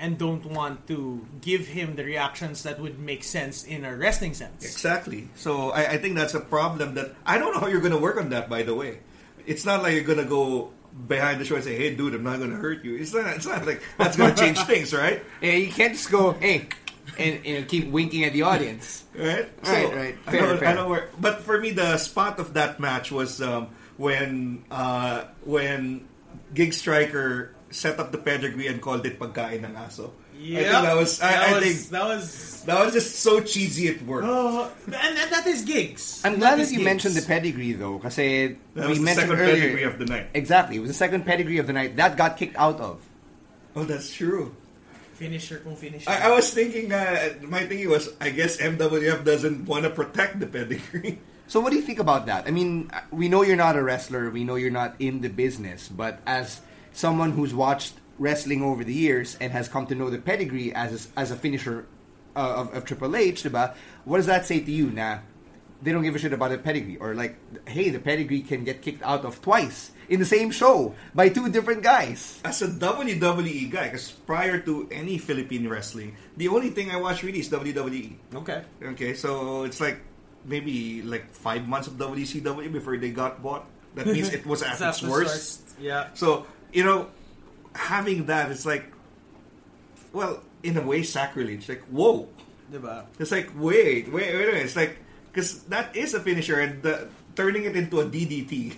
And 0.00 0.16
don't 0.16 0.46
want 0.46 0.88
to 0.88 1.20
give 1.42 1.68
him 1.68 1.94
the 1.94 2.04
reactions 2.04 2.62
that 2.62 2.80
would 2.80 2.98
make 2.98 3.22
sense 3.22 3.64
in 3.64 3.84
a 3.84 3.94
wrestling 3.94 4.32
sense. 4.32 4.64
Exactly. 4.64 5.28
So 5.36 5.70
I, 5.76 5.92
I 5.92 5.96
think 5.98 6.16
that's 6.16 6.32
a 6.32 6.40
problem 6.40 6.94
that 6.94 7.12
I 7.26 7.36
don't 7.36 7.52
know 7.52 7.60
how 7.60 7.66
you're 7.68 7.84
going 7.84 7.92
to 7.92 8.00
work 8.00 8.16
on 8.16 8.30
that. 8.30 8.48
By 8.48 8.62
the 8.62 8.74
way, 8.74 9.00
it's 9.46 9.66
not 9.66 9.82
like 9.82 9.92
you're 9.92 10.08
going 10.08 10.18
to 10.18 10.24
go 10.24 10.72
behind 11.06 11.38
the 11.38 11.44
show 11.44 11.56
and 11.56 11.64
say, 11.64 11.76
"Hey, 11.76 11.94
dude, 11.94 12.14
I'm 12.14 12.24
not 12.24 12.38
going 12.38 12.48
to 12.48 12.56
hurt 12.56 12.82
you." 12.82 12.96
It's 12.96 13.12
not. 13.12 13.36
It's 13.36 13.44
not 13.46 13.66
like 13.66 13.82
that's 13.98 14.16
going 14.16 14.34
to 14.34 14.40
change 14.40 14.58
things, 14.64 14.94
right? 14.94 15.22
Yeah, 15.42 15.52
you 15.52 15.70
can't 15.70 15.92
just 15.92 16.10
go, 16.10 16.32
hey, 16.32 16.68
and, 17.18 17.44
and 17.44 17.68
keep 17.68 17.88
winking 17.88 18.24
at 18.24 18.32
the 18.32 18.42
audience. 18.42 19.04
Right. 19.14 19.48
Right, 19.64 19.94
right. 19.94 20.16
I 20.26 20.30
Fair, 20.30 20.40
know, 20.40 20.56
fair. 20.56 20.68
I 20.68 20.74
know 20.74 20.88
where, 20.88 21.08
but 21.20 21.42
for 21.42 21.60
me, 21.60 21.72
the 21.72 21.98
spot 21.98 22.38
of 22.40 22.54
that 22.54 22.80
match 22.80 23.12
was 23.12 23.42
um, 23.42 23.68
when 23.98 24.64
uh, 24.70 25.24
when 25.44 26.08
Gig 26.54 26.72
Striker 26.72 27.54
set 27.70 27.98
up 27.98 28.12
the 28.12 28.18
pedigree 28.18 28.66
and 28.66 28.82
called 28.82 29.06
it 29.06 29.18
pagkain 29.18 29.64
ng 29.64 29.74
aso. 29.74 30.10
I 30.40 30.64
think 30.64 30.72
that 30.72 30.96
was. 30.96 31.20
I, 31.20 31.30
that 31.30 31.48
I 31.48 31.52
was, 31.52 31.64
think 31.64 31.90
that 31.90 32.04
was 32.04 32.62
that 32.64 32.84
was 32.84 32.92
just 32.94 33.16
so 33.20 33.40
cheesy 33.40 33.88
at 33.88 34.00
work. 34.02 34.24
Oh, 34.24 34.72
and 34.86 35.16
that, 35.16 35.28
that 35.30 35.46
is 35.46 35.62
gigs. 35.62 36.22
I'm 36.24 36.38
glad 36.38 36.58
is 36.58 36.68
that 36.68 36.72
you 36.72 36.80
gigs. 36.80 36.84
mentioned 36.88 37.14
the 37.14 37.22
pedigree, 37.22 37.72
though, 37.72 37.98
because 37.98 38.18
eh, 38.18 38.56
we 38.74 38.86
was 38.86 38.98
the 38.98 39.04
mentioned 39.04 39.28
second 39.28 39.40
earlier. 39.40 39.60
pedigree 39.60 39.84
of 39.84 39.98
the 39.98 40.06
night. 40.06 40.26
Exactly, 40.32 40.76
it 40.76 40.80
was 40.80 40.90
the 40.90 40.96
second 40.96 41.26
pedigree 41.26 41.58
of 41.58 41.66
the 41.66 41.74
night 41.74 41.96
that 41.96 42.16
got 42.16 42.36
kicked 42.36 42.56
out 42.56 42.80
of. 42.80 43.04
Oh, 43.76 43.84
that's 43.84 44.12
true. 44.12 44.56
finisher 45.20 45.60
kung 45.60 45.76
finisher. 45.76 46.08
I, 46.08 46.28
I 46.28 46.30
was 46.32 46.48
thinking 46.48 46.88
that 46.88 47.44
my 47.44 47.68
thinking 47.68 47.92
was, 47.92 48.08
I 48.20 48.32
guess 48.32 48.56
MWF 48.56 49.20
doesn't 49.20 49.68
want 49.68 49.84
to 49.84 49.90
protect 49.92 50.40
the 50.40 50.48
pedigree. 50.48 51.20
So, 51.50 51.58
what 51.58 51.74
do 51.74 51.76
you 51.76 51.82
think 51.82 51.98
about 51.98 52.30
that? 52.30 52.46
I 52.46 52.54
mean, 52.54 52.94
we 53.10 53.26
know 53.26 53.42
you're 53.42 53.58
not 53.58 53.74
a 53.74 53.82
wrestler, 53.82 54.30
we 54.30 54.46
know 54.46 54.54
you're 54.54 54.70
not 54.70 54.94
in 55.02 55.18
the 55.18 55.26
business, 55.26 55.90
but 55.90 56.22
as 56.22 56.62
someone 56.92 57.32
who's 57.32 57.54
watched 57.54 57.94
wrestling 58.18 58.62
over 58.62 58.84
the 58.84 58.92
years 58.92 59.36
and 59.40 59.52
has 59.52 59.68
come 59.68 59.86
to 59.86 59.94
know 59.94 60.10
the 60.10 60.18
pedigree 60.18 60.74
as 60.74 61.08
a, 61.16 61.18
as 61.18 61.30
a 61.30 61.36
finisher 61.36 61.86
uh, 62.36 62.54
of, 62.56 62.74
of 62.74 62.84
Triple 62.84 63.16
H, 63.16 63.42
diba? 63.42 63.74
What 64.04 64.18
does 64.18 64.26
that 64.26 64.46
say 64.46 64.60
to 64.60 64.70
you? 64.70 64.90
Na 64.90 65.20
they 65.82 65.92
don't 65.92 66.02
give 66.02 66.14
a 66.14 66.18
shit 66.18 66.32
about 66.32 66.50
the 66.50 66.58
pedigree, 66.58 66.96
or 66.98 67.14
like, 67.14 67.36
hey, 67.66 67.88
the 67.88 67.98
pedigree 67.98 68.40
can 68.40 68.64
get 68.64 68.82
kicked 68.82 69.02
out 69.02 69.24
of 69.24 69.40
twice 69.40 69.92
in 70.08 70.20
the 70.20 70.26
same 70.26 70.50
show 70.50 70.94
by 71.14 71.28
two 71.28 71.48
different 71.48 71.82
guys. 71.82 72.40
As 72.44 72.60
a 72.62 72.68
WWE 72.68 73.70
guy, 73.70 73.84
because 73.88 74.10
prior 74.10 74.60
to 74.60 74.88
any 74.90 75.16
Philippine 75.16 75.68
wrestling, 75.68 76.16
the 76.36 76.48
only 76.48 76.70
thing 76.70 76.90
I 76.90 76.96
watch 76.96 77.22
really 77.22 77.40
is 77.40 77.48
WWE. 77.48 78.12
Okay. 78.34 78.62
Okay, 78.82 79.14
so 79.14 79.64
it's 79.64 79.80
like 79.80 80.00
maybe 80.44 81.02
like 81.02 81.32
five 81.32 81.66
months 81.66 81.88
of 81.88 81.94
WCW 81.94 82.72
before 82.72 82.96
they 82.98 83.10
got 83.10 83.42
bought. 83.42 83.66
That 83.94 84.06
means 84.06 84.28
it 84.36 84.44
was 84.44 84.62
at 84.62 84.80
its 84.80 85.00
the 85.00 85.10
worst. 85.10 85.62
Yeah. 85.80 86.08
So 86.14 86.46
you 86.72 86.84
know, 86.84 87.08
having 87.74 88.26
that, 88.26 88.50
it's 88.50 88.66
like, 88.66 88.84
well, 90.12 90.42
in 90.62 90.76
a 90.76 90.82
way, 90.82 91.02
sacrilege. 91.02 91.68
Like, 91.68 91.82
whoa, 91.84 92.28
Diba? 92.72 93.04
it's 93.18 93.30
like, 93.30 93.50
wait, 93.56 94.12
wait, 94.12 94.34
wait 94.34 94.34
a 94.34 94.38
minute. 94.38 94.64
It's 94.64 94.76
like, 94.76 94.98
because 95.32 95.62
that 95.64 95.96
is 95.96 96.14
a 96.14 96.20
finisher, 96.20 96.60
and 96.60 96.82
the, 96.82 97.08
turning 97.36 97.64
it 97.64 97.76
into 97.76 98.00
a 98.00 98.04
DDT, 98.04 98.74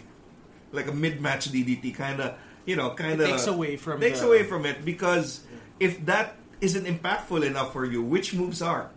like 0.72 0.86
a 0.88 0.92
mid-match 0.92 1.50
DDT, 1.50 1.94
kind 1.94 2.20
of, 2.20 2.34
you 2.66 2.76
know, 2.76 2.94
kind 2.94 3.20
of 3.20 3.26
takes 3.28 3.46
away 3.46 3.76
from 3.76 4.00
takes 4.00 4.20
the- 4.20 4.26
away 4.26 4.44
from 4.44 4.64
it 4.66 4.84
because 4.84 5.40
if 5.80 6.04
that 6.06 6.36
isn't 6.60 6.86
impactful 6.86 7.44
enough 7.44 7.72
for 7.72 7.84
you, 7.84 8.02
which 8.02 8.34
moves 8.34 8.62
are? 8.62 8.88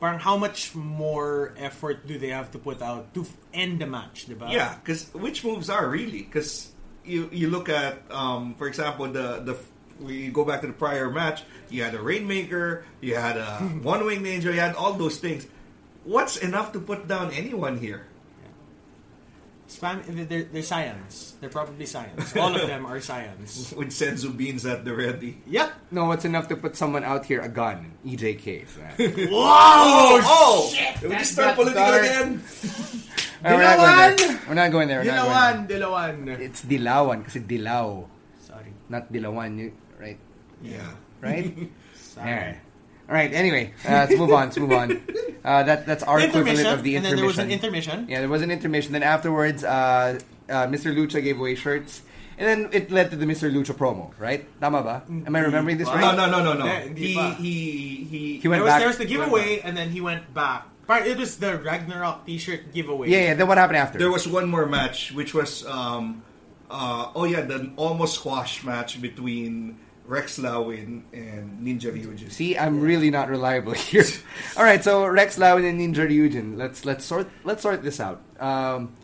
Parang 0.00 0.18
how 0.18 0.36
much 0.36 0.74
more 0.74 1.54
effort 1.58 2.06
do 2.08 2.18
they 2.18 2.28
have 2.30 2.50
to 2.50 2.58
put 2.58 2.82
out 2.82 3.14
to 3.14 3.26
end 3.54 3.78
the 3.80 3.86
match, 3.86 4.26
diba? 4.26 4.50
Yeah, 4.50 4.74
because 4.82 5.12
which 5.14 5.44
moves 5.44 5.68
are 5.70 5.86
really? 5.88 6.22
Because 6.22 6.71
you 7.04 7.28
you 7.32 7.50
look 7.50 7.68
at, 7.68 8.02
um, 8.10 8.54
for 8.54 8.66
example, 8.66 9.06
the 9.06 9.42
the 9.42 9.56
we 10.00 10.28
go 10.28 10.44
back 10.44 10.60
to 10.62 10.66
the 10.66 10.72
prior 10.72 11.10
match. 11.10 11.42
You 11.70 11.82
had 11.82 11.94
a 11.94 12.02
rainmaker, 12.02 12.84
you 13.00 13.14
had 13.14 13.36
a 13.36 13.58
one 13.82 14.04
wing 14.04 14.22
ninja, 14.22 14.44
you 14.44 14.60
had 14.60 14.74
all 14.74 14.94
those 14.94 15.18
things. 15.18 15.46
What's 16.04 16.36
enough 16.36 16.72
to 16.72 16.80
put 16.80 17.06
down 17.06 17.30
anyone 17.32 17.78
here? 17.78 18.06
Spam, 19.72 20.04
they're, 20.28 20.44
they're 20.44 20.62
science. 20.62 21.34
They're 21.40 21.48
probably 21.48 21.86
science. 21.88 22.36
All 22.36 22.52
of 22.54 22.68
them 22.68 22.84
are 22.84 23.00
science. 23.00 23.72
With 23.76 23.88
Senzu 23.88 24.36
beans 24.36 24.66
at 24.68 24.84
the 24.84 24.92
ready. 24.92 25.40
Yep. 25.48 25.72
No, 25.96 26.12
it's 26.12 26.24
enough 26.28 26.46
to 26.52 26.56
put 26.60 26.76
someone 26.76 27.04
out 27.04 27.24
here 27.24 27.40
a 27.40 27.48
gun. 27.48 27.96
EJK. 28.04 28.68
Oh, 29.32 30.20
oh! 30.20 30.68
Did 31.00 31.08
we 31.08 31.16
just 31.16 31.36
That 31.36 31.56
start 31.56 31.56
political 31.56 31.80
dark. 31.82 32.04
again? 32.04 32.30
we're, 33.42 33.58
not 33.58 33.76
going 33.80 33.88
Dilawan! 33.88 34.16
there. 34.20 34.40
we're 34.46 34.54
not 34.60 34.70
going 34.70 34.88
there. 34.88 35.00
We're 35.00 35.16
not 35.16 35.26
going 35.26 35.66
Dilawan, 35.66 35.68
Dilawan. 35.68 36.14
there. 36.28 36.40
It's 36.40 36.60
Dilawan 36.68 37.18
kasi 37.24 37.40
Dilao, 37.40 38.06
Sorry. 38.44 38.70
not 38.92 39.08
Dilawan. 39.10 39.50
You, 39.58 39.72
right? 39.98 40.20
Yeah. 40.62 40.84
Right? 41.24 41.48
Sorry. 41.96 42.28
Alright. 42.28 42.58
All 43.12 43.18
right. 43.18 43.30
Anyway, 43.30 43.74
uh, 43.84 44.08
let's 44.08 44.16
move 44.16 44.32
on. 44.32 44.44
Let's 44.46 44.58
move 44.58 44.72
on. 44.72 45.02
Uh, 45.42 45.64
that 45.64 45.86
that's 45.86 46.04
our 46.04 46.20
equivalent 46.20 46.64
of 46.68 46.84
the 46.84 46.94
intermission. 46.94 47.00
and 47.00 47.02
intermission. 47.02 47.02
then 47.02 47.16
there 47.16 47.26
was 47.26 47.38
an 47.38 47.50
intermission. 47.50 48.06
Yeah, 48.08 48.20
there 48.20 48.28
was 48.28 48.42
an 48.42 48.52
intermission. 48.52 48.92
Then 48.92 49.02
afterwards, 49.02 49.64
uh, 49.64 50.20
uh, 50.48 50.66
Mr. 50.68 50.94
Lucha 50.94 51.20
gave 51.20 51.40
away 51.40 51.56
shirts, 51.56 52.02
and 52.38 52.46
then 52.46 52.70
it 52.70 52.92
led 52.92 53.10
to 53.10 53.16
the 53.16 53.26
Mr. 53.26 53.50
Lucha 53.50 53.74
promo. 53.74 54.14
Right? 54.20 54.46
Tama 54.60 54.84
ba? 54.84 55.02
Am 55.10 55.34
I 55.34 55.40
remembering 55.40 55.78
this 55.78 55.88
Wow. 55.88 55.94
right? 55.96 56.14
No, 56.14 56.30
no, 56.30 56.44
no, 56.44 56.52
no, 56.54 56.64
no. 56.64 56.94
He, 56.94 57.18
he, 57.42 58.06
he, 58.06 58.38
He 58.38 58.46
went 58.46 58.62
There 58.62 58.62
was, 58.62 58.70
back. 58.70 58.78
there 58.78 58.86
was 58.86 58.98
the 58.98 59.04
giveaway, 59.04 59.58
and 59.58 59.76
then 59.76 59.90
he 59.90 60.00
went 60.00 60.32
back. 60.32 60.68
Part 60.86 61.08
it 61.08 61.18
was 61.18 61.34
the 61.38 61.58
Ragnarok 61.58 62.24
T-shirt 62.24 62.72
giveaway. 62.72 63.10
Yeah, 63.10 63.18
yeah. 63.18 63.34
Then 63.34 63.48
what 63.48 63.58
happened 63.58 63.78
after? 63.78 63.98
There 63.98 64.12
was 64.12 64.28
one 64.28 64.48
more 64.48 64.66
match, 64.66 65.10
which 65.10 65.34
was 65.34 65.66
um, 65.66 66.22
uh, 66.70 67.10
oh 67.16 67.24
yeah, 67.24 67.40
the 67.40 67.72
almost 67.74 68.14
squash 68.22 68.62
match 68.62 69.02
between 69.02 69.81
Rex 70.06 70.38
Lawin 70.38 71.04
and 71.12 71.60
Ninja 71.60 71.92
Ryujin. 71.92 72.30
See, 72.30 72.58
I'm 72.58 72.80
really 72.80 73.10
not 73.10 73.28
reliable 73.28 73.72
here. 73.88 74.04
All 74.56 74.64
right, 74.64 74.82
so 74.82 75.06
Rex 75.06 75.38
Lawin 75.38 75.64
and 75.64 75.80
Ninja 75.80 76.06
Ryujin. 76.08 76.56
Let's 76.56 76.84
let's 76.84 77.04
sort 77.04 77.28
let's 77.44 77.62
sort 77.62 77.82
this 77.82 78.00
out. 78.00 78.22
Um, 78.40 78.94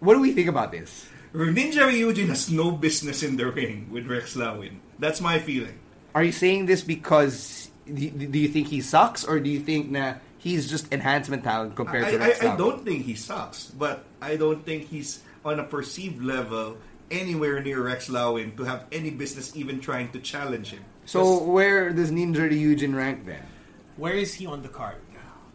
what 0.00 0.14
do 0.14 0.20
we 0.20 0.32
think 0.32 0.48
about 0.48 0.72
this? 0.72 1.08
Ninja 1.34 1.86
Ryujin 1.86 2.28
has 2.28 2.50
no 2.50 2.72
business 2.72 3.22
in 3.22 3.36
the 3.36 3.50
ring 3.50 3.88
with 3.90 4.06
Rex 4.06 4.34
Lawin. 4.34 4.80
That's 4.98 5.20
my 5.20 5.38
feeling. 5.38 5.78
Are 6.14 6.24
you 6.24 6.32
saying 6.32 6.66
this 6.66 6.82
because 6.82 7.70
do 7.86 8.10
do 8.10 8.38
you 8.38 8.48
think 8.48 8.68
he 8.68 8.80
sucks, 8.80 9.24
or 9.24 9.38
do 9.40 9.50
you 9.50 9.60
think 9.60 9.90
na 9.90 10.14
he's 10.38 10.70
just 10.70 10.92
enhancement 10.92 11.44
talent 11.44 11.76
compared 11.76 12.04
I, 12.04 12.10
to 12.12 12.16
I, 12.16 12.26
Rex 12.26 12.42
I 12.42 12.44
Lawin? 12.46 12.58
don't 12.58 12.84
think 12.84 13.04
he 13.04 13.14
sucks, 13.14 13.66
but 13.66 14.04
I 14.20 14.36
don't 14.36 14.64
think 14.64 14.88
he's 14.88 15.22
on 15.44 15.58
a 15.58 15.64
perceived 15.64 16.22
level 16.22 16.76
anywhere 17.10 17.62
near 17.62 17.82
Rex 17.82 18.08
Lawin 18.08 18.56
to 18.56 18.64
have 18.64 18.86
any 18.92 19.10
business 19.10 19.56
even 19.56 19.80
trying 19.80 20.10
to 20.12 20.20
challenge 20.20 20.70
him. 20.70 20.84
So 21.06 21.42
where 21.42 21.90
does 21.92 22.10
Ninja 22.10 22.48
Ryujin 22.48 22.94
rank 22.94 23.26
then? 23.26 23.42
Where 23.96 24.14
is 24.14 24.34
he 24.34 24.46
on 24.46 24.62
the 24.62 24.68
card, 24.68 24.96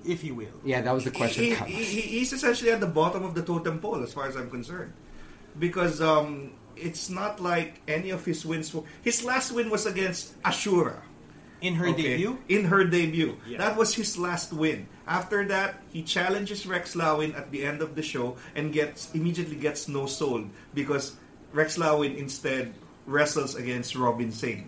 if 0.05 0.23
you 0.23 0.35
will? 0.35 0.53
Yeah, 0.63 0.81
that 0.81 0.93
was 0.93 1.03
the 1.05 1.11
question. 1.11 1.43
He, 1.45 1.55
he, 1.55 1.83
he- 1.83 2.01
he's 2.19 2.33
essentially 2.33 2.71
at 2.71 2.79
the 2.79 2.87
bottom 2.91 3.23
of 3.23 3.33
the 3.35 3.41
totem 3.41 3.79
pole, 3.79 4.03
as 4.03 4.13
far 4.13 4.27
as 4.27 4.35
I'm 4.35 4.49
concerned, 4.49 4.93
because 5.57 6.01
um, 6.01 6.51
it's 6.75 7.09
not 7.09 7.39
like 7.39 7.81
any 7.87 8.09
of 8.11 8.25
his 8.25 8.45
wins. 8.45 8.73
Were, 8.73 8.83
his 9.01 9.23
last 9.23 9.51
win 9.51 9.69
was 9.69 9.85
against 9.85 10.39
Ashura 10.43 10.99
In 11.61 11.73
her 11.75 11.87
okay, 11.87 12.19
debut, 12.19 12.37
In 12.49 12.65
her 12.65 12.83
debut, 12.83 13.37
Yeah. 13.47 13.57
that 13.59 13.77
was 13.77 13.95
his 13.95 14.17
last 14.19 14.51
win. 14.53 14.87
After 15.07 15.45
that, 15.47 15.81
he 15.89 16.03
challenges 16.03 16.67
Rex 16.67 16.95
Lawin 16.95 17.33
at 17.33 17.49
the 17.51 17.63
end 17.63 17.81
of 17.81 17.95
the 17.95 18.03
show 18.03 18.35
and 18.55 18.73
gets 18.73 19.13
immediately 19.15 19.55
gets 19.55 19.87
no 19.87 20.05
sold 20.05 20.49
because 20.73 21.15
Rex 21.55 21.77
Lawin 21.77 22.15
instead 22.15 22.73
wrestles 23.05 23.55
against 23.55 23.95
Robin 23.95 24.31
Sane 24.31 24.67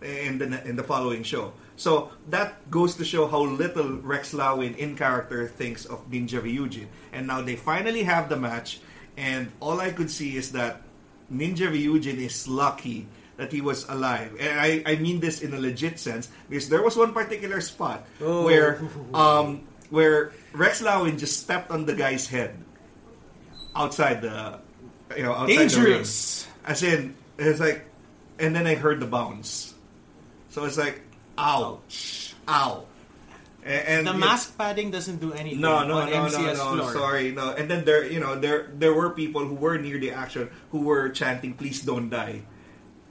in 0.00 0.38
the 0.38 0.64
in 0.66 0.76
the 0.76 0.82
following 0.82 1.22
show. 1.22 1.52
So 1.76 2.10
that 2.30 2.70
goes 2.70 2.96
to 2.96 3.04
show 3.04 3.28
how 3.28 3.42
little 3.44 4.00
Rex 4.00 4.34
Lawin 4.34 4.74
in 4.74 4.96
character 4.96 5.46
thinks 5.46 5.84
of 5.84 6.10
Ninja 6.10 6.40
Ryujin. 6.40 6.86
And 7.12 7.26
now 7.28 7.42
they 7.42 7.54
finally 7.54 8.02
have 8.02 8.28
the 8.28 8.36
match, 8.36 8.80
and 9.16 9.52
all 9.60 9.80
I 9.80 9.92
could 9.92 10.10
see 10.10 10.36
is 10.36 10.52
that 10.52 10.82
Ninja 11.30 11.70
Ryujin 11.70 12.16
is 12.16 12.48
lucky 12.48 13.06
that 13.36 13.52
he 13.52 13.60
was 13.60 13.86
alive. 13.88 14.34
And 14.40 14.58
I, 14.58 14.82
I 14.84 14.96
mean 14.96 15.20
this 15.20 15.42
in 15.42 15.54
a 15.54 15.60
legit 15.60 16.00
sense 16.00 16.28
because 16.48 16.68
there 16.68 16.82
was 16.82 16.96
one 16.96 17.12
particular 17.12 17.60
spot 17.60 18.06
where 18.18 18.80
um, 19.14 19.68
where 19.90 20.32
Rex 20.52 20.82
Lawin 20.82 21.18
just 21.18 21.38
stepped 21.38 21.70
on 21.70 21.86
the 21.86 21.94
guy's 21.94 22.26
head 22.26 22.56
outside 23.76 24.22
the 24.22 24.58
you 25.16 25.22
know 25.22 25.32
outside 25.32 25.56
Dangerous. 25.68 26.44
the 26.44 26.48
ring. 26.48 26.54
As 26.68 26.82
in, 26.82 27.14
it's 27.38 27.60
like, 27.60 27.84
and 28.38 28.54
then 28.54 28.66
I 28.66 28.74
heard 28.74 29.00
the 29.00 29.06
bounce. 29.06 29.74
So 30.50 30.64
it's 30.64 30.76
like, 30.76 31.00
ouch, 31.38 32.34
ow. 32.46 32.84
A- 33.64 33.90
And, 33.90 34.06
the 34.06 34.14
mask 34.14 34.56
padding 34.56 34.90
doesn't 34.90 35.18
do 35.20 35.32
anything 35.32 35.60
No, 35.60 35.86
no, 35.86 35.98
on 35.98 36.10
no, 36.10 36.26
no, 36.28 36.28
MCS 36.28 36.56
no. 36.56 36.74
floor. 36.76 36.92
Sorry, 36.92 37.32
no. 37.32 37.50
And 37.52 37.68
then 37.70 37.84
there, 37.84 38.04
you 38.06 38.20
know, 38.20 38.34
there 38.38 38.70
there 38.76 38.92
were 38.94 39.10
people 39.10 39.44
who 39.44 39.54
were 39.54 39.76
near 39.78 39.98
the 39.98 40.12
action 40.12 40.48
who 40.72 40.82
were 40.88 41.08
chanting, 41.10 41.54
"Please 41.54 41.82
don't 41.82 42.08
die." 42.08 42.42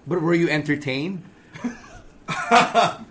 But 0.08 0.22
were 0.22 0.34
you 0.34 0.50
entertained? 0.50 1.22
I, 2.30 3.04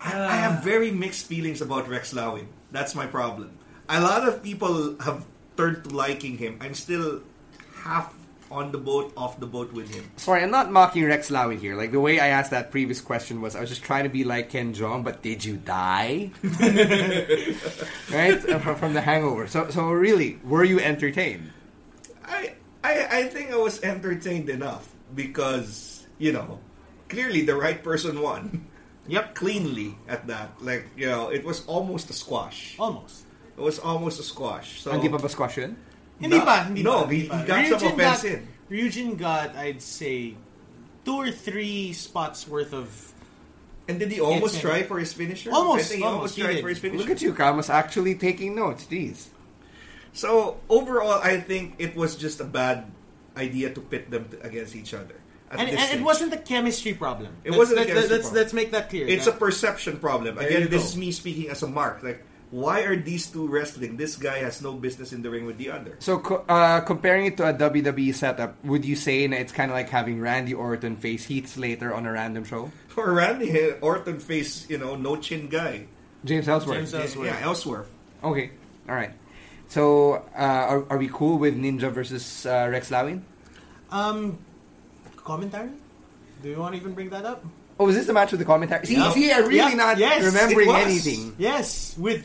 I 0.00 0.36
have 0.36 0.62
very 0.62 0.90
mixed 0.90 1.26
feelings 1.26 1.60
about 1.60 1.88
Rex 1.88 2.12
Lawin. 2.12 2.48
That's 2.72 2.94
my 2.94 3.06
problem. 3.06 3.50
A 3.88 4.00
lot 4.00 4.26
of 4.28 4.42
people 4.42 4.96
have 5.02 5.24
turned 5.56 5.84
to 5.84 5.90
liking 5.90 6.36
him. 6.38 6.58
I'm 6.60 6.74
still 6.74 7.20
half 7.84 8.12
on 8.50 8.70
the 8.72 8.78
boat, 8.78 9.12
off 9.16 9.40
the 9.40 9.46
boat 9.46 9.72
with 9.72 9.92
him. 9.92 10.04
Sorry, 10.16 10.42
I'm 10.42 10.50
not 10.50 10.70
mocking 10.70 11.04
Rex 11.04 11.30
Lawin 11.30 11.58
here. 11.58 11.74
Like 11.76 11.92
the 11.92 12.00
way 12.00 12.20
I 12.20 12.28
asked 12.28 12.50
that 12.52 12.70
previous 12.70 13.00
question 13.00 13.40
was, 13.40 13.56
I 13.56 13.60
was 13.60 13.68
just 13.68 13.82
trying 13.82 14.04
to 14.04 14.12
be 14.12 14.24
like 14.24 14.50
Ken 14.50 14.72
Jeong, 14.72 15.02
but 15.02 15.22
did 15.22 15.44
you 15.44 15.56
die? 15.58 16.30
right 18.12 18.38
Uh, 18.48 18.58
from, 18.60 18.76
from 18.76 18.92
the 18.94 19.00
Hangover. 19.00 19.46
So, 19.46 19.70
so 19.70 19.90
really, 19.90 20.38
were 20.44 20.64
you 20.64 20.78
entertained? 20.80 21.50
I, 22.24 22.54
I 22.82 22.94
I 23.10 23.22
think 23.28 23.50
I 23.50 23.56
was 23.56 23.82
entertained 23.82 24.48
enough 24.48 24.88
because 25.14 26.06
you 26.18 26.32
know 26.32 26.58
clearly 27.08 27.42
the 27.44 27.56
right 27.56 27.82
person 27.82 28.20
won. 28.20 28.66
Yep, 29.04 29.34
Cleanly 29.36 30.00
at 30.08 30.24
that, 30.32 30.56
like 30.64 30.88
you 30.96 31.04
know, 31.04 31.28
it 31.28 31.44
was 31.44 31.60
almost 31.68 32.08
a 32.08 32.16
squash. 32.16 32.72
almost. 32.80 33.28
It 33.52 33.60
was 33.60 33.76
almost 33.78 34.16
a 34.16 34.24
squash. 34.24 34.80
So 34.80 34.96
Hindi 34.96 35.12
pa 35.12 35.20
ba 35.20 35.28
squash 35.28 35.60
yun? 35.60 35.76
Hindi 36.20 36.38
No, 36.38 36.44
pa, 36.44 36.62
hindi 36.64 36.82
no, 36.82 37.02
pa, 37.04 37.08
he- 37.10 37.20
he 37.20 37.28
got 37.28 37.46
some 37.46 37.78
Ryujin 37.80 37.92
offense 37.92 38.22
got- 38.22 38.24
in. 38.32 38.48
Ryujin 38.70 39.18
got, 39.18 39.56
I'd 39.56 39.82
say, 39.82 40.34
two 41.04 41.14
or 41.16 41.30
three 41.30 41.92
spots 41.92 42.46
worth 42.48 42.72
of. 42.72 42.88
And 43.88 43.98
did 43.98 44.10
he 44.12 44.20
almost 44.20 44.54
Yes, 44.54 44.62
try 44.62 44.82
for 44.84 44.98
his 44.98 45.12
finisher? 45.12 45.52
Almost, 45.52 45.84
I 45.84 45.88
think 45.88 45.98
he 45.98 46.04
almost, 46.04 46.16
almost 46.16 46.38
tried 46.38 46.52
did. 46.54 46.62
for 46.62 46.68
his 46.70 46.78
finisher. 46.78 46.98
Look 47.02 47.10
at 47.10 47.20
you, 47.20 47.34
Camus, 47.34 47.68
actually 47.68 48.14
taking 48.14 48.54
notes. 48.54 48.86
Jeez. 48.90 49.26
So 50.12 50.60
overall, 50.70 51.20
I 51.22 51.40
think 51.40 51.74
it 51.78 51.94
was 51.96 52.16
just 52.16 52.40
a 52.40 52.44
bad 52.44 52.86
idea 53.36 53.70
to 53.74 53.80
pit 53.80 54.10
them 54.10 54.28
against 54.42 54.74
each 54.76 54.94
other. 54.94 55.16
And, 55.50 55.68
and 55.68 56.00
it 56.00 56.02
wasn't 56.02 56.32
a 56.32 56.38
chemistry 56.38 56.94
problem. 56.94 57.36
It 57.44 57.50
Let's- 57.50 57.58
wasn't 57.58 57.78
a 57.78 57.80
let- 57.82 57.88
chemistry 57.88 58.10
let's, 58.16 58.22
problem. 58.28 58.42
Let's 58.42 58.52
make 58.54 58.70
that 58.72 58.88
clear. 58.90 59.06
It's 59.06 59.26
na- 59.26 59.32
a 59.32 59.36
perception 59.36 59.98
problem. 59.98 60.36
There 60.36 60.46
Again, 60.48 60.68
this 60.70 60.82
go. 60.82 60.88
is 60.88 60.96
me 60.96 61.12
speaking 61.12 61.50
as 61.50 61.62
a 61.62 61.68
mark. 61.68 62.02
Like 62.02 62.24
Why 62.50 62.82
are 62.82 62.94
these 62.94 63.26
two 63.26 63.48
wrestling? 63.48 63.96
This 63.96 64.14
guy 64.16 64.38
has 64.38 64.62
no 64.62 64.74
business 64.74 65.12
in 65.12 65.22
the 65.22 65.30
ring 65.30 65.44
with 65.46 65.58
the 65.58 65.70
other. 65.70 65.96
So, 65.98 66.18
co- 66.18 66.44
uh, 66.48 66.80
comparing 66.82 67.26
it 67.26 67.36
to 67.38 67.48
a 67.48 67.52
WWE 67.54 68.14
setup, 68.14 68.54
would 68.64 68.84
you 68.84 68.94
say 68.94 69.26
that 69.26 69.40
it's 69.40 69.52
kind 69.52 69.70
of 69.70 69.74
like 69.74 69.88
having 69.88 70.20
Randy 70.20 70.54
Orton 70.54 70.94
face 70.96 71.24
Heath 71.24 71.48
Slater 71.48 71.92
on 71.92 72.06
a 72.06 72.12
random 72.12 72.44
show? 72.44 72.70
Or 72.96 73.10
Randy 73.12 73.72
Orton 73.82 74.20
face, 74.20 74.70
you 74.70 74.78
know, 74.78 74.94
no 74.94 75.16
chin 75.16 75.48
guy. 75.48 75.86
James 76.24 76.48
Ellsworth. 76.48 76.76
James 76.78 76.94
Ellsworth. 76.94 77.26
Yeah, 77.26 77.40
Ellsworth. 77.42 77.90
Okay, 78.22 78.50
all 78.88 78.94
right. 78.94 79.10
So, 79.66 80.22
uh, 80.32 80.38
are, 80.38 80.84
are 80.90 80.98
we 80.98 81.08
cool 81.08 81.38
with 81.38 81.56
Ninja 81.58 81.90
versus 81.90 82.46
uh, 82.46 82.68
Rex 82.70 82.92
Lawin? 82.92 83.24
Um, 83.90 84.38
commentary? 85.16 85.70
Do 86.42 86.50
you 86.50 86.58
want 86.58 86.74
to 86.76 86.80
even 86.80 86.94
bring 86.94 87.10
that 87.10 87.24
up? 87.24 87.44
Oh, 87.80 87.86
was 87.86 87.96
this 87.96 88.06
the 88.06 88.12
match 88.12 88.30
with 88.30 88.38
the 88.38 88.46
commentary? 88.46 88.86
See, 88.86 88.94
Yeah. 88.94 89.10
see, 89.10 89.32
I'm 89.32 89.42
really 89.44 89.56
Yeah, 89.56 89.74
not 89.74 89.98
yes, 89.98 90.22
remembering 90.22 90.70
anything 90.70 91.34
Yes, 91.38 91.96
with 91.98 92.24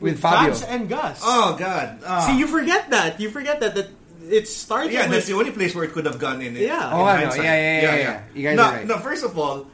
with 0.00 0.18
Fabio. 0.20 0.52
Fabs 0.52 0.66
and 0.68 0.88
Gus. 0.88 1.20
Oh 1.22 1.56
God! 1.58 2.00
Ah. 2.06 2.26
See, 2.26 2.38
you 2.38 2.46
forget 2.46 2.90
that. 2.90 3.20
You 3.20 3.30
forget 3.30 3.60
that 3.60 3.74
that 3.74 3.88
it 4.28 4.48
started. 4.48 4.92
yeah, 4.92 5.02
with, 5.04 5.12
that's 5.12 5.26
the 5.26 5.34
only 5.34 5.50
place 5.50 5.74
where 5.74 5.84
it 5.84 5.92
could 5.92 6.06
have 6.06 6.18
gone 6.18 6.40
in. 6.42 6.54
Yeah. 6.56 6.88
in 6.88 6.92
Oh, 6.92 7.04
I 7.04 7.20
know. 7.20 7.26
hindsight. 7.30 7.44
Yeah, 7.44 7.56
yeah, 7.56 7.80
yeah, 7.82 7.96
yeah. 7.96 8.22
You 8.34 8.42
guys 8.48 8.56
no, 8.56 8.62
are 8.64 8.72
right. 8.72 8.86
no. 8.86 8.98
First 8.98 9.24
of 9.24 9.38
all, 9.38 9.66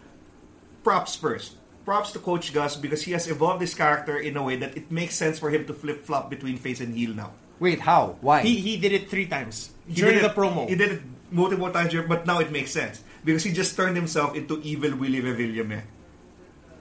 props 0.85 1.17
first. 1.17 1.57
Props 1.85 2.11
to 2.13 2.19
Coach 2.19 2.53
Gus 2.53 2.75
because 2.75 3.03
he 3.07 3.13
has 3.13 3.29
evolved 3.31 3.61
his 3.61 3.75
character 3.75 4.19
in 4.19 4.37
a 4.37 4.43
way 4.43 4.57
that 4.57 4.77
it 4.77 4.91
makes 4.91 5.15
sense 5.15 5.39
for 5.39 5.51
him 5.51 5.67
to 5.67 5.73
flip 5.73 6.03
flop 6.05 6.31
between 6.31 6.59
face 6.59 6.81
and 6.81 6.95
heel 6.95 7.15
now. 7.15 7.31
Wait, 7.61 7.79
how? 7.81 8.19
Why? 8.21 8.43
He 8.43 8.57
he 8.59 8.77
did 8.77 8.91
it 8.93 9.09
three 9.09 9.27
times 9.27 9.71
He 9.87 9.95
during 9.95 10.19
the 10.19 10.27
it- 10.31 10.35
promo. 10.35 10.69
He 10.69 10.75
did 10.75 10.93
it 10.99 11.03
multiple 11.31 11.71
times, 11.71 11.95
but 12.09 12.27
now 12.27 12.41
it 12.41 12.51
makes 12.51 12.73
sense 12.73 13.03
because 13.25 13.45
he 13.47 13.53
just 13.53 13.77
turned 13.77 13.95
himself 13.97 14.35
into 14.35 14.59
evil 14.63 14.95
Willie 14.99 15.23
Revillame, 15.23 15.83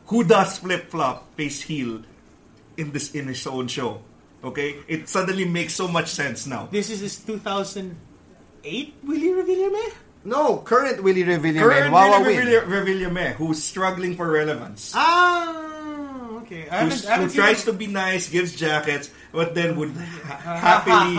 who 0.08 0.24
does 0.24 0.58
flip 0.58 0.90
flop 0.90 1.36
face 1.38 1.62
heel 1.62 2.02
in 2.78 2.92
this 2.92 3.12
in 3.16 3.28
his 3.28 3.46
own 3.48 3.68
show. 3.68 4.02
Okay, 4.44 4.78
it 4.88 5.10
suddenly 5.10 5.46
makes 5.46 5.74
so 5.74 5.88
much 5.88 6.08
sense 6.10 6.46
now. 6.46 6.68
This 6.72 6.90
is 6.90 7.00
his 7.02 7.18
2008 7.18 8.94
Willie 9.04 9.34
Revillame. 9.34 9.94
no, 10.26 10.58
current 10.62 11.02
Willie 11.04 11.24
Revillame 11.24 11.60
Current 11.60 11.84
and 11.86 11.94
Wawa 11.94 12.22
Willie 12.22 12.36
Win. 12.38 12.46
Revillame- 12.46 13.12
Revillame, 13.12 13.34
who's 13.36 13.64
struggling 13.64 14.16
for 14.16 14.30
relevance. 14.30 14.94
Ah, 14.96 16.38
okay. 16.46 16.70
I 16.70 16.86
haven't, 16.86 17.06
I 17.06 17.12
haven't 17.12 17.30
who 17.30 17.36
tries 17.36 17.64
it. 17.64 17.66
to 17.72 17.74
be 17.74 17.88
nice, 17.88 18.30
gives 18.30 18.56
jackets, 18.56 19.10
but 19.32 19.56
then 19.56 19.78
would 19.78 19.92
ha- 19.98 20.58
happily 20.62 21.16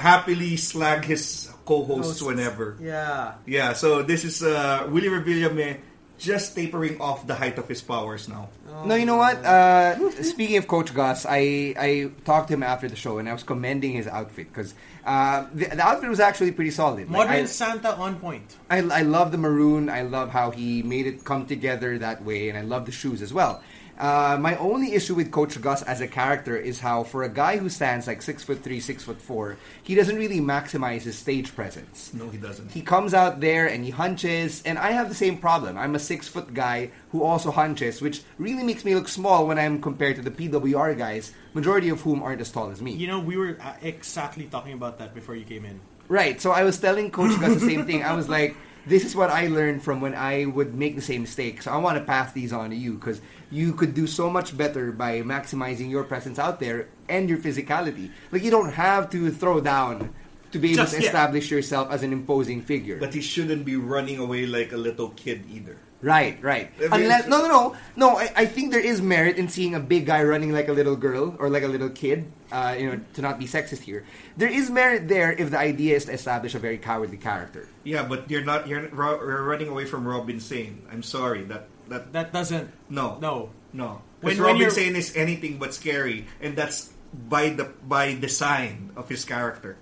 happily 0.00 0.56
slag 0.56 1.04
his 1.04 1.48
co-hosts 1.64 2.20
Hosts. 2.20 2.22
whenever. 2.22 2.76
Yeah. 2.80 3.34
Yeah, 3.46 3.72
so 3.74 4.02
this 4.02 4.24
is 4.24 4.42
uh, 4.42 4.86
Willie 4.90 5.08
Revillame 5.12 5.78
just 6.22 6.54
tapering 6.54 7.00
off 7.00 7.26
the 7.26 7.34
height 7.34 7.58
of 7.58 7.66
his 7.66 7.82
powers 7.82 8.28
now. 8.28 8.48
No, 8.86 8.94
you 8.94 9.04
know 9.04 9.16
what? 9.16 9.44
Uh, 9.44 10.10
speaking 10.22 10.56
of 10.56 10.66
Coach 10.66 10.94
Gus, 10.94 11.26
I, 11.28 11.74
I 11.76 12.10
talked 12.24 12.48
to 12.48 12.54
him 12.54 12.62
after 12.62 12.88
the 12.88 12.96
show 12.96 13.18
and 13.18 13.28
I 13.28 13.32
was 13.32 13.42
commending 13.42 13.92
his 13.92 14.06
outfit 14.06 14.48
because 14.48 14.74
uh, 15.04 15.46
the, 15.52 15.66
the 15.66 15.82
outfit 15.82 16.08
was 16.08 16.20
actually 16.20 16.52
pretty 16.52 16.70
solid. 16.70 17.10
Like, 17.10 17.26
Modern 17.26 17.42
I, 17.42 17.44
Santa 17.44 17.94
on 17.96 18.16
point. 18.18 18.56
I, 18.70 18.78
I 18.78 19.02
love 19.02 19.32
the 19.32 19.38
maroon. 19.38 19.88
I 19.88 20.02
love 20.02 20.30
how 20.30 20.50
he 20.52 20.82
made 20.82 21.06
it 21.06 21.24
come 21.24 21.46
together 21.46 21.98
that 21.98 22.24
way, 22.24 22.48
and 22.48 22.56
I 22.56 22.62
love 22.62 22.86
the 22.86 22.92
shoes 22.92 23.20
as 23.20 23.32
well. 23.32 23.62
Uh, 24.02 24.36
my 24.36 24.56
only 24.56 24.94
issue 24.94 25.14
with 25.14 25.30
Coach 25.30 25.60
Gus 25.60 25.82
as 25.82 26.00
a 26.00 26.08
character 26.08 26.56
is 26.56 26.80
how, 26.80 27.04
for 27.04 27.22
a 27.22 27.28
guy 27.28 27.56
who 27.56 27.68
stands 27.68 28.08
like 28.08 28.20
six 28.20 28.42
foot 28.42 28.60
three, 28.60 28.80
six 28.80 29.04
foot 29.04 29.22
four, 29.22 29.56
he 29.84 29.94
doesn't 29.94 30.16
really 30.16 30.40
maximize 30.40 31.02
his 31.02 31.16
stage 31.16 31.54
presence. 31.54 32.12
No, 32.12 32.28
he 32.28 32.36
doesn't. 32.36 32.72
He 32.72 32.82
comes 32.82 33.14
out 33.14 33.38
there 33.38 33.68
and 33.68 33.84
he 33.84 33.92
hunches, 33.92 34.60
and 34.66 34.76
I 34.76 34.90
have 34.90 35.08
the 35.08 35.14
same 35.14 35.38
problem. 35.38 35.78
I'm 35.78 35.94
a 35.94 36.00
six 36.00 36.26
foot 36.26 36.52
guy 36.52 36.90
who 37.12 37.22
also 37.22 37.52
hunches, 37.52 38.02
which 38.02 38.22
really 38.38 38.64
makes 38.64 38.84
me 38.84 38.96
look 38.96 39.06
small 39.06 39.46
when 39.46 39.56
I'm 39.56 39.80
compared 39.80 40.16
to 40.16 40.22
the 40.22 40.32
PWR 40.32 40.98
guys, 40.98 41.30
majority 41.54 41.88
of 41.88 42.00
whom 42.00 42.24
aren't 42.24 42.40
as 42.40 42.50
tall 42.50 42.70
as 42.70 42.82
me. 42.82 42.90
You 42.90 43.06
know, 43.06 43.20
we 43.20 43.36
were 43.36 43.56
uh, 43.62 43.74
exactly 43.82 44.46
talking 44.46 44.72
about 44.72 44.98
that 44.98 45.14
before 45.14 45.36
you 45.36 45.44
came 45.44 45.64
in. 45.64 45.78
Right. 46.08 46.40
So 46.40 46.50
I 46.50 46.64
was 46.64 46.76
telling 46.76 47.12
Coach 47.12 47.38
Gus 47.38 47.54
the 47.54 47.60
same 47.60 47.86
thing. 47.86 48.02
I 48.02 48.14
was 48.14 48.28
like, 48.28 48.56
this 48.86 49.04
is 49.04 49.14
what 49.14 49.30
I 49.30 49.46
learned 49.46 49.82
from 49.82 50.00
when 50.00 50.14
I 50.14 50.46
would 50.46 50.74
make 50.74 50.96
the 50.96 51.02
same 51.02 51.22
mistake. 51.22 51.62
So 51.62 51.70
I 51.70 51.76
want 51.76 51.98
to 51.98 52.04
pass 52.04 52.32
these 52.32 52.52
on 52.52 52.70
to 52.70 52.76
you 52.76 52.94
because 52.94 53.20
you 53.50 53.72
could 53.74 53.94
do 53.94 54.06
so 54.06 54.28
much 54.30 54.56
better 54.56 54.92
by 54.92 55.22
maximizing 55.22 55.90
your 55.90 56.04
presence 56.04 56.38
out 56.38 56.58
there 56.60 56.88
and 57.08 57.28
your 57.28 57.38
physicality. 57.38 58.10
Like 58.30 58.42
you 58.42 58.50
don't 58.50 58.72
have 58.72 59.10
to 59.10 59.30
throw 59.30 59.60
down 59.60 60.12
to 60.52 60.58
be 60.58 60.72
able 60.72 60.84
Just 60.84 60.94
to 60.94 61.00
yet. 61.00 61.06
establish 61.06 61.50
yourself 61.50 61.90
as 61.90 62.02
an 62.02 62.12
imposing 62.12 62.62
figure. 62.62 62.98
But 62.98 63.14
he 63.14 63.20
shouldn't 63.20 63.64
be 63.64 63.76
running 63.76 64.18
away 64.18 64.46
like 64.46 64.72
a 64.72 64.76
little 64.76 65.10
kid 65.10 65.44
either. 65.50 65.78
Right, 66.02 66.42
right. 66.42 66.68
I 66.80 66.98
Unless 66.98 67.28
no, 67.28 67.38
no, 67.42 67.48
no, 67.48 67.76
no. 67.94 68.18
I, 68.18 68.32
I 68.34 68.46
think 68.46 68.72
there 68.72 68.82
is 68.82 69.00
merit 69.00 69.36
in 69.38 69.48
seeing 69.48 69.74
a 69.76 69.80
big 69.80 70.04
guy 70.04 70.22
running 70.24 70.50
like 70.52 70.66
a 70.66 70.72
little 70.74 70.96
girl 70.96 71.36
or 71.38 71.48
like 71.48 71.62
a 71.62 71.68
little 71.70 71.90
kid. 71.90 72.26
Uh, 72.50 72.74
you 72.76 72.90
know, 72.90 73.00
to 73.14 73.22
not 73.22 73.38
be 73.38 73.46
sexist 73.46 73.80
here, 73.80 74.04
there 74.36 74.50
is 74.50 74.68
merit 74.68 75.06
there 75.08 75.32
if 75.32 75.50
the 75.50 75.58
idea 75.58 75.96
is 75.96 76.04
to 76.06 76.12
establish 76.12 76.54
a 76.54 76.58
very 76.58 76.76
cowardly 76.76 77.16
character. 77.16 77.66
Yeah, 77.84 78.02
but 78.02 78.28
you're 78.28 78.44
not. 78.44 78.66
You're, 78.68 78.90
you're 78.92 79.44
running 79.46 79.68
away 79.68 79.86
from 79.86 80.06
Robin 80.06 80.40
Sane. 80.40 80.82
I'm 80.90 81.02
sorry. 81.02 81.44
That 81.44 81.68
that 81.88 82.12
That 82.12 82.32
doesn't. 82.32 82.68
no 82.90 83.18
No. 83.22 83.50
no. 83.72 84.02
When- 84.20 84.34
Because 84.34 84.38
Robin 84.40 84.58
you're- 84.58 84.70
Sane 84.74 84.96
is 84.96 85.16
anything 85.16 85.58
but 85.58 85.72
scary, 85.72 86.26
and 86.42 86.54
that's 86.58 86.90
by 87.14 87.50
the 87.50 87.70
by 87.86 88.14
design 88.14 88.90
of 88.96 89.08
his 89.08 89.24
character. 89.24 89.76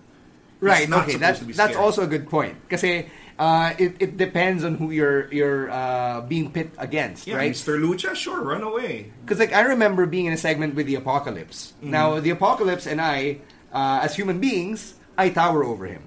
He's 0.60 0.68
Right. 0.68 0.88
not 0.88 1.08
okay. 1.08 1.16
That's 1.16 1.38
to 1.40 1.46
be 1.46 1.54
that's 1.54 1.76
also 1.76 2.02
a 2.02 2.06
good 2.06 2.28
point. 2.28 2.60
Because 2.68 2.84
uh, 3.40 3.72
it 3.80 3.96
it 4.04 4.12
depends 4.20 4.62
on 4.68 4.76
who 4.76 4.92
you're 4.92 5.32
you're 5.32 5.72
uh, 5.72 6.20
being 6.28 6.52
pit 6.52 6.70
against, 6.76 7.24
Yeah, 7.26 7.40
right? 7.40 7.52
Mr. 7.56 7.80
Lucha, 7.80 8.12
sure, 8.14 8.44
run 8.44 8.60
away. 8.62 9.08
Because 9.24 9.40
like 9.40 9.56
I 9.56 9.62
remember 9.72 10.04
being 10.04 10.26
in 10.28 10.34
a 10.36 10.40
segment 10.40 10.76
with 10.76 10.84
the 10.86 10.96
Apocalypse. 11.00 11.72
Mm-hmm. 11.80 11.90
Now 11.90 12.20
the 12.20 12.30
Apocalypse 12.36 12.84
and 12.86 13.00
I, 13.00 13.40
uh, 13.72 14.04
as 14.04 14.12
human 14.14 14.38
beings, 14.44 14.92
I 15.16 15.30
tower 15.32 15.64
over 15.64 15.86
him, 15.88 16.04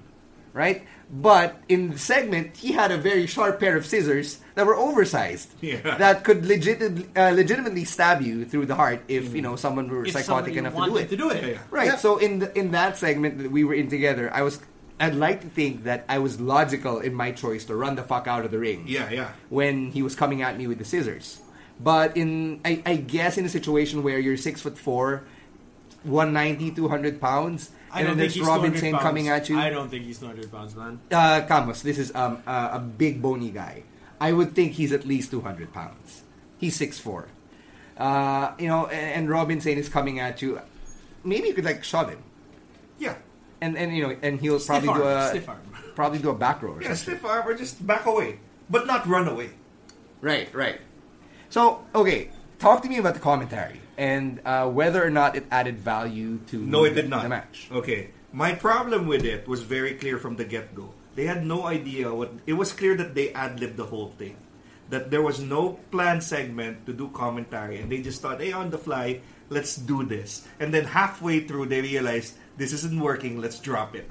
right? 0.53 0.85
But 1.13 1.61
in 1.69 1.91
the 1.93 1.99
segment, 2.01 2.57
he 2.57 2.71
had 2.73 2.89
a 2.89 2.97
very 2.97 3.25
sharp 3.29 3.59
pair 3.59 3.77
of 3.77 3.85
scissors 3.85 4.39
that 4.55 4.65
were 4.65 4.73
oversized, 4.77 5.49
Yeah. 5.61 5.97
that 6.01 6.23
could 6.23 6.45
legit- 6.45 6.81
uh, 7.17 7.29
legitimately 7.33 7.85
stab 7.85 8.21
you 8.21 8.45
through 8.45 8.65
the 8.65 8.73
heart 8.73 9.01
if 9.07 9.33
you 9.33 9.41
know 9.41 9.53
someone 9.55 9.89
were 9.89 10.05
If 10.05 10.13
psychotic 10.13 10.53
enough 10.57 10.73
to 10.73 10.85
do 10.85 10.97
it. 10.97 11.09
to 11.09 11.17
do 11.17 11.29
it. 11.29 11.41
Yeah, 11.43 11.49
yeah. 11.57 11.69
Right. 11.69 11.89
Yeah. 11.93 11.97
So 11.97 12.17
in 12.17 12.39
the, 12.45 12.49
in 12.57 12.71
that 12.77 12.97
segment 12.97 13.37
that 13.41 13.51
we 13.53 13.63
were 13.63 13.73
in 13.77 13.89
together, 13.89 14.29
I 14.33 14.41
was 14.41 14.57
I'd 15.03 15.15
like 15.15 15.41
to 15.41 15.47
think 15.49 15.83
that 15.83 16.05
I 16.07 16.19
was 16.19 16.39
logical 16.39 16.99
in 16.99 17.13
my 17.13 17.31
choice 17.31 17.65
to 17.65 17.75
run 17.75 17.95
the 17.95 18.03
fuck 18.03 18.27
out 18.27 18.45
of 18.45 18.51
the 18.51 18.59
ring 18.59 18.85
Yeah, 18.87 19.09
yeah. 19.11 19.29
when 19.49 19.91
he 19.91 20.01
was 20.01 20.15
coming 20.15 20.41
at 20.41 20.57
me 20.57 20.67
with 20.67 20.77
the 20.79 20.85
scissors. 20.85 21.39
But 21.79 22.15
in 22.15 22.61
I, 22.63 22.81
I 22.85 22.95
guess 22.97 23.37
in 23.37 23.45
a 23.45 23.49
situation 23.49 24.03
where 24.03 24.19
you're 24.19 24.37
six 24.37 24.61
foot 24.61 24.77
four, 24.77 25.23
190, 26.03 26.71
200 26.75 27.19
pounds, 27.21 27.71
I 27.91 27.99
and 28.01 28.09
then 28.09 28.17
there's 28.17 28.33
he's 28.35 28.45
Robin 28.45 28.71
200 28.71 28.79
Sane 28.79 28.91
pounds. 28.93 29.03
coming 29.03 29.27
at 29.29 29.49
you. 29.49 29.57
I 29.57 29.69
don't 29.69 29.89
think 29.89 30.05
he's 30.05 30.19
200 30.19 30.51
pounds, 30.51 30.75
man. 30.75 30.99
Uh, 31.11 31.41
Camus, 31.47 31.81
this 31.81 31.97
is 31.97 32.13
um, 32.15 32.43
uh, 32.45 32.69
a 32.73 32.79
big 32.79 33.21
bony 33.21 33.49
guy. 33.51 33.83
I 34.19 34.31
would 34.31 34.53
think 34.55 34.73
he's 34.73 34.91
at 34.91 35.05
least 35.05 35.31
200 35.31 35.73
pounds. 35.73 36.23
He's 36.57 36.77
6'4". 36.79 37.25
Uh, 37.97 38.51
you 38.57 38.67
know, 38.67 38.87
and, 38.87 39.11
and 39.15 39.29
Robin 39.29 39.59
Sane 39.61 39.77
is 39.77 39.89
coming 39.89 40.19
at 40.19 40.41
you. 40.41 40.59
Maybe 41.23 41.47
you 41.49 41.53
could 41.53 41.65
like 41.65 41.83
shove 41.83 42.09
him. 42.09 42.23
Yeah. 42.99 43.15
And, 43.63 43.77
and 43.77 43.95
you 43.95 44.03
know, 44.03 44.17
and 44.21 44.39
he'll 44.41 44.59
Stiff 44.59 44.83
probably 44.83 44.89
arm, 44.89 44.99
do 45.01 45.07
a 45.07 45.29
stiff 45.29 45.47
arm. 45.49 45.61
probably 45.95 46.19
do 46.19 46.29
a 46.29 46.35
back 46.35 46.61
row 46.61 46.73
or 46.73 46.81
Yeah, 46.81 46.93
something. 46.93 47.15
stiff 47.15 47.25
arm 47.25 47.47
or 47.47 47.53
just 47.55 47.85
back 47.87 48.05
away. 48.05 48.39
But 48.69 48.85
not 48.87 49.07
run 49.07 49.27
away. 49.27 49.51
Right, 50.21 50.53
right. 50.53 50.79
So, 51.49 51.83
okay, 51.95 52.29
talk 52.59 52.81
to 52.83 52.89
me 52.89 52.97
about 52.97 53.13
the 53.13 53.19
commentary 53.21 53.79
and 53.97 54.41
uh, 54.43 54.67
whether 54.69 54.99
or 55.05 55.09
not 55.09 55.35
it 55.39 55.45
added 55.51 55.79
value 55.79 56.39
to 56.47 56.57
No, 56.59 56.83
it 56.83 56.93
did 56.95 57.09
not. 57.09 57.23
the 57.23 57.29
match. 57.29 57.69
Okay. 57.71 58.09
My 58.33 58.51
problem 58.53 59.05
with 59.07 59.23
it 59.23 59.47
was 59.47 59.61
very 59.61 59.93
clear 59.93 60.17
from 60.17 60.35
the 60.35 60.43
get 60.43 60.73
go. 60.75 60.91
They 61.15 61.25
had 61.25 61.45
no 61.45 61.67
idea 61.67 62.11
what. 62.13 62.33
It 62.47 62.53
was 62.53 62.73
clear 62.73 62.97
that 62.97 63.13
they 63.13 63.31
ad 63.33 63.59
libbed 63.61 63.77
the 63.77 63.85
whole 63.85 64.09
thing. 64.17 64.35
That 64.89 65.09
there 65.09 65.21
was 65.21 65.39
no 65.39 65.79
planned 65.91 66.23
segment 66.23 66.85
to 66.85 66.93
do 66.93 67.09
commentary, 67.09 67.79
and 67.79 67.91
they 67.91 68.01
just 68.01 68.21
thought, 68.21 68.41
hey, 68.41 68.51
on 68.51 68.69
the 68.69 68.77
fly, 68.77 69.21
let's 69.49 69.75
do 69.75 70.03
this. 70.03 70.45
And 70.59 70.73
then 70.73 70.85
halfway 70.85 71.47
through, 71.47 71.67
they 71.67 71.81
realized 71.81 72.35
this 72.57 72.73
isn't 72.73 72.99
working, 72.99 73.39
let's 73.41 73.59
drop 73.59 73.95
it. 73.95 74.09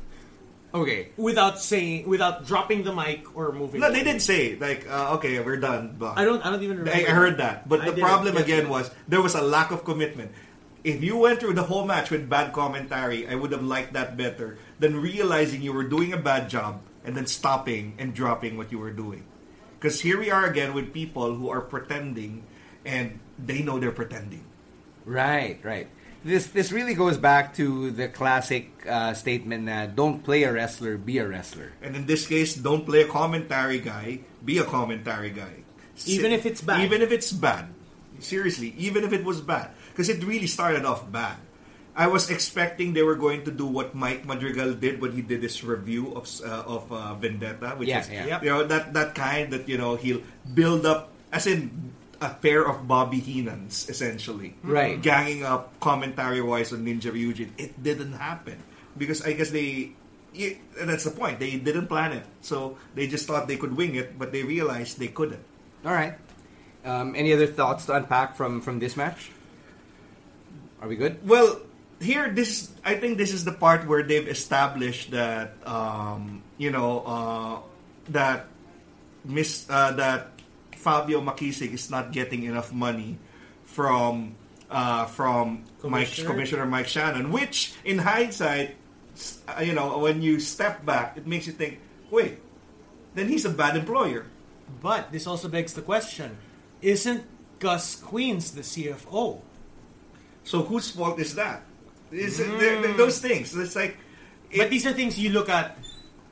Okay, 0.74 1.12
Without 1.20 1.60
saying, 1.60 2.08
without 2.08 2.46
dropping 2.46 2.82
the 2.82 2.94
mic 2.96 3.28
or 3.36 3.52
moving. 3.52 3.80
No, 3.84 3.92
they 3.92 4.02
did 4.02 4.22
say, 4.22 4.56
like, 4.56 4.88
uh, 4.88 5.20
okay, 5.20 5.38
we're 5.40 5.60
done. 5.60 5.96
blah. 6.00 6.14
I 6.16 6.24
don't. 6.24 6.40
I 6.40 6.48
don't 6.48 6.62
even 6.62 6.78
remember. 6.78 6.96
I 6.96 7.12
heard 7.12 7.36
that. 7.44 7.68
But 7.68 7.82
I 7.82 7.90
the 7.90 8.00
problem 8.00 8.38
again 8.38 8.70
was 8.70 8.90
there 9.06 9.20
was 9.20 9.34
a 9.36 9.42
lack 9.44 9.70
of 9.70 9.84
commitment. 9.84 10.32
If 10.82 11.04
you 11.04 11.18
went 11.18 11.40
through 11.40 11.52
the 11.60 11.62
whole 11.62 11.84
match 11.84 12.10
with 12.10 12.24
bad 12.26 12.54
commentary, 12.56 13.28
I 13.28 13.36
would 13.36 13.52
have 13.52 13.62
liked 13.62 13.92
that 13.92 14.16
better 14.16 14.56
than 14.80 14.96
realizing 14.96 15.60
you 15.60 15.74
were 15.76 15.84
doing 15.84 16.14
a 16.14 16.18
bad 16.18 16.48
job 16.48 16.80
and 17.04 17.14
then 17.14 17.26
stopping 17.26 17.94
and 18.00 18.14
dropping 18.14 18.56
what 18.56 18.72
you 18.72 18.78
were 18.80 18.90
doing. 18.90 19.28
Because 19.82 19.98
here 20.00 20.14
we 20.14 20.30
are 20.30 20.46
again 20.46 20.78
with 20.78 20.94
people 20.94 21.34
who 21.34 21.50
are 21.50 21.60
pretending 21.60 22.46
and 22.86 23.18
they 23.34 23.66
know 23.66 23.82
they're 23.82 23.90
pretending. 23.90 24.46
right, 25.04 25.58
right. 25.66 25.90
This 26.22 26.46
this 26.54 26.70
really 26.70 26.94
goes 26.94 27.18
back 27.18 27.58
to 27.58 27.90
the 27.90 28.06
classic 28.06 28.70
uh, 28.86 29.10
statement 29.10 29.66
that 29.66 29.98
don't 29.98 30.22
play 30.22 30.46
a 30.46 30.54
wrestler, 30.54 30.94
be 30.94 31.18
a 31.18 31.26
wrestler. 31.26 31.74
And 31.82 31.98
in 31.98 32.06
this 32.06 32.30
case, 32.30 32.54
don't 32.54 32.86
play 32.86 33.02
a 33.02 33.10
commentary 33.10 33.82
guy, 33.82 34.22
be 34.38 34.62
a 34.62 34.64
commentary 34.64 35.34
guy. 35.34 35.66
Even 36.06 36.30
if 36.30 36.46
it's 36.46 36.62
bad. 36.62 36.86
Even 36.86 37.02
if 37.02 37.10
it's 37.10 37.34
bad. 37.34 37.66
Seriously, 38.22 38.78
even 38.78 39.02
if 39.02 39.10
it 39.10 39.26
was 39.26 39.42
bad. 39.42 39.74
because 39.90 40.08
it 40.08 40.22
really 40.22 40.46
started 40.46 40.86
off 40.86 41.10
bad. 41.10 41.42
I 41.94 42.06
was 42.08 42.30
expecting 42.30 42.94
they 42.96 43.02
were 43.04 43.16
going 43.20 43.44
to 43.44 43.50
do 43.52 43.66
what 43.66 43.94
Mike 43.94 44.24
Madrigal 44.24 44.72
did 44.74 45.00
when 45.00 45.12
he 45.12 45.20
did 45.20 45.42
his 45.44 45.60
review 45.62 46.16
of 46.16 46.24
uh, 46.40 46.64
of 46.64 46.88
uh, 46.90 47.12
Vendetta, 47.20 47.76
which 47.76 47.88
Yeah, 47.92 48.00
is 48.00 48.08
yeah. 48.08 48.40
you 48.40 48.48
know 48.48 48.64
that 48.64 48.94
that 48.96 49.14
kind 49.14 49.52
that 49.52 49.68
you 49.68 49.76
know 49.76 49.96
he'll 50.00 50.24
build 50.56 50.86
up 50.88 51.12
as 51.32 51.44
in 51.46 51.92
a 52.22 52.32
pair 52.32 52.64
of 52.64 52.86
Bobby 52.88 53.20
Heenans 53.20 53.90
essentially, 53.90 54.54
Right. 54.62 54.96
Ganging 55.02 55.42
up 55.44 55.74
commentary 55.80 56.40
wise 56.40 56.72
on 56.72 56.86
Ninja 56.86 57.10
Ryujin. 57.12 57.50
It 57.58 57.76
didn't 57.82 58.14
happen 58.16 58.62
because 58.96 59.20
I 59.26 59.32
guess 59.36 59.50
they. 59.50 59.92
That's 60.80 61.04
the 61.04 61.12
point. 61.12 61.40
They 61.44 61.60
didn't 61.60 61.88
plan 61.92 62.12
it, 62.16 62.24
so 62.40 62.78
they 62.96 63.04
just 63.04 63.26
thought 63.28 63.48
they 63.52 63.60
could 63.60 63.76
wing 63.76 63.96
it, 64.00 64.16
but 64.16 64.32
they 64.32 64.40
realized 64.48 64.96
they 64.96 65.12
couldn't. 65.12 65.44
All 65.84 65.92
right. 65.92 66.16
Um, 66.88 67.12
any 67.12 67.34
other 67.36 67.46
thoughts 67.46 67.84
to 67.92 68.00
unpack 68.00 68.32
from 68.34 68.64
from 68.64 68.80
this 68.80 68.96
match? 68.96 69.28
Are 70.80 70.88
we 70.88 70.96
good? 70.96 71.20
Well, 71.28 71.60
here 72.02 72.28
this 72.28 72.70
I 72.84 72.94
think 72.96 73.18
this 73.18 73.32
is 73.32 73.44
the 73.44 73.52
part 73.52 73.86
where 73.86 74.02
they've 74.02 74.26
established 74.26 75.12
that 75.12 75.54
um, 75.66 76.42
you 76.58 76.70
know 76.70 77.00
uh, 77.06 77.58
that 78.10 78.46
Miss 79.24 79.66
uh, 79.70 79.92
that 79.92 80.32
Fabio 80.76 81.20
Makisig 81.20 81.72
is 81.72 81.90
not 81.90 82.12
getting 82.12 82.42
enough 82.42 82.72
money 82.72 83.18
from 83.64 84.34
uh, 84.70 85.06
from 85.06 85.64
Mike 85.82 86.10
Commissioner? 86.10 86.28
Commissioner 86.28 86.66
Mike 86.66 86.88
Shannon, 86.88 87.30
which 87.30 87.74
in 87.84 87.98
hindsight, 87.98 88.76
uh, 89.46 89.60
you 89.60 89.72
know, 89.72 89.98
when 89.98 90.22
you 90.22 90.40
step 90.40 90.84
back, 90.84 91.16
it 91.16 91.26
makes 91.26 91.46
you 91.46 91.52
think, 91.52 91.78
wait, 92.10 92.38
then 93.14 93.28
he's 93.28 93.44
a 93.44 93.50
bad 93.50 93.76
employer. 93.76 94.26
But 94.80 95.12
this 95.12 95.26
also 95.26 95.48
begs 95.48 95.74
the 95.74 95.82
question: 95.82 96.36
Isn't 96.80 97.24
Gus 97.58 97.96
Queens 97.96 98.52
the 98.52 98.62
CFO? 98.62 99.40
So 100.44 100.62
whose 100.62 100.90
fault 100.90 101.20
is 101.20 101.36
that? 101.36 101.62
Is 102.12 102.38
it- 102.40 102.46
they're- 102.60 102.80
they're 102.82 102.94
those 102.96 103.18
things? 103.20 103.56
It's 103.56 103.74
like, 103.76 103.96
But 104.54 104.68
these 104.70 104.84
are 104.86 104.92
things 104.92 105.18
you 105.18 105.30
look 105.32 105.48
at 105.48 105.76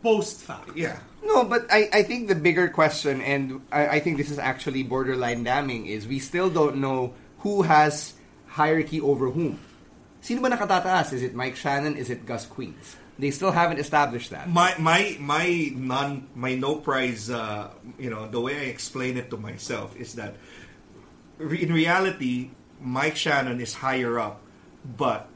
post 0.02 0.42
fact. 0.44 0.76
yeah. 0.76 1.00
No, 1.24 1.44
but 1.44 1.66
I, 1.72 1.88
I 1.92 2.02
think 2.02 2.28
the 2.28 2.34
bigger 2.34 2.68
question, 2.68 3.20
and 3.20 3.60
I, 3.72 3.96
I 3.96 4.00
think 4.00 4.16
this 4.16 4.30
is 4.30 4.38
actually 4.38 4.82
borderline 4.84 5.44
damning, 5.44 5.86
is 5.86 6.08
we 6.08 6.18
still 6.18 6.48
don't 6.48 6.76
know 6.80 7.12
who 7.44 7.62
has 7.62 8.12
hierarchy 8.48 9.00
over 9.00 9.28
whom. 9.30 9.58
Sino 10.20 10.40
ba 10.44 10.48
nakatataas? 10.52 11.12
Is 11.12 11.22
it 11.22 11.34
Mike 11.34 11.56
Shannon? 11.56 11.96
Is 11.96 12.08
it 12.10 12.24
Gus 12.28 12.44
Queens? 12.44 12.96
They 13.20 13.30
still 13.32 13.52
haven't 13.52 13.78
established 13.80 14.32
that. 14.32 14.48
my 14.48 14.72
my 14.80 15.16
my 15.20 15.72
non 15.76 16.28
my 16.34 16.56
no 16.56 16.76
prize 16.76 17.28
uh, 17.28 17.68
you 18.00 18.08
know 18.08 18.24
the 18.28 18.40
way 18.40 18.56
I 18.56 18.68
explain 18.72 19.16
it 19.20 19.28
to 19.32 19.36
myself 19.36 19.92
is 19.96 20.16
that 20.16 20.36
re- 21.36 21.60
in 21.62 21.72
reality 21.72 22.50
Mike 22.80 23.16
Shannon 23.16 23.60
is 23.60 23.72
higher 23.76 24.16
up 24.18 24.40
but 24.84 25.28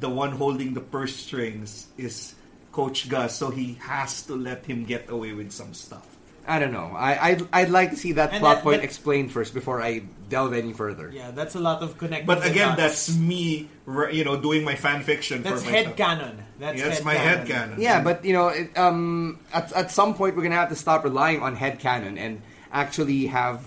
the 0.00 0.08
one 0.08 0.32
holding 0.32 0.74
the 0.74 0.80
purse 0.80 1.14
strings 1.16 1.86
is 1.98 2.34
Coach 2.72 3.08
Gus 3.08 3.36
so 3.36 3.50
he 3.50 3.74
has 3.82 4.22
to 4.26 4.34
let 4.34 4.64
him 4.64 4.84
get 4.84 5.10
away 5.10 5.32
with 5.32 5.52
some 5.52 5.74
stuff 5.74 6.06
I 6.44 6.58
don't 6.58 6.72
know. 6.72 6.90
I, 6.98 7.28
I'd, 7.28 7.42
I'd 7.52 7.70
like 7.70 7.90
to 7.90 7.96
see 7.96 8.12
that 8.18 8.32
And 8.32 8.40
plot 8.40 8.56
that- 8.56 8.62
point 8.64 8.78
but- 8.78 8.84
explained 8.84 9.30
first 9.30 9.54
before 9.54 9.80
I 9.80 10.02
delve 10.28 10.54
any 10.54 10.72
further. 10.72 11.08
Yeah, 11.14 11.30
that's 11.30 11.54
a 11.54 11.60
lot 11.60 11.82
of 11.82 11.96
connecting. 11.98 12.26
but 12.26 12.44
again 12.44 12.74
that's 12.76 13.14
me 13.16 13.68
you 14.10 14.24
know 14.24 14.40
doing 14.40 14.64
my 14.64 14.74
fan 14.74 15.02
fiction 15.04 15.44
that's 15.44 15.62
for 15.62 15.70
head 15.70 15.94
canon. 15.96 16.42
That's, 16.58 16.78
yeah, 16.78 16.84
that's 16.90 16.96
head 16.98 17.04
my 17.06 17.14
canon. 17.14 17.28
head 17.38 17.46
canon 17.46 17.80
Yeah, 17.80 18.02
but 18.02 18.24
you 18.24 18.32
know, 18.32 18.48
it, 18.48 18.76
um, 18.76 19.38
at 19.52 19.70
at 19.72 19.90
some 19.92 20.14
point 20.18 20.34
we're 20.34 20.42
gonna 20.42 20.56
have 20.58 20.70
to 20.70 20.74
stop 20.74 21.04
relying 21.04 21.42
on 21.42 21.54
head 21.54 21.78
canon 21.78 22.18
and 22.18 22.42
actually 22.72 23.26
have 23.30 23.62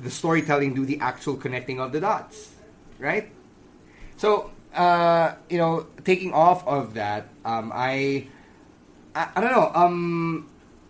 the 0.00 0.10
storytelling 0.10 0.74
do 0.74 0.84
the 0.86 0.98
actual 0.98 1.36
connecting 1.36 1.78
of 1.78 1.92
the 1.92 2.00
dots, 2.00 2.50
right? 2.98 3.30
So, 4.16 4.50
uh, 4.74 5.34
you 5.48 5.58
know, 5.58 5.86
taking 6.04 6.32
off 6.32 6.66
of 6.66 6.94
that, 6.94 7.28
um, 7.44 7.72
I, 7.74 8.26
I, 9.14 9.28
I 9.36 9.40
don't 9.40 9.52
know, 9.52 9.70
um, 9.74 10.48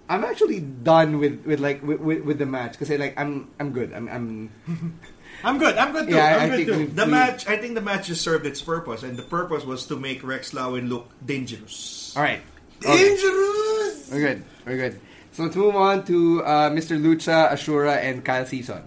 I'm 0.09 0.25
actually 0.25 0.61
done 0.61 1.19
with, 1.19 1.45
with 1.45 1.61
like 1.61 1.83
with, 1.83 2.01
with, 2.01 2.25
with 2.25 2.39
the 2.39 2.47
match 2.47 2.73
because 2.73 2.89
like 2.99 3.13
I'm 3.21 3.51
I'm 3.61 3.73
good. 3.73 3.93
I'm 3.93 4.09
I'm 4.09 4.51
I'm 5.45 5.59
good. 5.59 5.77
I'm 5.77 5.93
good 5.93 6.09
too. 6.09 6.15
Yeah, 6.17 6.25
I- 6.25 6.37
I'm 6.45 6.51
I 6.53 6.57
good 6.57 6.67
think 6.67 6.69
too. 6.89 6.95
The 6.97 7.05
We- 7.05 7.11
match, 7.11 7.47
I 7.47 7.57
think 7.59 7.75
the 7.75 7.83
match 7.83 8.07
just 8.09 8.23
served 8.25 8.47
its 8.47 8.63
purpose, 8.63 9.03
and 9.03 9.17
the 9.19 9.23
purpose 9.23 9.65
was 9.65 9.85
to 9.87 9.97
make 9.97 10.25
Rex 10.25 10.55
Lawin 10.55 10.89
look 10.89 11.11
dangerous. 11.25 12.15
all 12.17 12.23
right. 12.23 12.41
Okay. 12.85 12.97
Dangerous. 12.97 14.09
We're 14.11 14.21
good. 14.21 14.45
We're 14.65 14.77
good. 14.77 15.01
So 15.33 15.43
let's 15.45 15.57
move 15.57 15.77
on 15.77 16.05
to 16.07 16.43
uh, 16.43 16.71
Mr. 16.71 16.99
Lucha, 16.99 17.51
Ashura, 17.53 17.97
and 17.99 18.25
Kyle 18.25 18.47
Season. 18.47 18.83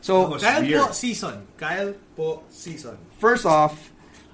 So 0.00 0.38
Kyle 0.38 0.62
weird. 0.62 0.80
po 0.86 0.92
season. 0.92 1.46
Kyle 1.58 1.92
po 2.16 2.42
season. 2.48 2.96
first 3.18 3.44
off, 3.44 3.90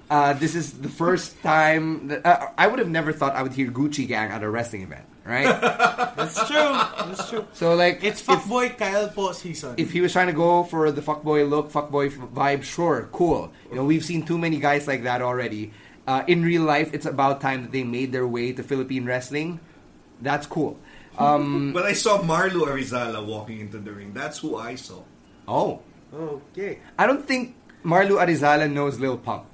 uh, 0.09 0.33
this 0.33 0.55
is 0.55 0.73
the 0.79 0.89
first 0.89 1.41
time 1.43 2.07
that 2.07 2.25
uh, 2.25 2.47
I 2.57 2.67
would 2.67 2.79
have 2.79 2.89
never 2.89 3.11
thought 3.11 3.35
I 3.35 3.43
would 3.43 3.53
hear 3.53 3.67
Gucci 3.69 4.07
Gang 4.07 4.31
at 4.31 4.41
a 4.43 4.49
wrestling 4.49 4.83
event, 4.83 5.05
right? 5.25 5.45
That's 6.15 6.35
true. 6.47 6.55
That's 6.55 7.29
true. 7.29 7.45
so 7.53 7.75
like, 7.75 8.03
It's 8.03 8.21
if, 8.21 8.27
fuckboy 8.27 8.77
Kyle 8.77 9.09
po 9.09 9.31
season. 9.33 9.75
if 9.77 9.91
he 9.91 9.99
was 10.01 10.13
trying 10.13 10.27
to 10.27 10.33
go 10.33 10.63
for 10.63 10.91
the 10.91 11.01
fuckboy 11.01 11.49
look, 11.49 11.71
fuckboy 11.71 12.07
f- 12.07 12.29
vibe, 12.33 12.63
sure, 12.63 13.09
cool. 13.11 13.51
You 13.69 13.75
know, 13.77 13.83
we've 13.85 14.05
seen 14.05 14.23
too 14.23 14.37
many 14.37 14.59
guys 14.59 14.87
like 14.87 15.03
that 15.03 15.21
already. 15.21 15.73
Uh, 16.07 16.23
in 16.27 16.41
real 16.41 16.63
life, 16.63 16.89
it's 16.93 17.05
about 17.05 17.41
time 17.41 17.63
that 17.63 17.71
they 17.73 17.83
made 17.83 18.13
their 18.13 18.25
way 18.25 18.53
to 18.53 18.63
Philippine 18.63 19.05
wrestling. 19.05 19.59
That's 20.21 20.47
cool. 20.47 20.79
Um, 21.19 21.71
But 21.75 21.83
I 21.85 21.91
saw 21.93 22.19
Marlo 22.23 22.63
Arizala 22.65 23.25
walking 23.25 23.59
into 23.59 23.77
the 23.77 23.91
ring. 23.91 24.13
That's 24.13 24.37
who 24.39 24.55
I 24.55 24.75
saw. 24.75 25.03
oh, 25.49 25.81
okay. 26.15 26.79
I 26.97 27.05
don't 27.05 27.27
think 27.27 27.55
Marlo 27.83 28.23
Arizala 28.23 28.71
knows 28.71 28.99
Lil 29.01 29.17
Pump. 29.17 29.45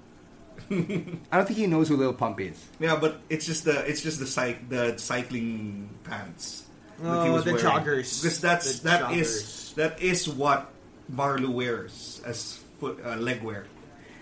I 0.71 1.37
don't 1.37 1.45
think 1.47 1.57
he 1.59 1.67
knows 1.67 1.87
who 1.89 1.97
Lil 1.97 2.13
Pump 2.13 2.39
is. 2.39 2.63
Yeah, 2.79 2.95
but 2.95 3.19
it's 3.29 3.45
just 3.45 3.65
the 3.65 3.79
it's 3.89 4.01
just 4.01 4.19
the 4.19 4.25
cyc 4.25 4.69
the 4.69 4.97
cycling 4.97 5.89
pants. 6.03 6.63
that 6.99 7.23
he 7.23 7.29
Oh, 7.29 7.33
was 7.33 7.43
the 7.45 7.53
wearing. 7.53 7.65
joggers. 7.65 8.21
Because 8.21 8.39
that's 8.39 8.79
The 8.79 8.89
that 8.89 9.11
is 9.13 9.29
joggers. 9.29 9.75
that 9.75 10.01
is 10.01 10.29
what 10.29 10.69
Marlo 11.13 11.49
wears 11.49 12.21
as 12.25 12.59
foot 12.79 12.99
uh, 13.05 13.15
leg 13.17 13.41
wear. 13.43 13.65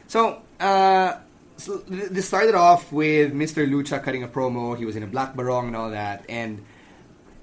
So, 0.07 0.41
uh, 0.59 1.13
so 1.57 1.79
th- 1.79 2.09
this 2.09 2.27
started 2.27 2.55
off 2.55 2.91
with 2.91 3.33
Mr. 3.33 3.69
Lucha 3.69 4.03
cutting 4.03 4.23
a 4.23 4.27
promo. 4.27 4.77
He 4.77 4.83
was 4.85 4.95
in 4.95 5.03
a 5.03 5.07
black 5.07 5.35
barong 5.35 5.67
and 5.67 5.75
all 5.75 5.91
that. 5.91 6.25
And 6.27 6.63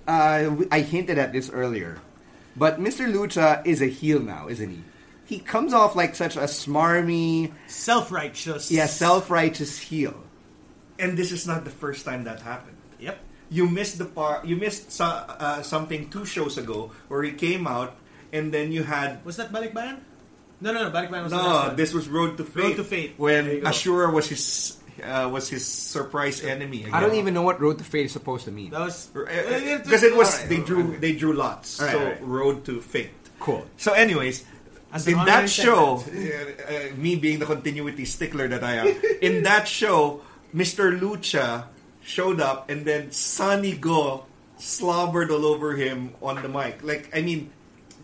uh, 0.07 0.43
w- 0.45 0.69
I 0.71 0.81
hinted 0.81 1.19
at 1.19 1.33
this 1.33 1.49
earlier. 1.51 1.99
But 2.57 2.81
Mr. 2.81 3.07
Lucha 3.11 3.65
is 3.65 3.81
a 3.81 3.87
heel 3.87 4.21
now, 4.21 4.49
isn't 4.49 4.69
he? 4.71 4.83
He 5.29 5.39
comes 5.39 5.73
off 5.77 5.95
like 5.95 6.15
such 6.17 6.37
a 6.37 6.49
smarmy, 6.49 7.53
Self-righteous. 7.69 8.71
yeah, 8.73 8.87
self-righteous 8.87 9.79
heel. 9.79 10.15
And 10.99 11.17
this 11.19 11.31
is 11.33 11.47
not 11.47 11.65
the 11.65 11.71
first 11.71 12.05
time 12.05 12.25
that 12.25 12.41
happened. 12.41 12.77
Yep. 12.99 13.19
You 13.51 13.69
missed 13.69 13.99
the 13.99 14.05
part. 14.07 14.45
You 14.47 14.57
missed 14.57 14.91
so, 14.91 15.05
uh, 15.05 15.63
something 15.63 16.09
two 16.11 16.25
shows 16.25 16.57
ago 16.59 16.91
where 17.09 17.23
he 17.23 17.33
came 17.33 17.67
out, 17.67 17.95
and 18.33 18.53
then 18.53 18.73
you 18.73 18.83
had 18.85 19.25
Was 19.25 19.37
that 19.37 19.53
Balikbayan? 19.53 20.01
No, 20.61 20.73
no, 20.73 20.89
no. 20.89 20.91
Balikbayan 20.91 21.23
was 21.25 21.33
the 21.33 21.39
No, 21.41 21.47
last 21.49 21.67
one. 21.69 21.77
this 21.77 21.93
was 21.95 22.09
Road 22.09 22.37
to 22.39 22.45
Fate. 22.45 22.63
Road 22.65 22.77
to 22.77 22.85
Fate. 22.85 23.15
When. 23.17 23.45
Ashura 23.63 24.13
was 24.13 24.29
his 24.29 24.77
uh, 25.05 25.29
was 25.33 25.49
his 25.49 25.65
surprise 25.65 26.43
enemy. 26.43 26.83
Again. 26.83 26.95
I 26.95 27.01
don't 27.01 27.15
even 27.15 27.33
know 27.33 27.43
what 27.43 27.61
Road 27.61 27.79
to 27.79 27.85
Fate 27.85 28.07
is 28.07 28.13
supposed 28.13 28.45
to 28.47 28.51
mean. 28.51 28.71
That 28.71 28.81
was 28.81 29.07
because 29.13 30.03
it 30.03 30.17
was 30.17 30.35
Alright. 30.35 30.49
they 30.49 30.61
drew 30.61 30.97
they 30.99 31.13
drew 31.15 31.33
lots. 31.33 31.79
Alright, 31.81 31.95
so 31.95 32.01
alright. 32.03 32.25
Road 32.25 32.65
to 32.65 32.81
Fate. 32.81 33.11
Cool. 33.39 33.65
So, 33.77 33.93
anyways, 33.93 34.41
As 34.41 34.43
an 34.43 34.58
in 35.07 35.19
that 35.25 35.51
show, 35.51 35.99
segment. 35.99 36.61
uh, 36.69 36.73
uh, 36.73 36.97
me 36.97 37.17
being 37.17 37.39
the 37.39 37.47
continuity 37.47 38.05
stickler 38.05 38.49
that 38.49 38.65
I 38.65 38.75
am, 38.75 38.89
in 39.23 39.43
that 39.45 39.69
show, 39.69 40.23
Mr. 40.55 40.99
Lucha 40.99 41.65
showed 42.03 42.41
up, 42.41 42.71
and 42.71 42.85
then 42.85 43.11
Sonny 43.13 43.77
Go 43.77 44.25
slobbered 44.57 45.31
all 45.31 45.45
over 45.45 45.77
him 45.77 46.15
on 46.23 46.43
the 46.43 46.49
mic. 46.49 46.83
Like, 46.83 47.15
I 47.15 47.23
mean, 47.23 47.51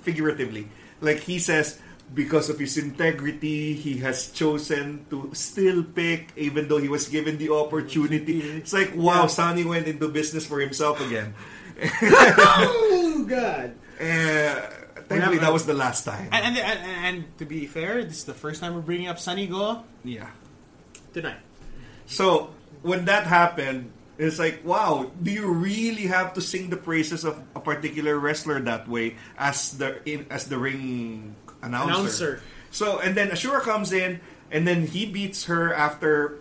figuratively. 0.02 0.69
Like 1.01 1.20
he 1.20 1.39
says, 1.39 1.81
because 2.12 2.51
of 2.51 2.59
his 2.59 2.77
integrity, 2.77 3.74
he 3.74 3.98
has 3.98 4.31
chosen 4.31 5.06
to 5.11 5.31
still 5.32 5.82
pick, 5.82 6.32
even 6.36 6.69
though 6.69 6.78
he 6.78 6.89
was 6.89 7.09
given 7.09 7.39
the 7.39 7.51
opportunity. 7.51 8.40
It's 8.40 8.73
like, 8.73 8.94
wow, 8.94 9.27
Sonny 9.27 9.65
went 9.65 9.89
into 9.89 10.09
business 10.09 10.47
for 10.47 10.61
himself 10.61 11.01
again. 11.01 11.35
oh 12.02 13.27
god. 13.28 13.74
Uh, 13.98 14.84
thankfully, 15.09 15.39
that 15.39 15.52
was 15.52 15.66
the 15.66 15.74
last 15.74 16.05
time. 16.05 16.28
And, 16.32 16.56
and, 16.56 16.59
and, 16.59 16.81
and 17.16 17.39
to 17.39 17.44
be 17.44 17.66
fair, 17.66 18.05
this 18.05 18.18
is 18.18 18.24
the 18.24 18.35
first 18.35 18.60
time 18.60 18.74
we're 18.74 18.81
bringing 18.81 19.09
up 19.09 19.18
Sunny 19.18 19.47
Go 19.47 19.85
Yeah. 20.05 20.28
tonight. 21.12 21.39
So 22.06 22.51
when 22.82 23.06
that 23.06 23.24
happened, 23.26 23.93
it's 24.18 24.39
like, 24.39 24.64
wow, 24.64 25.10
do 25.22 25.31
you 25.31 25.47
really 25.51 26.06
have 26.06 26.35
to 26.35 26.40
sing 26.40 26.70
the 26.70 26.76
praises 26.76 27.24
of 27.24 27.43
a 27.56 27.60
particular 27.60 28.18
wrestler 28.18 28.60
that 28.60 28.86
way 28.89 29.16
as 29.36 29.72
the 29.78 29.98
in, 30.09 30.26
as 30.31 30.47
the 30.47 30.59
ring 30.59 31.35
announcer? 31.62 31.90
Announcer. 31.93 32.43
So 32.70 32.98
and 33.01 33.16
then 33.16 33.31
Ashura 33.31 33.60
comes 33.60 33.93
in, 33.93 34.20
and 34.51 34.66
then 34.68 34.86
he 34.86 35.06
beats 35.06 35.47
her 35.47 35.72
after 35.74 36.39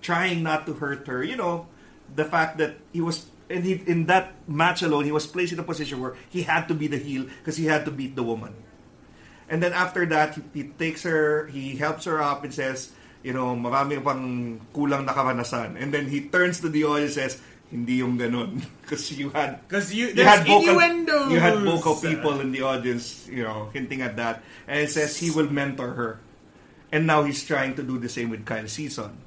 trying 0.00 0.42
not 0.42 0.64
to 0.66 0.72
hurt 0.74 1.06
her. 1.08 1.22
You 1.22 1.36
know, 1.36 1.66
the 2.14 2.24
fact 2.24 2.56
that 2.58 2.76
he 2.92 3.00
was. 3.02 3.26
And 3.50 3.64
he, 3.64 3.82
in 3.86 4.06
that 4.06 4.32
match 4.48 4.82
alone, 4.82 5.04
he 5.04 5.12
was 5.12 5.26
placed 5.26 5.52
in 5.52 5.58
a 5.60 5.66
position 5.66 6.00
where 6.00 6.16
he 6.30 6.42
had 6.42 6.66
to 6.68 6.74
be 6.74 6.86
the 6.86 6.96
heel 6.96 7.24
because 7.40 7.56
he 7.56 7.66
had 7.66 7.84
to 7.84 7.90
beat 7.90 8.16
the 8.16 8.22
woman. 8.22 8.54
And 9.48 9.62
then 9.62 9.72
after 9.72 10.06
that, 10.06 10.34
he, 10.34 10.42
he 10.54 10.62
takes 10.64 11.02
her, 11.02 11.46
he 11.48 11.76
helps 11.76 12.06
her 12.06 12.22
up 12.22 12.44
and 12.44 12.52
says, 12.54 12.92
you 13.22 13.32
know, 13.32 13.56
marami 13.56 14.00
pang 14.02 14.60
kulang 14.72 15.04
na 15.04 15.12
karanasan. 15.12 15.76
And 15.80 15.92
then 15.92 16.08
he 16.08 16.28
turns 16.28 16.60
to 16.60 16.68
the 16.68 16.84
audience 16.84 17.16
and 17.16 17.30
says, 17.30 17.40
hindi 17.70 18.00
yung 18.00 18.16
ganun. 18.16 18.64
Because 18.84 19.12
you 19.12 19.30
had... 19.30 19.60
Because 19.68 19.92
you, 19.92 20.08
You 20.12 20.24
had, 20.24 20.46
vocal, 20.46 20.76
innuendos. 20.76 21.32
you 21.32 21.40
had 21.40 21.58
vocal 21.60 21.96
people 21.96 22.40
in 22.40 22.52
the 22.52 22.62
audience, 22.62 23.26
you 23.28 23.42
know, 23.42 23.68
hinting 23.72 24.00
at 24.00 24.16
that. 24.16 24.44
And 24.68 24.80
it 24.80 24.90
says 24.90 25.16
he 25.16 25.30
will 25.30 25.48
mentor 25.50 25.92
her. 25.92 26.20
And 26.92 27.06
now 27.06 27.24
he's 27.24 27.44
trying 27.44 27.74
to 27.76 27.82
do 27.82 27.98
the 27.98 28.08
same 28.08 28.30
with 28.30 28.44
Kyle 28.44 28.68
Season. 28.68 29.23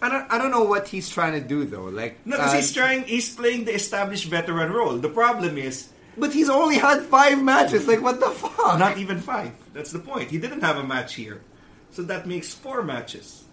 I 0.00 0.08
don't, 0.08 0.32
I 0.32 0.38
don't 0.38 0.50
know 0.50 0.64
what 0.64 0.88
he's 0.88 1.08
trying 1.08 1.32
to 1.40 1.46
do 1.46 1.64
though. 1.64 1.84
Like, 1.84 2.24
No, 2.26 2.36
because 2.36 2.52
uh, 2.52 2.56
he's 2.56 2.72
trying, 2.72 3.04
he's 3.04 3.34
playing 3.34 3.64
the 3.64 3.74
established 3.74 4.26
veteran 4.26 4.72
role. 4.72 4.96
The 4.98 5.08
problem 5.08 5.58
is, 5.58 5.88
but 6.16 6.32
he's 6.32 6.48
only 6.50 6.76
had 6.78 7.02
five 7.02 7.42
matches. 7.42 7.86
Like, 7.86 8.02
what 8.02 8.18
the 8.20 8.30
fuck? 8.30 8.78
not 8.78 8.98
even 8.98 9.20
five. 9.20 9.52
That's 9.72 9.92
the 9.92 9.98
point. 10.00 10.30
He 10.30 10.38
didn't 10.38 10.62
have 10.62 10.76
a 10.76 10.84
match 10.84 11.14
here. 11.14 11.42
So 11.90 12.02
that 12.02 12.26
makes 12.26 12.52
four 12.54 12.82
matches. 12.82 13.44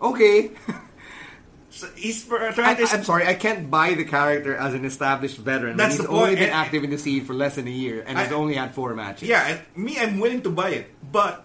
okay. 0.00 0.50
So 1.74 1.88
he's 1.96 2.26
trying 2.26 2.52
I, 2.58 2.74
to... 2.74 2.86
I'm 2.92 3.02
sorry, 3.02 3.26
I 3.26 3.32
can't 3.32 3.70
buy 3.70 3.94
the 3.94 4.04
character 4.04 4.54
as 4.54 4.74
an 4.74 4.84
established 4.84 5.38
veteran. 5.38 5.78
That's 5.78 5.94
he's 5.96 6.02
the 6.02 6.08
point. 6.08 6.22
only 6.22 6.34
been 6.34 6.44
And- 6.44 6.52
active 6.52 6.84
in 6.84 6.90
the 6.90 6.98
scene 6.98 7.24
for 7.24 7.32
less 7.32 7.54
than 7.56 7.66
a 7.66 7.70
year 7.70 8.04
and 8.06 8.18
has 8.18 8.30
only 8.30 8.54
had 8.56 8.74
four 8.74 8.94
matches. 8.94 9.26
Yeah, 9.26 9.56
me, 9.74 9.98
I'm 9.98 10.20
willing 10.20 10.42
to 10.42 10.50
buy 10.50 10.68
it. 10.70 10.90
But 11.10 11.44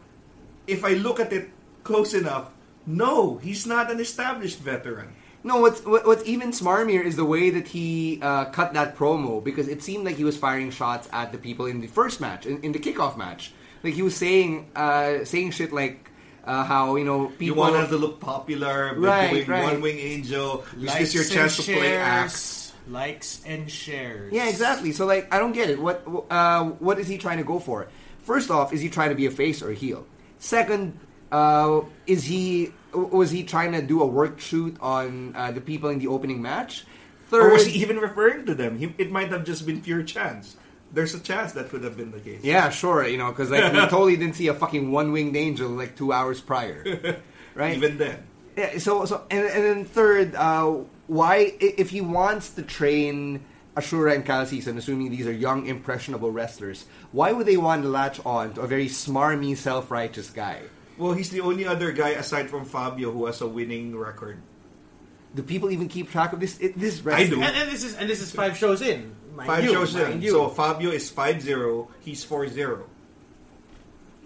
if 0.68 0.84
I 0.84 0.96
look 1.00 1.22
at 1.22 1.32
it 1.32 1.50
close 1.86 2.14
enough, 2.14 2.52
no, 2.88 3.38
he's 3.38 3.68
not 3.68 3.92
an 3.92 4.00
established 4.00 4.60
veteran. 4.60 5.14
No, 5.44 5.62
what's 5.62 5.86
what, 5.86 6.06
what's 6.08 6.26
even 6.26 6.50
smarmier 6.52 7.04
is 7.04 7.16
the 7.16 7.24
way 7.26 7.52
that 7.52 7.68
he 7.68 8.20
uh, 8.22 8.46
cut 8.46 8.74
that 8.74 8.96
promo 8.98 9.44
because 9.44 9.68
it 9.68 9.84
seemed 9.84 10.04
like 10.06 10.16
he 10.16 10.24
was 10.24 10.36
firing 10.36 10.72
shots 10.72 11.08
at 11.14 11.32
the 11.32 11.38
people 11.38 11.68
in 11.68 11.80
the 11.80 11.88
first 11.88 12.20
match, 12.20 12.46
in, 12.46 12.62
in 12.64 12.72
the 12.72 12.80
kickoff 12.80 13.16
match. 13.18 13.54
Like 13.84 13.94
he 13.94 14.02
was 14.02 14.16
saying, 14.16 14.72
uh, 14.76 15.24
saying 15.24 15.52
shit 15.52 15.72
like 15.72 16.10
uh, 16.44 16.64
how 16.64 16.96
you 16.96 17.06
know 17.06 17.30
You 17.30 17.36
people. 17.38 17.58
want 17.58 17.76
us 17.76 17.90
to 17.90 17.98
look 17.98 18.20
popular, 18.20 18.94
but 18.96 19.02
Right, 19.08 19.30
doing 19.46 19.48
right. 19.48 19.64
One 19.64 19.82
Wing 19.82 20.00
Angel. 20.00 20.64
Is 20.76 20.84
Likes 20.84 21.00
this 21.00 21.14
your 21.14 21.24
and 21.24 21.32
chance 21.32 21.58
to 21.58 21.64
play 21.64 21.96
act? 21.98 22.32
shares. 22.32 22.74
Likes 22.90 23.42
and 23.46 23.70
shares. 23.70 24.34
yeah, 24.34 24.48
exactly. 24.50 24.92
So 24.94 25.06
like, 25.06 25.32
I 25.34 25.40
don't 25.40 25.52
get 25.54 25.70
it. 25.70 25.80
What 25.80 26.04
uh, 26.32 26.64
what 26.80 27.00
is 27.00 27.08
he 27.08 27.18
trying 27.18 27.38
to 27.38 27.44
go 27.44 27.60
for? 27.60 27.88
First 28.24 28.50
off, 28.50 28.74
is 28.74 28.82
he 28.82 28.90
trying 28.90 29.10
to 29.10 29.16
be 29.16 29.26
a 29.28 29.32
face 29.32 29.62
or 29.62 29.70
a 29.72 29.76
heel? 29.76 30.06
Second, 30.40 30.98
uh, 31.32 31.82
is 32.06 32.24
he 32.26 32.72
was 32.94 33.32
he 33.32 33.44
trying 33.44 33.74
to 33.74 33.82
do 33.82 34.02
a 34.02 34.06
work 34.06 34.40
shoot 34.40 34.76
on 34.82 35.36
uh, 35.36 35.52
the 35.52 35.62
people 35.62 35.90
in 35.90 36.00
the 36.00 36.08
opening 36.08 36.42
match? 36.42 36.86
Third, 37.30 37.44
Or 37.44 37.54
was 37.54 37.66
he 37.66 37.82
even 37.82 37.98
referring 37.98 38.46
to 38.46 38.56
them? 38.56 38.78
He, 38.80 38.94
it 38.98 39.12
might 39.12 39.30
have 39.30 39.44
just 39.44 39.66
been 39.66 39.82
pure 39.82 40.02
chance. 40.04 40.56
There's 40.94 41.14
a 41.14 41.20
chance 41.20 41.52
that 41.54 41.70
could 41.70 41.84
have 41.84 41.98
been 41.98 42.12
the 42.12 42.20
case. 42.22 42.42
Yeah, 42.44 42.70
sure. 42.70 43.06
You 43.06 43.18
know, 43.18 43.30
because 43.32 43.52
like 43.52 43.74
we 43.74 43.80
totally 43.90 44.16
didn't 44.16 44.36
see 44.36 44.48
a 44.48 44.54
fucking 44.54 44.90
one-winged 44.92 45.36
angel 45.36 45.70
like 45.70 45.98
two 45.98 46.14
hours 46.14 46.40
prior, 46.40 47.20
right? 47.56 47.76
Even 47.76 47.98
then. 47.98 48.24
yeah. 48.56 48.78
So, 48.78 49.04
so, 49.04 49.26
and, 49.30 49.46
and 49.46 49.64
then 49.64 49.86
third, 49.86 50.34
uh, 50.36 50.78
why 51.08 51.54
if 51.60 51.90
he 51.90 52.00
wants 52.00 52.52
to 52.52 52.62
train 52.62 53.44
Ashura 53.76 54.16
and 54.16 54.26
Kyle 54.26 54.46
Season, 54.46 54.78
assuming 54.78 55.12
these 55.12 55.28
are 55.28 55.34
young, 55.34 55.68
impressionable 55.68 56.32
wrestlers, 56.32 56.86
why 57.12 57.34
would 57.34 57.46
they 57.46 57.58
want 57.58 57.84
to 57.84 57.90
latch 57.90 58.22
on 58.26 58.54
to 58.54 58.62
a 58.62 58.68
very 58.68 58.88
smarmy, 58.88 59.58
self-righteous 59.58 60.30
guy? 60.30 60.62
Well, 60.98 61.14
he's 61.14 61.30
the 61.30 61.42
only 61.42 61.66
other 61.66 61.92
guy 61.92 62.10
aside 62.18 62.50
from 62.50 62.66
Fabio 62.66 63.12
who 63.12 63.26
has 63.28 63.42
a 63.42 63.48
winning 63.48 63.96
record. 63.96 64.40
Do 65.36 65.44
people 65.44 65.70
even 65.70 65.88
keep 65.88 66.10
track 66.10 66.34
of 66.34 66.40
this? 66.40 66.58
It, 66.60 66.78
this 66.80 67.00
I 67.06 67.26
do. 67.28 67.40
wrestling? 67.40 67.44
And, 67.44 67.56
and 67.56 67.72
this 67.72 67.84
is 67.84 67.96
and 67.96 68.10
this 68.10 68.22
is 68.22 68.32
five 68.32 68.58
shows 68.58 68.82
in. 68.82 69.14
Mind 69.36 69.48
Five 69.48 69.64
you, 69.66 69.72
shows 69.74 69.94
in. 69.96 70.22
you. 70.22 70.32
So 70.32 70.50
Fabio 70.50 70.90
is 70.90 71.12
5-0, 71.12 71.88
he's 72.02 72.26
4-0. 72.26 72.82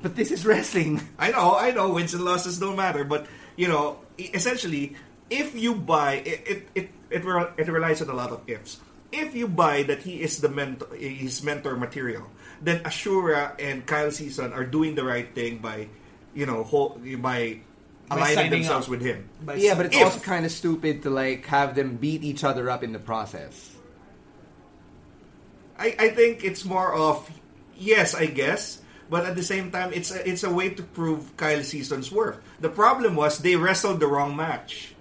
But 0.02 0.16
this 0.16 0.32
is 0.32 0.46
wrestling. 0.46 1.02
I 1.20 1.32
know, 1.32 1.58
I 1.58 1.72
know, 1.72 1.92
wins 1.94 2.14
and 2.14 2.24
losses 2.24 2.58
don't 2.60 2.78
matter, 2.78 3.04
but 3.04 3.28
you 3.58 3.68
know, 3.68 4.00
e- 4.18 4.32
essentially, 4.34 4.96
if 5.30 5.54
you 5.54 5.76
buy 5.76 6.24
it, 6.26 6.42
it 6.48 6.60
it 6.74 6.90
it, 7.12 7.22
it 7.58 7.68
relies 7.68 8.02
on 8.02 8.10
a 8.10 8.14
lot 8.16 8.32
of 8.32 8.42
ifs. 8.48 8.80
If 9.12 9.36
you 9.36 9.48
buy 9.52 9.84
that 9.84 10.00
he 10.08 10.24
is 10.24 10.40
the 10.40 10.48
mentor, 10.48 10.88
his 10.96 11.44
mentor 11.44 11.76
material, 11.76 12.32
then 12.64 12.80
Ashura 12.88 13.52
and 13.60 13.86
Kyle 13.86 14.12
Season 14.12 14.54
are 14.54 14.64
doing 14.64 14.96
the 14.96 15.04
right 15.04 15.28
thing 15.36 15.58
by, 15.60 15.90
you 16.34 16.46
know, 16.46 16.64
ho- 16.64 17.00
by 17.20 17.60
aligning 18.10 18.36
signing 18.36 18.52
themselves 18.52 18.86
up. 18.88 18.92
with 18.92 19.02
him. 19.02 19.30
By 19.44 19.56
yeah, 19.56 19.76
but 19.76 19.88
it's 19.88 19.96
If- 19.96 20.04
also 20.04 20.20
kind 20.20 20.46
of 20.46 20.52
stupid 20.52 21.04
to 21.04 21.10
like 21.10 21.46
have 21.48 21.76
them 21.76 21.96
beat 21.98 22.24
each 22.24 22.44
other 22.44 22.70
up 22.70 22.84
in 22.84 22.92
the 22.94 23.00
process. 23.00 23.76
I, 25.78 25.96
I 25.98 26.08
think 26.10 26.44
it's 26.44 26.64
more 26.66 26.94
of 26.94 27.30
yes, 27.78 28.14
I 28.14 28.26
guess, 28.28 28.82
but 29.10 29.26
at 29.26 29.36
the 29.36 29.44
same 29.44 29.72
time, 29.72 29.92
it's 29.94 30.12
a, 30.12 30.28
it's 30.28 30.44
a 30.44 30.50
way 30.52 30.70
to 30.70 30.84
prove 30.84 31.36
Kyle 31.38 31.64
Season's 31.64 32.12
worth. 32.12 32.38
The 32.60 32.70
problem 32.70 33.16
was 33.16 33.40
they 33.40 33.56
wrestled 33.56 34.00
the 34.00 34.08
wrong 34.08 34.36
match. 34.36 34.94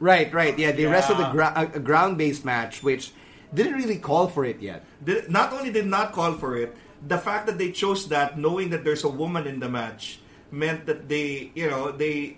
Right, 0.00 0.32
right. 0.32 0.58
Yeah, 0.58 0.72
they 0.72 0.82
Yeah. 0.84 0.90
wrestled 0.90 1.20
a, 1.20 1.30
gra- 1.30 1.52
a, 1.54 1.76
a 1.76 1.80
ground-based 1.80 2.44
match, 2.44 2.82
which 2.82 3.12
didn't 3.54 3.74
really 3.74 3.98
call 3.98 4.26
for 4.28 4.44
it 4.44 4.60
yet. 4.60 4.82
Did, 5.04 5.30
not 5.30 5.52
only 5.52 5.70
did 5.70 5.86
not 5.86 6.12
call 6.12 6.32
for 6.34 6.56
it, 6.56 6.74
the 7.06 7.18
fact 7.18 7.46
that 7.46 7.58
they 7.58 7.70
chose 7.70 8.08
that, 8.08 8.38
knowing 8.38 8.70
that 8.70 8.82
there's 8.84 9.04
a 9.04 9.08
woman 9.08 9.46
in 9.46 9.60
the 9.60 9.68
match, 9.68 10.18
meant 10.52 10.86
that 10.86 11.08
they, 11.08 11.50
you 11.54 11.68
know, 11.68 11.90
they 11.90 12.36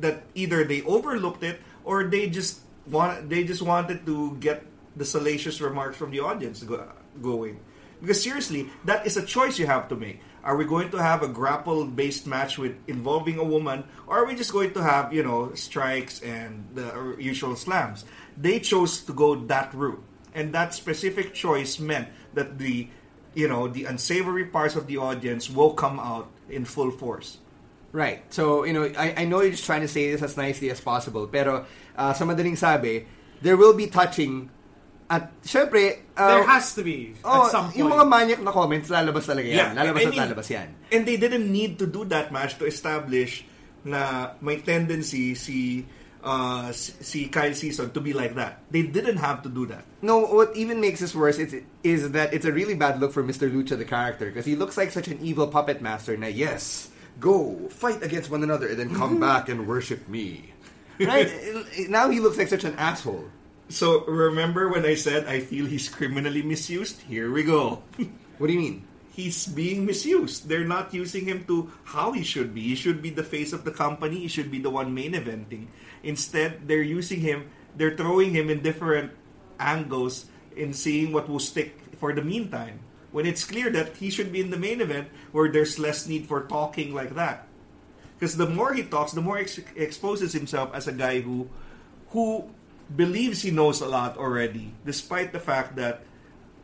that 0.00 0.22
either 0.34 0.64
they 0.64 0.82
overlooked 0.82 1.42
it 1.42 1.60
or 1.84 2.04
they 2.04 2.28
just 2.28 2.60
want 2.86 3.28
they 3.28 3.44
just 3.44 3.62
wanted 3.62 4.06
to 4.06 4.36
get 4.40 4.64
the 4.96 5.04
salacious 5.04 5.60
remarks 5.60 5.96
from 5.96 6.10
the 6.10 6.20
audience 6.20 6.62
go, 6.62 6.86
going. 7.20 7.60
Because 8.00 8.22
seriously, 8.22 8.70
that 8.84 9.06
is 9.06 9.16
a 9.16 9.24
choice 9.24 9.58
you 9.58 9.66
have 9.66 9.88
to 9.88 9.96
make. 9.96 10.20
Are 10.44 10.56
we 10.56 10.64
going 10.64 10.90
to 10.90 11.02
have 11.02 11.22
a 11.22 11.28
grapple-based 11.28 12.26
match 12.26 12.58
with 12.58 12.76
involving 12.86 13.38
a 13.38 13.44
woman, 13.44 13.84
or 14.06 14.22
are 14.22 14.26
we 14.26 14.36
just 14.36 14.52
going 14.52 14.72
to 14.74 14.82
have 14.82 15.12
you 15.12 15.22
know 15.22 15.52
strikes 15.54 16.22
and 16.22 16.64
the 16.74 17.16
usual 17.18 17.56
slams? 17.56 18.04
They 18.36 18.60
chose 18.60 19.02
to 19.02 19.12
go 19.12 19.34
that 19.50 19.74
route, 19.74 20.02
and 20.34 20.54
that 20.54 20.74
specific 20.74 21.34
choice 21.34 21.78
meant 21.78 22.08
that 22.34 22.58
the 22.58 22.88
you 23.34 23.48
know 23.48 23.66
the 23.66 23.84
unsavory 23.84 24.46
parts 24.46 24.76
of 24.76 24.86
the 24.86 24.96
audience 24.98 25.50
will 25.50 25.74
come 25.74 25.98
out 25.98 26.30
in 26.48 26.64
full 26.64 26.90
force. 26.90 27.38
Right. 27.98 28.22
So, 28.30 28.62
you 28.62 28.72
know, 28.72 28.86
I, 28.94 29.14
I 29.18 29.24
know 29.26 29.42
you're 29.42 29.50
just 29.50 29.66
trying 29.66 29.82
to 29.82 29.90
say 29.90 30.06
this 30.14 30.22
as 30.22 30.38
nicely 30.38 30.70
as 30.70 30.78
possible, 30.78 31.26
pero 31.26 31.66
uh, 31.98 32.14
sa 32.14 32.22
madaling 32.22 32.54
sabi, 32.54 33.02
there 33.42 33.58
will 33.58 33.74
be 33.74 33.90
touching 33.90 34.54
at 35.10 35.34
syempre, 35.42 36.06
uh, 36.14 36.28
there 36.30 36.46
has 36.46 36.78
to 36.78 36.86
be 36.86 37.18
oh, 37.24 37.46
at 37.46 37.50
some 37.50 37.74
point. 37.74 37.76
yung 37.82 37.90
mga 37.90 38.06
manyak 38.06 38.38
na 38.38 38.54
comments, 38.54 38.86
lalabas 38.86 39.26
talaga 39.26 39.50
yan. 39.50 39.74
Yeah. 39.74 39.74
lalabas 39.74 39.98
I 39.98 40.06
at 40.06 40.14
lalabas 40.14 40.46
yan. 40.46 40.68
And 40.94 41.02
they 41.10 41.18
didn't 41.18 41.50
need 41.50 41.82
to 41.82 41.90
do 41.90 42.06
that 42.06 42.30
much 42.30 42.54
to 42.62 42.70
establish 42.70 43.42
na 43.82 44.38
may 44.38 44.62
tendency 44.62 45.34
si 45.34 45.82
uh, 46.22 46.70
si 46.70 46.92
si 47.02 47.18
Kyle 47.26 47.54
Season 47.54 47.90
to 47.90 47.98
be 47.98 48.14
like 48.14 48.38
that. 48.38 48.62
They 48.70 48.86
didn't 48.86 49.18
have 49.18 49.42
to 49.42 49.50
do 49.50 49.66
that. 49.74 49.82
No, 50.06 50.22
what 50.22 50.54
even 50.54 50.78
makes 50.78 51.00
this 51.00 51.18
worse 51.18 51.42
is, 51.42 51.56
is 51.82 52.12
that 52.12 52.30
it's 52.30 52.46
a 52.46 52.52
really 52.52 52.78
bad 52.78 53.00
look 53.00 53.10
for 53.10 53.24
Mr. 53.24 53.50
Lucha, 53.50 53.74
the 53.74 53.88
character, 53.88 54.30
because 54.30 54.46
he 54.46 54.54
looks 54.54 54.76
like 54.76 54.94
such 54.94 55.08
an 55.08 55.18
evil 55.18 55.50
puppet 55.50 55.82
master 55.82 56.14
na, 56.16 56.30
yes, 56.30 56.87
go, 57.20 57.68
fight 57.68 58.02
against 58.02 58.30
one 58.30 58.42
another, 58.42 58.68
and 58.68 58.78
then 58.78 58.94
come 58.94 59.18
mm-hmm. 59.18 59.28
back 59.28 59.48
and 59.48 59.66
worship 59.66 60.08
me. 60.08 60.52
Right? 60.98 61.30
now 61.88 62.10
he 62.10 62.18
looks 62.18 62.38
like 62.38 62.48
such 62.48 62.64
an 62.64 62.74
asshole. 62.74 63.30
So 63.68 64.04
remember 64.06 64.66
when 64.66 64.84
I 64.84 64.96
said 64.98 65.30
I 65.30 65.38
feel 65.38 65.64
he's 65.64 65.88
criminally 65.88 66.42
misused? 66.42 67.02
Here 67.06 67.30
we 67.30 67.44
go. 67.44 67.86
What 68.38 68.46
do 68.46 68.52
you 68.54 68.58
mean? 68.58 68.88
he's 69.18 69.50
being 69.50 69.82
misused. 69.82 70.46
They're 70.46 70.62
not 70.62 70.94
using 70.94 71.26
him 71.26 71.42
to 71.50 71.74
how 71.82 72.14
he 72.14 72.22
should 72.22 72.54
be. 72.54 72.62
He 72.70 72.78
should 72.78 73.02
be 73.02 73.10
the 73.10 73.26
face 73.26 73.50
of 73.50 73.66
the 73.66 73.74
company. 73.74 74.22
He 74.22 74.30
should 74.30 74.46
be 74.46 74.62
the 74.62 74.70
one 74.70 74.94
main 74.94 75.18
eventing. 75.18 75.66
Instead, 76.06 76.70
they're 76.70 76.86
using 76.86 77.18
him. 77.18 77.50
They're 77.74 77.98
throwing 77.98 78.30
him 78.30 78.46
in 78.46 78.62
different 78.62 79.10
angles 79.58 80.30
in 80.54 80.70
seeing 80.70 81.10
what 81.10 81.26
will 81.26 81.42
stick 81.42 81.74
for 81.98 82.14
the 82.14 82.22
meantime. 82.22 82.78
When 83.18 83.26
it's 83.26 83.42
clear 83.42 83.68
that 83.70 83.96
he 83.96 84.10
should 84.10 84.30
be 84.30 84.38
in 84.38 84.50
the 84.50 84.56
main 84.56 84.80
event 84.80 85.08
where 85.32 85.50
there's 85.50 85.76
less 85.76 86.06
need 86.06 86.30
for 86.30 86.46
talking 86.46 86.94
like 86.94 87.16
that. 87.16 87.48
Because 88.14 88.36
the 88.36 88.46
more 88.46 88.72
he 88.72 88.84
talks, 88.84 89.10
the 89.10 89.20
more 89.20 89.38
ex- 89.38 89.58
exposes 89.74 90.32
himself 90.32 90.70
as 90.72 90.86
a 90.86 90.92
guy 90.92 91.18
who 91.18 91.50
who 92.14 92.46
believes 92.94 93.42
he 93.42 93.50
knows 93.50 93.80
a 93.80 93.90
lot 93.90 94.16
already, 94.16 94.70
despite 94.86 95.32
the 95.32 95.42
fact 95.42 95.74
that 95.74 96.06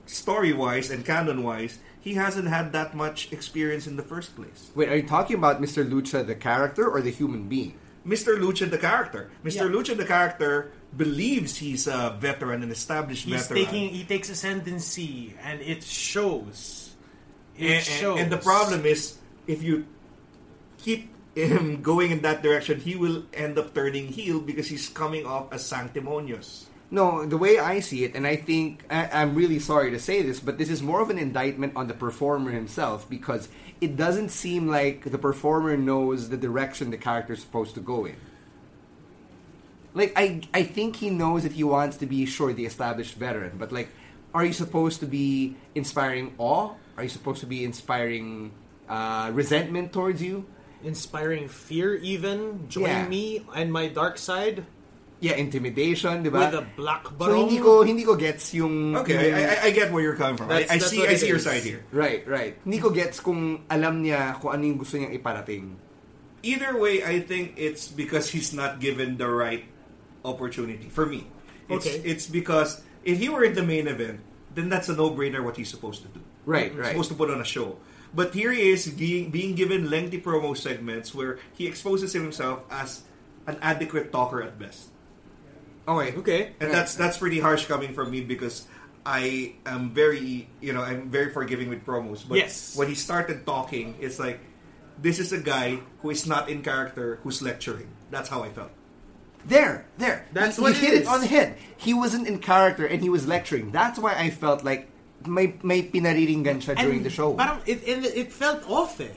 story 0.06 0.52
wise 0.52 0.94
and 0.94 1.04
canon 1.04 1.42
wise, 1.42 1.80
he 1.98 2.14
hasn't 2.14 2.46
had 2.46 2.70
that 2.70 2.94
much 2.94 3.32
experience 3.32 3.88
in 3.88 3.96
the 3.96 4.06
first 4.06 4.36
place. 4.38 4.70
Wait, 4.76 4.88
are 4.88 5.02
you 5.02 5.08
talking 5.10 5.34
about 5.34 5.60
Mr. 5.60 5.82
Lucha, 5.82 6.24
the 6.24 6.38
character, 6.38 6.86
or 6.86 7.02
the 7.02 7.10
human 7.10 7.48
being? 7.48 7.74
Mr. 8.06 8.38
Lucha, 8.38 8.70
the 8.70 8.78
character. 8.78 9.28
Mr. 9.42 9.66
Yeah. 9.66 9.74
Lucha, 9.74 9.96
the 9.96 10.06
character, 10.06 10.70
believes 10.96 11.56
he's 11.56 11.86
a 11.86 12.16
veteran, 12.20 12.62
an 12.62 12.70
established 12.70 13.24
He's 13.24 13.46
veteran. 13.46 13.64
taking 13.66 13.88
he 13.90 14.04
takes 14.04 14.28
ascendancy 14.30 15.34
and 15.42 15.60
it 15.60 15.82
shows. 15.82 16.94
It 17.56 17.62
and, 17.64 17.72
and- 17.74 17.84
shows. 17.84 18.20
and 18.20 18.32
the 18.32 18.38
problem 18.38 18.84
is, 18.86 19.18
if 19.46 19.62
you 19.62 19.86
keep 20.78 21.10
him 21.34 21.82
going 21.90 22.10
in 22.10 22.22
that 22.22 22.42
direction, 22.42 22.80
he 22.80 22.96
will 22.96 23.24
end 23.34 23.58
up 23.58 23.74
turning 23.74 24.08
heel 24.08 24.40
because 24.40 24.68
he's 24.68 24.88
coming 24.88 25.26
off 25.26 25.52
as 25.52 25.64
sanctimonious. 25.66 26.66
No, 26.90 27.26
the 27.26 27.38
way 27.38 27.58
I 27.58 27.80
see 27.80 28.04
it, 28.04 28.14
and 28.14 28.26
I 28.26 28.36
think 28.36 28.84
I, 28.90 29.08
I'm 29.22 29.34
really 29.34 29.58
sorry 29.58 29.90
to 29.90 29.98
say 29.98 30.22
this, 30.22 30.38
but 30.38 30.58
this 30.58 30.68
is 30.70 30.80
more 30.82 31.00
of 31.00 31.10
an 31.10 31.18
indictment 31.18 31.72
on 31.74 31.88
the 31.88 31.94
performer 31.94 32.52
himself 32.52 33.08
because 33.10 33.48
it 33.80 33.96
doesn't 33.96 34.28
seem 34.28 34.68
like 34.68 35.02
the 35.10 35.18
performer 35.18 35.76
knows 35.76 36.28
the 36.28 36.36
direction 36.36 36.90
the 36.90 36.98
character 36.98 37.32
is 37.32 37.40
supposed 37.40 37.74
to 37.74 37.80
go 37.80 38.04
in. 38.04 38.14
Like 39.94 40.12
I, 40.18 40.42
I 40.52 40.62
think 40.66 40.96
he 40.96 41.08
knows 41.10 41.42
that 41.46 41.52
he 41.52 41.62
wants 41.62 41.98
to 42.02 42.06
be 42.06 42.26
sure 42.26 42.52
the 42.52 42.66
established 42.66 43.14
veteran, 43.14 43.56
but 43.56 43.70
like, 43.70 43.88
are 44.34 44.44
you 44.44 44.52
supposed 44.52 44.98
to 45.00 45.06
be 45.06 45.54
inspiring 45.74 46.34
awe? 46.38 46.74
Are 46.98 47.02
you 47.02 47.08
supposed 47.08 47.40
to 47.40 47.46
be 47.46 47.62
inspiring 47.64 48.50
uh, 48.90 49.30
resentment 49.32 49.92
towards 49.92 50.20
you? 50.22 50.46
Inspiring 50.82 51.48
fear, 51.48 51.94
even 52.02 52.68
join 52.68 52.90
Yeah. 52.90 53.08
me 53.08 53.46
and 53.54 53.72
my 53.72 53.88
dark 53.88 54.18
side 54.18 54.66
Yeah, 55.22 55.38
intimidation, 55.40 56.20
di 56.20 56.28
ba? 56.28 56.50
with 56.52 56.58
a 56.60 56.66
black 56.76 57.08
so 57.08 57.14
barong. 57.16 57.48
hindi 57.48 57.56
ko 57.62 57.80
hindi 57.86 58.04
ko 58.04 58.12
gets 58.18 58.52
yung 58.52 58.92
Okay, 59.00 59.32
I, 59.32 59.40
I, 59.40 59.56
I 59.66 59.70
get 59.72 59.88
where 59.88 60.02
you're 60.04 60.18
coming 60.18 60.36
from. 60.36 60.50
I, 60.52 60.66
That's- 60.66 60.70
I 60.70 60.76
that's 60.82 60.90
see 60.92 61.00
I 61.06 61.16
it 61.16 61.22
see 61.22 61.30
your 61.32 61.40
side 61.40 61.64
here. 61.64 61.80
Right, 61.94 62.20
right. 62.28 62.58
Hindi 62.66 62.76
ko 62.82 62.90
gets 62.92 63.22
kung 63.24 63.64
alam 63.72 64.04
niya 64.04 64.36
kung 64.42 64.52
ano 64.52 64.62
yung 64.68 64.76
gusto 64.76 65.00
niyang 65.00 65.14
iparating. 65.16 65.80
Either 66.44 66.76
way, 66.76 67.00
I 67.00 67.24
think 67.24 67.56
it's 67.56 67.88
because 67.88 68.28
he's 68.28 68.52
not 68.52 68.76
given 68.84 69.16
the 69.16 69.24
right 69.30 69.64
opportunity. 70.24 70.88
For 70.88 71.06
me, 71.06 71.26
it's, 71.68 71.86
Okay. 71.86 72.00
it's 72.04 72.26
because 72.26 72.82
if 73.04 73.18
he 73.18 73.28
were 73.28 73.44
in 73.44 73.54
the 73.54 73.62
main 73.62 73.86
event, 73.86 74.20
then 74.54 74.68
that's 74.68 74.88
a 74.88 74.94
no-brainer 74.96 75.42
what 75.42 75.56
he's 75.56 75.68
supposed 75.68 76.02
to 76.02 76.08
do. 76.08 76.20
Right, 76.46 76.70
He's 76.70 76.78
right. 76.80 76.88
supposed 76.92 77.08
to 77.10 77.16
put 77.16 77.30
on 77.30 77.40
a 77.40 77.44
show. 77.44 77.76
But 78.14 78.32
here 78.32 78.52
he 78.52 78.70
is 78.70 78.86
being, 78.86 79.30
being 79.30 79.54
given 79.56 79.90
lengthy 79.90 80.20
promo 80.20 80.56
segments 80.56 81.14
where 81.14 81.38
he 81.54 81.66
exposes 81.66 82.12
himself 82.12 82.60
as 82.70 83.02
an 83.46 83.58
adequate 83.60 84.12
talker 84.12 84.42
at 84.42 84.58
best. 84.58 84.88
Okay. 85.88 86.14
Okay. 86.16 86.52
And 86.60 86.72
that's 86.72 86.94
that's 86.94 87.18
pretty 87.18 87.40
harsh 87.40 87.66
coming 87.66 87.92
from 87.92 88.10
me 88.10 88.22
because 88.22 88.66
I 89.04 89.52
am 89.66 89.90
very 89.92 90.48
you 90.62 90.72
know 90.72 90.80
I'm 90.80 91.10
very 91.10 91.28
forgiving 91.32 91.68
with 91.68 91.84
promos. 91.84 92.24
But 92.26 92.38
Yes. 92.38 92.72
when 92.76 92.88
he 92.88 92.94
started 92.94 93.44
talking, 93.44 93.94
it's 94.00 94.18
like 94.18 94.40
this 94.96 95.18
is 95.18 95.32
a 95.34 95.40
guy 95.42 95.80
who 96.00 96.08
is 96.08 96.24
not 96.26 96.48
in 96.48 96.62
character 96.62 97.18
who's 97.22 97.42
lecturing. 97.42 97.88
That's 98.10 98.30
how 98.30 98.42
I 98.44 98.48
felt. 98.48 98.70
There, 99.46 99.84
there. 99.98 100.26
That's 100.32 100.56
you, 100.58 100.64
what 100.64 100.74
you 100.74 100.78
it 100.78 100.84
hit 100.84 100.94
it 100.94 101.02
is. 101.02 101.08
on 101.08 101.20
the 101.20 101.26
head. 101.26 101.56
He 101.76 101.92
wasn't 101.92 102.26
in 102.26 102.38
character 102.38 102.86
and 102.86 103.02
he 103.02 103.08
was 103.08 103.26
lecturing. 103.26 103.70
That's 103.70 103.98
why 103.98 104.14
I 104.14 104.30
felt 104.30 104.64
like 104.64 104.88
may 105.26 105.54
may 105.62 105.82
pinariringgan 105.82 106.64
siya 106.64 106.76
during 106.76 107.02
the 107.02 107.10
show. 107.10 107.34
Parang 107.34 107.60
it, 107.66 107.84
it, 107.86 108.04
it 108.04 108.32
felt 108.32 108.64
off 108.68 109.00
eh. 109.00 109.08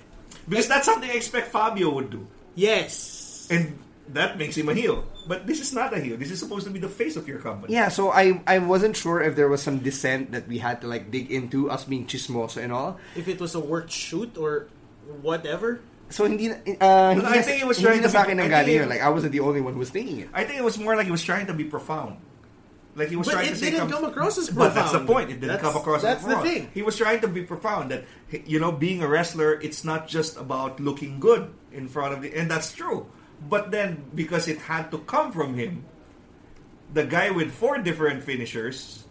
Because 0.48 0.68
that's 0.68 0.86
something 0.86 1.10
I 1.10 1.16
expect 1.16 1.52
Fabio 1.52 1.92
would 1.96 2.10
do. 2.10 2.28
Yes. 2.56 3.48
And 3.52 3.80
that 4.10 4.38
makes 4.38 4.56
him 4.56 4.70
a 4.70 4.74
heel. 4.74 5.04
But 5.28 5.46
this 5.46 5.60
is 5.60 5.74
not 5.74 5.94
a 5.94 6.00
heel. 6.00 6.16
This 6.16 6.32
is 6.32 6.40
supposed 6.40 6.66
to 6.66 6.72
be 6.72 6.80
the 6.80 6.88
face 6.88 7.16
of 7.16 7.28
your 7.28 7.40
company. 7.40 7.74
Yeah, 7.74 7.90
so 7.90 8.12
I 8.12 8.40
I 8.48 8.60
wasn't 8.60 8.96
sure 8.96 9.20
if 9.20 9.36
there 9.36 9.52
was 9.52 9.62
some 9.62 9.80
dissent 9.80 10.32
that 10.32 10.48
we 10.48 10.60
had 10.60 10.80
to 10.82 10.88
like 10.88 11.12
dig 11.12 11.32
into 11.32 11.70
us 11.70 11.84
being 11.84 12.08
chismoso 12.08 12.64
and 12.64 12.72
all. 12.72 13.00
If 13.16 13.28
it 13.28 13.40
was 13.40 13.56
a 13.56 13.64
work 13.64 13.92
shoot 13.92 14.38
or 14.38 14.68
whatever. 15.22 15.80
So 16.10 16.24
hindi 16.26 16.52
uh, 16.52 17.14
hindi 17.14 17.26
I 17.28 17.42
think 17.42 17.62
it 17.62 17.68
was 17.68 17.80
trying 17.80 18.02
to 18.02 18.10
sa 18.10 18.24
be- 18.24 18.32
akin 18.32 18.40
I 18.40 18.44
nanggaling 18.48 18.66
think 18.66 18.80
yun. 18.80 18.90
Like 18.90 19.02
I 19.04 19.10
wasn't 19.10 19.32
the 19.34 19.42
only 19.42 19.60
one 19.62 19.74
who 19.74 19.80
was 19.80 19.90
thinking 19.92 20.20
it. 20.24 20.30
I 20.34 20.44
think 20.46 20.58
it 20.60 20.64
was 20.64 20.78
more 20.80 20.96
like 20.96 21.06
he 21.06 21.12
was 21.12 21.24
trying 21.24 21.48
to 21.48 21.54
be 21.54 21.64
profound. 21.66 22.18
Like 22.96 23.10
he 23.10 23.16
was 23.16 23.28
But 23.28 23.34
trying 23.44 23.54
it 23.54 23.60
to 23.60 23.62
say 23.62 23.70
didn't 23.72 23.92
come 23.92 24.06
across 24.06 24.38
as 24.40 24.50
profound. 24.50 24.74
But 24.74 24.74
that's 24.74 24.92
the 24.96 25.06
point. 25.06 25.30
It 25.30 25.44
didn't 25.44 25.60
That's- 25.60 25.68
come 25.68 25.76
across 25.78 26.02
as 26.02 26.24
that's 26.24 26.26
as 26.26 26.32
the 26.34 26.40
thing. 26.42 26.72
He 26.74 26.82
was 26.82 26.98
trying 26.98 27.22
to 27.22 27.28
be 27.28 27.44
profound 27.44 27.92
that 27.92 28.06
you 28.48 28.58
know, 28.60 28.72
being 28.72 29.04
a 29.04 29.08
wrestler, 29.08 29.60
it's 29.62 29.84
not 29.84 30.08
just 30.08 30.38
about 30.40 30.80
looking 30.80 31.20
good 31.20 31.52
in 31.72 31.88
front 31.92 32.14
of 32.16 32.22
the 32.24 32.34
and 32.34 32.50
that's 32.50 32.72
true. 32.74 33.06
But 33.38 33.70
then 33.70 34.08
because 34.16 34.48
it 34.48 34.58
had 34.66 34.90
to 34.96 34.98
come 35.06 35.30
from 35.36 35.54
him, 35.54 35.86
the 36.90 37.04
guy 37.06 37.30
with 37.30 37.52
four 37.52 37.78
different 37.78 38.24
finishers, 38.24 39.06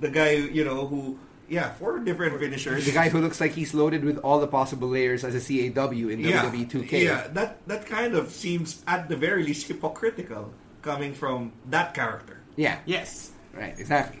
the 0.00 0.08
guy, 0.10 0.32
you 0.50 0.64
know, 0.64 0.86
who 0.88 1.20
yeah, 1.52 1.70
four 1.74 1.98
different 1.98 2.40
finishers. 2.40 2.86
The 2.86 2.92
guy 2.92 3.10
who 3.10 3.20
looks 3.20 3.38
like 3.38 3.52
he's 3.52 3.74
loaded 3.74 4.04
with 4.04 4.16
all 4.18 4.40
the 4.40 4.46
possible 4.46 4.88
layers 4.88 5.22
as 5.22 5.34
a 5.34 5.40
CAW 5.40 6.08
in 6.08 6.20
yeah, 6.20 6.46
WWE 6.46 6.70
2K. 6.70 7.04
Yeah, 7.04 7.28
that 7.34 7.58
that 7.68 7.84
kind 7.84 8.14
of 8.14 8.30
seems 8.30 8.82
at 8.86 9.10
the 9.10 9.16
very 9.16 9.44
least 9.44 9.68
hypocritical 9.68 10.50
coming 10.80 11.12
from 11.12 11.52
that 11.68 11.92
character. 11.92 12.40
Yeah. 12.56 12.78
Yes. 12.86 13.32
Right, 13.52 13.78
exactly. 13.78 14.20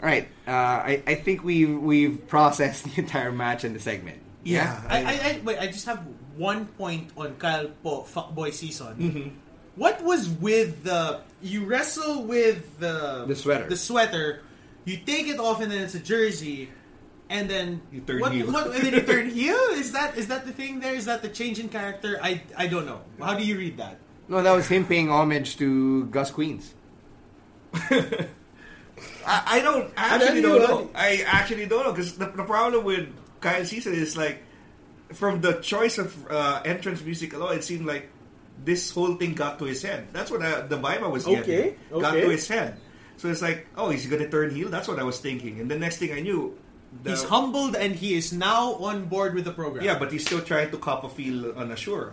All 0.00 0.06
right, 0.06 0.26
uh, 0.48 0.50
I, 0.50 1.02
I 1.06 1.14
think 1.16 1.44
we've 1.44 1.78
we've 1.78 2.26
processed 2.28 2.84
the 2.84 2.92
entire 2.96 3.30
match 3.30 3.64
and 3.64 3.76
the 3.76 3.80
segment. 3.80 4.20
Yeah, 4.42 4.80
I, 4.88 5.04
I, 5.04 5.12
I 5.12 5.40
wait. 5.44 5.58
I 5.58 5.66
just 5.66 5.84
have 5.86 6.04
one 6.36 6.66
point 6.66 7.10
on 7.16 7.36
Kyle 7.36 7.68
Po 7.82 8.02
fuckboy 8.02 8.52
season. 8.52 8.96
Mm-hmm. 8.96 9.28
What 9.76 10.02
was 10.02 10.28
with 10.28 10.84
the 10.84 11.20
you 11.42 11.64
wrestle 11.64 12.24
with 12.24 12.80
the 12.80 13.24
The 13.28 13.36
sweater. 13.36 13.68
The 13.68 13.76
sweater. 13.76 14.42
You 14.84 14.98
take 14.98 15.28
it 15.28 15.38
off 15.38 15.60
and 15.60 15.70
then 15.72 15.82
it's 15.82 15.94
a 15.94 16.00
jersey, 16.00 16.70
and 17.30 17.48
then 17.48 17.80
You 17.90 18.00
turn 18.00 18.20
what, 18.20 18.32
heel. 18.32 18.50
What, 18.52 18.74
and 18.74 18.84
then 18.84 18.94
you 18.94 19.02
turn 19.12 19.30
heel. 19.30 19.56
Is 19.72 19.92
that 19.92 20.16
is 20.16 20.28
that 20.28 20.44
the 20.44 20.52
thing? 20.52 20.80
There 20.80 20.94
is 20.94 21.06
that 21.06 21.22
the 21.22 21.28
change 21.28 21.58
in 21.58 21.68
character? 21.68 22.18
I 22.22 22.42
I 22.56 22.66
don't 22.66 22.86
know. 22.86 23.00
How 23.18 23.34
do 23.34 23.44
you 23.44 23.56
read 23.56 23.78
that? 23.78 23.98
No, 24.28 24.42
that 24.42 24.52
was 24.52 24.68
him 24.68 24.86
paying 24.86 25.10
homage 25.10 25.56
to 25.58 26.06
Gus 26.06 26.30
Queens. 26.30 26.74
I, 27.74 28.28
I 29.26 29.60
don't 29.60 29.92
I 29.96 30.14
actually 30.16 30.42
don't 30.42 30.60
how 30.60 30.66
know. 30.66 30.90
I 30.94 31.24
actually 31.26 31.66
don't 31.66 31.84
know 31.84 31.92
because 31.92 32.16
the, 32.16 32.26
the 32.26 32.44
problem 32.44 32.84
with 32.84 33.08
Kyle 33.40 33.64
Caesar 33.64 33.90
is 33.90 34.16
like 34.16 34.42
from 35.12 35.40
the 35.40 35.54
choice 35.60 35.98
of 35.98 36.14
uh, 36.30 36.62
entrance 36.64 37.02
music 37.02 37.32
alone, 37.32 37.56
it 37.56 37.64
seemed 37.64 37.86
like 37.86 38.08
this 38.64 38.90
whole 38.90 39.14
thing 39.16 39.34
got 39.34 39.58
to 39.58 39.64
his 39.64 39.82
head. 39.82 40.08
That's 40.12 40.30
what 40.30 40.42
I, 40.42 40.62
the 40.62 40.78
vibe 40.78 41.02
I 41.02 41.08
was 41.08 41.24
getting. 41.24 41.42
Okay, 41.42 41.76
Got 41.90 42.12
to 42.12 42.30
his 42.30 42.48
head. 42.48 42.78
So 43.24 43.30
it's 43.30 43.40
like, 43.40 43.66
oh, 43.74 43.88
he's 43.88 44.04
gonna 44.04 44.28
turn 44.28 44.54
heel. 44.54 44.68
That's 44.68 44.86
what 44.86 44.98
I 44.98 45.02
was 45.02 45.18
thinking. 45.18 45.58
And 45.58 45.70
the 45.70 45.78
next 45.78 45.96
thing 45.96 46.12
I 46.12 46.20
knew, 46.20 46.58
the- 47.02 47.08
He's 47.08 47.22
humbled 47.22 47.74
and 47.74 47.94
he 47.96 48.12
is 48.12 48.34
now 48.34 48.74
on 48.74 49.06
board 49.06 49.34
with 49.34 49.46
the 49.46 49.50
program. 49.50 49.82
Yeah, 49.82 49.98
but 49.98 50.12
he's 50.12 50.26
still 50.26 50.42
trying 50.42 50.70
to 50.72 50.76
cop 50.76 51.04
a 51.04 51.08
feel 51.08 51.56
on 51.58 51.70
Ashura. 51.70 52.12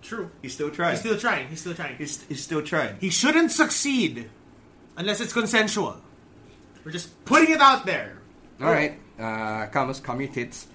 true. 0.00 0.30
He's 0.40 0.54
still 0.54 0.70
trying. 0.70 0.92
He's 0.92 1.00
still 1.00 1.18
trying. 1.18 1.48
He's 1.48 1.60
still 1.60 1.74
trying. 1.74 1.96
he's, 1.98 2.22
he's 2.22 2.42
still 2.42 2.62
trying. 2.62 2.96
He 3.00 3.10
shouldn't 3.10 3.52
succeed 3.52 4.30
unless 4.96 5.20
it's 5.20 5.34
consensual. 5.34 6.00
We're 6.82 6.92
just 6.92 7.22
putting 7.26 7.50
it 7.54 7.60
out 7.60 7.84
there. 7.84 8.16
All 8.62 8.72
right, 8.72 8.98
uh, 9.20 9.66
Camus, 9.66 10.00
come 10.00 10.22
your 10.22 10.32
tits. 10.32 10.68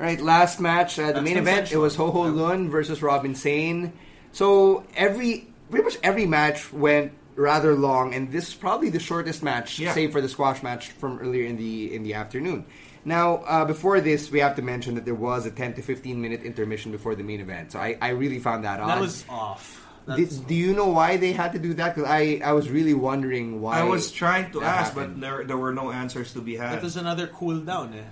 All 0.00 0.06
right, 0.06 0.20
last 0.20 0.58
match, 0.58 0.98
uh, 0.98 1.06
the 1.06 1.12
That's 1.12 1.24
main 1.24 1.36
event. 1.36 1.70
It 1.70 1.76
was 1.76 1.94
Ho 1.94 2.10
Ho 2.10 2.22
Lun 2.22 2.68
versus 2.68 3.00
Robin 3.00 3.36
Sane. 3.36 3.92
So 4.32 4.82
every 4.96 5.46
pretty 5.70 5.84
much 5.84 5.98
every 6.02 6.26
match 6.26 6.72
went 6.72 7.12
rather 7.40 7.74
long, 7.74 8.14
and 8.14 8.30
this 8.30 8.48
is 8.48 8.54
probably 8.54 8.90
the 8.90 9.00
shortest 9.00 9.42
match, 9.42 9.78
Yeah. 9.78 9.94
save 9.94 10.12
for 10.12 10.20
the 10.20 10.28
squash 10.28 10.62
match 10.62 10.90
from 10.92 11.18
earlier 11.18 11.46
in 11.46 11.56
the 11.56 11.94
in 11.94 12.02
the 12.02 12.14
afternoon. 12.14 12.66
Now, 13.04 13.36
uh, 13.48 13.64
before 13.64 14.00
this, 14.00 14.30
we 14.30 14.40
have 14.40 14.56
to 14.56 14.62
mention 14.62 14.94
that 14.96 15.06
there 15.06 15.14
was 15.14 15.46
a 15.46 15.50
10 15.50 15.72
to 15.74 15.82
15 15.82 16.20
minute 16.20 16.42
intermission 16.42 16.92
before 16.92 17.14
the 17.14 17.24
main 17.24 17.40
event. 17.40 17.72
So 17.72 17.78
I, 17.80 17.96
I 18.00 18.10
really 18.10 18.38
found 18.38 18.64
that 18.64 18.78
odd. 18.78 18.88
That 18.88 19.00
was 19.00 19.24
off. 19.28 19.86
Did, 20.16 20.46
do 20.46 20.54
you 20.54 20.74
know 20.74 20.88
why 20.88 21.16
they 21.16 21.32
had 21.32 21.52
to 21.52 21.58
do 21.58 21.72
that? 21.74 21.94
Because 21.94 22.10
I, 22.10 22.40
I 22.44 22.52
was 22.52 22.68
really 22.68 22.94
wondering 22.94 23.60
why. 23.62 23.78
I 23.80 23.84
was 23.84 24.10
trying 24.10 24.50
to 24.52 24.62
ask, 24.62 24.92
happened. 24.92 25.14
but 25.14 25.20
there, 25.20 25.44
there 25.44 25.56
were 25.56 25.72
no 25.72 25.90
answers 25.92 26.32
to 26.34 26.40
be 26.40 26.56
had. 26.56 26.72
that 26.72 26.82
was 26.82 26.96
another 26.96 27.28
cool 27.28 27.60
down. 27.60 27.94
Eh? 27.94 28.02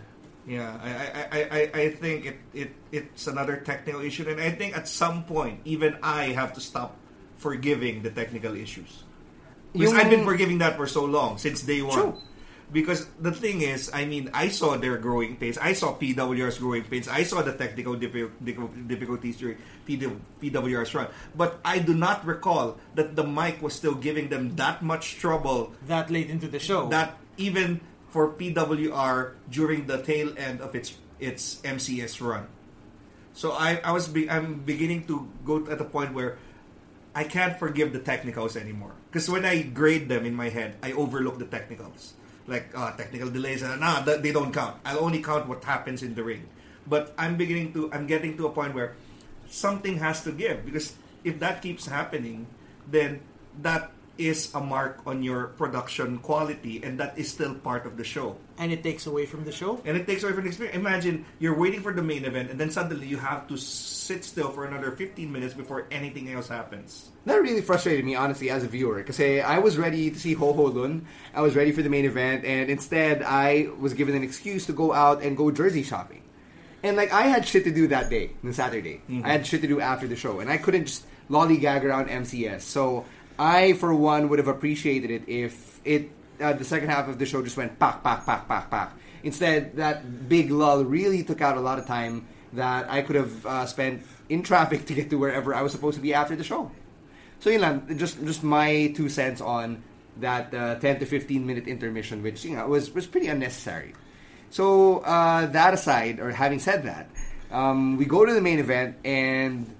Yeah, 0.46 0.78
I, 0.80 0.88
I, 0.88 1.22
I, 1.32 1.40
I, 1.58 1.82
I 1.82 1.90
think 1.90 2.24
it, 2.24 2.38
it 2.54 2.70
it's 2.92 3.26
another 3.26 3.56
technical 3.56 4.00
issue, 4.00 4.24
and 4.28 4.40
I 4.40 4.50
think 4.52 4.76
at 4.76 4.88
some 4.88 5.24
point 5.24 5.60
even 5.66 5.98
I 6.02 6.32
have 6.32 6.54
to 6.54 6.60
stop 6.60 6.96
forgiving 7.36 8.00
the 8.02 8.10
technical 8.10 8.54
issues. 8.56 9.04
Because 9.72 9.92
Yung- 9.92 10.00
I've 10.00 10.10
been 10.10 10.24
forgiving 10.24 10.58
that 10.58 10.76
for 10.76 10.86
so 10.86 11.04
long 11.04 11.38
since 11.38 11.62
day 11.62 11.82
one. 11.82 11.94
True. 11.94 12.14
Because 12.70 13.08
the 13.18 13.32
thing 13.32 13.62
is, 13.64 13.88
I 13.94 14.04
mean, 14.04 14.28
I 14.36 14.48
saw 14.52 14.76
their 14.76 14.98
growing 15.00 15.36
pains. 15.40 15.56
I 15.56 15.72
saw 15.72 15.96
PWR's 15.96 16.58
growing 16.60 16.84
pains. 16.84 17.08
I 17.08 17.22
saw 17.24 17.40
the 17.40 17.56
technical 17.56 17.96
diffi- 17.96 18.28
diffi- 18.44 18.88
difficulties 18.88 19.38
during 19.40 19.56
PW- 19.88 20.20
PWR's 20.40 20.92
run. 20.94 21.08
But 21.34 21.60
I 21.64 21.78
do 21.80 21.94
not 21.96 22.26
recall 22.28 22.76
that 22.94 23.16
the 23.16 23.24
mic 23.24 23.62
was 23.64 23.72
still 23.72 23.94
giving 23.96 24.28
them 24.28 24.56
that 24.56 24.82
much 24.84 25.16
trouble 25.16 25.72
That 25.88 26.10
late 26.10 26.28
into 26.28 26.46
the 26.46 26.58
show. 26.60 26.88
that 26.92 27.16
even 27.40 27.80
for 28.12 28.28
PWR 28.36 29.32
during 29.48 29.86
the 29.86 30.02
tail 30.04 30.32
end 30.36 30.60
of 30.60 30.74
its 30.74 30.92
its 31.18 31.60
MCS 31.64 32.20
run. 32.20 32.46
So 33.32 33.52
I, 33.56 33.80
I 33.82 33.92
was 33.92 34.08
be, 34.08 34.28
I'm 34.28 34.60
beginning 34.60 35.04
to 35.08 35.24
go 35.44 35.64
at 35.72 35.80
a 35.80 35.84
point 35.88 36.12
where 36.12 36.36
I 37.14 37.24
can't 37.24 37.58
forgive 37.58 37.92
the 37.96 37.98
technicals 37.98 38.56
anymore 38.60 38.92
because 39.10 39.28
when 39.28 39.44
I 39.44 39.62
grade 39.62 40.08
them 40.08 40.24
in 40.24 40.34
my 40.34 40.48
head, 40.48 40.76
I 40.82 40.92
overlook 40.92 41.38
the 41.38 41.46
technicals 41.46 42.14
like 42.48 42.72
uh, 42.74 42.96
technical 42.96 43.30
delays. 43.30 43.62
Uh, 43.62 43.76
nah, 43.76 44.02
th- 44.02 44.20
they 44.20 44.32
don't 44.32 44.52
count. 44.52 44.80
I'll 44.84 45.04
only 45.04 45.22
count 45.22 45.46
what 45.46 45.62
happens 45.62 46.02
in 46.02 46.14
the 46.14 46.24
ring. 46.24 46.48
But 46.88 47.12
I'm 47.18 47.36
beginning 47.36 47.72
to 47.74 47.92
I'm 47.92 48.06
getting 48.08 48.36
to 48.38 48.46
a 48.46 48.50
point 48.50 48.74
where 48.74 48.96
something 49.48 49.98
has 49.98 50.24
to 50.24 50.32
give 50.32 50.64
because 50.64 50.96
if 51.22 51.38
that 51.40 51.60
keeps 51.60 51.86
happening, 51.86 52.48
then 52.88 53.20
that 53.60 53.92
is 54.18 54.52
a 54.54 54.60
mark 54.60 55.00
on 55.06 55.22
your 55.22 55.48
production 55.54 56.18
quality, 56.18 56.82
and 56.82 56.98
that 57.00 57.16
is 57.16 57.30
still 57.30 57.54
part 57.54 57.86
of 57.86 57.96
the 57.96 58.04
show. 58.04 58.36
And 58.58 58.72
it 58.72 58.82
takes 58.82 59.06
away 59.06 59.24
from 59.24 59.44
the 59.44 59.52
show. 59.52 59.80
And 59.84 59.96
it 59.96 60.06
takes 60.06 60.24
away 60.24 60.32
from 60.32 60.42
the 60.42 60.48
experience. 60.48 60.76
Imagine 60.76 61.24
you're 61.38 61.56
waiting 61.56 61.80
for 61.80 61.92
the 61.92 62.02
main 62.02 62.24
event, 62.24 62.50
and 62.50 62.58
then 62.58 62.70
suddenly 62.70 63.06
you 63.06 63.16
have 63.16 63.46
to 63.48 63.56
sit 63.56 64.24
still 64.24 64.50
for 64.50 64.66
another 64.66 64.90
15 64.90 65.30
minutes 65.30 65.54
before 65.54 65.86
anything 65.90 66.30
else 66.32 66.48
happens. 66.48 67.10
That 67.24 67.36
really 67.36 67.62
frustrated 67.62 68.04
me, 68.04 68.16
honestly, 68.16 68.50
as 68.50 68.64
a 68.64 68.68
viewer. 68.68 68.96
Because 68.96 69.20
I 69.20 69.58
was 69.58 69.78
ready 69.78 70.10
to 70.10 70.18
see 70.18 70.34
Ho 70.34 70.52
Ho 70.52 70.64
Lun. 70.64 71.06
I 71.32 71.40
was 71.40 71.54
ready 71.54 71.72
for 71.72 71.82
the 71.82 71.90
main 71.90 72.04
event, 72.04 72.44
and 72.44 72.68
instead, 72.68 73.22
I 73.22 73.68
was 73.78 73.94
given 73.94 74.16
an 74.16 74.24
excuse 74.24 74.66
to 74.66 74.72
go 74.72 74.92
out 74.92 75.22
and 75.22 75.36
go 75.36 75.50
jersey 75.50 75.84
shopping. 75.84 76.22
And 76.82 76.96
like, 76.96 77.12
I 77.12 77.22
had 77.22 77.46
shit 77.46 77.64
to 77.64 77.72
do 77.72 77.88
that 77.88 78.08
day, 78.10 78.30
on 78.44 78.52
Saturday. 78.52 79.02
Mm-hmm. 79.08 79.26
I 79.26 79.30
had 79.30 79.46
shit 79.46 79.62
to 79.62 79.68
do 79.68 79.80
after 79.80 80.06
the 80.06 80.16
show, 80.16 80.40
and 80.40 80.50
I 80.50 80.58
couldn't 80.58 80.86
just 80.86 81.04
lollygag 81.28 81.84
around 81.84 82.08
MCS. 82.08 82.62
So 82.62 83.04
I, 83.38 83.74
for 83.74 83.94
one, 83.94 84.28
would 84.28 84.38
have 84.38 84.48
appreciated 84.48 85.10
it 85.10 85.28
if 85.28 85.80
it 85.84 86.10
uh, 86.40 86.52
the 86.52 86.64
second 86.64 86.88
half 86.88 87.08
of 87.08 87.18
the 87.18 87.26
show 87.26 87.42
just 87.42 87.56
went 87.56 87.78
pack, 87.78 88.02
pack, 88.02 88.24
pack, 88.24 88.48
pack, 88.48 88.70
pack. 88.70 88.92
Instead, 89.22 89.76
that 89.76 90.28
big 90.28 90.50
lull 90.50 90.84
really 90.84 91.22
took 91.22 91.40
out 91.40 91.56
a 91.56 91.60
lot 91.60 91.78
of 91.78 91.86
time 91.86 92.26
that 92.52 92.90
I 92.90 93.02
could 93.02 93.16
have 93.16 93.46
uh, 93.46 93.66
spent 93.66 94.02
in 94.28 94.42
traffic 94.42 94.86
to 94.86 94.94
get 94.94 95.10
to 95.10 95.16
wherever 95.16 95.54
I 95.54 95.62
was 95.62 95.72
supposed 95.72 95.96
to 95.96 96.02
be 96.02 96.14
after 96.14 96.36
the 96.36 96.44
show. 96.44 96.70
So 97.40 97.50
you 97.50 97.58
know, 97.58 97.82
just 97.96 98.24
just 98.24 98.42
my 98.42 98.92
two 98.96 99.08
cents 99.08 99.40
on 99.40 99.82
that 100.18 100.52
uh, 100.52 100.74
10 100.76 101.00
to 101.00 101.06
15 101.06 101.46
minute 101.46 101.68
intermission, 101.68 102.22
which 102.22 102.44
you 102.44 102.56
know 102.56 102.66
was 102.66 102.92
was 102.92 103.06
pretty 103.06 103.28
unnecessary. 103.28 103.94
So 104.50 105.00
uh, 105.00 105.46
that 105.46 105.74
aside, 105.74 106.20
or 106.20 106.30
having 106.30 106.58
said 106.58 106.84
that, 106.84 107.10
um, 107.50 107.96
we 107.96 108.06
go 108.06 108.24
to 108.24 108.32
the 108.32 108.40
main 108.40 108.58
event, 108.58 108.96
and 109.04 109.72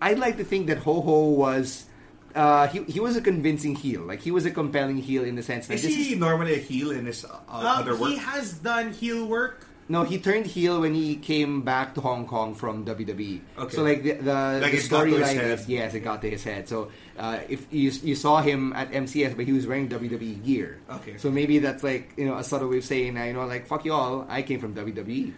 I'd 0.00 0.18
like 0.18 0.36
to 0.38 0.44
think 0.44 0.68
that 0.68 0.78
Ho 0.78 1.00
Ho 1.00 1.28
was. 1.30 1.86
Uh, 2.34 2.66
he, 2.68 2.82
he 2.84 2.98
was 3.00 3.16
a 3.16 3.20
convincing 3.20 3.74
heel. 3.76 4.02
Like 4.02 4.20
he 4.20 4.30
was 4.30 4.44
a 4.44 4.50
compelling 4.50 4.98
heel 4.98 5.22
in 5.24 5.36
the 5.36 5.42
sense 5.42 5.66
that 5.68 5.74
Is 5.74 5.82
this 5.82 5.94
he 5.94 6.12
is, 6.14 6.18
normally 6.18 6.54
a 6.54 6.58
heel 6.58 6.90
in 6.90 7.06
his 7.06 7.24
uh, 7.24 7.28
Um, 7.48 7.64
other 7.66 7.96
work? 7.96 8.10
he 8.10 8.16
has 8.16 8.54
done 8.58 8.92
heel 8.92 9.24
work. 9.26 9.66
no 9.86 10.02
he 10.02 10.16
turned 10.18 10.46
heel 10.48 10.80
when 10.80 10.94
he 10.96 11.14
came 11.14 11.60
back 11.62 11.94
to 11.94 12.00
Hong 12.00 12.26
Kong 12.26 12.54
from 12.56 12.84
WWE. 12.88 13.40
Okay. 13.58 13.76
So 13.76 13.82
like 13.84 14.02
the 14.02 14.12
the, 14.18 14.34
Like 14.64 14.72
the 14.72 14.80
it 14.80 14.88
got 14.90 15.04
to 15.04 15.14
his 15.14 15.28
storyline 15.28 15.42
is 15.54 15.68
yes, 15.68 15.94
it 15.94 16.00
got 16.00 16.22
to 16.22 16.28
his 16.30 16.42
head. 16.42 16.66
So 16.66 16.90
uh, 17.20 17.38
if 17.48 17.68
you 17.70 17.92
you 18.02 18.16
saw 18.16 18.40
him 18.42 18.72
at 18.72 18.90
MCS, 18.90 19.36
but 19.36 19.44
he 19.46 19.52
was 19.52 19.66
wearing 19.68 19.86
WWE 19.88 20.42
gear. 20.42 20.80
Okay. 20.90 21.14
So 21.22 21.30
maybe 21.30 21.60
that's 21.60 21.84
like 21.84 22.14
you 22.16 22.26
know 22.26 22.34
a 22.40 22.44
subtle 22.44 22.66
way 22.68 22.78
of 22.78 22.84
saying 22.84 23.14
you 23.14 23.32
know 23.36 23.46
like 23.46 23.68
fuck 23.70 23.84
y'all, 23.84 24.26
I 24.28 24.42
came 24.42 24.58
from 24.58 24.74
WWE. 24.74 25.32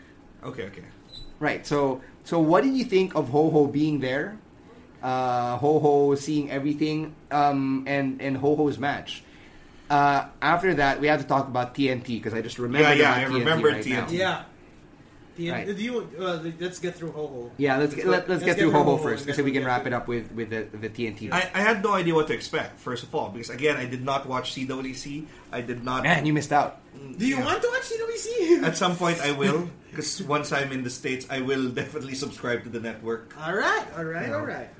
Okay, 0.48 0.64
okay. 0.70 0.85
Right. 1.43 1.66
So 1.66 2.01
so 2.24 2.39
what 2.40 2.62
did 2.64 2.73
you 2.73 2.85
think 2.86 3.14
of 3.18 3.28
Ho 3.36 3.51
Ho 3.51 3.66
being 3.66 4.01
there? 4.01 4.39
Uh, 5.02 5.56
Ho 5.59 5.78
Ho 5.78 6.14
seeing 6.14 6.51
everything, 6.51 7.14
um, 7.31 7.85
and 7.86 8.20
and 8.23 8.36
Ho 8.36 8.56
Ho's 8.56 8.78
match. 8.78 9.23
Uh, 9.89 10.27
after 10.43 10.74
that, 10.74 11.01
we 11.01 11.06
have 11.06 11.20
to 11.23 11.27
talk 11.28 11.47
about 11.47 11.74
TNT 11.74 12.18
because 12.18 12.35
I 12.35 12.43
just 12.43 12.59
remember. 12.59 12.89
Yeah, 12.89 12.94
yeah, 12.94 13.12
about 13.12 13.18
I 13.18 13.24
TNT 13.31 13.39
remember 13.39 13.68
right 13.68 13.85
TNT. 13.85 13.90
now. 13.90 14.09
Yeah. 14.10 14.43
The, 15.36 15.51
Right. 15.51 15.66
do 15.66 15.74
you, 15.74 16.09
uh, 16.18 16.40
let's 16.59 16.78
get 16.78 16.94
through 16.97 17.12
Ho 17.12 17.27
Ho. 17.27 17.51
Yeah, 17.59 17.77
let's 17.77 17.94
get, 17.94 18.06
let, 18.06 18.27
let's, 18.27 18.43
get, 18.43 18.56
through 18.56 18.70
Ho 18.73 18.82
Ho 18.85 18.97
first, 18.97 19.28
so 19.31 19.43
we 19.44 19.52
can 19.52 19.66
wrap 19.66 19.86
it 19.86 19.93
up 19.93 20.09
with 20.09 20.32
with 20.32 20.48
the, 20.48 20.64
the 20.73 20.89
TNT. 20.89 21.31
I, 21.31 21.51
I 21.52 21.60
had 21.60 21.82
no 21.82 21.93
idea 21.93 22.14
what 22.14 22.27
to 22.28 22.32
expect, 22.32 22.81
first 22.81 23.02
of 23.05 23.14
all, 23.14 23.28
because 23.28 23.51
again, 23.51 23.77
I 23.77 23.85
did 23.85 24.02
not 24.02 24.24
watch 24.24 24.55
CWC. 24.55 25.27
I 25.52 25.60
did 25.60 25.85
not. 25.85 26.05
Man, 26.05 26.24
you 26.24 26.32
missed 26.32 26.55
out. 26.55 26.81
Do 27.18 27.27
you 27.27 27.36
Yeah. 27.36 27.44
want 27.44 27.60
to 27.60 27.68
watch 27.68 27.82
CWC? 27.82 28.64
At 28.64 28.78
some 28.78 28.97
point, 28.97 29.20
I 29.20 29.32
will, 29.32 29.68
because 29.90 30.23
once 30.23 30.52
I'm 30.52 30.73
in 30.73 30.82
the 30.82 30.89
States, 30.90 31.27
I 31.28 31.43
will 31.43 31.68
definitely 31.68 32.14
subscribe 32.14 32.62
to 32.64 32.70
the 32.70 32.81
network. 32.81 33.36
all 33.39 33.52
right, 33.55 33.86
all 33.94 34.05
right, 34.09 34.32
all 34.32 34.40
right. 34.40 34.70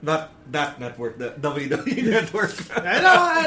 Not 0.00 0.30
that 0.52 0.78
network, 0.78 1.18
the 1.18 1.30
WWE 1.30 2.04
network. 2.10 2.54
I 2.76 3.00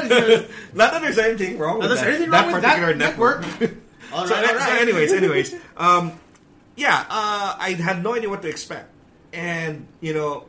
know. 0.06 0.46
Not 0.74 0.92
that 0.92 1.02
there's 1.02 1.18
anything 1.18 1.58
wrong 1.58 1.78
with 1.78 1.88
that 1.88 1.96
that, 1.96 2.08
anything 2.08 2.30
that 2.30 2.44
wrong 2.44 2.52
with 2.52 2.62
particular 2.62 2.92
that 2.92 2.98
network. 2.98 3.44
All 4.12 4.26
so, 4.28 4.34
right, 4.34 4.54
all 4.54 4.60
so 4.60 4.72
anyways, 4.72 5.12
anyways, 5.12 5.54
um, 5.76 6.12
yeah, 6.76 7.06
uh, 7.08 7.56
I 7.58 7.70
had 7.80 8.02
no 8.02 8.14
idea 8.14 8.28
what 8.28 8.42
to 8.42 8.48
expect, 8.48 8.90
and 9.32 9.86
you 10.00 10.12
know, 10.12 10.44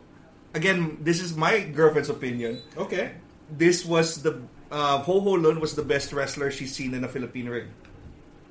again, 0.54 0.98
this 1.02 1.22
is 1.22 1.36
my 1.38 1.62
girlfriend's 1.62 2.10
opinion. 2.10 2.62
Okay. 2.78 3.14
This 3.50 3.86
was 3.86 4.22
the 4.22 4.42
uh, 4.72 5.00
Ho 5.00 5.22
Ho 5.22 5.32
Lun 5.32 5.62
was 5.62 5.76
the 5.76 5.84
best 5.84 6.12
wrestler 6.12 6.52
she's 6.52 6.76
seen 6.76 6.94
in 6.94 7.04
a 7.04 7.08
Philippine 7.08 7.48
ring. 7.48 7.70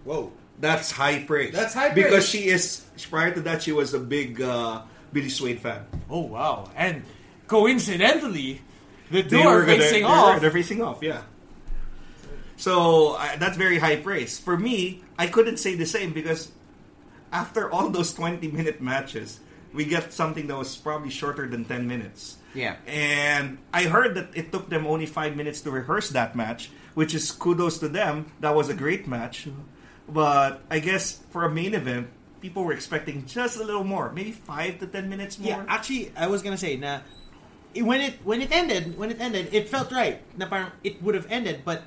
Whoa. 0.05 0.33
That's 0.59 0.91
high 0.91 1.25
praise. 1.25 1.53
That's 1.53 1.75
high 1.75 1.91
praise 1.91 2.05
because 2.05 2.29
she 2.29 2.49
is 2.49 2.85
prior 3.11 3.35
to 3.35 3.41
that 3.43 3.63
she 3.63 3.73
was 3.73 3.95
a 3.95 3.99
big 3.99 4.41
uh, 4.41 4.83
Billy 5.13 5.29
Swade 5.29 5.61
fan. 5.61 5.85
Oh 6.09 6.21
wow! 6.21 6.71
And 6.77 7.03
coincidentally, 7.53 8.61
the 9.11 9.23
two 9.23 9.37
They 9.37 9.43
are 9.45 9.57
were 9.61 9.67
gonna- 9.69 9.79
facing 9.85 10.03
they 10.03 10.09
off. 10.09 10.35
Were, 10.35 10.41
they're 10.41 10.51
facing 10.51 10.81
off, 10.83 11.03
yeah. 11.03 11.21
So 12.57 13.15
uh, 13.21 13.37
that's 13.37 13.57
very 13.57 13.79
high 13.79 13.97
praise. 13.97 14.39
For 14.39 14.57
me, 14.57 15.03
I 15.19 15.27
couldn't 15.27 15.59
say 15.59 15.75
the 15.75 15.85
same 15.87 16.13
because 16.13 16.51
after 17.33 17.71
all 17.71 17.91
those 17.91 18.15
20 18.15 18.49
minute 18.49 18.81
matches, 18.81 19.41
we 19.73 19.85
get 19.85 20.13
something 20.13 20.47
that 20.49 20.57
was 20.57 20.77
probably 20.77 21.11
shorter 21.11 21.47
than 21.49 21.65
10 21.65 21.87
minutes. 21.87 22.37
Yeah. 22.55 22.77
And 22.87 23.59
I 23.73 23.85
heard 23.85 24.15
that 24.17 24.29
it 24.35 24.53
took 24.53 24.69
them 24.69 24.87
only 24.87 25.07
five 25.07 25.37
minutes 25.37 25.61
to 25.63 25.71
rehearse 25.71 26.11
that 26.11 26.37
match, 26.37 26.71
which 26.95 27.15
is 27.15 27.31
kudos 27.33 27.79
to 27.81 27.89
them. 27.89 28.33
That 28.41 28.55
was 28.55 28.69
a 28.69 28.75
great 28.75 29.07
match. 29.09 29.49
But 30.09 30.61
I 30.71 30.79
guess 30.79 31.21
for 31.31 31.45
a 31.45 31.51
main 31.51 31.75
event, 31.75 32.09
people 32.41 32.65
were 32.65 32.73
expecting 32.75 33.25
just 33.27 33.57
a 33.61 33.65
little 33.65 33.85
more, 33.85 34.13
maybe 34.13 34.33
five 34.33 34.79
to 34.81 34.87
10 34.87 35.09
minutes 35.09 35.39
more. 35.39 35.51
Yeah, 35.51 35.65
actually, 35.69 36.13
I 36.17 36.27
was 36.29 36.43
gonna 36.43 36.59
say 36.61 36.77
na 36.77 37.01
it- 37.75 37.83
when 37.83 38.01
it 38.01 38.21
when 38.25 38.41
it 38.43 38.51
ended, 38.53 38.97
when 38.99 39.11
it 39.11 39.21
ended, 39.21 39.49
it 39.53 39.69
felt 39.69 39.91
right. 39.93 40.21
Na 40.37 40.47
parang 40.47 40.71
it 40.85 41.03
would 41.03 41.15
have 41.15 41.27
ended, 41.31 41.63
but 41.65 41.83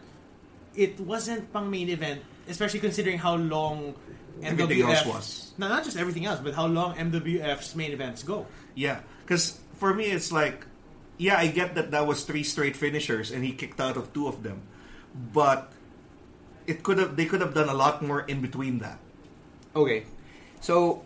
it 0.76 1.00
wasn't 1.00 1.52
pang 1.54 1.70
main 1.70 1.90
event, 1.90 2.22
especially 2.50 2.80
considering 2.80 3.18
how 3.18 3.36
long 3.36 3.96
Everything 4.44 4.84
MWF 4.84 4.92
else 4.92 5.06
was. 5.08 5.26
No, 5.58 5.70
not 5.72 5.86
just 5.88 5.96
everything 5.96 6.26
else, 6.28 6.42
but 6.44 6.54
how 6.54 6.68
long 6.68 6.96
MWF's 7.00 7.72
main 7.76 7.92
events 7.96 8.20
go. 8.24 8.46
Yeah, 8.76 9.00
because 9.24 9.56
for 9.80 9.94
me, 9.96 10.12
it's 10.12 10.28
like, 10.32 10.68
yeah, 11.16 11.40
I 11.40 11.48
get 11.48 11.76
that 11.80 11.92
that 11.96 12.04
was 12.06 12.28
three 12.28 12.44
straight 12.44 12.76
finishers, 12.76 13.32
and 13.32 13.46
he 13.48 13.56
kicked 13.56 13.80
out 13.80 13.96
of 13.96 14.12
two 14.12 14.28
of 14.28 14.44
them, 14.44 14.60
but 15.16 15.72
it 16.68 16.84
could 16.84 16.98
have 17.00 17.16
they 17.16 17.24
could 17.26 17.40
have 17.40 17.54
done 17.56 17.70
a 17.72 17.74
lot 17.78 18.04
more 18.04 18.28
in 18.28 18.42
between 18.44 18.80
that. 18.84 19.00
Okay, 19.72 20.04
so 20.60 21.04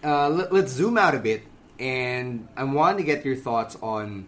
uh, 0.00 0.28
let, 0.32 0.48
let's 0.52 0.72
zoom 0.72 0.96
out 0.96 1.12
a 1.14 1.20
bit, 1.20 1.44
and 1.82 2.46
I 2.56 2.62
want 2.64 2.98
to 2.98 3.04
get 3.04 3.24
your 3.24 3.34
thoughts 3.36 3.76
on 3.82 4.26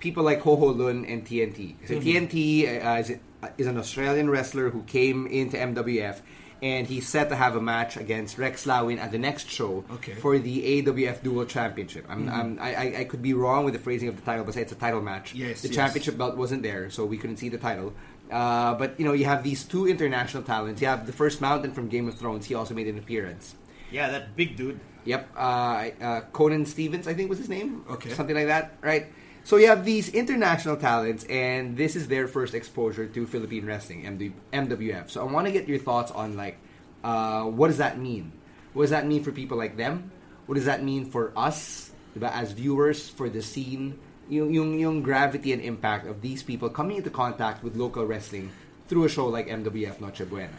people 0.00 0.24
like 0.24 0.40
Ho 0.40 0.56
Ho 0.56 0.66
Lun 0.66 1.04
and 1.06 1.24
TNT. 1.24 1.76
So 1.86 1.94
TNT 1.94 2.84
uh, 2.84 2.98
is, 2.98 3.12
is 3.56 3.66
an 3.66 3.78
Australian 3.78 4.28
wrestler 4.28 4.70
who 4.70 4.82
came 4.82 5.26
into 5.28 5.56
MWF, 5.56 6.20
and 6.60 6.86
he's 6.88 7.06
set 7.08 7.28
to 7.28 7.36
have 7.36 7.54
a 7.54 7.60
match 7.60 7.96
against 7.96 8.36
Rex 8.36 8.66
Lawin 8.66 8.98
at 8.98 9.12
the 9.12 9.18
next 9.18 9.48
show 9.48 9.84
Okay. 9.92 10.14
for 10.14 10.38
the 10.40 10.82
AWF 10.82 11.22
Dual 11.22 11.44
Championship. 11.46 12.04
I'm, 12.08 12.28
I'm, 12.28 12.58
I, 12.60 12.74
I- 12.74 12.94
I 13.00 13.04
could 13.04 13.22
be 13.22 13.32
wrong 13.32 13.64
with 13.64 13.74
the 13.74 13.80
phrasing 13.80 14.08
of 14.08 14.16
the 14.16 14.22
title, 14.22 14.44
but 14.44 14.54
say 14.54 14.62
it's 14.62 14.72
a 14.72 14.82
title 14.86 15.00
match. 15.00 15.34
Yes, 15.34 15.62
the 15.62 15.68
yes. 15.68 15.76
championship 15.76 16.18
belt 16.18 16.36
wasn't 16.36 16.64
there, 16.64 16.90
so 16.90 17.04
we 17.06 17.16
couldn't 17.16 17.36
see 17.36 17.48
the 17.48 17.58
title. 17.58 17.94
Uh, 18.30 18.74
but 18.74 18.98
you 18.98 19.06
know, 19.06 19.12
you 19.14 19.24
have 19.24 19.42
these 19.44 19.64
two 19.64 19.86
international 19.86 20.42
talents. 20.42 20.82
You 20.82 20.88
have 20.88 21.06
the 21.06 21.12
first 21.12 21.40
Mountain 21.40 21.72
from 21.72 21.88
Game 21.88 22.08
of 22.08 22.18
Thrones. 22.18 22.44
He 22.46 22.54
also 22.54 22.74
made 22.74 22.88
an 22.88 22.98
appearance. 22.98 23.54
Yeah, 23.90 24.10
that 24.10 24.36
big 24.36 24.54
dude. 24.56 24.80
Yep, 25.04 25.28
uh, 25.36 25.88
uh, 26.00 26.20
Conan 26.32 26.66
Stevens, 26.66 27.08
I 27.08 27.14
think 27.14 27.30
was 27.30 27.38
his 27.38 27.48
name. 27.48 27.84
Okay. 27.88 28.10
something 28.10 28.36
like 28.36 28.46
that, 28.46 28.76
right? 28.80 29.06
So 29.44 29.56
you 29.56 29.68
have 29.68 29.84
these 29.84 30.10
international 30.10 30.76
talents, 30.76 31.24
and 31.24 31.76
this 31.76 31.96
is 31.96 32.08
their 32.08 32.28
first 32.28 32.52
exposure 32.52 33.06
to 33.06 33.26
Philippine 33.26 33.64
wrestling, 33.64 34.04
MD, 34.04 34.32
MWF. 34.52 35.08
So 35.08 35.22
I 35.22 35.24
want 35.24 35.46
to 35.46 35.52
get 35.52 35.66
your 35.66 35.78
thoughts 35.78 36.12
on 36.12 36.36
like, 36.36 36.58
uh, 37.02 37.44
what 37.44 37.68
does 37.68 37.78
that 37.78 37.98
mean? 37.98 38.32
What 38.74 38.82
does 38.82 38.90
that 38.90 39.06
mean 39.06 39.24
for 39.24 39.32
people 39.32 39.56
like 39.56 39.78
them? 39.78 40.12
What 40.44 40.56
does 40.56 40.66
that 40.66 40.84
mean 40.84 41.06
for 41.06 41.32
us, 41.36 41.90
as 42.20 42.52
viewers, 42.52 43.08
for 43.08 43.30
the 43.30 43.40
scene? 43.40 43.98
Yung, 44.28 44.52
yung, 44.52 44.78
yung 44.78 45.02
gravity 45.02 45.54
and 45.54 45.62
impact 45.62 46.06
of 46.06 46.20
these 46.20 46.42
people 46.42 46.68
coming 46.68 46.98
into 46.98 47.08
contact 47.08 47.64
with 47.64 47.76
local 47.76 48.04
wrestling 48.04 48.52
through 48.88 49.04
a 49.04 49.08
show 49.08 49.28
like 49.28 49.48
MWF 49.48 50.00
Noche 50.00 50.28
Buena. 50.28 50.52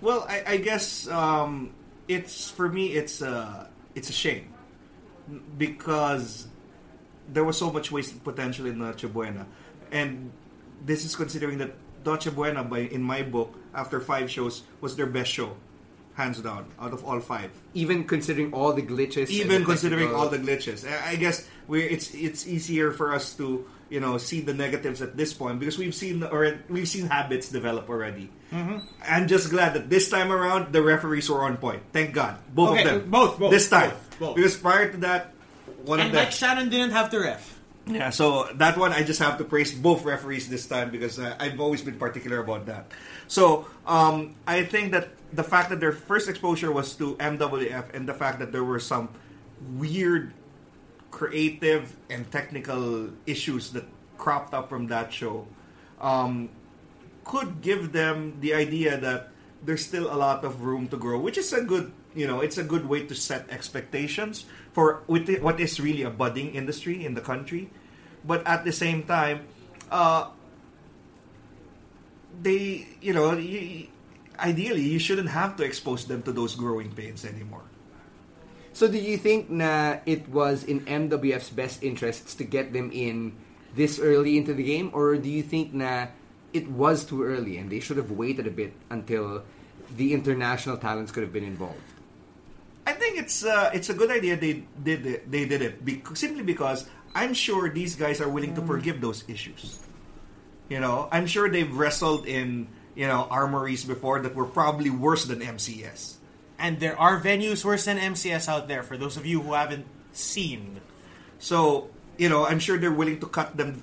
Well, 0.00 0.24
I, 0.28 0.44
I 0.46 0.56
guess 0.58 1.08
um, 1.08 1.74
it's 2.10 2.50
for 2.50 2.68
me. 2.68 2.88
It's 2.92 3.22
uh, 3.22 3.68
it's 3.94 4.10
a 4.10 4.12
shame 4.12 4.52
because 5.56 6.48
there 7.32 7.44
was 7.44 7.56
so 7.56 7.70
much 7.70 7.92
wasted 7.92 8.22
potential 8.24 8.66
in 8.66 8.78
Noche 8.78 9.06
Buena, 9.12 9.46
and 9.92 10.32
this 10.84 11.04
is 11.04 11.14
considering 11.14 11.58
that 11.58 11.72
Noche 12.04 12.34
Buena, 12.34 12.64
by 12.64 12.80
in 12.80 13.02
my 13.02 13.22
book, 13.22 13.54
after 13.72 14.00
five 14.00 14.28
shows, 14.28 14.64
was 14.80 14.96
their 14.96 15.06
best 15.06 15.30
show, 15.30 15.56
hands 16.14 16.40
down, 16.40 16.66
out 16.80 16.92
of 16.92 17.04
all 17.04 17.20
five. 17.20 17.50
Even 17.74 18.02
considering 18.04 18.52
all 18.52 18.72
the 18.72 18.82
glitches, 18.82 19.30
Even 19.30 19.62
the 19.62 19.66
considering 19.66 20.12
all 20.12 20.28
the 20.28 20.38
glitches, 20.38 20.82
I 20.82 21.12
I 21.12 21.16
guess 21.16 21.46
we 21.68 21.82
it's 21.86 22.12
it's 22.12 22.46
easier 22.46 22.90
for 22.90 23.14
us 23.14 23.34
to 23.38 23.64
you 23.90 24.00
know 24.00 24.16
see 24.18 24.40
the 24.40 24.54
negatives 24.54 25.02
at 25.02 25.16
this 25.16 25.34
point 25.34 25.58
because 25.60 25.76
we've 25.76 25.94
seen 25.94 26.22
or 26.22 26.58
we've 26.70 26.88
seen 26.88 27.06
habits 27.06 27.50
develop 27.50 27.90
already. 27.90 28.30
Mm-hmm. 28.52 28.78
I'm 29.06 29.28
just 29.28 29.50
glad 29.50 29.74
that 29.74 29.90
this 29.90 30.08
time 30.08 30.32
around 30.32 30.72
the 30.72 30.82
referees 30.82 31.28
were 31.28 31.44
on 31.44 31.56
point. 31.58 31.82
Thank 31.92 32.14
God, 32.14 32.38
both 32.54 32.70
Okay, 32.78 32.82
of 32.88 33.02
them. 33.02 33.10
both, 33.10 33.38
both, 33.38 33.50
This 33.50 33.68
time, 33.68 33.90
both, 33.90 34.18
both. 34.18 34.36
because 34.36 34.56
prior 34.56 34.90
to 34.90 34.96
that, 35.04 35.34
one 35.84 36.00
And 36.00 36.08
of 36.08 36.12
them. 36.14 36.24
Mike 36.24 36.32
Shannon 36.32 36.68
didn't 36.70 36.92
have 36.92 37.10
to 37.10 37.20
ref. 37.20 37.58
Yeah, 37.86 38.10
so 38.10 38.46
that 38.54 38.76
one 38.78 38.92
I 38.92 39.02
just 39.02 39.18
have 39.18 39.38
to 39.38 39.44
praise 39.44 39.72
both 39.74 40.04
referees 40.04 40.48
this 40.48 40.66
time 40.66 40.90
because 40.90 41.18
uh, 41.18 41.34
I've 41.40 41.58
always 41.58 41.82
been 41.82 41.98
particular 41.98 42.38
about 42.38 42.66
that. 42.66 42.86
So 43.26 43.66
um, 43.86 44.34
I 44.46 44.62
think 44.64 44.92
that 44.92 45.08
the 45.32 45.42
fact 45.42 45.70
that 45.70 45.80
their 45.80 45.90
first 45.92 46.28
exposure 46.28 46.70
was 46.70 46.94
to 46.96 47.16
MWF 47.16 47.94
and 47.94 48.06
the 48.06 48.14
fact 48.14 48.38
that 48.38 48.52
there 48.52 48.62
were 48.62 48.78
some 48.78 49.08
weird 49.78 50.32
creative 51.10 51.96
and 52.08 52.30
technical 52.30 53.10
issues 53.26 53.70
that 53.72 53.84
cropped 54.18 54.54
up 54.54 54.68
from 54.68 54.86
that 54.88 55.12
show 55.12 55.46
um, 56.00 56.48
could 57.24 57.60
give 57.60 57.92
them 57.92 58.36
the 58.40 58.54
idea 58.54 58.98
that 58.98 59.30
there's 59.62 59.84
still 59.84 60.12
a 60.12 60.16
lot 60.16 60.44
of 60.44 60.62
room 60.62 60.88
to 60.88 60.96
grow, 60.96 61.18
which 61.18 61.36
is 61.36 61.52
a 61.52 61.60
good, 61.62 61.92
you 62.14 62.26
know, 62.26 62.40
it's 62.40 62.58
a 62.58 62.64
good 62.64 62.88
way 62.88 63.04
to 63.04 63.14
set 63.14 63.48
expectations 63.50 64.44
for 64.72 65.02
with 65.06 65.28
what 65.40 65.60
is 65.60 65.78
really 65.80 66.02
a 66.02 66.10
budding 66.10 66.54
industry 66.54 67.04
in 67.04 67.14
the 67.14 67.20
country. 67.20 67.70
But 68.24 68.46
at 68.46 68.64
the 68.64 68.72
same 68.72 69.04
time, 69.04 69.46
uh, 69.90 70.28
they, 72.42 72.86
you 73.00 73.12
know, 73.12 73.30
y 73.36 73.88
ideally 74.38 74.82
you 74.82 74.98
shouldn't 74.98 75.28
have 75.28 75.56
to 75.56 75.64
expose 75.64 76.06
them 76.06 76.22
to 76.22 76.32
those 76.32 76.54
growing 76.54 76.92
pains 76.92 77.24
anymore. 77.24 77.69
So 78.80 78.88
do 78.88 78.96
you 78.96 79.20
think 79.20 79.52
na 79.52 80.00
it 80.08 80.24
was 80.32 80.64
in 80.64 80.80
MWF's 80.88 81.52
best 81.52 81.84
interests 81.84 82.32
to 82.40 82.48
get 82.48 82.72
them 82.72 82.88
in 82.88 83.36
this 83.76 84.00
early 84.00 84.40
into 84.40 84.56
the 84.56 84.64
game 84.64 84.88
or 84.96 85.20
do 85.20 85.28
you 85.28 85.44
think 85.44 85.76
na 85.76 86.08
it 86.56 86.64
was 86.64 87.04
too 87.04 87.20
early 87.20 87.60
and 87.60 87.68
they 87.68 87.84
should 87.84 88.00
have 88.00 88.10
waited 88.10 88.48
a 88.48 88.50
bit 88.50 88.72
until 88.88 89.44
the 90.00 90.16
international 90.16 90.80
talents 90.80 91.12
could 91.12 91.20
have 91.20 91.30
been 91.30 91.44
involved? 91.44 91.84
I 92.88 92.96
think 92.96 93.20
it's 93.20 93.44
uh, 93.44 93.68
it's 93.76 93.92
a 93.92 93.94
good 93.94 94.08
idea 94.08 94.40
they 94.40 94.64
did 94.80 95.04
it, 95.04 95.30
they 95.30 95.44
did 95.44 95.60
it 95.60 95.84
bec- 95.84 96.16
simply 96.16 96.40
because 96.40 96.88
I'm 97.12 97.36
sure 97.36 97.68
these 97.68 98.00
guys 98.00 98.16
are 98.24 98.32
willing 98.32 98.56
to 98.56 98.64
forgive 98.64 99.04
those 99.04 99.28
issues. 99.28 99.76
You 100.72 100.80
know, 100.80 101.04
I'm 101.12 101.28
sure 101.28 101.52
they've 101.52 101.68
wrestled 101.68 102.24
in 102.24 102.72
you 102.96 103.04
know 103.04 103.28
armories 103.28 103.84
before 103.84 104.24
that 104.24 104.32
were 104.32 104.48
probably 104.48 104.88
worse 104.88 105.28
than 105.28 105.44
MCS. 105.44 106.16
And 106.60 106.78
there 106.78 106.98
are 106.98 107.18
venues 107.20 107.64
worse 107.64 107.86
than 107.86 107.98
MCS 107.98 108.48
out 108.48 108.68
there 108.68 108.82
for 108.82 108.96
those 108.96 109.16
of 109.16 109.24
you 109.24 109.40
who 109.40 109.54
haven't 109.54 109.86
seen. 110.12 110.80
So 111.38 111.90
you 112.18 112.28
know, 112.28 112.44
I'm 112.44 112.58
sure 112.60 112.76
they're 112.76 112.92
willing 112.92 113.18
to 113.20 113.26
cut 113.26 113.56
them 113.56 113.82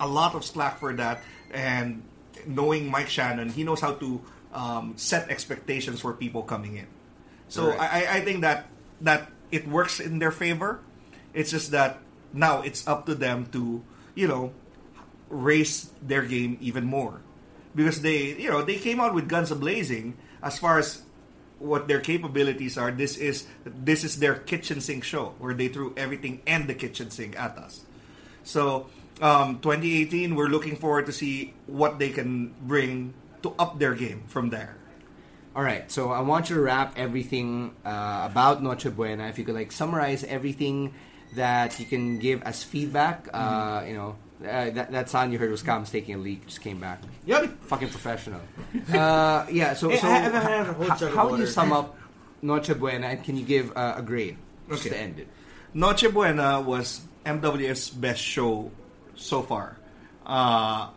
a 0.00 0.08
lot 0.08 0.34
of 0.34 0.44
slack 0.44 0.78
for 0.80 0.92
that. 0.94 1.22
And 1.52 2.02
knowing 2.46 2.90
Mike 2.90 3.08
Shannon, 3.08 3.48
he 3.50 3.62
knows 3.62 3.80
how 3.80 3.94
to 3.94 4.20
um, 4.52 4.94
set 4.96 5.30
expectations 5.30 6.00
for 6.00 6.12
people 6.12 6.42
coming 6.42 6.76
in. 6.76 6.86
So 7.48 7.68
Right. 7.70 7.78
I, 8.10 8.18
I- 8.18 8.20
think 8.26 8.40
that 8.42 8.66
that 9.02 9.30
it 9.52 9.68
works 9.68 10.00
in 10.00 10.18
their 10.18 10.32
favor. 10.32 10.80
It's 11.32 11.50
just 11.50 11.70
that 11.70 12.00
now 12.32 12.62
it's 12.62 12.88
up 12.88 13.06
to 13.06 13.14
them 13.14 13.46
to 13.52 13.84
you 14.18 14.26
know 14.26 14.50
raise 15.28 15.90
their 16.02 16.22
game 16.22 16.56
even 16.60 16.84
more 16.84 17.20
because 17.74 18.00
they 18.02 18.34
you 18.34 18.50
know 18.50 18.62
they 18.62 18.76
came 18.76 19.00
out 19.00 19.14
with 19.14 19.28
guns 19.28 19.50
a 19.50 19.56
blazing 19.56 20.16
as 20.42 20.58
far 20.58 20.78
as 20.78 21.02
what 21.58 21.88
their 21.88 22.00
capabilities 22.00 22.76
are 22.76 22.90
this 22.90 23.16
is 23.16 23.46
this 23.64 24.04
is 24.04 24.18
their 24.18 24.34
kitchen 24.34 24.80
sink 24.80 25.04
show 25.04 25.34
where 25.38 25.54
they 25.54 25.68
threw 25.68 25.92
everything 25.96 26.40
and 26.46 26.68
the 26.68 26.74
kitchen 26.74 27.10
sink 27.10 27.38
at 27.38 27.56
us 27.56 27.84
so 28.44 28.86
um, 29.22 29.58
2018 29.60 30.34
we're 30.34 30.48
looking 30.48 30.76
forward 30.76 31.06
to 31.06 31.12
see 31.12 31.54
what 31.66 31.98
they 31.98 32.10
can 32.10 32.54
bring 32.62 33.14
to 33.42 33.54
up 33.58 33.78
their 33.78 33.94
game 33.94 34.22
from 34.28 34.50
there 34.50 34.76
All 35.56 35.64
right, 35.64 35.90
so 35.90 36.12
I 36.12 36.20
want 36.20 36.50
you 36.50 36.56
to 36.56 36.60
wrap 36.60 37.00
everything 37.00 37.72
uh, 37.80 38.28
about 38.28 38.60
Noche 38.60 38.92
Buena. 38.92 39.24
If 39.32 39.40
you 39.40 39.44
could 39.48 39.54
like 39.56 39.72
summarize 39.72 40.20
everything 40.20 40.92
that 41.34 41.80
you 41.80 41.86
can 41.86 42.18
give 42.18 42.42
as 42.42 42.62
feedback. 42.62 43.28
Uh, 43.32 43.82
you 43.88 43.94
know, 43.94 44.16
uh, 44.42 44.70
that 44.70 44.92
that 44.92 45.08
sound 45.10 45.32
you 45.32 45.38
heard 45.38 45.50
was 45.50 45.62
Cam's 45.62 45.90
taking 45.90 46.14
a 46.14 46.18
leak. 46.18 46.46
Just 46.46 46.60
came 46.60 46.78
back. 46.80 47.00
Yep. 47.26 47.62
Fucking 47.62 47.88
professional. 47.88 48.40
Uh, 48.92 49.46
yeah. 49.50 49.74
So, 49.74 49.90
so 49.96 50.06
I 50.06 50.18
haven't 50.18 50.42
had 50.42 50.66
a 50.68 50.72
whole 50.72 50.86
jug 50.86 51.02
of 51.02 51.14
how 51.14 51.24
would 51.26 51.38
you 51.38 51.44
water. 51.44 51.52
sum 51.52 51.72
up 51.72 51.96
Noche 52.42 52.76
Buena? 52.78 53.06
And 53.08 53.24
can 53.24 53.36
you 53.36 53.44
give 53.44 53.72
uh, 53.76 53.94
a 53.96 54.02
grade 54.02 54.36
just 54.68 54.86
Okay. 54.86 54.94
to 54.94 55.00
end 55.00 55.18
it? 55.18 55.28
Noche 55.74 56.12
Buena 56.12 56.60
was 56.60 57.00
MWF's 57.24 57.90
best 57.90 58.20
show 58.22 58.70
so 59.16 59.42
far. 59.42 59.76
Uh, 60.24 60.88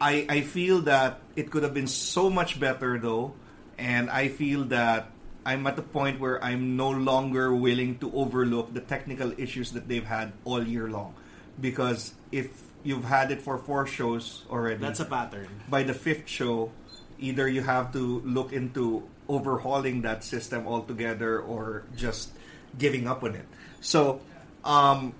I 0.00 0.26
I 0.28 0.40
feel 0.42 0.82
that 0.82 1.20
it 1.36 1.50
could 1.50 1.62
have 1.62 1.74
been 1.74 1.86
so 1.86 2.28
much 2.28 2.58
better 2.60 2.98
though, 2.98 3.34
and 3.78 4.10
I 4.10 4.28
feel 4.28 4.64
that 4.74 5.08
I'm 5.46 5.66
at 5.66 5.76
the 5.76 5.82
point 5.86 6.20
where 6.20 6.42
I'm 6.42 6.76
no 6.76 6.90
longer 6.90 7.54
willing 7.54 7.98
to 7.98 8.10
overlook 8.14 8.74
the 8.74 8.80
technical 8.80 9.32
issues 9.38 9.72
that 9.72 9.88
they've 9.88 10.04
had 10.04 10.32
all 10.44 10.62
year 10.62 10.88
long, 10.90 11.14
because 11.60 12.14
if 12.30 12.48
you've 12.82 13.04
had 13.04 13.30
it 13.30 13.42
for 13.42 13.58
four 13.58 13.86
shows 13.86 14.44
already, 14.50 14.80
That's 14.80 15.00
a 15.00 15.04
pattern. 15.04 15.48
by 15.68 15.82
the 15.82 15.94
fifth 15.94 16.28
show, 16.28 16.72
either 17.18 17.48
you 17.48 17.62
have 17.62 17.92
to 17.92 18.20
look 18.24 18.52
into 18.52 19.06
overhauling 19.28 20.02
that 20.02 20.24
system 20.24 20.66
altogether 20.66 21.38
or 21.40 21.84
just 21.96 22.30
giving 22.78 23.06
up 23.06 23.22
on 23.22 23.34
it. 23.36 23.46
So, 23.80 24.20
um, 24.64 25.14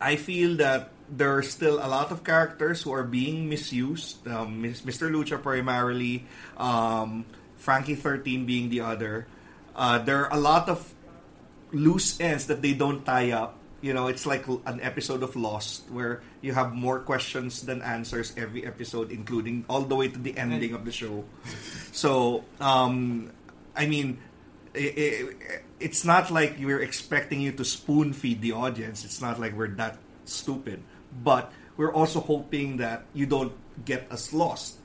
I 0.00 0.16
feel 0.16 0.56
that 0.58 0.90
there 1.10 1.36
are 1.36 1.42
still 1.42 1.78
a 1.78 1.88
lot 1.88 2.10
of 2.10 2.24
characters 2.24 2.82
who 2.82 2.92
are 2.92 3.04
being 3.04 3.48
misused. 3.48 4.26
Um, 4.26 4.62
Mr. 4.62 5.10
Lucha 5.10 5.40
primarily, 5.42 6.26
um, 6.56 7.24
Frankie 7.56 7.94
13 7.94 8.46
being 8.46 8.68
the 8.70 8.80
other. 8.80 9.26
Uh, 9.74 9.98
there 9.98 10.26
are 10.26 10.32
a 10.32 10.40
lot 10.40 10.68
of 10.68 10.92
loose 11.72 12.20
ends 12.20 12.46
that 12.46 12.62
they 12.62 12.72
don't 12.74 13.04
tie 13.04 13.32
up. 13.32 13.56
You 13.84 13.92
know, 13.92 14.08
it's 14.08 14.24
like 14.24 14.48
an 14.48 14.80
episode 14.80 15.22
of 15.22 15.36
Lost 15.36 15.92
where 15.92 16.24
you 16.40 16.56
have 16.56 16.72
more 16.72 17.04
questions 17.04 17.60
than 17.68 17.84
answers 17.84 18.32
every 18.32 18.64
episode, 18.64 19.12
including 19.12 19.68
all 19.68 19.84
the 19.84 19.92
way 19.92 20.08
to 20.08 20.16
the 20.16 20.32
ending 20.40 20.72
of 20.72 20.88
the 20.88 20.92
show. 20.92 21.28
So, 21.92 22.48
um, 22.64 23.28
I 23.76 23.84
mean, 23.84 24.24
i 24.72 24.88
i 24.88 25.60
it's 25.84 26.00
not 26.00 26.32
like 26.32 26.56
we're 26.56 26.80
expecting 26.80 27.44
you 27.44 27.52
to 27.60 27.64
spoon 27.64 28.16
feed 28.16 28.40
the 28.40 28.56
audience. 28.56 29.04
It's 29.04 29.20
not 29.20 29.36
like 29.36 29.52
we're 29.52 29.76
that 29.76 30.00
stupid, 30.24 30.80
but 31.12 31.52
we're 31.76 31.92
also 31.92 32.24
hoping 32.24 32.78
that 32.78 33.04
you 33.12 33.28
don't 33.28 33.52
get 33.84 34.08
us 34.08 34.32
lost 34.32 34.80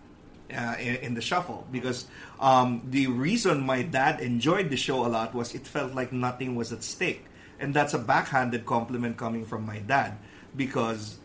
uh, 0.51 0.75
in, 0.75 0.95
in 0.95 1.11
the 1.15 1.21
shuffle 1.21 1.63
because 1.71 2.03
um, 2.43 2.83
the 2.83 3.07
reason 3.07 3.63
my 3.63 3.81
dad 3.81 4.19
enjoyed 4.19 4.69
the 4.69 4.75
show 4.75 5.05
a 5.05 5.09
lot 5.09 5.33
was 5.33 5.55
it 5.55 5.63
felt 5.63 5.95
like 5.95 6.11
nothing 6.11 6.59
was 6.59 6.73
at 6.75 6.83
stake, 6.83 7.23
and 7.59 7.73
that's 7.73 7.93
a 7.93 7.99
backhanded 7.99 8.65
compliment 8.65 9.17
coming 9.17 9.45
from 9.45 9.65
my 9.65 9.79
dad 9.79 10.17
because 10.55 11.17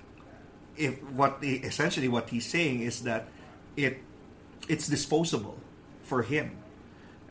if 0.77 1.02
what 1.11 1.39
he, 1.40 1.56
essentially 1.56 2.09
what 2.09 2.28
he's 2.31 2.47
saying 2.47 2.81
is 2.81 3.02
that 3.02 3.28
it 3.77 3.98
it's 4.69 4.89
disposable 4.89 5.59
for 6.02 6.23
him 6.23 6.56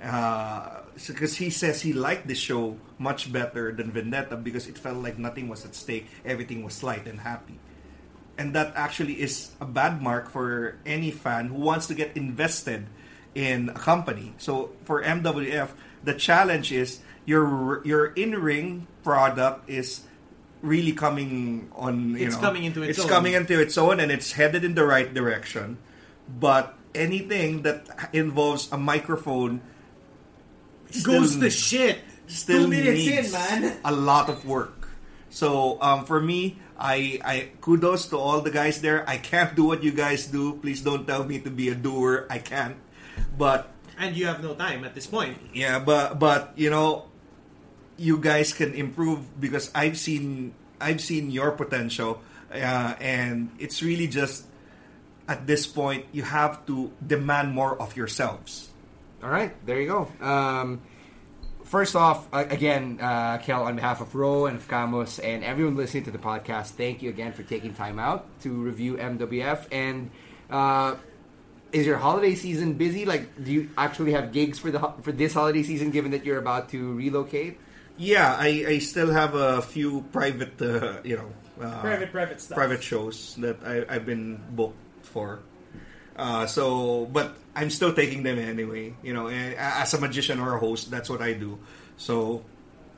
uh, 0.03 0.81
because 1.07 1.37
he 1.37 1.49
says 1.49 1.81
he 1.81 1.93
liked 1.93 2.27
the 2.27 2.35
show 2.35 2.77
much 2.99 3.31
better 3.31 3.71
than 3.71 3.91
Vendetta 3.91 4.35
because 4.35 4.67
it 4.67 4.77
felt 4.77 4.97
like 4.97 5.17
nothing 5.17 5.47
was 5.47 5.65
at 5.65 5.75
stake, 5.75 6.07
everything 6.25 6.63
was 6.63 6.83
light 6.83 7.07
and 7.07 7.21
happy. 7.21 7.57
And 8.37 8.53
that 8.55 8.73
actually 8.75 9.21
is 9.21 9.51
a 9.61 9.65
bad 9.65 10.01
mark 10.01 10.29
for 10.29 10.75
any 10.85 11.11
fan 11.11 11.47
who 11.47 11.55
wants 11.55 11.87
to 11.87 11.93
get 11.93 12.17
invested 12.17 12.87
in 13.33 13.69
a 13.69 13.73
company. 13.73 14.33
So 14.37 14.73
for 14.83 15.01
MWF, 15.03 15.69
the 16.03 16.13
challenge 16.13 16.71
is 16.71 16.99
your 17.25 17.81
your 17.85 18.07
in 18.13 18.31
ring 18.37 18.87
product 19.03 19.69
is 19.69 20.03
really 20.61 20.93
coming 20.93 21.69
on. 21.75 22.15
You 22.17 22.27
It's 22.27 22.35
know, 22.35 22.41
coming 22.41 22.63
into 22.63 22.81
its 22.83 22.97
it's 22.97 23.05
own. 23.05 23.09
coming 23.09 23.33
into 23.33 23.59
its 23.59 23.77
own, 23.77 23.99
and 23.99 24.11
it's 24.11 24.31
headed 24.33 24.63
in 24.63 24.75
the 24.75 24.85
right 24.85 25.11
direction. 25.13 25.77
But 26.27 26.73
anything 26.95 27.63
that 27.63 27.87
involves 28.13 28.71
a 28.71 28.77
microphone 28.77 29.61
Goes 31.03 31.37
to 31.41 31.49
shit. 31.49 31.99
still 32.27 32.67
needs 32.67 33.07
in, 33.09 33.31
man. 33.33 33.77
a 33.83 33.91
lot 33.91 34.29
of 34.29 34.45
work. 34.45 34.87
So 35.29 35.81
um, 35.81 36.05
for 36.05 36.21
me, 36.21 36.59
I, 36.77 37.19
I 37.25 37.49
kudos 37.61 38.07
to 38.13 38.17
all 38.17 38.41
the 38.41 38.51
guys 38.51 38.79
there. 38.81 39.01
I 39.09 39.17
can't 39.17 39.55
do 39.55 39.65
what 39.65 39.81
you 39.83 39.91
guys 39.91 40.27
do. 40.27 40.53
Please 40.61 40.81
don't 40.81 41.07
tell 41.07 41.23
me 41.25 41.39
to 41.41 41.49
be 41.49 41.69
a 41.69 41.75
doer. 41.75 42.27
I 42.29 42.37
can't. 42.37 42.77
But 43.37 43.73
And 43.97 44.15
you 44.15 44.27
have 44.29 44.43
no 44.43 44.53
time 44.53 44.85
at 44.85 44.93
this 44.93 45.07
point. 45.07 45.37
yeah, 45.53 45.79
but 45.81 46.19
but 46.21 46.53
you 46.55 46.69
know, 46.69 47.09
you 48.03 48.17
guys 48.17 48.51
can 48.51 48.73
improve 48.73 49.39
because 49.39 49.71
I've 49.73 49.97
seen 49.97 50.53
I've 50.79 50.99
seen 50.99 51.31
your 51.31 51.51
potential, 51.51 52.21
uh, 52.51 52.95
and 52.99 53.49
it's 53.59 53.81
really 53.81 54.07
just 54.07 54.45
at 55.27 55.47
this 55.47 55.65
point 55.65 56.05
you 56.11 56.23
have 56.23 56.65
to 56.67 56.91
demand 56.99 57.55
more 57.55 57.79
of 57.79 57.95
yourselves. 57.95 58.69
All 59.23 59.29
right, 59.29 59.55
there 59.65 59.79
you 59.79 59.87
go. 59.87 60.11
Um, 60.19 60.81
first 61.63 61.95
off, 61.95 62.27
again, 62.33 62.99
uh, 62.99 63.37
Kel, 63.37 63.63
on 63.63 63.75
behalf 63.75 64.01
of 64.01 64.13
Ro 64.13 64.47
and 64.47 64.57
of 64.57 64.67
Camus 64.67 65.19
and 65.19 65.45
everyone 65.45 65.77
listening 65.77 66.03
to 66.03 66.11
the 66.11 66.19
podcast, 66.19 66.75
thank 66.75 67.01
you 67.01 67.09
again 67.09 67.31
for 67.31 67.43
taking 67.43 67.73
time 67.73 67.99
out 67.99 68.27
to 68.41 68.51
review 68.51 68.97
MWF. 68.97 69.71
And 69.71 70.11
uh, 70.51 70.95
is 71.71 71.87
your 71.87 71.97
holiday 71.97 72.35
season 72.35 72.73
busy? 72.73 73.05
Like, 73.05 73.41
do 73.41 73.51
you 73.51 73.69
actually 73.77 74.11
have 74.11 74.33
gigs 74.33 74.59
for 74.59 74.71
the 74.71 74.91
for 75.01 75.13
this 75.13 75.33
holiday 75.33 75.63
season? 75.63 75.91
Given 75.91 76.11
that 76.11 76.25
you're 76.25 76.37
about 76.37 76.67
to 76.75 76.93
relocate, 76.93 77.62
Yeah, 77.97 78.35
I, 78.39 78.65
I 78.67 78.79
still 78.79 79.11
have 79.11 79.35
a 79.35 79.61
few 79.61 80.01
private, 80.11 80.59
uh, 80.61 80.97
you 81.03 81.17
know, 81.17 81.29
uh, 81.61 81.81
Private, 81.81 82.11
private 82.11 82.41
stuff. 82.41 82.57
private 82.57 82.81
shows 82.83 83.35
that 83.39 83.57
I, 83.63 83.85
I've 83.87 84.05
been 84.05 84.41
booked 84.51 84.77
for. 85.05 85.39
Uh, 86.15 86.45
so, 86.47 87.05
but 87.05 87.35
I'm 87.55 87.69
still 87.69 87.93
taking 87.93 88.23
them 88.23 88.39
anyway. 88.39 88.93
You 89.03 89.13
know, 89.13 89.27
eh, 89.27 89.53
as 89.57 89.93
a 89.93 90.01
magician 90.01 90.39
or 90.39 90.55
a 90.55 90.59
host, 90.59 90.89
that's 90.89 91.09
what 91.09 91.21
I 91.21 91.33
do. 91.33 91.59
So, 91.97 92.43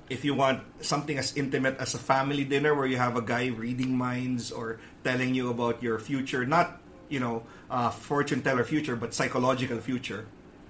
if 0.09 0.23
you 0.23 0.33
want 0.33 0.63
something 0.81 1.17
as 1.17 1.35
intimate 1.35 1.77
as 1.77 1.93
a 1.95 1.97
family 1.97 2.43
dinner 2.45 2.73
where 2.75 2.85
you 2.85 2.97
have 2.97 3.17
a 3.17 3.21
guy 3.21 3.47
reading 3.47 3.97
minds 3.97 4.51
or 4.51 4.79
telling 5.03 5.33
you 5.35 5.49
about 5.49 5.81
your 5.83 5.99
future, 5.99 6.45
not 6.45 6.79
you 7.09 7.19
know 7.19 7.43
uh, 7.69 7.89
fortune 7.89 8.41
teller 8.41 8.63
future, 8.63 8.95
but 8.95 9.13
psychological 9.13 9.79
future. 9.79 10.25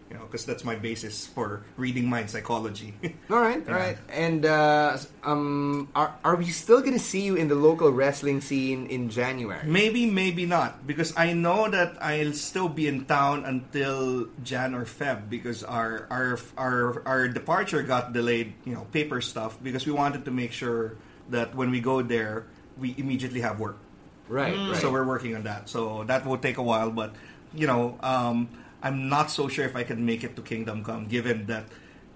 You 0.10 0.18
know, 0.18 0.26
because 0.30 0.46
that's 0.46 0.64
my 0.64 0.76
basis 0.76 1.26
for 1.26 1.66
reading 1.78 2.06
mind 2.06 2.30
psychology. 2.30 2.94
All 3.30 3.42
right, 3.42 3.58
all 3.68 3.74
right. 3.74 3.98
And 4.14 4.46
uh, 4.46 4.98
um, 5.24 5.90
are 5.96 6.14
are 6.24 6.36
we 6.36 6.46
still 6.54 6.82
gonna 6.86 7.02
see 7.02 7.26
you 7.26 7.34
in 7.34 7.48
the 7.50 7.58
local 7.58 7.90
wrestling 7.90 8.40
scene 8.40 8.86
in 8.86 9.10
January? 9.10 9.66
Maybe, 9.66 10.06
maybe 10.06 10.46
not, 10.46 10.86
because 10.86 11.18
I 11.18 11.34
know 11.34 11.70
that 11.74 11.98
I'll 11.98 12.38
still 12.38 12.70
be 12.70 12.86
in 12.88 13.06
town 13.06 13.46
until 13.46 14.30
Jan 14.46 14.76
or 14.78 14.86
Feb 14.86 15.26
because 15.28 15.64
our 15.66 16.06
our 16.14 16.38
our 16.56 17.02
our 17.08 17.28
departure 17.28 17.82
got 17.82 18.14
delayed. 18.14 18.54
You 18.64 18.78
know, 18.78 18.86
paper 18.94 19.22
stuff 19.22 19.58
because 19.58 19.90
we 19.90 19.92
wanted 19.92 20.26
to 20.26 20.32
make 20.32 20.54
sure 20.54 21.02
that 21.34 21.56
when 21.56 21.72
we 21.72 21.82
go 21.82 22.06
there, 22.06 22.46
we 22.78 22.94
immediately 22.98 23.42
have 23.42 23.60
work. 23.60 23.82
Right, 24.28 24.56
right. 24.56 24.78
So 24.78 24.92
we're 24.92 25.06
working 25.06 25.36
on 25.36 25.44
that. 25.44 25.70
So 25.70 26.04
that 26.06 26.26
will 26.26 26.38
take 26.38 26.58
a 26.58 26.64
while, 26.64 26.92
but 26.92 27.14
you 27.54 27.68
know, 27.68 27.98
um, 28.02 28.50
I'm 28.86 29.10
not 29.10 29.32
so 29.32 29.48
sure 29.50 29.66
if 29.66 29.76
I 29.76 29.82
can 29.84 30.06
make 30.06 30.24
it 30.24 30.36
to 30.38 30.42
Kingdom 30.46 30.84
Come, 30.86 31.08
given 31.10 31.48
that 31.48 31.66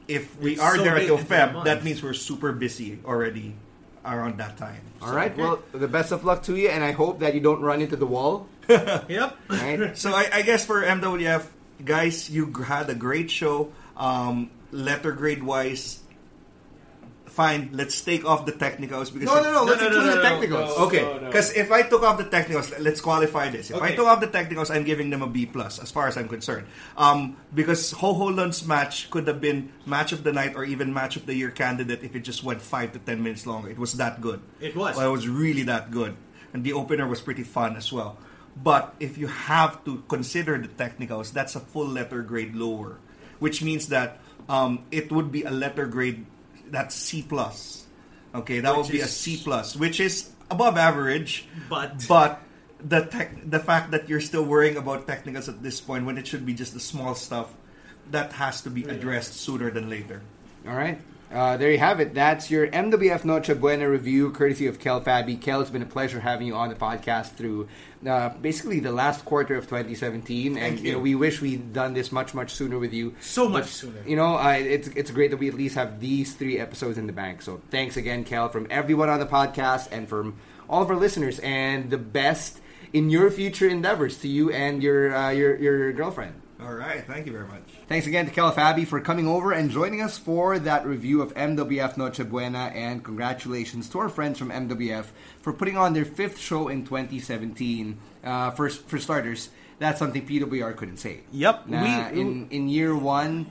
if 0.08 0.38
we 0.40 0.54
It's 0.54 0.62
are 0.62 0.78
so 0.78 0.84
there 0.84 0.94
late 0.96 1.10
until 1.10 1.18
the 1.18 1.26
Feb, 1.26 1.66
that 1.66 1.84
means 1.84 2.04
we're 2.06 2.14
super 2.14 2.52
busy 2.54 3.00
already 3.04 3.56
around 4.06 4.38
that 4.38 4.58
time. 4.58 4.82
all 5.02 5.14
right. 5.14 5.36
Well, 5.36 5.60
the 5.74 5.88
best 5.88 6.12
of 6.14 6.24
luck 6.24 6.44
to 6.44 6.56
you, 6.56 6.70
and 6.70 6.84
I 6.84 6.92
hope 6.94 7.20
that 7.20 7.34
you 7.34 7.42
don't 7.42 7.62
run 7.62 7.82
into 7.82 7.96
the 7.98 8.06
wall. 8.08 8.48
Yep. 8.70 9.36
Right. 9.50 9.98
So 9.98 10.14
I, 10.14 10.30
I 10.32 10.42
guess 10.44 10.64
for 10.64 10.84
MWF 10.84 11.48
guys, 11.84 12.30
you 12.30 12.54
had 12.54 12.90
a 12.90 12.96
great 12.96 13.32
show. 13.32 13.74
Um, 13.98 14.52
letter 14.72 15.12
grade 15.12 15.42
wise, 15.42 16.00
fine. 17.30 17.70
Let's 17.72 18.02
take 18.02 18.26
off 18.26 18.46
the 18.46 18.52
technicals 18.52 19.12
because 19.12 19.28
No, 19.28 19.42
no, 19.42 19.52
no. 19.54 19.64
Let's 19.64 19.82
no, 19.82 19.88
include 19.88 20.06
no, 20.06 20.10
the 20.10 20.16
no, 20.16 20.22
technicals. 20.22 20.78
no. 20.78 20.86
Okay, 20.86 21.20
because 21.26 21.54
if 21.54 21.72
I 21.72 21.84
took 21.84 22.04
off 22.04 22.18
the 22.18 22.26
technicals, 22.26 22.74
let's 22.80 23.02
qualify 23.02 23.50
this. 23.50 23.72
If 23.72 23.82
I 23.82 23.96
took 23.96 24.08
off 24.08 24.20
the 24.20 24.28
technicals, 24.28 24.70
I'm 24.70 24.84
giving 24.84 25.10
them 25.10 25.22
a 25.22 25.28
B 25.28 25.46
plus 25.46 25.80
as 25.80 25.92
far 25.92 26.08
as 26.08 26.18
I'm 26.18 26.28
concerned. 26.28 26.68
Um, 26.98 27.38
because 27.54 27.92
Ho 27.92 28.14
Ho 28.14 28.26
Lun's 28.26 28.66
match 28.66 29.10
could 29.10 29.28
have 29.28 29.40
been 29.40 29.72
match 29.86 30.12
of 30.12 30.24
the 30.24 30.34
night 30.34 30.56
or 30.56 30.66
even 30.66 30.94
match 30.94 31.16
of 31.16 31.26
the 31.26 31.34
year 31.36 31.52
candidate 31.52 32.04
if 32.04 32.16
it 32.16 32.22
just 32.22 32.44
went 32.44 32.62
five 32.62 32.92
to 32.94 33.00
ten 33.00 33.24
minutes 33.24 33.46
longer. 33.46 33.70
It 33.70 33.80
was 33.80 33.94
that 33.94 34.22
good. 34.22 34.42
It 34.60 34.76
was. 34.76 34.98
Well, 34.98 35.08
it 35.08 35.12
was 35.12 35.28
really 35.28 35.64
that 35.64 35.92
good, 35.92 36.18
and 36.54 36.64
the 36.64 36.74
opener 36.74 37.08
was 37.08 37.22
pretty 37.22 37.44
fun 37.44 37.76
as 37.76 37.92
well. 37.94 38.18
But 38.62 38.96
if 39.00 39.18
you 39.18 39.28
have 39.28 39.86
to 39.86 40.04
consider 40.10 40.58
the 40.58 40.68
technicals, 40.68 41.32
that's 41.32 41.56
a 41.56 41.62
full 41.62 41.88
letter 41.88 42.22
grade 42.24 42.56
lower, 42.56 42.98
which 43.40 43.64
means 43.64 43.88
that 43.88 44.20
um, 44.50 44.84
it 44.92 45.12
would 45.12 45.32
be 45.32 45.44
a 45.44 45.52
letter 45.52 45.86
grade 45.86 46.26
that's 46.72 46.96
C 46.96 47.22
plus. 47.28 47.86
Okay, 48.34 48.60
that 48.60 48.76
Which 48.78 48.86
would 48.88 48.92
be 48.92 49.02
a 49.02 49.06
is- 49.06 49.16
C 49.18 49.42
plus, 49.44 49.76
which 49.76 50.00
is 50.00 50.30
above 50.52 50.78
average. 50.78 51.48
But- 51.70 52.06
but 52.08 52.42
the 52.84 53.02
tech, 53.06 53.32
the 53.50 53.60
fact 53.60 53.92
that 53.92 54.08
you're 54.08 54.22
still 54.22 54.44
worrying 54.46 54.78
about 54.78 55.08
technicals 55.08 55.50
at 55.50 55.62
this 55.64 55.82
point 55.82 56.06
when 56.06 56.18
it 56.18 56.28
should 56.28 56.46
be 56.46 56.54
just 56.54 56.74
the 56.74 56.80
small 56.80 57.16
stuff, 57.16 57.54
that 58.12 58.34
has 58.34 58.62
to 58.62 58.70
be 58.70 58.84
addressed 58.86 59.34
sooner 59.36 59.70
than 59.70 59.90
later. 59.90 60.22
All 60.68 60.76
right. 60.76 61.00
Uh, 61.32 61.58
there 61.58 61.72
you 61.72 61.78
have 61.78 62.00
it. 62.00 62.16
That's 62.16 62.50
your 62.50 62.66
MWF 62.68 63.24
Noche 63.24 63.52
Buena 63.60 63.88
review, 63.88 64.32
courtesy 64.32 64.66
of 64.66 64.80
Kel 64.80 65.00
Fabie. 65.02 65.40
Kel, 65.40 65.62
it's 65.62 65.70
been 65.70 65.84
a 65.84 65.86
pleasure 65.86 66.20
having 66.22 66.48
you 66.48 66.56
on 66.56 66.70
the 66.70 66.76
podcast 66.76 67.34
through 67.36 67.68
uh, 68.08 68.30
basically 68.30 68.80
the 68.80 68.92
last 68.92 69.26
quarter 69.26 69.56
of 69.56 69.66
2017, 69.66 70.58
and 70.58 70.80
you. 70.80 70.94
know 70.94 71.00
we 71.00 71.16
wish 71.16 71.42
we'd 71.42 71.74
done 71.74 71.94
this 71.94 72.12
much 72.12 72.34
much 72.34 72.54
sooner 72.54 72.80
with 72.80 72.94
you. 72.94 73.16
So 73.20 73.50
much 73.50 73.68
sooner. 73.68 74.02
You 74.06 74.16
know, 74.16 74.38
uh, 74.38 74.58
it's 74.58 74.88
it's 74.90 75.12
great 75.12 75.32
that 75.32 75.38
we 75.38 75.48
at 75.48 75.54
least 75.54 75.76
have 75.76 76.00
these 76.00 76.34
three 76.34 76.60
episodes 76.60 76.98
in 76.98 77.08
the 77.08 77.14
bank. 77.14 77.42
So 77.42 77.62
thanks 77.70 77.98
again, 77.98 78.24
Kel, 78.24 78.50
from 78.50 78.68
everyone 78.70 79.10
on 79.10 79.20
the 79.20 79.26
podcast 79.26 79.92
and 79.92 80.08
from 80.08 80.40
all 80.70 80.82
of 80.82 80.90
our 80.90 80.96
listeners, 80.96 81.40
and 81.40 81.90
the 81.90 81.98
best 81.98 82.60
in 82.94 83.10
your 83.10 83.30
future 83.32 83.68
endeavors 83.68 84.18
to 84.20 84.28
you 84.28 84.52
and 84.52 84.82
your 84.82 85.16
uh, 85.16 85.30
your 85.32 85.58
your 85.58 85.92
girlfriend. 85.94 86.42
All 86.62 86.74
right, 86.74 87.06
thank 87.08 87.26
you 87.26 87.32
very 87.32 87.48
much. 87.48 87.64
Thanks 87.88 88.06
again 88.06 88.26
to 88.26 88.32
Kel 88.32 88.52
Fabie 88.52 88.86
for 88.86 89.00
coming 89.00 89.28
over 89.28 89.54
and 89.54 89.72
joining 89.72 90.02
us 90.02 90.18
for 90.18 90.60
that 90.60 90.86
review 90.86 91.22
of 91.22 91.34
MWF 91.34 91.96
Noche 91.96 92.20
Buena, 92.30 92.70
and 92.76 93.02
congratulations 93.02 93.88
to 93.90 94.00
our 94.00 94.10
friends 94.10 94.38
from 94.38 94.50
MWF 94.52 95.06
for 95.42 95.54
putting 95.54 95.78
on 95.78 95.94
their 95.94 96.04
fifth 96.04 96.38
show 96.38 96.68
in 96.68 96.84
2017. 96.84 97.98
Uh, 98.26 98.52
for, 98.52 98.70
for 98.70 99.00
starters, 99.00 99.50
that's 99.80 100.00
something 100.00 100.26
PWR 100.28 100.76
couldn't 100.76 100.98
say. 100.98 101.22
Yep, 101.32 101.68
Na 101.68 102.10
we- 102.12 102.20
in 102.20 102.48
in 102.52 102.68
year 102.68 102.94
one, 102.94 103.50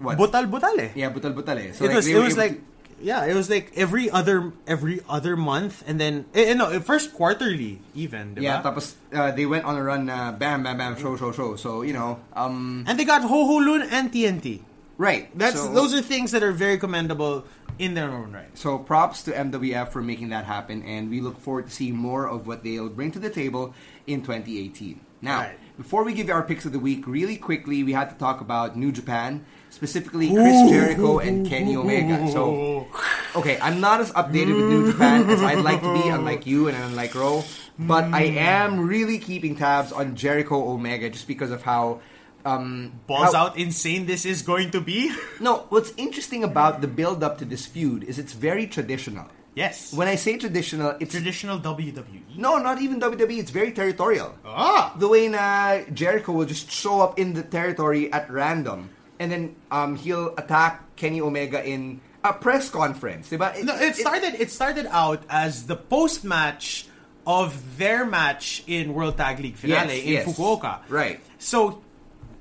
what? 0.00 0.16
Butal 0.16 0.50
butal 0.50 0.78
eh. 0.78 0.90
yeah, 0.94 1.10
butal 1.12 1.34
butal 1.34 1.58
eh. 1.58 1.72
So 1.72 1.84
it 1.84 1.88
like, 1.88 1.96
was 1.96 2.06
it 2.08 2.14
was 2.16 2.32
able 2.32 2.42
like 2.42 2.52
to- 2.56 2.65
yeah, 3.00 3.24
it 3.26 3.34
was 3.34 3.50
like 3.50 3.72
every 3.76 4.10
other 4.10 4.52
every 4.66 5.00
other 5.08 5.36
month, 5.36 5.84
and 5.86 6.00
then 6.00 6.24
eh, 6.34 6.50
eh, 6.50 6.54
no, 6.54 6.70
eh, 6.70 6.80
first 6.80 7.12
quarterly 7.14 7.80
even. 7.94 8.34
Diba? 8.34 8.42
yeah. 8.42 8.62
Tapos 8.62 8.94
uh, 9.12 9.30
they 9.32 9.46
went 9.46 9.64
on 9.64 9.76
a 9.76 9.82
run. 9.82 10.08
Uh, 10.08 10.32
bam, 10.32 10.62
bam, 10.62 10.78
bam. 10.78 10.96
Show, 10.96 11.16
show, 11.16 11.32
show. 11.32 11.56
So 11.56 11.82
you 11.82 11.92
know, 11.92 12.20
um, 12.32 12.84
and 12.86 12.98
they 12.98 13.04
got 13.04 13.22
Ho 13.22 13.46
Ho 13.46 13.56
Lun 13.60 13.82
and 13.82 14.12
TNT. 14.12 14.62
right. 14.96 15.28
That's 15.36 15.60
so, 15.60 15.72
those 15.72 15.92
are 15.94 16.00
things 16.00 16.32
that 16.32 16.42
are 16.42 16.52
very 16.52 16.78
commendable 16.78 17.44
in 17.78 17.92
their 17.92 18.08
own 18.10 18.32
right. 18.32 18.48
So 18.56 18.78
props 18.78 19.22
to 19.24 19.32
MWF 19.32 19.92
for 19.92 20.00
making 20.00 20.30
that 20.30 20.44
happen, 20.48 20.82
and 20.82 21.10
we 21.10 21.20
look 21.20 21.38
forward 21.38 21.66
to 21.68 21.72
seeing 21.72 21.96
more 21.96 22.26
of 22.26 22.46
what 22.46 22.64
they'll 22.64 22.88
bring 22.88 23.12
to 23.12 23.18
the 23.20 23.28
table 23.28 23.74
in 24.06 24.22
2018. 24.22 25.00
Now, 25.20 25.40
Right. 25.40 25.58
before 25.76 26.04
we 26.04 26.12
give 26.12 26.28
you 26.28 26.34
our 26.34 26.42
picks 26.44 26.64
of 26.64 26.72
the 26.72 26.78
week, 26.78 27.06
really 27.06 27.36
quickly, 27.36 27.82
we 27.84 27.92
had 27.92 28.08
to 28.08 28.16
talk 28.16 28.40
about 28.40 28.76
New 28.76 28.92
Japan, 28.92 29.44
specifically 29.76 30.32
Chris 30.32 30.56
Jericho 30.72 31.18
and 31.20 31.46
Kenny 31.46 31.76
Omega. 31.76 32.26
So, 32.32 32.88
okay, 33.36 33.58
I'm 33.60 33.78
not 33.80 34.00
as 34.00 34.10
updated 34.16 34.56
with 34.56 34.72
New 34.72 34.90
Japan 34.90 35.28
as 35.28 35.42
I'd 35.44 35.60
like 35.60 35.82
to 35.84 35.92
be, 35.92 36.08
unlike 36.08 36.46
you 36.48 36.68
and 36.68 36.76
unlike 36.88 37.14
Ro, 37.14 37.44
but 37.78 38.04
I 38.08 38.32
am 38.40 38.80
really 38.88 39.18
keeping 39.20 39.54
tabs 39.54 39.92
on 39.92 40.16
Jericho 40.16 40.56
Omega 40.72 41.10
just 41.12 41.28
because 41.28 41.50
of 41.52 41.62
how. 41.62 42.00
Um, 42.46 42.94
Balls 43.10 43.34
how- 43.34 43.50
out 43.50 43.58
insane 43.58 44.06
this 44.06 44.22
is 44.24 44.42
going 44.42 44.70
to 44.70 44.80
be. 44.80 45.10
No, 45.42 45.66
what's 45.68 45.92
interesting 45.98 46.44
about 46.46 46.80
the 46.80 46.86
build 46.86 47.22
up 47.26 47.38
to 47.38 47.44
this 47.44 47.66
feud 47.66 48.04
is 48.06 48.18
it's 48.22 48.32
very 48.38 48.66
traditional. 48.70 49.26
yes. 49.58 49.90
When 49.92 50.06
I 50.06 50.14
say 50.14 50.38
traditional, 50.38 50.94
it's 51.02 51.10
traditional. 51.10 51.58
WWE. 51.58 52.38
no, 52.38 52.58
not 52.62 52.78
even 52.80 53.00
WWE. 53.02 53.38
It's 53.42 53.50
very 53.50 53.72
territorial. 53.74 54.30
Ah. 54.46 54.94
The 54.94 55.08
way 55.10 55.26
na 55.26 55.82
Jericho 55.92 56.30
will 56.30 56.46
just 56.46 56.70
show 56.70 57.00
up 57.02 57.18
in 57.18 57.34
the 57.34 57.42
territory 57.42 58.12
at 58.14 58.30
random, 58.30 58.94
and 59.18 59.30
then 59.32 59.56
um, 59.70 59.96
he'll 59.96 60.34
attack 60.36 60.96
Kenny 60.96 61.20
Omega 61.20 61.64
in 61.64 62.00
a 62.24 62.32
press 62.32 62.68
conference. 62.70 63.30
Diba? 63.30 63.62
No, 63.64 63.76
it 63.76 63.96
started. 63.96 64.34
It 64.40 64.50
started 64.50 64.86
out 64.90 65.22
as 65.30 65.66
the 65.66 65.76
post 65.76 66.24
match 66.24 66.86
of 67.26 67.78
their 67.78 68.06
match 68.06 68.62
in 68.66 68.94
World 68.94 69.16
Tag 69.16 69.40
League 69.40 69.56
finale 69.56 69.96
Yes, 69.96 70.04
in 70.06 70.12
yes. 70.12 70.26
Fukuoka. 70.26 70.80
Right. 70.88 71.20
So 71.38 71.82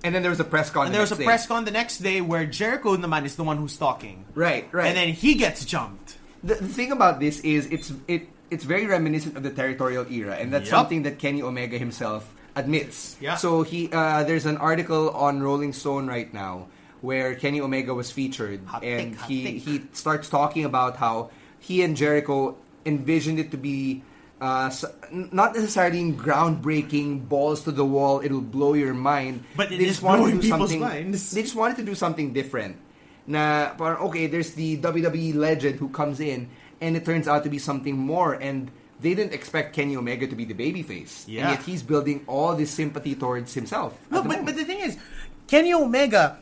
and 0.04 0.14
then 0.14 0.22
there 0.22 0.30
was 0.30 0.40
a 0.40 0.44
press 0.46 0.70
con. 0.70 0.86
and 0.86 0.94
the 0.94 0.98
there 0.98 1.02
was 1.02 1.12
a 1.12 1.18
day. 1.18 1.24
press 1.26 1.48
con 1.48 1.66
the 1.66 1.72
next 1.72 2.00
day 2.00 2.22
where 2.22 2.46
Jericho 2.46 2.96
naman 2.98 3.26
is 3.26 3.36
the 3.36 3.44
one 3.44 3.58
who's 3.58 3.78
talking. 3.78 4.26
Right, 4.36 4.68
right. 4.72 4.88
And 4.88 4.96
then 4.98 5.10
he 5.10 5.34
gets 5.36 5.66
jumped. 5.66 6.18
the, 6.44 6.56
the 6.56 6.68
thing 6.68 6.92
about 6.92 7.20
this 7.20 7.40
is 7.42 7.66
it's 7.72 7.92
it 8.08 8.30
it's 8.52 8.64
very 8.64 8.86
reminiscent 8.86 9.36
of 9.38 9.42
the 9.42 9.50
territorial 9.50 10.06
era, 10.12 10.36
and 10.36 10.54
that's 10.54 10.70
Yup. 10.70 10.78
something 10.86 11.02
that 11.04 11.18
Kenny 11.18 11.42
Omega 11.42 11.80
himself 11.80 12.30
admits. 12.56 13.18
Yeah. 13.20 13.36
So 13.36 13.64
he 13.64 13.90
uh, 13.92 14.24
there's 14.24 14.46
an 14.46 14.58
article 14.58 15.10
on 15.12 15.44
Rolling 15.44 15.74
Stone 15.74 16.08
right 16.08 16.32
now 16.34 16.68
where 17.02 17.36
Kenny 17.36 17.62
Omega 17.62 17.94
was 17.94 18.10
featured, 18.12 18.66
Hot 18.66 18.84
and 18.84 19.16
hot 19.16 19.30
he 19.30 19.44
take. 19.44 19.62
he 19.62 19.82
starts 19.94 20.30
talking 20.30 20.66
about 20.66 20.98
how 20.98 21.30
he 21.60 21.84
and 21.84 21.96
Jericho 21.96 22.56
envisioned 22.86 23.40
it 23.40 23.52
to 23.52 23.58
be. 23.58 24.04
Uh, 24.42 24.70
not 25.12 25.56
necessarily 25.56 26.12
groundbreaking, 26.12 27.28
balls 27.28 27.64
to 27.64 27.72
the 27.72 27.86
wall, 27.86 28.20
it'll 28.20 28.42
blow 28.44 28.74
your 28.74 28.94
mind. 28.94 29.44
But 29.56 29.70
they 29.70 29.78
just 29.88 30.04
wanted 30.04 30.36
to 30.36 30.42
do 30.42 30.48
something. 30.50 30.80
minds. 30.82 31.32
They 31.32 31.42
just 31.42 31.56
wanted 31.56 31.78
to 31.78 31.84
do 31.84 31.96
something 31.96 32.34
different. 32.34 32.76
Na 33.28 33.74
parang 33.80 34.06
okay, 34.12 34.28
there's 34.28 34.52
the 34.54 34.78
WWE 34.78 35.34
legend 35.36 35.80
who 35.80 35.88
comes 35.90 36.20
in, 36.20 36.50
and 36.82 36.98
it 36.98 37.06
turns 37.06 37.28
out 37.28 37.44
to 37.44 37.50
be 37.50 37.58
something 37.58 37.98
more. 37.98 38.34
And 38.36 38.70
they 39.00 39.14
didn't 39.14 39.34
expect 39.34 39.76
Kenny 39.76 39.96
Omega 39.98 40.28
to 40.28 40.36
be 40.36 40.46
the 40.46 40.54
babyface, 40.54 41.26
Yeah. 41.28 41.50
and 41.50 41.50
yet 41.58 41.64
he's 41.66 41.84
building 41.84 42.24
all 42.28 42.56
this 42.56 42.72
sympathy 42.72 43.16
towards 43.16 43.54
himself. 43.54 43.98
No, 44.10 44.22
but, 44.22 44.28
moment. 44.28 44.46
but 44.46 44.56
the 44.56 44.64
thing 44.66 44.80
is, 44.80 44.98
Kenny 45.48 45.74
Omega 45.74 46.40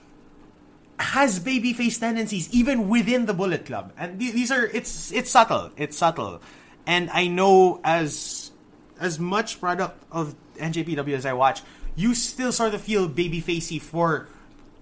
has 1.00 1.40
babyface 1.40 2.00
tendencies 2.00 2.50
even 2.54 2.88
within 2.88 3.26
the 3.26 3.34
Bullet 3.34 3.66
Club, 3.66 3.92
and 3.98 4.20
these 4.20 4.52
are 4.52 4.66
it's 4.68 5.12
it's 5.12 5.32
subtle, 5.32 5.72
it's 5.78 5.98
subtle, 5.98 6.42
and 6.86 7.10
I 7.10 7.28
know 7.28 7.82
as 7.84 8.52
as 9.00 9.20
much 9.20 9.60
product 9.60 10.02
of 10.12 10.36
NJPW 10.58 11.14
as 11.18 11.26
I 11.26 11.34
watch, 11.34 11.62
you 11.96 12.14
still 12.14 12.52
sort 12.52 12.74
of 12.74 12.82
feel 12.82 13.10
babyfacey 13.10 13.82
for 13.82 14.28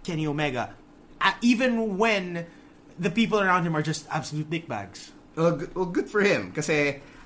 Kenny 0.04 0.28
Omega, 0.28 0.76
uh, 1.22 1.32
even 1.42 1.98
when 1.98 2.46
the 3.00 3.10
people 3.10 3.40
around 3.40 3.66
him 3.66 3.76
are 3.76 3.82
just 3.82 4.06
absolute 4.12 4.50
dickbags. 4.50 5.12
Well, 5.36 5.62
well, 5.74 5.86
good 5.86 6.10
for 6.10 6.22
him. 6.22 6.50
Because 6.50 6.68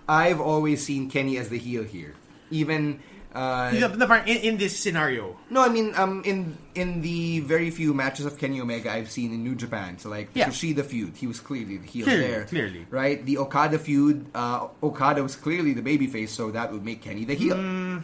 I've 0.07 0.39
always 0.41 0.83
seen 0.85 1.09
Kenny 1.09 1.37
as 1.37 1.49
the 1.49 1.57
heel 1.57 1.83
here. 1.83 2.13
Even 2.51 2.99
uh, 3.33 3.71
in, 3.73 4.37
in 4.37 4.57
this 4.57 4.77
scenario, 4.79 5.35
no, 5.49 5.61
I 5.61 5.67
mean 5.69 5.93
um 5.95 6.21
in 6.25 6.57
in 6.73 7.01
the 7.01 7.39
very 7.41 7.69
few 7.69 7.93
matches 7.93 8.25
of 8.25 8.37
Kenny 8.37 8.61
Omega 8.61 8.91
I've 8.93 9.11
seen 9.11 9.33
in 9.33 9.43
New 9.43 9.55
Japan. 9.55 9.97
So 9.99 10.09
like 10.09 10.31
the 10.33 10.39
Yeah. 10.39 10.47
Kushida 10.49 10.85
feud, 10.85 11.15
he 11.17 11.27
was 11.27 11.39
clearly 11.41 11.77
the 11.77 11.87
heel 11.87 12.05
Clearly, 12.05 12.27
there. 12.27 12.45
clearly. 12.45 12.85
right? 12.91 13.25
The 13.25 13.37
Okada 13.39 13.77
feud, 13.79 14.27
uh, 14.33 14.67
Okada 14.81 15.21
was 15.23 15.35
clearly 15.35 15.73
the 15.73 15.81
babyface, 15.81 16.29
so 16.29 16.51
that 16.51 16.71
would 16.71 16.85
make 16.85 17.01
Kenny 17.01 17.25
the 17.25 17.33
heel. 17.33 17.55
Mm, 17.57 18.03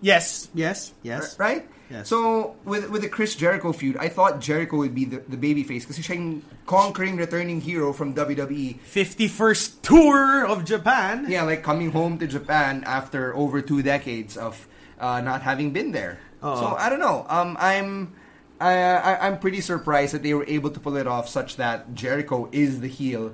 yes, 0.00 0.48
yes, 0.54 0.92
yes. 1.02 1.38
right? 1.38 1.68
Yes. 1.90 2.08
So 2.08 2.56
with 2.64 2.90
with 2.90 3.00
the 3.02 3.08
Chris 3.08 3.34
Jericho 3.34 3.72
feud, 3.72 3.96
I 3.96 4.08
thought 4.08 4.40
Jericho 4.40 4.76
would 4.76 4.94
be 4.94 5.06
the, 5.06 5.24
the 5.24 5.40
babyface 5.40 5.88
kasi 5.88 6.02
siya 6.04 6.20
yung 6.20 6.42
conquering 6.66 7.16
returning 7.16 7.60
hero 7.60 7.92
from. 7.92 8.12
WWE. 8.12 8.80
51st 8.84 9.80
tour 9.82 10.44
of 10.44 10.64
Japan. 10.64 11.24
Yeah, 11.28 11.44
like 11.44 11.62
coming 11.62 11.92
home 11.92 12.18
to 12.18 12.26
Japan 12.26 12.84
after 12.84 13.34
over 13.36 13.62
two 13.62 13.80
decades 13.80 14.36
of 14.36 14.68
uh, 15.00 15.20
not 15.20 15.42
having 15.42 15.72
been 15.72 15.92
there. 15.92 16.18
Oo. 16.44 16.56
So 16.56 16.66
I 16.76 16.88
don't 16.90 17.00
know. 17.00 17.24
Um, 17.28 17.56
I'm. 17.58 18.12
I, 18.60 18.74
I, 18.74 19.26
I'm 19.28 19.38
pretty 19.38 19.60
surprised 19.62 20.12
that 20.14 20.24
they 20.26 20.34
were 20.34 20.44
able 20.48 20.70
to 20.70 20.80
pull 20.80 20.96
it 20.98 21.06
off 21.06 21.28
such 21.28 21.56
that 21.62 21.94
Jericho 21.94 22.48
is 22.50 22.80
the 22.80 22.88
heel 22.88 23.32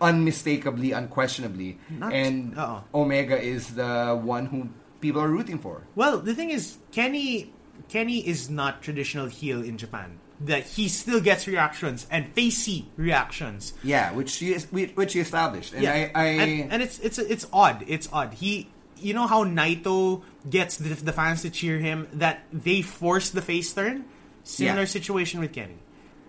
unmistakably, 0.00 0.92
unquestionably. 0.92 1.78
Not- 1.90 2.12
and 2.12 2.56
Oo. 2.58 2.82
Omega 2.94 3.38
is 3.38 3.74
the 3.76 4.18
one 4.18 4.46
who 4.46 4.72
people 5.02 5.20
are 5.20 5.28
rooting 5.28 5.58
for. 5.58 5.82
Well, 5.94 6.18
the 6.18 6.34
thing 6.34 6.48
is, 6.48 6.78
Kenny 6.92 7.52
Kenny 7.90 8.26
is 8.26 8.48
not 8.48 8.80
traditional 8.80 9.26
heel 9.26 9.62
in 9.62 9.76
Japan. 9.76 10.18
That 10.40 10.64
he 10.64 10.88
still 10.88 11.20
gets 11.20 11.46
reactions 11.46 12.06
and 12.10 12.32
facey 12.34 12.88
reactions. 12.96 13.74
Yeah, 13.84 14.10
which 14.12 14.30
she 14.30 14.54
is, 14.54 14.64
which 14.72 15.12
she 15.12 15.20
established, 15.20 15.72
and 15.74 15.82
yeah, 15.84 15.92
I, 15.92 16.10
I 16.14 16.24
and, 16.40 16.72
and 16.72 16.82
it's 16.82 16.98
it's 16.98 17.18
it's 17.18 17.46
odd. 17.52 17.84
It's 17.86 18.08
odd. 18.12 18.34
He, 18.34 18.66
you 18.98 19.14
know 19.14 19.28
how 19.28 19.44
Naito 19.44 20.22
gets 20.48 20.78
the, 20.78 20.94
the 20.94 21.12
fans 21.12 21.42
to 21.42 21.50
cheer 21.50 21.78
him. 21.78 22.08
That 22.14 22.42
they 22.52 22.82
force 22.82 23.30
the 23.30 23.42
face 23.42 23.72
turn. 23.72 24.06
Similar 24.42 24.80
Yeah. 24.80 24.98
situation 24.98 25.38
with 25.38 25.52
Kenny. 25.52 25.78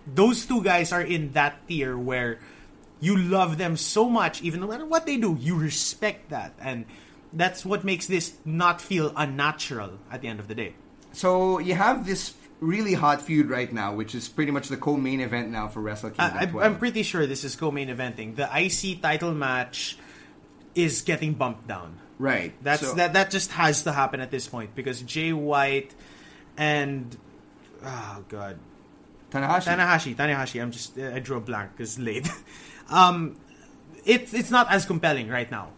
Those 0.06 0.46
two 0.46 0.62
guys 0.62 0.92
are 0.92 1.02
in 1.02 1.32
that 1.32 1.66
tier 1.66 1.98
where 1.98 2.38
you 3.00 3.16
love 3.18 3.58
them 3.58 3.76
so 3.76 4.08
much, 4.08 4.42
even 4.42 4.60
no 4.60 4.68
matter 4.68 4.86
what 4.86 5.06
they 5.06 5.16
do, 5.16 5.36
you 5.40 5.56
respect 5.58 6.30
that, 6.30 6.54
and 6.60 6.86
that's 7.34 7.64
what 7.64 7.84
makes 7.84 8.06
this 8.06 8.34
not 8.44 8.80
feel 8.80 9.12
unnatural 9.16 9.98
at 10.10 10.22
the 10.22 10.28
end 10.28 10.40
of 10.40 10.48
the 10.48 10.54
day. 10.54 10.74
so 11.12 11.58
you 11.58 11.74
have 11.74 12.06
this 12.06 12.34
really 12.60 12.94
hot 12.94 13.20
feud 13.20 13.50
right 13.50 13.72
now, 13.72 13.94
which 13.94 14.14
is 14.14 14.28
pretty 14.28 14.50
much 14.50 14.68
the 14.68 14.76
co-main 14.76 15.20
event 15.20 15.50
now 15.50 15.68
for 15.68 15.80
Wrestle 15.80 16.10
Kingdom 16.10 16.38
I, 16.38 16.46
12. 16.46 16.66
I'm 16.66 16.78
pretty 16.78 17.02
sure 17.02 17.26
this 17.26 17.44
is 17.44 17.56
co-main 17.56 17.88
eventing. 17.88 18.36
The 18.36 18.48
IC 18.48 19.02
title 19.02 19.34
match 19.34 19.98
is 20.74 21.02
getting 21.02 21.34
bumped 21.34 21.68
down. 21.68 21.98
right. 22.18 22.52
That's 22.62 22.80
so, 22.80 22.94
that. 22.94 23.12
That 23.12 23.30
just 23.30 23.52
has 23.52 23.82
to 23.84 23.92
happen 23.92 24.20
at 24.20 24.30
this 24.30 24.48
point 24.48 24.74
because 24.74 25.02
Jay 25.02 25.32
White 25.32 25.94
and 26.56 27.16
oh 27.84 28.24
god, 28.28 28.58
Tanahashi. 29.30 29.76
Tanahashi. 29.76 30.16
Tanahashi. 30.16 30.62
I'm 30.62 30.70
just 30.70 30.98
I 30.98 31.18
drew 31.18 31.36
a 31.36 31.40
blank 31.40 31.72
because 31.76 31.98
late. 31.98 32.28
um, 32.88 33.36
it's 34.04 34.34
it's 34.34 34.50
not 34.50 34.70
as 34.70 34.86
compelling 34.86 35.28
right 35.28 35.50
now. 35.50 35.70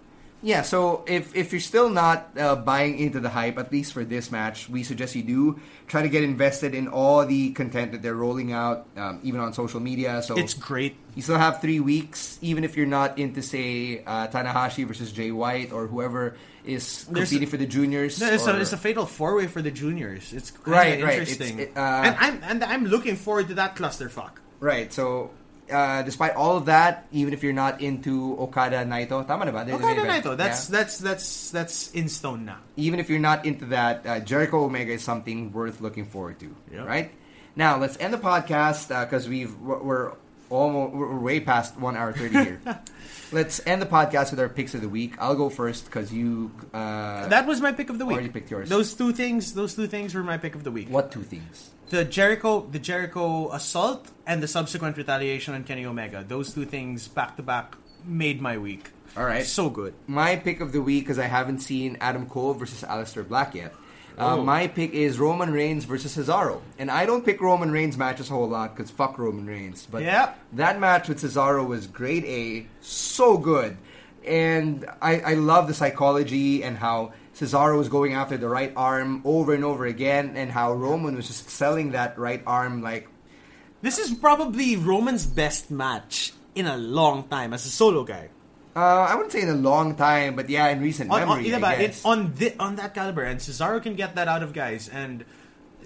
Yeah, 0.46 0.62
so 0.62 1.02
if 1.10 1.34
if 1.34 1.50
you're 1.50 1.58
still 1.60 1.90
not 1.90 2.30
uh, 2.38 2.54
buying 2.54 3.00
into 3.02 3.18
the 3.18 3.28
hype, 3.28 3.58
at 3.58 3.72
least 3.74 3.90
for 3.92 4.04
this 4.06 4.30
match, 4.30 4.68
we 4.70 4.84
suggest 4.86 5.16
you 5.18 5.24
do 5.26 5.58
try 5.90 6.02
to 6.02 6.08
get 6.08 6.22
invested 6.22 6.70
in 6.72 6.86
all 6.86 7.26
the 7.26 7.50
content 7.50 7.90
that 7.90 8.00
they're 8.02 8.14
rolling 8.14 8.52
out, 8.54 8.86
um, 8.96 9.18
even 9.26 9.40
on 9.42 9.52
social 9.52 9.80
media. 9.80 10.22
So 10.22 10.38
It's 10.38 10.54
great. 10.54 10.94
You 11.16 11.22
still 11.26 11.36
have 11.38 11.60
three 11.60 11.80
weeks, 11.80 12.38
even 12.42 12.62
if 12.62 12.76
you're 12.76 12.86
not 12.86 13.18
into 13.18 13.42
say 13.42 14.04
uh, 14.06 14.28
Tanahashi 14.28 14.86
versus 14.86 15.10
Jay 15.10 15.32
White 15.32 15.72
or 15.72 15.88
whoever 15.88 16.36
is 16.62 17.04
There's- 17.10 17.28
competing 17.30 17.48
for 17.50 17.56
the 17.58 17.66
juniors. 17.66 18.20
No, 18.20 18.30
it's, 18.30 18.46
or- 18.46 18.54
a, 18.54 18.60
it's 18.60 18.72
a 18.72 18.76
fatal 18.78 19.04
four 19.04 19.34
way 19.34 19.48
for 19.48 19.62
the 19.62 19.72
juniors. 19.72 20.32
It's 20.32 20.52
Right, 20.64 21.02
right. 21.02 21.18
interesting, 21.26 21.58
It's- 21.58 21.74
it, 21.74 21.76
uh, 21.76 22.06
and 22.06 22.16
I'm 22.22 22.36
and 22.46 22.58
I'm 22.62 22.84
looking 22.86 23.16
forward 23.18 23.48
to 23.48 23.54
that 23.54 23.74
clusterfuck. 23.74 24.38
Right. 24.60 24.92
So, 24.92 25.32
uh, 25.70 26.02
despite 26.02 26.34
all 26.34 26.56
of 26.56 26.66
that, 26.66 27.06
even 27.12 27.32
if 27.34 27.42
you're 27.42 27.52
not 27.56 27.80
into 27.80 28.36
Okada 28.38 28.84
Naito, 28.84 29.26
tama 29.26 29.44
na 29.46 29.52
ba? 29.52 29.64
They're 29.66 29.78
the 29.78 29.84
Okay, 29.84 29.96
main 29.96 30.06
event. 30.06 30.24
Naito. 30.24 30.36
That's 30.36 30.70
Yeah. 30.70 30.78
that's 30.78 30.98
that's 30.98 31.50
that's 31.50 31.90
in 31.92 32.08
stone 32.08 32.44
now. 32.44 32.58
even 32.76 33.00
if 33.00 33.08
you're 33.10 33.18
not 33.22 33.44
into 33.46 33.66
that, 33.66 34.06
uh, 34.06 34.20
Jericho 34.20 34.64
Omega 34.64 34.92
is 34.92 35.02
something 35.02 35.52
worth 35.52 35.80
looking 35.80 36.04
forward 36.06 36.38
to. 36.40 36.54
Yep. 36.72 36.86
Right. 36.86 37.10
Now 37.56 37.78
let's 37.78 37.96
end 37.98 38.12
the 38.12 38.18
podcast 38.20 38.88
because 38.88 39.28
we've 39.28 39.54
we're- 39.58 39.80
we're 39.82 40.12
almost 40.50 40.94
we're 40.94 41.18
way 41.18 41.40
past 41.40 41.78
one 41.78 41.96
hour 41.96 42.12
thirty 42.12 42.34
here. 42.34 42.60
let's 43.32 43.60
end 43.66 43.82
the 43.82 43.86
podcast 43.86 44.30
with 44.30 44.40
our 44.40 44.48
picks 44.48 44.74
of 44.74 44.80
the 44.80 44.88
week. 44.88 45.14
I'll 45.18 45.34
go 45.36 45.48
first 45.50 45.84
because 45.86 46.12
you. 46.12 46.50
Uh, 46.72 47.28
That 47.28 47.46
was 47.46 47.60
my 47.60 47.72
pick 47.72 47.90
of 47.90 47.98
the 47.98 48.06
week. 48.06 48.14
Already 48.14 48.28
picked 48.30 48.50
yours. 48.50 48.68
Those 48.68 48.94
two 48.94 49.12
things. 49.12 49.54
Those 49.54 49.74
two 49.74 49.86
things 49.86 50.14
were 50.14 50.22
my 50.22 50.38
pick 50.38 50.54
of 50.54 50.64
the 50.64 50.70
week. 50.70 50.88
what 50.90 51.10
two 51.12 51.22
things? 51.22 51.70
The 51.88 52.04
Jericho, 52.04 52.66
the 52.70 52.80
Jericho 52.80 53.50
assault, 53.52 54.10
and 54.26 54.42
the 54.42 54.48
subsequent 54.48 54.96
retaliation 54.96 55.54
on 55.54 55.62
Kenny 55.64 55.86
Omega. 55.86 56.24
Those 56.26 56.52
two 56.52 56.64
things 56.64 57.06
back 57.08 57.36
to 57.36 57.42
back 57.42 57.76
made 58.04 58.40
my 58.40 58.58
week. 58.58 58.90
All 59.16 59.24
right. 59.24 59.44
So 59.46 59.70
good. 59.70 59.94
My 60.06 60.36
pick 60.36 60.60
of 60.60 60.72
the 60.72 60.82
week, 60.82 61.04
because 61.04 61.18
I 61.18 61.26
haven't 61.26 61.60
seen 61.60 61.96
Adam 62.00 62.26
Cole 62.26 62.54
versus 62.54 62.82
Aleister 62.82 63.26
Black 63.26 63.54
yet. 63.54 63.72
Uh, 64.18 64.36
Oh. 64.36 64.42
My 64.44 64.66
pick 64.66 64.92
is 64.94 65.18
Roman 65.18 65.52
Reigns 65.52 65.84
versus 65.84 66.16
Cesaro, 66.16 66.60
and 66.78 66.90
I 66.90 67.04
don't 67.04 67.24
pick 67.24 67.40
Roman 67.40 67.70
Reigns 67.70 67.98
matches 67.98 68.30
a 68.30 68.32
whole 68.32 68.48
lot 68.48 68.74
because 68.74 68.90
fuck 68.90 69.18
Roman 69.18 69.46
Reigns. 69.46 69.86
But 69.90 70.02
Yeah. 70.04 70.32
that 70.54 70.80
match 70.80 71.08
with 71.08 71.20
Cesaro 71.20 71.66
was 71.66 71.86
grade 71.86 72.24
A, 72.24 72.66
so 72.80 73.36
good, 73.36 73.76
and 74.26 74.86
I, 75.02 75.20
I 75.20 75.34
love 75.34 75.68
the 75.68 75.74
psychology 75.74 76.62
and 76.64 76.78
how 76.78 77.12
Cesaro 77.34 77.76
was 77.76 77.88
going 77.90 78.14
after 78.14 78.38
the 78.38 78.48
right 78.48 78.72
arm 78.74 79.20
over 79.26 79.52
and 79.52 79.64
over 79.64 79.84
again, 79.84 80.32
and 80.36 80.50
how 80.50 80.72
Roman 80.72 81.14
was 81.14 81.26
just 81.26 81.50
selling 81.50 81.90
that 81.92 82.18
right 82.18 82.42
arm 82.46 82.82
like 82.82 83.08
This 83.82 83.98
is 83.98 84.10
probably 84.14 84.76
Roman's 84.76 85.26
best 85.26 85.70
match 85.70 86.32
in 86.54 86.66
a 86.66 86.78
long 86.78 87.24
time 87.28 87.52
as 87.52 87.66
a 87.66 87.68
solo 87.68 88.02
guy. 88.04 88.30
Uh, 88.76 89.08
I 89.08 89.14
wouldn't 89.14 89.32
say 89.32 89.40
in 89.40 89.48
a 89.48 89.54
long 89.54 89.94
time, 89.96 90.36
but 90.36 90.50
yeah, 90.50 90.68
in 90.68 90.80
recent 90.82 91.10
On, 91.10 91.22
on, 91.22 91.28
memory. 91.42 91.50
diba, 91.50 91.64
I 91.64 91.74
it's 91.80 92.02
guess. 92.02 92.04
on 92.04 92.32
thi- 92.32 92.54
on 92.60 92.76
that 92.76 92.92
caliber, 92.94 93.22
and 93.24 93.40
Cesaro 93.40 93.82
can 93.82 93.96
get 93.96 94.14
that 94.16 94.28
out 94.28 94.42
of 94.42 94.52
guys. 94.52 94.88
And 94.92 95.24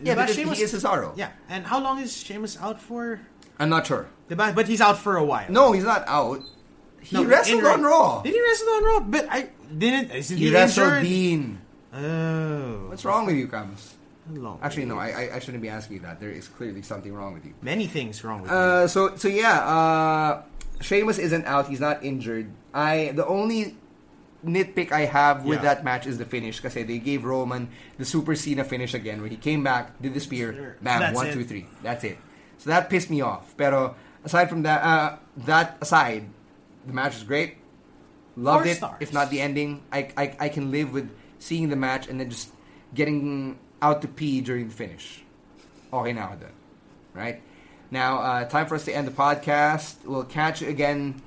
yeah, 0.02 0.14
because 0.16 0.34
Sheamus- 0.34 0.58
he 0.58 0.64
is 0.64 0.74
Cesaro. 0.74 1.12
Yeah, 1.16 1.30
and 1.48 1.64
how 1.66 1.78
long 1.80 2.00
is 2.02 2.10
Sheamus 2.16 2.58
out 2.60 2.80
for? 2.82 3.20
I'm 3.58 3.68
not 3.70 3.86
sure. 3.86 4.08
Diba? 4.28 4.54
But 4.54 4.66
he's 4.66 4.80
out 4.80 4.98
for 4.98 5.16
a 5.16 5.24
while. 5.24 5.46
No, 5.48 5.72
he's 5.72 5.84
not 5.84 6.02
out. 6.08 6.42
He 7.00 7.16
No, 7.16 7.24
wrestled 7.24 7.64
on 7.64 7.82
Raw. 7.82 8.22
Did 8.22 8.34
he 8.34 8.40
wrestle 8.42 8.68
on 8.68 8.84
Raw? 8.84 9.00
But 9.00 9.26
I 9.30 9.48
didn't. 9.76 10.10
Isn't 10.10 10.36
He 10.36 10.48
he, 10.48 10.52
wrestled 10.54 10.86
injured? 10.88 11.02
Dean. 11.04 11.60
Oh, 11.94 12.86
What's 12.88 13.04
wrong 13.04 13.26
with 13.26 13.36
you, 13.36 13.48
Camus? 13.48 13.94
Actually, 14.62 14.84
no. 14.84 14.96
I, 14.98 15.08
I, 15.08 15.36
I 15.36 15.38
shouldn't 15.40 15.62
be 15.62 15.68
asking 15.68 15.96
you 15.96 16.02
that. 16.02 16.20
There 16.20 16.30
is 16.30 16.46
clearly 16.46 16.82
something 16.82 17.12
wrong 17.12 17.34
with 17.34 17.44
you. 17.44 17.52
Many 17.62 17.86
things 17.88 18.22
wrong 18.22 18.42
with 18.42 18.50
you. 18.50 18.56
Uh, 18.56 18.86
so 18.86 19.16
so 19.16 19.26
yeah, 19.26 19.58
uh, 19.66 20.42
Sheamus 20.80 21.18
isn't 21.18 21.44
out. 21.46 21.68
He's 21.68 21.80
not 21.80 22.02
injured. 22.04 22.50
I 22.72 23.12
the 23.14 23.26
only 23.26 23.76
nitpick 24.44 24.90
I 24.92 25.04
have 25.04 25.44
with 25.44 25.58
Yeah. 25.58 25.74
that 25.74 25.84
match 25.84 26.06
is 26.06 26.16
the 26.18 26.24
finish 26.24 26.56
because 26.56 26.72
they 26.74 26.98
gave 26.98 27.24
Roman 27.24 27.68
the 27.98 28.04
Super 28.04 28.34
Cena 28.34 28.64
finish 28.64 28.94
again, 28.94 29.20
where 29.20 29.28
he 29.28 29.36
came 29.36 29.62
back, 29.62 30.00
did 30.00 30.14
the 30.14 30.20
spear, 30.20 30.76
bam, 30.82 31.00
That's 31.00 31.14
one, 31.14 31.26
it. 31.28 31.34
two, 31.34 31.44
three. 31.44 31.66
That's 31.82 32.04
it. 32.04 32.16
So 32.58 32.70
that 32.70 32.88
pissed 32.88 33.10
me 33.10 33.20
off. 33.20 33.54
Pero 33.56 33.94
aside 34.24 34.48
from 34.48 34.62
that, 34.62 34.82
uh, 34.82 35.16
that 35.44 35.76
aside, 35.80 36.24
the 36.86 36.92
match 36.92 37.14
was 37.14 37.24
great. 37.24 37.56
Loved 38.36 38.64
Four 38.64 38.72
it. 38.72 38.76
stars. 38.76 38.96
If 39.00 39.12
not 39.12 39.28
the 39.30 39.40
ending, 39.40 39.82
I, 39.92 40.08
I 40.16 40.36
I 40.40 40.48
can 40.48 40.70
live 40.70 40.92
with 40.92 41.10
seeing 41.38 41.68
the 41.68 41.76
match 41.76 42.08
and 42.08 42.18
then 42.20 42.30
just 42.30 42.50
getting 42.94 43.58
out 43.82 44.00
to 44.02 44.08
pee 44.08 44.40
during 44.40 44.68
the 44.68 44.74
finish. 44.74 45.22
Okay 45.92 46.12
now 46.14 46.36
then. 46.40 46.52
Right? 47.12 47.42
Now, 47.90 48.18
uh, 48.18 48.44
time 48.44 48.66
for 48.66 48.74
us 48.76 48.84
to 48.84 48.92
end 48.94 49.06
the 49.06 49.12
podcast. 49.12 50.04
We'll 50.04 50.24
catch 50.24 50.62
you 50.62 50.68
again 50.68 51.20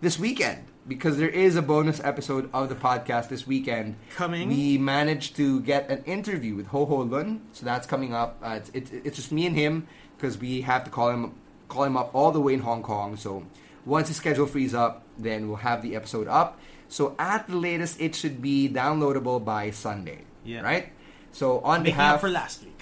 this 0.00 0.18
weekend 0.18 0.64
because 0.88 1.18
there 1.18 1.28
is 1.28 1.56
a 1.56 1.62
bonus 1.62 2.00
episode 2.02 2.48
of 2.54 2.68
the 2.68 2.74
podcast 2.74 3.28
this 3.28 3.46
weekend. 3.46 3.96
Coming. 4.16 4.48
We 4.48 4.78
managed 4.78 5.36
to 5.36 5.60
get 5.60 5.90
an 5.90 6.02
interview 6.04 6.54
with 6.56 6.68
Ho 6.68 6.86
Ho 6.86 6.96
Lun, 6.96 7.42
so 7.52 7.66
that's 7.66 7.86
coming 7.86 8.14
up. 8.14 8.38
Uh, 8.42 8.54
it's, 8.60 8.70
it's, 8.72 8.90
it's 8.90 9.16
just 9.16 9.30
me 9.32 9.46
and 9.46 9.54
him 9.54 9.86
because 10.16 10.38
we 10.38 10.62
have 10.62 10.84
to 10.84 10.90
call 10.90 11.10
him 11.10 11.34
call 11.68 11.84
him 11.84 11.96
up 11.96 12.10
all 12.14 12.32
the 12.32 12.40
way 12.40 12.54
in 12.54 12.60
Hong 12.60 12.82
Kong. 12.82 13.16
So 13.16 13.44
once 13.84 14.08
his 14.08 14.16
schedule 14.16 14.46
frees 14.46 14.74
up, 14.74 15.02
then 15.18 15.46
we'll 15.48 15.58
have 15.58 15.82
the 15.82 15.94
episode 15.94 16.26
up. 16.28 16.58
So 16.88 17.14
at 17.18 17.46
the 17.46 17.54
latest, 17.56 18.00
it 18.00 18.14
should 18.16 18.42
be 18.42 18.68
downloadable 18.68 19.44
by 19.44 19.70
Sunday. 19.70 20.24
Yeah. 20.44 20.62
Right. 20.62 20.88
So 21.30 21.60
on 21.60 21.82
Making 21.82 21.94
behalf 21.96 22.14
up 22.16 22.20
for 22.22 22.28
last 22.30 22.64
week. 22.64 22.80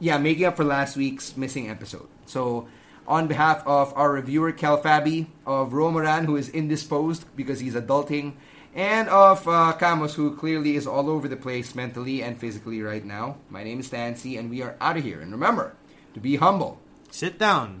yeah, 0.00 0.18
making 0.18 0.44
up 0.44 0.56
for 0.56 0.64
last 0.64 0.96
week's 0.96 1.34
missing 1.36 1.70
episode. 1.70 2.08
So, 2.26 2.68
on 3.06 3.28
behalf 3.28 3.62
of 3.66 3.92
our 3.96 4.12
reviewer 4.12 4.52
Kel 4.52 4.82
Fabie, 4.82 5.26
of 5.46 5.72
Romoran, 5.72 6.26
who 6.26 6.36
is 6.36 6.48
indisposed 6.48 7.24
because 7.36 7.60
he's 7.60 7.74
adulting, 7.74 8.34
and 8.74 9.08
of 9.08 9.46
uh, 9.48 9.72
Camus, 9.78 10.14
who 10.14 10.36
clearly 10.36 10.76
is 10.76 10.86
all 10.86 11.08
over 11.08 11.28
the 11.28 11.36
place 11.36 11.74
mentally 11.74 12.22
and 12.22 12.38
physically 12.38 12.82
right 12.82 13.04
now, 13.04 13.36
my 13.48 13.62
name 13.62 13.80
is 13.80 13.86
Stancy, 13.86 14.36
and 14.36 14.50
we 14.50 14.60
are 14.60 14.76
out 14.80 14.96
of 14.96 15.04
here. 15.04 15.20
And 15.20 15.32
remember 15.32 15.76
to 16.14 16.20
be 16.20 16.36
humble, 16.36 16.80
Sit 17.10 17.38
down. 17.38 17.80